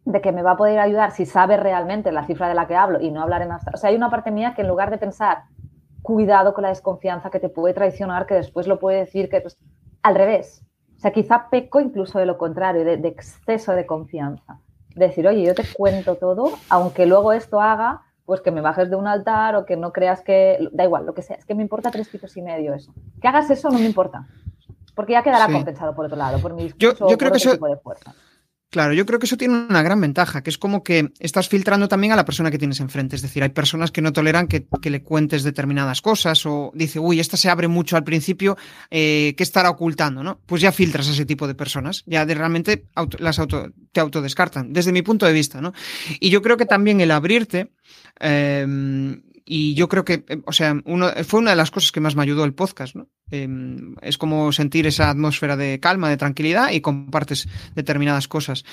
de 0.06 0.22
que 0.22 0.32
me 0.32 0.42
va 0.42 0.52
a 0.52 0.58
poder 0.58 0.80
ayudar 0.80 1.12
si 1.12 1.26
sabe 1.26 1.58
realmente 1.58 2.12
la 2.12 2.26
cifra 2.26 2.48
de 2.48 2.56
la 2.56 2.68
que 2.68 2.76
hablo 2.76 3.02
y 3.02 3.12
no 3.12 3.22
hablar 3.22 3.42
en. 3.42 3.52
O 3.52 3.78
sea, 3.78 3.90
hay 3.90 3.96
una 3.96 4.10
parte 4.10 4.32
mía 4.32 4.54
que 4.56 4.62
en 4.62 4.70
lugar 4.70 4.90
de 4.90 4.98
pensar, 4.98 5.44
cuidado 6.02 6.54
con 6.54 6.62
la 6.62 6.70
desconfianza 6.70 7.30
que 7.30 7.40
te 7.40 7.50
puede 7.50 7.74
traicionar, 7.74 8.26
que 8.26 8.36
después 8.36 8.68
lo 8.68 8.80
puede 8.80 9.00
decir, 9.00 9.30
que 9.30 9.42
pues, 9.42 9.58
al 10.04 10.16
revés. 10.16 10.64
O 10.96 11.00
sea, 11.00 11.12
quizá 11.12 11.50
peco 11.50 11.80
incluso 11.80 12.20
de 12.20 12.26
lo 12.26 12.38
contrario, 12.38 12.86
de, 12.86 12.98
de 12.98 13.08
exceso 13.08 13.74
de 13.74 13.86
confianza. 13.86 14.60
decir, 14.96 15.28
oye, 15.28 15.44
yo 15.44 15.54
te 15.54 15.64
cuento 15.76 16.16
todo, 16.16 16.52
aunque 16.70 17.06
luego 17.06 17.34
esto 17.34 17.60
haga 17.60 18.04
pues 18.28 18.42
que 18.42 18.52
me 18.52 18.60
bajes 18.60 18.90
de 18.90 18.98
un 18.98 19.08
altar 19.08 19.56
o 19.56 19.66
que 19.66 19.78
no 19.78 19.94
creas 19.94 20.22
que, 20.22 20.60
da 20.74 20.84
igual, 20.84 21.06
lo 21.06 21.14
que 21.14 21.22
sea, 21.22 21.38
es 21.38 21.46
que 21.46 21.56
me 21.56 21.62
importa 21.62 21.92
tres 21.92 22.10
pitos 22.10 22.36
y 22.36 22.42
medio 22.42 22.74
eso. 22.74 22.94
Que 23.22 23.28
hagas 23.30 23.50
eso 23.50 23.70
no 23.70 23.80
me 23.80 23.86
importa. 23.86 24.28
Porque 24.98 25.14
ya 25.14 25.22
quedará 25.22 25.46
compensado 25.46 25.94
por 25.94 26.06
otro 26.06 26.18
lado, 26.18 26.40
por 26.40 26.56
mi 26.56 26.74
yo, 26.80 26.96
creo 26.96 27.32
que 27.32 27.38
eso, 27.38 27.52
de 27.52 27.78
fuerza. 27.78 28.16
Claro, 28.72 28.94
yo 28.94 29.06
creo 29.06 29.20
que 29.20 29.28
eso 29.28 29.38
tiene 29.38 29.54
una 29.54 29.84
gran 29.84 30.02
ventaja, 30.02 30.42
que 30.42 30.50
es 30.50 30.58
como 30.58 30.84
que 30.84 31.14
estás 31.20 31.48
filtrando 31.50 31.88
también 31.88 32.14
a 32.14 32.16
la 32.16 32.26
persona 32.26 32.50
que 32.50 32.58
tienes 32.58 32.80
enfrente. 32.80 33.16
Es 33.16 33.22
decir, 33.22 33.44
hay 33.44 33.50
personas 33.50 33.92
que 33.92 34.02
no 34.02 34.12
toleran 34.12 34.48
que, 34.48 34.68
le 34.90 35.04
cuentes 35.04 35.44
determinadas 35.44 36.02
cosas 36.02 36.44
o 36.48 36.72
dice, 36.74 36.98
uy, 36.98 37.20
esta 37.20 37.38
se 37.38 37.48
abre 37.48 37.68
mucho 37.68 37.96
al 37.96 38.04
principio, 38.04 38.58
eh, 38.90 39.36
¿qué 39.38 39.44
estará 39.44 39.70
ocultando? 39.70 40.24
¿no? 40.24 40.42
Pues 40.48 40.64
ya 40.64 40.72
filtras 40.72 41.08
a 41.08 41.12
ese 41.12 41.28
tipo 41.28 41.48
de 41.48 41.54
personas, 41.54 42.04
ya 42.08 42.26
de, 42.26 42.34
realmente 42.34 42.88
las 43.20 43.38
auto, 43.38 43.72
te 43.92 44.00
autodescartan, 44.00 44.74
desde 44.74 44.92
mi 44.92 45.04
punto 45.04 45.28
de 45.28 45.34
vista. 45.34 45.62
¿no? 45.62 45.74
Y 46.20 46.32
yo 46.32 46.42
creo 46.42 46.58
que 46.58 46.66
también 46.66 47.02
el 47.02 47.12
abrirte 47.12 47.72
eh, 48.20 48.66
y 49.46 49.76
yo 49.76 49.88
creo 49.88 50.04
que, 50.04 50.26
eh, 50.28 50.42
o 50.46 50.52
sea, 50.52 50.76
uno, 50.86 51.10
fue 51.24 51.40
una 51.40 51.52
de 51.52 51.56
las 51.56 51.70
cosas 51.70 51.92
que 51.92 52.02
más 52.02 52.16
me 52.16 52.24
ayudó 52.24 52.44
el 52.44 52.56
podcast, 52.56 52.96
¿no? 52.96 53.08
Em, 53.30 53.96
es 54.02 54.18
como 54.18 54.52
sentir 54.52 54.88
esa 54.88 55.10
atmósfera 55.10 55.58
de 55.58 55.80
calma, 55.80 56.10
de 56.10 56.18
tranquilidad 56.18 56.72
y 56.72 56.82
compartes 56.82 57.48
determinadas 57.76 58.28
cosas. 58.28 58.64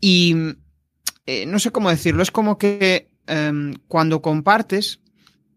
Y 0.00 0.34
eh, 1.26 1.46
no 1.46 1.58
sé 1.58 1.72
cómo 1.72 1.90
decirlo, 1.90 2.22
es 2.22 2.30
como 2.30 2.56
que 2.56 3.10
em, 3.26 3.74
cuando 3.88 4.22
compartes, 4.22 5.00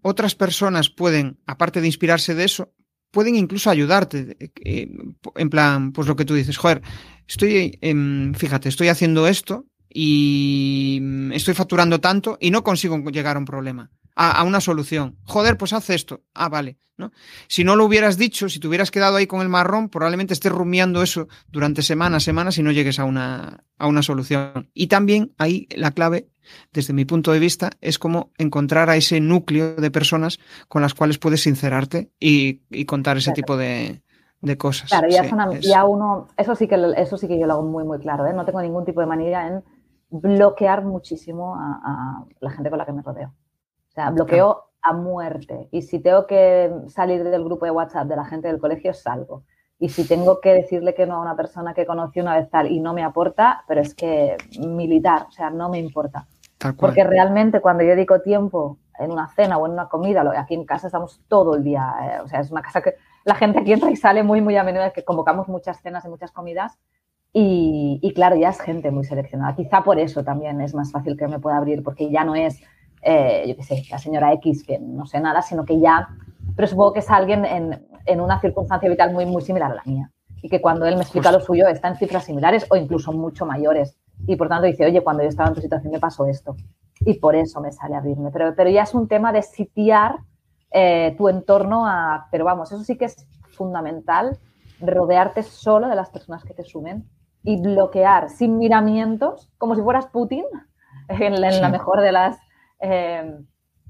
otras 0.02 0.34
personas 0.34 0.89
pueden, 0.89 1.38
aparte 1.45 1.82
de 1.82 1.88
inspirarse 1.88 2.34
de 2.34 2.45
eso, 2.45 2.74
pueden 3.12 3.36
incluso 3.36 3.70
ayudarte. 3.70 4.36
Eh, 4.64 4.89
en 5.36 5.50
plan, 5.50 5.91
pues 5.91 6.08
lo 6.08 6.16
que 6.16 6.26
tú 6.26 6.34
dices, 6.34 6.58
joder, 6.58 6.82
estoy, 7.28 7.78
em, 7.82 8.34
fíjate, 8.34 8.70
estoy 8.70 8.88
haciendo 8.88 9.28
esto 9.28 9.68
y 9.89 11.00
mm, 11.02 11.34
estoy 11.34 11.54
facturando 11.54 12.00
tanto 12.00 12.38
y 12.41 12.50
no 12.50 12.64
consigo 12.64 12.97
llegar 13.12 13.36
a 13.36 13.39
un 13.39 13.45
problema 13.45 13.91
a, 14.20 14.43
una 14.43 14.59
solución. 14.59 15.15
Joder, 15.24 15.57
pues 15.57 15.72
haz 15.72 15.89
esto. 15.89 16.22
Ah, 16.34 16.49
vale. 16.49 16.78
¿no? 16.97 17.11
Si 17.47 17.63
no 17.63 17.78
lo 17.78 17.86
hubieras 17.86 18.17
dicho, 18.17 18.49
si 18.49 18.59
te 18.59 18.67
hubieras 18.67 18.91
quedado 18.91 19.15
ahí 19.15 19.26
con 19.26 19.39
el 19.39 19.47
marrón, 19.47 19.88
probablemente 19.88 20.34
estés 20.34 20.51
rumiando 20.51 21.01
eso 21.01 21.30
durante 21.47 21.82
semanas, 21.82 22.24
semanas 22.24 22.57
y 22.57 22.63
no 22.63 22.72
llegues 22.72 22.99
a 22.99 23.05
una, 23.05 23.63
a 23.78 23.88
una 23.88 24.03
solución. 24.03 24.70
Y 24.74 24.88
también 24.88 25.34
ahí 25.38 25.70
la 25.74 25.91
clave, 25.91 26.28
desde 26.74 26.91
mi 26.91 27.05
punto 27.05 27.32
de 27.32 27.39
vista, 27.39 27.70
es 27.80 27.97
como 27.97 28.32
encontrar 28.38 28.89
a 28.89 28.97
ese 28.97 29.22
núcleo 29.22 29.76
de 29.76 29.89
personas 29.89 30.39
con 30.67 30.82
las 30.82 30.93
cuales 30.93 31.17
puedes 31.17 31.41
sincerarte 31.43 32.11
y, 32.20 32.59
contar 32.84 33.15
ese 33.15 33.32
tipo 33.32 33.55
de, 33.55 34.01
cosas. 34.57 34.89
Claro, 34.89 35.07
ya, 35.07 35.24
ya, 35.61 35.86
uno, 35.86 36.28
eso 36.36 36.55
sí 36.55 36.67
que 36.67 36.76
eso 36.97 37.17
sí 37.17 37.30
que 37.30 37.39
yo 37.39 37.47
lo 37.47 37.53
hago 37.53 37.63
muy 37.63 37.86
muy 37.86 37.99
claro, 37.99 38.26
¿eh? 38.26 38.34
no 38.34 38.43
tengo 38.43 38.61
ningún 38.61 38.84
tipo 38.84 38.99
de 38.99 39.07
manía 39.07 39.47
en 39.47 39.63
bloquear 40.09 40.84
muchísimo 40.84 41.55
a 41.55 42.26
la 42.41 42.51
gente 42.51 42.70
con 42.70 42.80
la 42.80 42.86
que 42.86 42.91
me 42.91 43.01
rodeo. 43.01 43.34
Sea, 44.00 44.12
bloqueo 44.12 44.64
a 44.82 44.93
muerte. 44.93 45.68
Y 45.72 45.82
si 45.82 46.00
tengo 46.00 46.26
que 46.26 46.72
salir 46.88 47.24
del 47.24 47.43
grupo 47.43 47.66
de 47.66 47.72
WhatsApp 47.72 48.08
de 48.08 48.16
la 48.16 48.24
gente 48.24 48.47
del 48.47 48.60
colegio, 48.60 48.93
salgo. 48.93 49.43
Y 49.78 49.89
si 49.89 50.08
tengo 50.08 50.39
que 50.39 50.54
decirle 50.54 50.93
que 50.93 51.06
no 51.06 51.16
a 51.16 51.22
una 51.22 51.36
persona 51.36 51.74
que 51.74 51.86
conocí 51.86 52.22
una 52.22 52.38
vez 52.38 52.50
tal 52.50 52.72
y 52.72 52.80
no 52.80 52.93
me 52.93 53.04
aporta, 53.04 53.64
pero 53.68 53.82
es 53.82 53.93
que 53.93 54.38
militar, 54.60 55.26
o 55.28 55.32
sea, 55.32 55.50
no 55.50 55.70
me 55.70 55.80
importa. 55.80 56.28
Porque 56.78 57.04
realmente 57.04 57.60
cuando 57.60 57.84
yo 57.84 57.89
dedico 57.89 58.22
tiempo 58.22 58.78
en 58.97 59.12
una 59.12 59.28
cena 59.30 59.58
o 59.58 59.66
en 59.66 59.74
una 59.74 59.88
comida, 59.89 60.24
aquí 60.38 60.54
en 60.54 60.66
casa 60.66 60.88
estamos 60.88 61.22
todo 61.28 61.56
el 61.56 61.64
día, 61.64 61.93
eh, 62.02 62.22
o 62.22 62.28
sea, 62.28 62.39
es 62.39 62.52
una 62.52 62.62
casa 62.62 62.82
que 62.82 62.95
la 63.26 63.36
gente 63.36 63.60
aquí 63.60 63.74
entra 63.74 63.91
y 63.91 63.95
sale 63.95 64.24
muy, 64.24 64.41
muy 64.41 64.56
a 64.58 64.64
menudo, 64.64 64.91
que 64.93 65.04
convocamos 65.04 65.47
muchas 65.47 65.82
cenas 65.82 66.06
y 66.06 66.10
muchas 66.10 66.32
comidas 66.32 66.78
y, 67.32 68.12
claro, 68.16 68.36
ya 68.36 68.50
es 68.50 68.60
gente 68.60 68.91
muy 68.91 69.04
seleccionada. 69.04 69.56
Quizá 69.56 69.84
por 69.84 70.00
eso 70.00 70.24
también 70.24 70.62
es 70.62 70.74
más 70.74 70.91
fácil 70.91 71.16
que 71.16 71.28
me 71.28 71.39
pueda 71.39 71.58
abrir, 71.58 71.84
porque 71.84 72.10
ya 72.10 72.24
no 72.24 72.36
es, 72.36 72.60
eh, 73.02 73.45
yo 73.47 73.56
qué 73.56 73.64
sé, 73.64 73.84
la 73.89 73.97
señora 73.97 74.34
X 74.34 74.64
que 74.64 74.80
no 74.80 75.06
sé 75.06 75.20
nada, 75.20 75.41
sino 75.41 75.66
que 75.66 75.80
ya, 75.80 76.10
pero 76.56 76.68
supongo 76.68 76.93
que 76.93 77.00
es 77.00 77.10
alguien 77.10 77.45
en, 77.45 77.86
en 78.06 78.22
una 78.22 78.39
circunstancia 78.39 78.89
vital 78.89 79.14
muy, 79.14 79.26
muy 79.26 79.41
similar 79.41 79.72
a 79.72 79.76
la 79.76 79.84
mía. 79.86 80.12
Y 80.41 80.50
que 80.50 80.62
cuando 80.62 80.86
él 80.86 80.95
me 80.95 81.02
explica 81.02 81.32
lo 81.32 81.39
suyo 81.39 81.68
está 81.68 81.89
en 81.89 81.97
cifras 81.97 82.26
similares 82.26 82.66
o 82.70 82.76
incluso 82.76 83.12
mucho 83.12 83.45
mayores. 83.45 83.97
Y 84.28 84.36
por 84.36 84.47
tanto 84.47 84.66
dice, 84.68 84.86
oye, 84.86 85.02
cuando 85.02 85.24
yo 85.24 85.30
estaba 85.30 85.50
en 85.50 85.56
tu 85.56 85.62
situación 85.62 85.91
me 85.91 86.00
pasó 86.00 86.26
esto. 86.26 86.56
Y 87.02 87.16
por 87.16 87.36
eso 87.36 87.62
me 87.62 87.72
sale 87.72 87.95
a 87.95 88.00
abrirme. 88.00 88.32
Pero, 88.32 88.54
pero 88.56 88.70
ya 88.70 88.84
es 88.84 88.93
un 88.93 89.08
tema 89.08 89.32
de 89.32 89.41
sitiar 89.41 90.20
eh, 90.72 91.16
tu 91.18 91.30
entorno 91.30 91.86
a... 91.86 92.28
Pero 92.32 92.45
vamos, 92.45 92.72
eso 92.72 92.84
sí 92.84 92.97
que 92.97 93.06
es 93.06 93.28
fundamental, 93.52 94.38
rodearte 94.80 95.43
solo 95.43 95.88
de 95.88 95.95
las 95.95 96.10
personas 96.10 96.43
que 96.43 96.54
te 96.54 96.64
sumen 96.64 97.10
y 97.43 97.62
bloquear 97.62 98.30
sin 98.30 98.58
miramientos, 98.58 99.52
como 99.58 99.76
si 99.76 99.82
fueras 99.82 100.08
Putin, 100.08 100.45
en, 101.08 101.41
la 101.41 101.70
mejor 101.70 102.02
de 102.02 102.12
las... 102.12 102.38
Eh, 102.82 103.38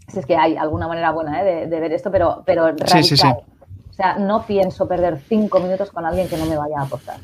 si 0.07 0.19
es 0.19 0.25
que 0.25 0.35
hay 0.35 0.57
alguna 0.57 0.87
manera 0.87 1.11
buena 1.11 1.41
eh, 1.41 1.67
de, 1.67 1.79
ver 1.79 1.93
esto, 1.93 2.11
pero, 2.11 2.43
pero 2.45 2.71
radical. 2.71 3.37
o 3.89 3.93
sea, 3.93 4.17
no 4.17 4.45
pienso 4.45 4.87
perder 4.87 5.19
cinco 5.27 5.59
minutos 5.59 5.91
con 5.91 6.05
alguien 6.05 6.27
que 6.27 6.37
no 6.37 6.45
me 6.45 6.57
vaya 6.57 6.79
a 6.79 6.83
apostar. 6.83 7.19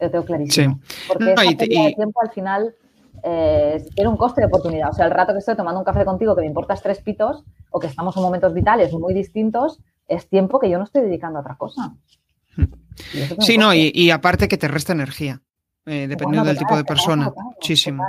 Lo 0.00 0.10
tengo 0.10 0.24
clarísimo. 0.24 0.80
Porque 1.06 1.32
esa 1.32 1.44
y, 1.44 1.54
tiempo 1.94 2.20
al 2.20 2.30
final 2.30 2.74
eh, 3.22 3.84
tiene 3.94 4.10
un 4.10 4.16
coste 4.16 4.40
de 4.40 4.48
oportunidad. 4.48 4.90
O 4.90 4.92
sea, 4.92 5.06
el 5.06 5.12
rato 5.12 5.32
que 5.32 5.38
estoy 5.38 5.56
tomando 5.56 5.78
un 5.78 5.84
café 5.84 6.04
contigo 6.04 6.34
que 6.34 6.42
me 6.42 6.48
importas 6.48 6.82
tres 6.82 7.00
pitos 7.00 7.44
o 7.70 7.80
que 7.80 7.86
estamos 7.86 8.16
en 8.16 8.22
momentos 8.22 8.52
vitales 8.52 8.92
muy 8.92 9.14
distintos, 9.14 9.80
es 10.08 10.28
tiempo 10.28 10.58
que 10.58 10.68
yo 10.68 10.78
no 10.78 10.84
estoy 10.84 11.02
dedicando 11.02 11.38
a 11.38 11.42
otra 11.42 11.56
cosa. 11.56 11.94
Sí, 13.40 13.58
no, 13.58 13.74
y, 13.74 14.10
aparte 14.10 14.46
que 14.46 14.58
te 14.58 14.68
resta 14.68 14.92
energía. 14.92 15.40
Eh, 15.86 16.06
dependiendo 16.08 16.48
del 16.48 16.56
tipo 16.56 16.76
de 16.76 16.84
persona. 16.84 17.30
Muchísimo. 17.36 18.04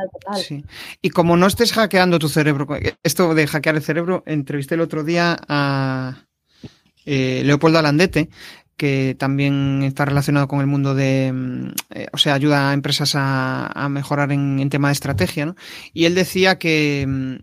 Y 1.02 1.10
como 1.10 1.36
no 1.36 1.46
estés 1.46 1.74
hackeando 1.74 2.20
tu 2.20 2.30
cerebro, 2.30 2.68
esto 3.04 3.34
de 3.34 3.48
hackear 3.48 3.76
el 3.76 3.84
cerebro, 3.84 4.24
entrevisté 4.26 4.76
el 4.76 4.82
otro 4.82 5.04
día 5.04 5.38
a 5.50 6.26
eh, 7.06 7.42
Leopoldo 7.44 7.80
Alandete, 7.80 8.30
que 8.78 9.16
también 9.20 9.84
está 9.84 10.06
relacionado 10.06 10.48
con 10.48 10.62
el 10.62 10.68
mundo 10.68 10.96
de, 10.96 11.32
mm, 11.34 11.68
eh, 11.92 12.08
o 12.14 12.18
sea, 12.18 12.34
ayuda 12.34 12.70
a 12.70 12.74
empresas 12.74 13.12
a, 13.16 13.88
mejorar 13.90 14.32
en, 14.32 14.60
en, 14.60 14.70
tema 14.70 14.88
de 14.90 14.94
estrategia, 14.94 15.46
¿no? 15.46 15.56
Y 15.94 16.06
él 16.06 16.16
decía 16.16 16.58
que, 16.58 17.06
mm, 17.08 17.36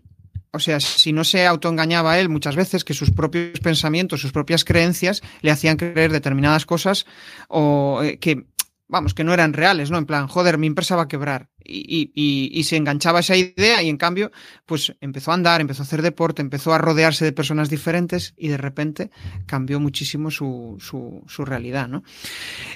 o 0.54 0.58
sea, 0.58 0.80
si 0.80 1.12
no 1.12 1.24
se 1.24 1.46
autoengañaba 1.46 2.12
a 2.12 2.20
él 2.20 2.28
muchas 2.28 2.56
veces 2.56 2.84
que 2.84 2.92
sus 2.92 3.10
propios 3.10 3.58
pensamientos, 3.60 4.20
sus 4.20 4.32
propias 4.32 4.64
creencias 4.64 5.22
le 5.40 5.50
hacían 5.50 5.78
creer 5.78 6.12
determinadas 6.12 6.66
cosas 6.66 7.06
o 7.48 8.02
eh, 8.04 8.18
que 8.18 8.44
vamos, 8.92 9.14
que 9.14 9.24
no 9.24 9.32
eran 9.32 9.54
reales, 9.54 9.90
¿no? 9.90 9.96
En 9.96 10.04
plan, 10.04 10.28
joder, 10.28 10.58
mi 10.58 10.66
empresa 10.66 10.96
va 10.96 11.04
a 11.04 11.08
quebrar. 11.08 11.48
Y, 11.64 12.10
y, 12.14 12.50
y, 12.52 12.64
se 12.64 12.76
enganchaba 12.76 13.20
esa 13.20 13.36
idea 13.36 13.82
y 13.82 13.88
en 13.88 13.96
cambio, 13.96 14.32
pues 14.66 14.94
empezó 15.00 15.30
a 15.30 15.34
andar, 15.34 15.60
empezó 15.60 15.82
a 15.82 15.86
hacer 15.86 16.02
deporte, 16.02 16.42
empezó 16.42 16.74
a 16.74 16.78
rodearse 16.78 17.24
de 17.24 17.32
personas 17.32 17.70
diferentes 17.70 18.34
y 18.36 18.48
de 18.48 18.56
repente 18.56 19.10
cambió 19.46 19.78
muchísimo 19.80 20.30
su, 20.30 20.76
su, 20.80 21.22
su 21.26 21.44
realidad, 21.44 21.88
¿no? 21.88 22.02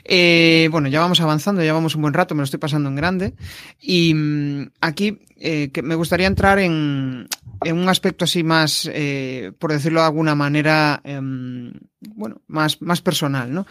Eh, 0.04 0.68
bueno, 0.70 0.88
ya 0.88 1.00
vamos 1.00 1.20
avanzando, 1.20 1.62
ya 1.62 1.72
vamos 1.72 1.96
un 1.96 2.02
buen 2.02 2.14
rato, 2.14 2.34
me 2.34 2.40
lo 2.40 2.44
estoy 2.44 2.60
pasando 2.60 2.88
en 2.88 2.96
grande. 2.96 3.34
Y 3.80 4.14
mm, 4.14 4.70
aquí 4.80 5.18
eh, 5.36 5.70
que 5.70 5.82
me 5.82 5.96
gustaría 5.96 6.28
entrar 6.28 6.58
en, 6.60 7.28
en 7.64 7.78
un 7.78 7.88
aspecto 7.88 8.24
así 8.24 8.42
más, 8.42 8.88
eh, 8.92 9.52
por 9.58 9.72
decirlo 9.72 10.00
de 10.00 10.06
alguna 10.06 10.34
manera, 10.34 11.00
em, 11.04 11.72
bueno, 12.00 12.40
más, 12.46 12.80
más 12.82 13.02
personal, 13.02 13.52
¿no? 13.52 13.66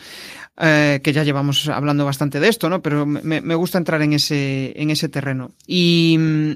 Eh, 0.58 1.02
que 1.04 1.12
ya 1.12 1.24
llevamos 1.24 1.68
hablando 1.68 2.06
bastante 2.06 2.40
de 2.40 2.48
esto, 2.48 2.70
¿no? 2.70 2.82
Pero 2.82 3.06
me, 3.06 3.56
gusta 3.56 3.78
entrar 3.78 4.02
en 4.02 4.14
ese, 4.14 4.74
en 4.82 4.90
ese 4.90 5.10
terreno. 5.10 5.52
Y, 5.68 6.16
mm, 6.18 6.52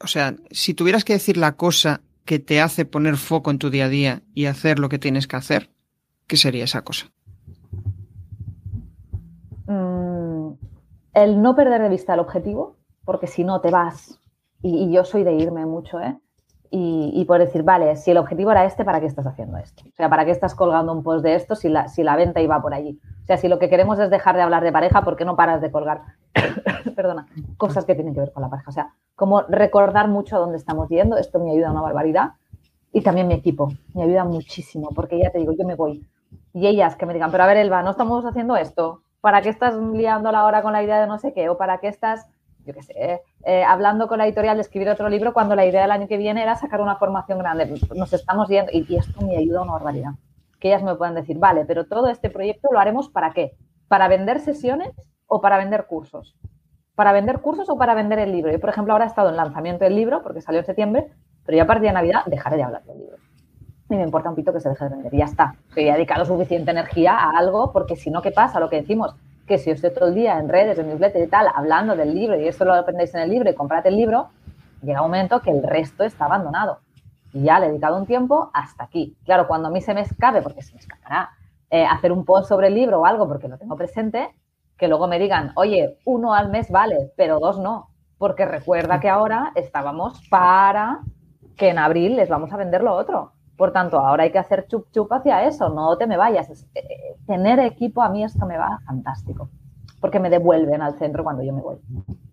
o 0.00 0.06
sea, 0.06 0.34
si 0.50 0.74
tuvieras 0.74 1.04
que 1.04 1.14
decir 1.14 1.38
la 1.38 1.56
cosa 1.56 2.02
que 2.26 2.38
te 2.38 2.60
hace 2.60 2.84
poner 2.84 3.16
foco 3.16 3.50
en 3.50 3.58
tu 3.58 3.70
día 3.70 3.86
a 3.86 3.88
día 3.88 4.22
y 4.34 4.46
hacer 4.46 4.78
lo 4.78 4.90
que 4.90 4.98
tienes 4.98 5.26
que 5.26 5.36
hacer, 5.36 5.70
¿qué 6.26 6.36
sería 6.36 6.64
esa 6.64 6.82
cosa? 6.82 7.06
Mm, 9.66 10.52
el 11.14 11.40
no 11.40 11.56
perder 11.56 11.80
de 11.80 11.88
vista 11.88 12.12
el 12.12 12.20
objetivo, 12.20 12.76
porque 13.04 13.26
si 13.26 13.42
no 13.42 13.60
te 13.62 13.70
vas 13.70 14.18
y, 14.62 14.92
yo 14.92 15.04
soy 15.04 15.24
de 15.24 15.32
irme 15.32 15.64
mucho, 15.64 16.00
¿eh? 16.00 16.18
Y, 16.70 17.24
por 17.26 17.38
decir, 17.38 17.62
vale, 17.62 17.96
si 17.96 18.10
el 18.10 18.18
objetivo 18.18 18.50
era 18.50 18.64
este, 18.64 18.84
¿para 18.84 19.00
qué 19.00 19.06
estás 19.06 19.26
haciendo 19.26 19.56
esto? 19.58 19.82
O 19.86 19.94
sea, 19.94 20.08
¿para 20.08 20.24
qué 20.24 20.30
estás 20.30 20.54
colgando 20.54 20.92
un 20.92 21.02
post 21.02 21.24
de 21.24 21.34
esto 21.34 21.54
si 21.54 21.68
la, 21.68 21.88
si 21.88 22.02
la 22.02 22.16
venta 22.16 22.40
iba 22.40 22.60
por 22.60 22.74
allí? 22.74 23.00
O 23.22 23.26
sea, 23.26 23.36
si 23.36 23.48
lo 23.48 23.58
que 23.58 23.68
queremos 23.68 23.98
es 23.98 24.10
dejar 24.10 24.36
de 24.36 24.42
hablar 24.42 24.62
de 24.62 24.72
pareja, 24.72 25.02
¿por 25.02 25.16
qué 25.16 25.24
no 25.24 25.36
paras 25.36 25.60
de 25.60 25.70
colgar, 25.70 26.02
perdona, 26.96 27.26
cosas 27.56 27.84
que 27.84 27.94
tienen 27.94 28.14
que 28.14 28.20
ver 28.20 28.32
con 28.32 28.42
la 28.42 28.48
pareja? 28.48 28.70
O 28.70 28.72
sea, 28.72 28.94
como 29.14 29.42
recordar 29.42 30.08
mucho 30.08 30.36
a 30.36 30.38
dónde 30.38 30.58
estamos 30.58 30.88
yendo, 30.88 31.16
esto 31.16 31.38
me 31.38 31.50
ayuda 31.50 31.70
una 31.70 31.82
barbaridad. 31.82 32.32
Y 32.92 33.02
también 33.02 33.28
mi 33.28 33.34
equipo, 33.34 33.72
me 33.94 34.04
ayuda 34.04 34.24
muchísimo, 34.24 34.90
porque 34.94 35.18
ya 35.18 35.30
te 35.30 35.38
digo, 35.38 35.52
yo 35.52 35.66
me 35.66 35.74
voy. 35.74 36.06
Y 36.52 36.66
ellas 36.66 36.96
que 36.96 37.06
me 37.06 37.12
digan, 37.12 37.30
pero 37.30 37.44
a 37.44 37.46
ver, 37.46 37.58
Elba, 37.58 37.82
no 37.82 37.90
estamos 37.90 38.24
haciendo 38.24 38.56
esto. 38.56 39.02
¿Para 39.20 39.42
qué 39.42 39.48
estás 39.48 39.76
liando 39.76 40.32
la 40.32 40.44
hora 40.44 40.62
con 40.62 40.72
la 40.72 40.82
idea 40.82 41.00
de 41.00 41.06
no 41.06 41.18
sé 41.18 41.32
qué? 41.32 41.48
¿O 41.48 41.58
para 41.58 41.78
qué 41.78 41.88
estás 41.88 42.26
yo 42.66 42.74
qué 42.74 42.82
sé, 42.82 43.22
eh, 43.44 43.64
hablando 43.64 44.08
con 44.08 44.18
la 44.18 44.26
editorial 44.26 44.56
de 44.56 44.62
escribir 44.62 44.88
otro 44.88 45.08
libro 45.08 45.32
cuando 45.32 45.54
la 45.54 45.64
idea 45.64 45.82
del 45.82 45.92
año 45.92 46.08
que 46.08 46.16
viene 46.16 46.42
era 46.42 46.56
sacar 46.56 46.80
una 46.80 46.96
formación 46.96 47.38
grande. 47.38 47.72
Nos 47.94 48.12
estamos 48.12 48.48
yendo 48.48 48.72
y, 48.72 48.96
esto 48.96 49.24
me 49.24 49.36
ayuda 49.36 49.62
una 49.62 49.72
barbaridad. 49.72 50.10
Que 50.58 50.68
ellas 50.68 50.82
me 50.82 50.96
puedan 50.96 51.14
decir, 51.14 51.38
vale, 51.38 51.64
pero 51.64 51.86
todo 51.86 52.08
este 52.08 52.28
proyecto 52.28 52.68
lo 52.72 52.80
haremos 52.80 53.08
para 53.08 53.32
qué? 53.32 53.52
¿Para 53.86 54.08
vender 54.08 54.40
sesiones 54.40 54.90
o 55.26 55.40
para 55.40 55.58
vender 55.58 55.86
cursos? 55.86 56.36
¿Para 56.96 57.12
vender 57.12 57.40
cursos 57.40 57.68
o 57.68 57.76
para 57.76 57.94
vender 57.94 58.18
el 58.18 58.32
libro? 58.32 58.50
Yo, 58.50 58.58
por 58.58 58.70
ejemplo, 58.70 58.92
ahora 58.92 59.04
he 59.04 59.08
estado 59.08 59.28
en 59.28 59.36
lanzamiento 59.36 59.84
del 59.84 59.94
libro 59.94 60.22
porque 60.22 60.40
salió 60.40 60.60
en 60.60 60.66
septiembre, 60.66 61.12
pero 61.44 61.56
ya 61.56 61.62
a 61.62 61.66
partir 61.66 61.86
de 61.86 61.92
Navidad 61.92 62.22
dejaré 62.26 62.56
de 62.56 62.64
hablar 62.64 62.82
del 62.84 62.98
libro. 62.98 63.16
Y 63.88 63.94
me 63.94 64.02
importa 64.02 64.28
un 64.28 64.34
pito 64.34 64.52
que 64.52 64.60
se 64.60 64.68
deje 64.68 64.84
de 64.84 64.90
vender. 64.90 65.14
Ya 65.14 65.26
está. 65.26 65.54
he 65.76 65.92
dedicado 65.92 66.24
suficiente 66.24 66.72
energía 66.72 67.16
a 67.16 67.38
algo 67.38 67.72
porque 67.72 67.94
si 67.94 68.10
no, 68.10 68.22
¿qué 68.22 68.32
pasa? 68.32 68.58
Lo 68.58 68.68
que 68.68 68.80
decimos, 68.80 69.14
que 69.46 69.58
si 69.58 69.70
os 69.70 69.76
estoy 69.76 69.90
todo 69.90 70.08
el 70.08 70.14
día 70.14 70.38
en 70.38 70.48
redes, 70.48 70.78
en 70.78 70.88
newsletter 70.88 71.22
y 71.22 71.28
tal, 71.28 71.46
hablando 71.54 71.94
del 71.96 72.14
libro 72.14 72.38
y 72.38 72.48
esto 72.48 72.64
lo 72.64 72.74
aprendéis 72.74 73.14
en 73.14 73.20
el 73.20 73.30
libro 73.30 73.48
y 73.48 73.54
comprad 73.54 73.86
el 73.86 73.96
libro, 73.96 74.28
llega 74.82 75.02
un 75.02 75.08
momento 75.08 75.40
que 75.40 75.50
el 75.50 75.62
resto 75.62 76.04
está 76.04 76.24
abandonado. 76.26 76.80
Y 77.32 77.42
ya 77.42 77.58
he 77.58 77.68
dedicado 77.68 77.96
un 77.96 78.06
tiempo 78.06 78.50
hasta 78.52 78.84
aquí. 78.84 79.16
Claro, 79.24 79.46
cuando 79.46 79.68
a 79.68 79.70
mí 79.70 79.80
se 79.80 79.94
me 79.94 80.00
escape, 80.00 80.42
porque 80.42 80.62
se 80.62 80.74
me 80.74 80.80
escapará, 80.80 81.30
eh, 81.70 81.84
hacer 81.84 82.12
un 82.12 82.24
post 82.24 82.48
sobre 82.48 82.68
el 82.68 82.74
libro 82.74 83.00
o 83.00 83.06
algo 83.06 83.26
porque 83.28 83.48
lo 83.48 83.58
tengo 83.58 83.76
presente, 83.76 84.34
que 84.76 84.88
luego 84.88 85.06
me 85.08 85.18
digan, 85.18 85.52
oye, 85.56 85.98
uno 86.04 86.34
al 86.34 86.50
mes 86.50 86.70
vale, 86.70 87.12
pero 87.16 87.38
dos 87.38 87.58
no. 87.58 87.90
Porque 88.18 88.46
recuerda 88.46 89.00
que 89.00 89.08
ahora 89.08 89.52
estábamos 89.54 90.26
para 90.28 91.00
que 91.56 91.70
en 91.70 91.78
abril 91.78 92.16
les 92.16 92.28
vamos 92.28 92.52
a 92.52 92.56
vender 92.56 92.82
lo 92.82 92.94
otro. 92.94 93.32
Por 93.56 93.72
tanto, 93.72 93.98
ahora 93.98 94.24
hay 94.24 94.32
que 94.32 94.38
hacer 94.38 94.66
chup 94.66 94.90
chup 94.92 95.12
hacia 95.12 95.44
eso, 95.44 95.68
no 95.70 95.96
te 95.96 96.06
me 96.06 96.16
vayas. 96.16 96.66
Eh, 96.74 97.16
tener 97.26 97.58
equipo 97.60 98.02
a 98.02 98.08
mí 98.08 98.22
esto 98.22 98.44
me 98.46 98.58
va 98.58 98.80
fantástico, 98.86 99.48
porque 100.00 100.20
me 100.20 100.28
devuelven 100.28 100.82
al 100.82 100.98
centro 100.98 101.24
cuando 101.24 101.42
yo 101.42 101.52
me 101.52 101.62
voy. 101.62 101.76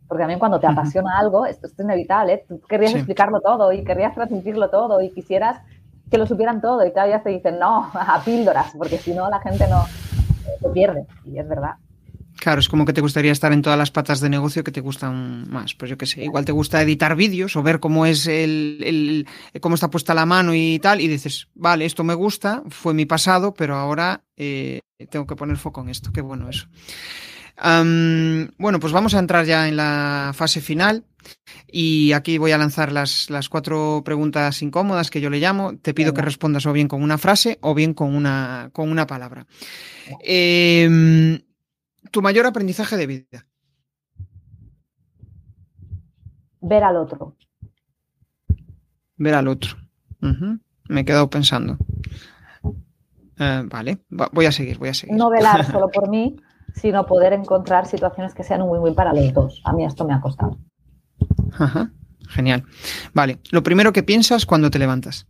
Porque 0.08 0.24
a 0.24 0.28
mí 0.28 0.38
cuando 0.38 0.60
te 0.60 0.68
apasiona 0.68 1.18
algo, 1.18 1.46
esto 1.46 1.68
es 1.68 1.80
inevitable, 1.80 2.46
tú 2.48 2.60
querrías 2.62 2.94
explicarlo 2.94 3.40
todo 3.42 3.72
y 3.72 3.84
querrías 3.84 4.14
transmitirlo 4.14 4.70
todo 4.70 5.02
y 5.02 5.12
quisieras 5.12 5.62
que 6.12 6.18
lo 6.18 6.28
supieran 6.28 6.62
todo 6.62 6.86
y 6.86 6.92
todavía 6.92 7.24
te 7.24 7.30
dicen 7.30 7.58
no, 7.58 7.90
a 7.94 8.22
píldoras, 8.24 8.74
porque 8.78 8.98
si 8.98 9.14
no 9.14 9.30
la 9.30 9.40
gente 9.40 9.66
no 9.68 9.84
se 10.60 10.70
pierde. 10.70 11.08
Y 11.26 11.40
es 11.40 11.48
verdad. 11.48 11.76
Claro, 12.44 12.60
es 12.60 12.68
como 12.68 12.84
que 12.84 12.92
te 12.92 13.00
gustaría 13.00 13.32
estar 13.32 13.54
en 13.54 13.62
todas 13.62 13.80
las 13.80 13.90
patas 13.90 14.20
de 14.20 14.28
negocio 14.28 14.66
que 14.66 14.72
te 14.74 14.82
gustan 14.82 15.50
más. 15.50 15.76
Pues 15.76 15.90
yo 15.90 15.98
qué 15.98 16.06
sé, 16.06 16.26
igual 16.26 16.44
te 16.44 16.52
gusta 16.52 16.82
editar 16.82 17.16
vídeos 17.16 17.56
o 17.56 17.64
ver 17.64 17.80
cómo 17.80 18.06
es 18.06 18.28
el, 18.28 19.26
cómo 19.62 19.76
está 19.76 19.90
puesta 19.90 20.14
la 20.14 20.26
mano 20.26 20.54
y 20.54 20.78
tal, 20.80 21.00
y 21.00 21.08
dices, 21.08 21.48
vale, 21.56 21.86
esto 21.86 22.04
me 22.04 22.14
gusta, 22.14 22.62
fue 22.68 22.94
mi 22.94 23.06
pasado, 23.06 23.54
pero 23.54 23.78
ahora 23.78 24.26
eh, 24.36 24.82
tengo 25.10 25.26
que 25.26 25.38
poner 25.38 25.56
foco 25.56 25.80
en 25.84 25.88
esto. 25.88 26.12
Qué 26.12 26.20
bueno 26.20 26.50
eso. 26.50 26.68
bueno, 28.58 28.78
pues 28.82 28.92
vamos 28.92 29.14
a 29.14 29.20
entrar 29.20 29.46
ya 29.46 29.70
en 29.70 29.78
la 29.78 30.34
fase 30.36 30.60
final. 30.60 31.06
Y 31.72 32.12
aquí 32.12 32.38
voy 32.38 32.52
a 32.52 32.58
lanzar 32.58 32.92
las, 32.92 33.30
las, 33.30 33.48
cuatro 33.48 34.02
preguntas 34.04 34.62
incómodas 34.62 35.10
que 35.10 35.22
yo 35.22 35.30
le 35.30 35.40
llamo. 35.40 35.78
Te 35.78 35.94
pido 35.94 36.14
que 36.14 36.22
respondas 36.22 36.66
o 36.66 36.74
bien 36.74 36.90
con 36.90 37.02
una 37.02 37.18
frase 37.18 37.58
o 37.62 37.74
bien 37.74 37.94
con 37.94 38.14
una, 38.14 38.70
con 38.74 38.92
una 38.92 39.08
palabra. 39.08 39.48
Eh, 40.26 41.40
tu 42.14 42.22
mayor 42.22 42.46
aprendizaje 42.46 42.96
de 42.96 43.08
vida. 43.08 43.48
Ver 46.62 46.84
al 46.84 46.96
otro. 46.96 47.36
Ver 49.18 49.34
al 49.34 49.48
otro. 49.48 49.76
Me 50.88 51.02
he 51.02 51.06
quedado 51.06 51.30
pensando. 51.30 51.78
Eh, 53.40 53.64
vale, 53.66 53.98
voy 54.10 54.46
a 54.46 54.52
seguir, 54.52 54.78
voy 54.78 54.90
a 54.90 54.94
seguir. 54.94 55.18
No 55.18 55.30
velar 55.30 55.66
solo 55.72 55.90
por 55.90 56.08
mí, 56.08 56.38
sino 56.76 57.06
poder 57.06 57.34
encontrar 57.34 57.88
situaciones 57.88 58.34
que 58.34 58.44
sean 58.44 58.62
un 58.62 58.70
win-win 58.70 58.96
para 58.96 59.12
los 59.12 59.34
dos. 59.34 59.62
A 59.66 59.74
mí 59.74 59.84
esto 59.84 60.06
me 60.06 60.14
ha 60.14 60.22
costado. 60.22 60.60
Genial. 62.30 62.64
Vale, 63.14 63.40
lo 63.52 63.64
primero 63.64 63.92
que 63.92 64.04
piensas 64.04 64.46
cuando 64.46 64.70
te 64.70 64.80
levantas. 64.80 65.28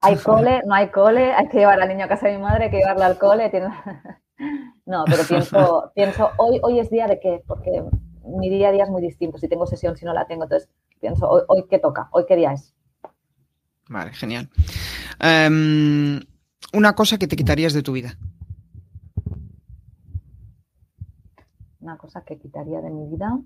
Hay 0.00 0.16
cole, 0.16 0.62
no 0.66 0.74
hay 0.74 0.88
cole, 0.88 1.32
hay 1.32 1.48
que 1.48 1.58
llevar 1.58 1.80
al 1.80 1.88
niño 1.88 2.04
a 2.04 2.08
casa 2.08 2.28
de 2.28 2.36
mi 2.36 2.42
madre, 2.42 2.64
hay 2.64 2.70
que 2.70 2.78
llevarlo 2.78 3.04
al 3.04 3.18
cole. 3.18 3.50
No, 4.86 5.04
pero 5.04 5.22
pienso, 5.28 5.92
pienso 5.94 6.30
hoy, 6.38 6.58
hoy 6.62 6.80
es 6.80 6.90
día 6.90 7.06
de 7.06 7.20
qué, 7.20 7.44
porque 7.46 7.84
mi 8.24 8.48
día 8.48 8.70
a 8.70 8.72
día 8.72 8.84
es 8.84 8.90
muy 8.90 9.02
distinto, 9.02 9.38
si 9.38 9.46
tengo 9.46 9.66
sesión, 9.66 9.96
si 9.96 10.04
no 10.04 10.12
la 10.12 10.26
tengo, 10.26 10.44
entonces 10.44 10.68
pienso, 10.98 11.28
hoy, 11.28 11.42
hoy 11.46 11.66
qué 11.68 11.78
toca, 11.78 12.08
hoy 12.10 12.24
qué 12.26 12.34
día 12.34 12.52
es. 12.52 12.74
Vale, 13.88 14.12
genial. 14.12 14.48
Em, 15.18 16.20
una 16.72 16.94
cosa 16.94 17.18
que 17.18 17.26
te 17.26 17.36
quitarías 17.36 17.72
de 17.72 17.82
tu 17.82 17.92
vida. 17.92 18.16
Una 21.80 21.96
cosa 21.96 22.22
que 22.22 22.38
quitaría 22.38 22.80
de 22.80 22.90
mi 22.90 23.06
vida. 23.08 23.38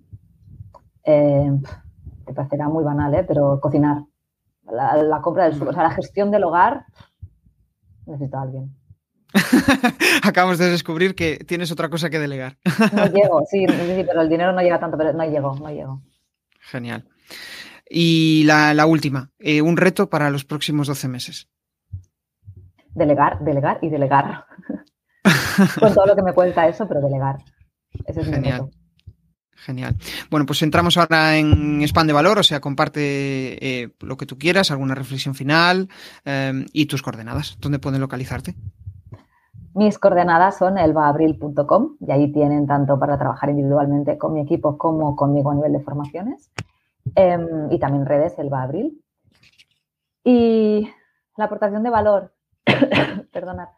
Eh, 1.05 1.51
te 2.27 2.33
parecerá 2.33 2.69
muy 2.69 2.85
banal, 2.85 3.15
¿eh? 3.15 3.25
pero 3.27 3.61
cocinar. 3.61 4.05
La, 4.71 5.21
compra 5.21 5.45
del 5.45 5.55
suelo, 5.55 5.71
o 5.71 5.75
sea, 5.75 5.83
la 5.83 5.91
gestión 5.91 6.31
del 6.31 6.45
hogar, 6.45 6.87
necesito 8.07 8.39
a 8.39 8.43
alguien. 8.43 8.75
Acabamos 10.23 10.59
de 10.59 10.71
descubrir 10.71 11.15
que 11.15 11.39
tienes 11.39 11.71
otra 11.71 11.89
cosa 11.89 12.09
que 12.09 12.19
delegar. 12.19 12.57
no 12.93 13.07
llego, 13.13 13.43
sí, 13.51 13.67
sí, 13.67 14.05
pero 14.07 14.23
el 14.23 14.29
dinero 14.29 14.53
no 14.53 14.63
llega 14.63 14.81
tanto, 14.81 14.97
pero 14.97 15.13
no 15.13 15.25
llego, 15.25 15.55
no 15.57 15.71
llego. 15.71 16.03
Genial. 16.61 17.07
Y 17.89 18.45
la, 18.45 18.87
última, 18.87 19.31
eh, 19.39 19.61
un 19.61 19.77
reto 19.77 20.09
para 20.09 20.31
los 20.31 20.45
próximos 20.45 20.87
12 20.87 21.09
meses. 21.09 21.49
Delegar, 22.95 23.41
delegar 23.41 23.79
y 23.83 23.91
delegar. 23.91 24.47
Con 25.81 25.95
todo 25.95 26.07
lo 26.07 26.17
que 26.17 26.23
me 26.23 26.33
cuenta 26.33 26.67
eso, 26.67 26.89
pero 26.89 27.01
delegar. 27.01 27.39
Ese 28.07 28.23
es 28.23 28.29
Genial. 28.29 28.43
Mi 28.43 28.51
reto. 28.51 28.84
Genial. 29.65 29.97
Bueno, 30.31 30.45
pues 30.45 30.61
entramos 30.63 30.99
ahora 30.99 31.39
en 31.39 31.81
spam 31.83 32.07
de 32.07 32.13
valor, 32.13 32.39
o 32.39 32.43
sea, 32.43 32.61
comparte 32.61 33.01
eh, 33.65 33.95
lo 34.01 34.19
que 34.19 34.27
tú 34.27 34.37
quieras, 34.37 34.71
alguna 34.71 34.95
reflexión 34.95 35.35
final 35.35 35.89
eh, 36.27 36.67
y 36.75 36.85
tus 36.85 37.01
coordenadas. 37.01 37.57
¿Dónde 37.61 37.79
pueden 37.79 38.03
localizarte? 38.03 38.55
Mis 39.73 39.99
coordenadas 39.99 40.59
son 40.59 40.77
elbaabril.com 40.77 41.97
y 42.07 42.13
ahí 42.13 42.31
tienen 42.31 42.67
tanto 42.67 42.99
para 42.99 43.19
trabajar 43.19 43.49
individualmente 43.49 44.19
con 44.19 44.35
mi 44.35 44.43
equipo 44.43 44.77
como 44.77 45.17
conmigo 45.17 45.51
a 45.51 45.55
nivel 45.55 45.73
de 45.73 45.81
formaciones. 45.81 46.51
Em, 47.15 47.73
y 47.73 47.79
también 47.79 48.05
redes 48.05 48.39
Elba 48.39 48.63
Abril. 48.63 49.03
Y 50.23 50.91
la 51.37 51.47
aportación 51.47 51.83
de 51.83 51.91
valor, 51.91 52.35
perdonad. 53.33 53.69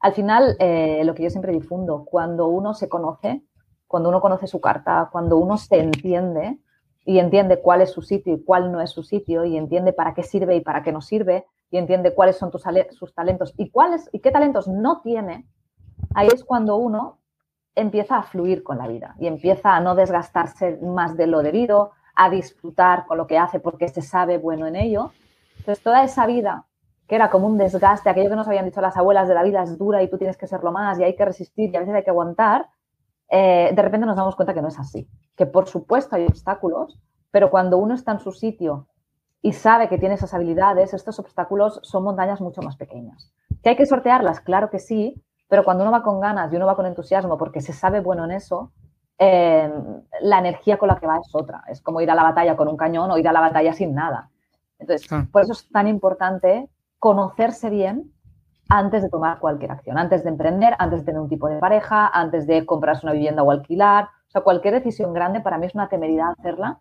Al 0.00 0.12
final, 0.12 0.56
eh, 0.58 1.02
lo 1.04 1.14
que 1.14 1.22
yo 1.22 1.30
siempre 1.30 1.52
difundo, 1.52 2.04
cuando 2.04 2.48
uno 2.48 2.74
se 2.74 2.88
conoce, 2.88 3.44
cuando 3.90 4.08
uno 4.08 4.20
conoce 4.20 4.46
su 4.46 4.60
carta, 4.60 5.08
cuando 5.10 5.36
uno 5.36 5.56
se 5.56 5.80
entiende 5.80 6.60
y 7.04 7.18
entiende 7.18 7.60
cuál 7.60 7.80
es 7.80 7.90
su 7.90 8.02
sitio 8.02 8.34
y 8.34 8.44
cuál 8.44 8.70
no 8.70 8.80
es 8.80 8.90
su 8.90 9.02
sitio 9.02 9.44
y 9.44 9.56
entiende 9.56 9.92
para 9.92 10.14
qué 10.14 10.22
sirve 10.22 10.54
y 10.54 10.60
para 10.60 10.84
qué 10.84 10.92
no 10.92 11.00
sirve, 11.00 11.44
y 11.72 11.76
entiende 11.76 12.14
cuáles 12.14 12.36
son 12.36 12.52
tus, 12.52 12.62
sus 12.92 13.12
talentos 13.12 13.52
y 13.56 13.68
cuáles 13.70 14.08
y 14.12 14.20
qué 14.20 14.30
talentos 14.30 14.68
no 14.68 15.00
tiene, 15.00 15.44
ahí 16.14 16.28
es 16.32 16.44
cuando 16.44 16.76
uno 16.76 17.18
empieza 17.74 18.18
a 18.18 18.22
fluir 18.22 18.62
con 18.62 18.78
la 18.78 18.86
vida 18.86 19.16
y 19.18 19.26
empieza 19.26 19.74
a 19.74 19.80
no 19.80 19.96
desgastarse 19.96 20.78
más 20.82 21.16
de 21.16 21.26
lo 21.26 21.42
debido, 21.42 21.90
a 22.14 22.30
disfrutar 22.30 23.06
con 23.06 23.18
lo 23.18 23.26
que 23.26 23.38
hace 23.38 23.58
porque 23.58 23.88
se 23.88 24.02
sabe 24.02 24.38
bueno 24.38 24.68
en 24.68 24.76
ello. 24.76 25.10
Entonces, 25.58 25.82
toda 25.82 26.04
esa 26.04 26.26
vida 26.26 26.64
que 27.08 27.16
era 27.16 27.28
como 27.28 27.48
un 27.48 27.58
desgaste, 27.58 28.08
aquello 28.08 28.30
que 28.30 28.36
nos 28.36 28.46
habían 28.46 28.66
dicho 28.66 28.80
las 28.80 28.96
abuelas 28.96 29.26
de 29.26 29.34
la 29.34 29.42
vida 29.42 29.64
es 29.64 29.76
dura 29.76 30.00
y 30.00 30.08
tú 30.08 30.16
tienes 30.16 30.36
que 30.36 30.46
serlo 30.46 30.70
más 30.70 30.96
y 31.00 31.02
hay 31.02 31.16
que 31.16 31.24
resistir 31.24 31.70
y 31.70 31.76
a 31.76 31.80
veces 31.80 31.92
hay 31.92 32.04
que 32.04 32.10
aguantar, 32.10 32.68
eh, 33.30 33.70
de 33.74 33.82
repente 33.82 34.06
nos 34.06 34.16
damos 34.16 34.36
cuenta 34.36 34.54
que 34.54 34.62
no 34.62 34.68
es 34.68 34.78
así. 34.78 35.08
Que 35.36 35.46
por 35.46 35.68
supuesto 35.68 36.16
hay 36.16 36.26
obstáculos, 36.26 36.98
pero 37.30 37.50
cuando 37.50 37.78
uno 37.78 37.94
está 37.94 38.12
en 38.12 38.20
su 38.20 38.32
sitio 38.32 38.88
y 39.40 39.52
sabe 39.52 39.88
que 39.88 39.98
tiene 39.98 40.16
esas 40.16 40.34
habilidades, 40.34 40.92
estos 40.92 41.18
obstáculos 41.18 41.80
son 41.82 42.04
montañas 42.04 42.40
mucho 42.40 42.60
más 42.60 42.76
pequeñas. 42.76 43.32
¿Que 43.62 43.70
hay 43.70 43.76
que 43.76 43.86
sortearlas? 43.86 44.40
Claro 44.40 44.68
que 44.68 44.78
sí, 44.78 45.22
pero 45.48 45.64
cuando 45.64 45.84
uno 45.84 45.92
va 45.92 46.02
con 46.02 46.20
ganas 46.20 46.52
y 46.52 46.56
uno 46.56 46.66
va 46.66 46.76
con 46.76 46.86
entusiasmo 46.86 47.38
porque 47.38 47.60
se 47.60 47.72
sabe 47.72 48.00
bueno 48.00 48.24
en 48.24 48.32
eso, 48.32 48.72
eh, 49.18 49.70
la 50.22 50.38
energía 50.38 50.78
con 50.78 50.88
la 50.88 50.96
que 50.96 51.06
va 51.06 51.18
es 51.18 51.34
otra. 51.34 51.62
Es 51.68 51.80
como 51.80 52.00
ir 52.00 52.10
a 52.10 52.14
la 52.14 52.22
batalla 52.22 52.56
con 52.56 52.68
un 52.68 52.76
cañón 52.76 53.10
o 53.10 53.18
ir 53.18 53.28
a 53.28 53.32
la 53.32 53.40
batalla 53.40 53.72
sin 53.72 53.94
nada. 53.94 54.30
Entonces, 54.78 55.08
por 55.30 55.42
eso 55.42 55.52
es 55.52 55.68
tan 55.70 55.86
importante 55.88 56.68
conocerse 56.98 57.70
bien 57.70 58.12
antes 58.70 59.02
de 59.02 59.10
tomar 59.10 59.40
cualquier 59.40 59.72
acción, 59.72 59.98
antes 59.98 60.22
de 60.22 60.30
emprender, 60.30 60.74
antes 60.78 61.00
de 61.00 61.06
tener 61.06 61.20
un 61.20 61.28
tipo 61.28 61.48
de 61.48 61.58
pareja, 61.58 62.08
antes 62.08 62.46
de 62.46 62.64
comprarse 62.64 63.04
una 63.04 63.12
vivienda 63.12 63.42
o 63.42 63.50
alquilar. 63.50 64.04
O 64.28 64.30
sea, 64.30 64.42
cualquier 64.42 64.74
decisión 64.74 65.12
grande 65.12 65.40
para 65.40 65.58
mí 65.58 65.66
es 65.66 65.74
una 65.74 65.88
temeridad 65.88 66.30
hacerla 66.38 66.80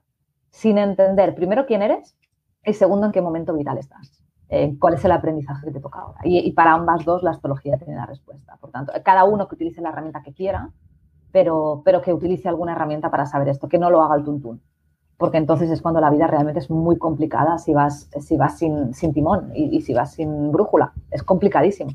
sin 0.52 0.78
entender 0.78 1.36
primero 1.36 1.66
quién 1.66 1.82
eres 1.82 2.16
y 2.64 2.74
segundo, 2.74 3.08
en 3.08 3.12
qué 3.12 3.22
momento 3.22 3.54
vital 3.54 3.80
estás. 3.80 4.24
Eh, 4.50 4.76
cuál 4.80 4.96
es 4.96 5.06
el 5.06 5.12
aprendizaje 5.12 5.66
que 5.66 5.72
te 5.72 5.80
toca 5.80 6.00
ahora. 6.00 6.20
Y, 6.24 6.52
para 6.54 6.74
ambas 6.74 7.06
dos, 7.06 7.24
la 7.24 7.32
astrología 7.32 7.78
tiene 7.78 7.96
la 7.96 8.06
respuesta. 8.06 8.58
Por 8.58 8.72
tanto, 8.72 8.94
cada 9.04 9.24
uno 9.24 9.48
que 9.48 9.56
utilice 9.56 9.82
la 9.82 9.90
herramienta 9.90 10.24
que 10.24 10.34
quiera, 10.34 10.72
pero, 11.32 11.82
pero 11.86 12.02
que 12.02 12.14
utilice 12.14 12.50
alguna 12.50 12.74
herramienta 12.74 13.12
para 13.12 13.26
saber 13.26 13.50
esto, 13.50 13.68
que 13.68 13.78
no 13.78 13.90
lo 13.90 14.02
haga 14.02 14.16
el 14.16 14.24
tuntún. 14.24 14.62
Porque 15.20 15.38
entonces 15.38 15.70
es 15.70 15.82
cuando 15.82 16.00
la 16.00 16.10
vida 16.10 16.28
realmente 16.28 16.62
es 16.62 16.70
muy 16.70 16.98
complicada 16.98 17.58
si 17.58 17.74
vas, 17.74 18.10
si 18.22 18.38
vas 18.38 18.58
sin, 18.58 18.94
sin 18.94 19.14
timón 19.14 19.52
y, 19.54 19.82
si 19.82 19.94
vas 19.94 20.14
sin 20.14 20.50
brújula. 20.50 20.94
Es 21.12 21.24
complicadísimo. 21.24 21.92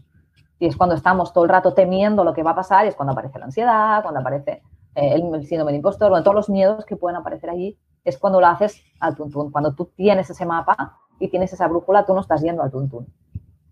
Y 0.58 0.66
es 0.66 0.76
cuando 0.76 0.94
estamos 0.94 1.32
todo 1.32 1.44
el 1.44 1.50
rato 1.50 1.72
temiendo 1.72 2.22
lo 2.22 2.34
que 2.34 2.42
va 2.42 2.50
a 2.50 2.54
pasar 2.54 2.84
y 2.84 2.88
es 2.88 2.94
cuando 2.94 3.12
aparece 3.12 3.38
la 3.38 3.46
ansiedad, 3.46 4.02
cuando 4.02 4.20
aparece 4.20 4.62
eh, 4.94 5.14
el, 5.14 5.46
síndrome 5.46 5.72
del 5.72 5.76
impostor, 5.76 6.10
bueno, 6.10 6.22
todos 6.22 6.34
los 6.34 6.50
miedos 6.50 6.84
que 6.84 6.96
pueden 6.96 7.16
aparecer 7.16 7.48
allí 7.48 7.78
es 8.04 8.18
cuando 8.18 8.42
lo 8.42 8.46
haces 8.46 8.84
al 9.00 9.16
tuntún. 9.16 9.50
Cuando 9.50 9.74
tú 9.74 9.86
tienes 9.96 10.28
ese 10.28 10.44
mapa 10.44 10.98
y 11.18 11.28
tienes 11.28 11.50
esa 11.50 11.66
brújula, 11.66 12.04
tú 12.04 12.12
no 12.12 12.20
estás 12.20 12.42
yendo 12.42 12.62
al 12.62 12.70
tuntún. 12.70 13.06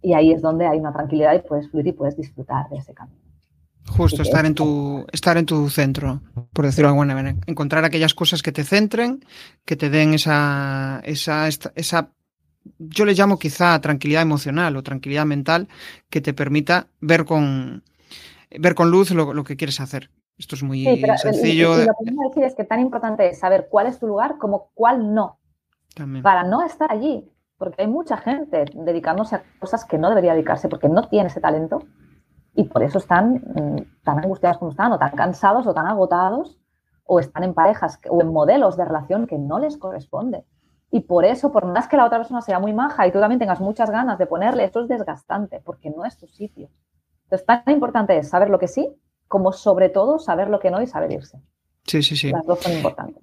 Y 0.00 0.14
ahí 0.14 0.32
es 0.32 0.40
donde 0.40 0.66
hay 0.66 0.78
una 0.78 0.94
tranquilidad 0.94 1.34
y 1.34 1.40
puedes 1.40 1.70
fluir 1.70 1.88
y 1.88 1.92
puedes 1.92 2.16
disfrutar 2.16 2.70
de 2.70 2.78
ese 2.78 2.94
camino. 2.94 3.20
Justo, 3.88 4.22
estar 4.22 4.46
en 4.46 4.54
tu, 4.54 5.04
estar 5.12 5.36
en 5.36 5.46
tu 5.46 5.68
centro, 5.68 6.22
por 6.52 6.64
decirlo 6.64 6.88
de 6.88 6.92
alguna 6.92 7.14
manera. 7.14 7.36
Encontrar 7.46 7.84
aquellas 7.84 8.14
cosas 8.14 8.42
que 8.42 8.52
te 8.52 8.64
centren, 8.64 9.24
que 9.64 9.76
te 9.76 9.90
den 9.90 10.14
esa, 10.14 11.00
esa, 11.04 11.48
esa, 11.48 12.10
yo 12.78 13.04
le 13.04 13.14
llamo 13.14 13.38
quizá 13.38 13.80
tranquilidad 13.80 14.22
emocional 14.22 14.76
o 14.76 14.82
tranquilidad 14.82 15.26
mental 15.26 15.68
que 16.08 16.20
te 16.20 16.32
permita 16.32 16.86
ver 17.00 17.24
con, 17.24 17.82
ver 18.58 18.74
con 18.74 18.90
luz 18.90 19.10
lo, 19.10 19.34
lo 19.34 19.44
que 19.44 19.56
quieres 19.56 19.80
hacer. 19.80 20.10
Esto 20.38 20.54
es 20.54 20.62
muy 20.62 20.84
sencillo. 21.18 21.76
lo 21.76 21.92
que 21.98 22.04
quiero 22.04 22.28
decir 22.28 22.44
es 22.44 22.54
que 22.54 22.64
tan 22.64 22.80
importante 22.80 23.28
es 23.28 23.38
saber 23.38 23.68
cuál 23.70 23.86
es 23.86 23.98
tu 23.98 24.06
lugar 24.06 24.38
como 24.38 24.70
cuál 24.74 25.14
no. 25.14 25.38
Para 26.22 26.44
no 26.44 26.64
estar 26.64 26.90
allí. 26.90 27.28
Porque 27.58 27.82
hay 27.82 27.88
mucha 27.88 28.16
gente 28.16 28.64
dedicándose 28.74 29.36
a 29.36 29.44
cosas 29.60 29.84
que 29.84 29.98
no 29.98 30.08
debería 30.08 30.32
dedicarse 30.32 30.68
porque 30.68 30.88
no 30.88 31.08
tiene 31.08 31.28
ese 31.28 31.40
talento 31.40 31.86
y 32.54 32.64
por 32.64 32.82
eso 32.82 32.98
están 32.98 33.34
mm, 33.34 34.02
tan 34.04 34.18
angustiados 34.18 34.58
como 34.58 34.70
están, 34.70 34.92
o 34.92 34.98
tan 34.98 35.12
cansados, 35.12 35.66
o 35.66 35.74
tan 35.74 35.86
agotados, 35.86 36.58
o 37.04 37.20
están 37.20 37.44
en 37.44 37.54
parejas 37.54 37.98
o 38.08 38.20
en 38.20 38.32
modelos 38.32 38.76
de 38.76 38.84
relación 38.84 39.26
que 39.26 39.38
no 39.38 39.58
les 39.58 39.76
corresponde. 39.76 40.44
Y 40.90 41.00
por 41.00 41.24
eso, 41.24 41.52
por 41.52 41.66
más 41.66 41.88
que 41.88 41.96
la 41.96 42.04
otra 42.04 42.18
persona 42.18 42.42
sea 42.42 42.58
muy 42.58 42.72
maja 42.72 43.06
y 43.06 43.12
tú 43.12 43.18
también 43.18 43.38
tengas 43.38 43.60
muchas 43.60 43.90
ganas 43.90 44.18
de 44.18 44.26
ponerle, 44.26 44.64
esto 44.64 44.82
es 44.82 44.88
desgastante, 44.88 45.60
porque 45.60 45.90
no 45.90 46.04
es 46.04 46.18
tu 46.18 46.26
sitio. 46.26 46.68
Entonces, 47.24 47.46
tan 47.46 47.62
importante 47.68 48.16
es 48.16 48.28
saber 48.28 48.50
lo 48.50 48.58
que 48.58 48.68
sí 48.68 48.94
como 49.32 49.54
sobre 49.54 49.88
todo 49.88 50.18
saber 50.18 50.50
lo 50.50 50.60
que 50.60 50.70
no 50.70 50.82
y 50.82 50.86
saber 50.86 51.10
irse. 51.10 51.40
Sí, 51.86 52.02
sí, 52.02 52.16
sí. 52.16 52.30
Las 52.30 52.44
dos 52.44 52.60
son 52.60 52.72
importantes. 52.72 53.22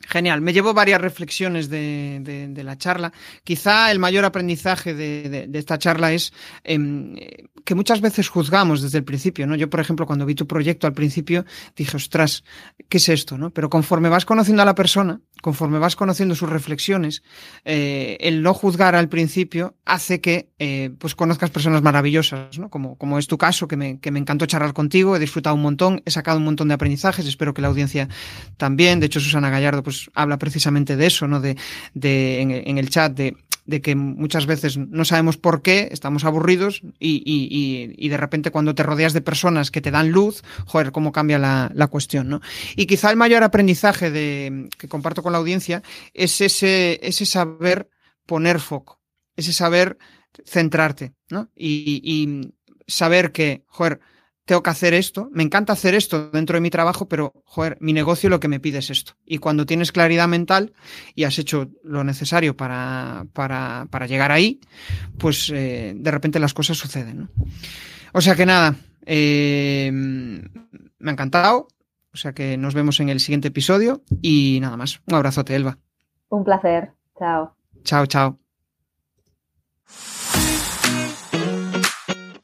Genial, 0.00 0.40
me 0.40 0.52
llevo 0.52 0.74
varias 0.74 1.00
reflexiones 1.00 1.70
de, 1.70 2.52
la 2.62 2.76
charla. 2.76 3.12
Quizá 3.42 3.90
el 3.90 3.98
mayor 3.98 4.24
aprendizaje 4.24 4.94
de, 4.94 5.48
esta 5.54 5.78
charla 5.78 6.12
es 6.12 6.32
em, 6.62 7.14
que 7.64 7.74
muchas 7.74 8.00
veces 8.00 8.28
juzgamos 8.28 8.82
desde 8.82 8.98
el 8.98 9.04
principio, 9.04 9.46
¿no? 9.46 9.56
Yo, 9.56 9.70
por 9.70 9.80
ejemplo, 9.80 10.06
cuando 10.06 10.26
vi 10.26 10.34
tu 10.34 10.46
proyecto 10.46 10.86
al 10.86 10.92
principio, 10.92 11.44
dije, 11.74 11.96
ostras, 11.96 12.44
¿qué 12.88 12.98
es 12.98 13.08
esto? 13.08 13.38
¿no? 13.38 13.50
Pero 13.50 13.70
conforme 13.70 14.08
vas 14.08 14.24
conociendo 14.24 14.62
a 14.62 14.66
la 14.66 14.74
persona, 14.74 15.20
conforme 15.40 15.78
vas 15.78 15.96
conociendo 15.96 16.34
sus 16.34 16.48
reflexiones, 16.48 17.22
eh, 17.64 18.16
el 18.20 18.42
no 18.42 18.54
juzgar 18.54 18.94
al 18.94 19.08
principio 19.08 19.76
hace 19.84 20.20
que 20.20 20.50
eh, 20.58 20.90
pues 20.98 21.14
conozcas 21.14 21.50
personas 21.50 21.82
maravillosas, 21.82 22.58
¿no? 22.58 22.68
Como, 22.68 22.96
como 22.96 23.18
es 23.18 23.26
tu 23.26 23.38
caso, 23.38 23.68
que 23.68 23.76
me, 23.76 24.00
que 24.00 24.10
me 24.10 24.18
encantó 24.18 24.46
charlar 24.46 24.74
contigo, 24.74 25.16
he 25.16 25.18
disfrutado 25.18 25.56
un 25.56 25.62
montón, 25.62 26.02
he 26.04 26.10
sacado 26.10 26.38
un 26.38 26.44
montón 26.44 26.68
de 26.68 26.74
aprendizajes, 26.74 27.26
espero 27.26 27.54
que 27.54 27.62
la 27.62 27.68
audiencia 27.68 28.08
también. 28.56 29.00
De 29.00 29.06
hecho, 29.06 29.20
Susana 29.20 29.50
Gallardo, 29.50 29.82
pues 29.84 30.10
habla 30.14 30.38
precisamente 30.38 30.96
de 30.96 31.06
eso, 31.06 31.28
¿no? 31.28 31.40
De, 31.40 31.56
de 31.94 32.40
en, 32.40 32.78
el 32.78 32.90
chat, 32.90 33.12
de, 33.12 33.36
de 33.66 33.80
que 33.80 33.94
muchas 33.94 34.46
veces 34.46 34.76
no 34.76 35.04
sabemos 35.04 35.36
por 35.36 35.62
qué, 35.62 35.88
estamos 35.92 36.24
aburridos 36.24 36.82
y, 36.98 37.22
y, 37.24 37.94
y, 37.96 38.08
de 38.08 38.16
repente 38.16 38.50
cuando 38.50 38.74
te 38.74 38.82
rodeas 38.82 39.12
de 39.12 39.20
personas 39.20 39.70
que 39.70 39.80
te 39.80 39.90
dan 39.90 40.10
luz, 40.10 40.42
joder, 40.66 40.90
cómo 40.90 41.12
cambia 41.12 41.38
la, 41.38 41.70
la, 41.74 41.86
cuestión, 41.86 42.28
¿no? 42.28 42.40
Y 42.74 42.86
quizá 42.86 43.10
el 43.10 43.16
mayor 43.16 43.44
aprendizaje 43.44 44.10
de, 44.10 44.68
que 44.76 44.88
comparto 44.88 45.22
con 45.22 45.32
la 45.32 45.38
audiencia 45.38 45.82
es 46.12 46.40
ese, 46.40 46.98
ese 47.02 47.26
saber 47.26 47.88
poner 48.26 48.58
foco, 48.58 49.00
ese 49.36 49.52
saber 49.52 49.98
centrarte, 50.44 51.14
¿no? 51.30 51.50
Y, 51.54 52.00
y 52.02 52.54
saber 52.86 53.32
que, 53.32 53.64
joder, 53.68 54.00
tengo 54.44 54.62
que 54.62 54.70
hacer 54.70 54.92
esto, 54.94 55.28
me 55.32 55.42
encanta 55.42 55.72
hacer 55.72 55.94
esto 55.94 56.30
dentro 56.30 56.56
de 56.56 56.60
mi 56.60 56.70
trabajo, 56.70 57.08
pero, 57.08 57.32
joder, 57.44 57.78
mi 57.80 57.92
negocio 57.92 58.28
lo 58.28 58.40
que 58.40 58.48
me 58.48 58.60
pide 58.60 58.78
es 58.78 58.90
esto. 58.90 59.14
Y 59.24 59.38
cuando 59.38 59.64
tienes 59.64 59.90
claridad 59.90 60.28
mental 60.28 60.74
y 61.14 61.24
has 61.24 61.38
hecho 61.38 61.70
lo 61.82 62.04
necesario 62.04 62.56
para, 62.56 63.26
para, 63.32 63.86
para 63.90 64.06
llegar 64.06 64.32
ahí, 64.32 64.60
pues 65.18 65.50
eh, 65.54 65.94
de 65.96 66.10
repente 66.10 66.38
las 66.38 66.54
cosas 66.54 66.76
suceden. 66.76 67.30
O 68.12 68.20
sea 68.20 68.34
que 68.34 68.46
nada, 68.46 68.76
eh, 69.06 69.90
me 69.92 71.10
ha 71.10 71.12
encantado. 71.12 71.68
O 72.12 72.16
sea 72.16 72.32
que 72.32 72.56
nos 72.56 72.74
vemos 72.74 73.00
en 73.00 73.08
el 73.08 73.18
siguiente 73.18 73.48
episodio 73.48 74.02
y 74.22 74.58
nada 74.60 74.76
más. 74.76 75.00
Un 75.06 75.14
abrazote, 75.14 75.56
Elba. 75.56 75.78
Un 76.28 76.44
placer. 76.44 76.92
Chao. 77.18 77.56
Chao, 77.82 78.06
chao. 78.06 78.38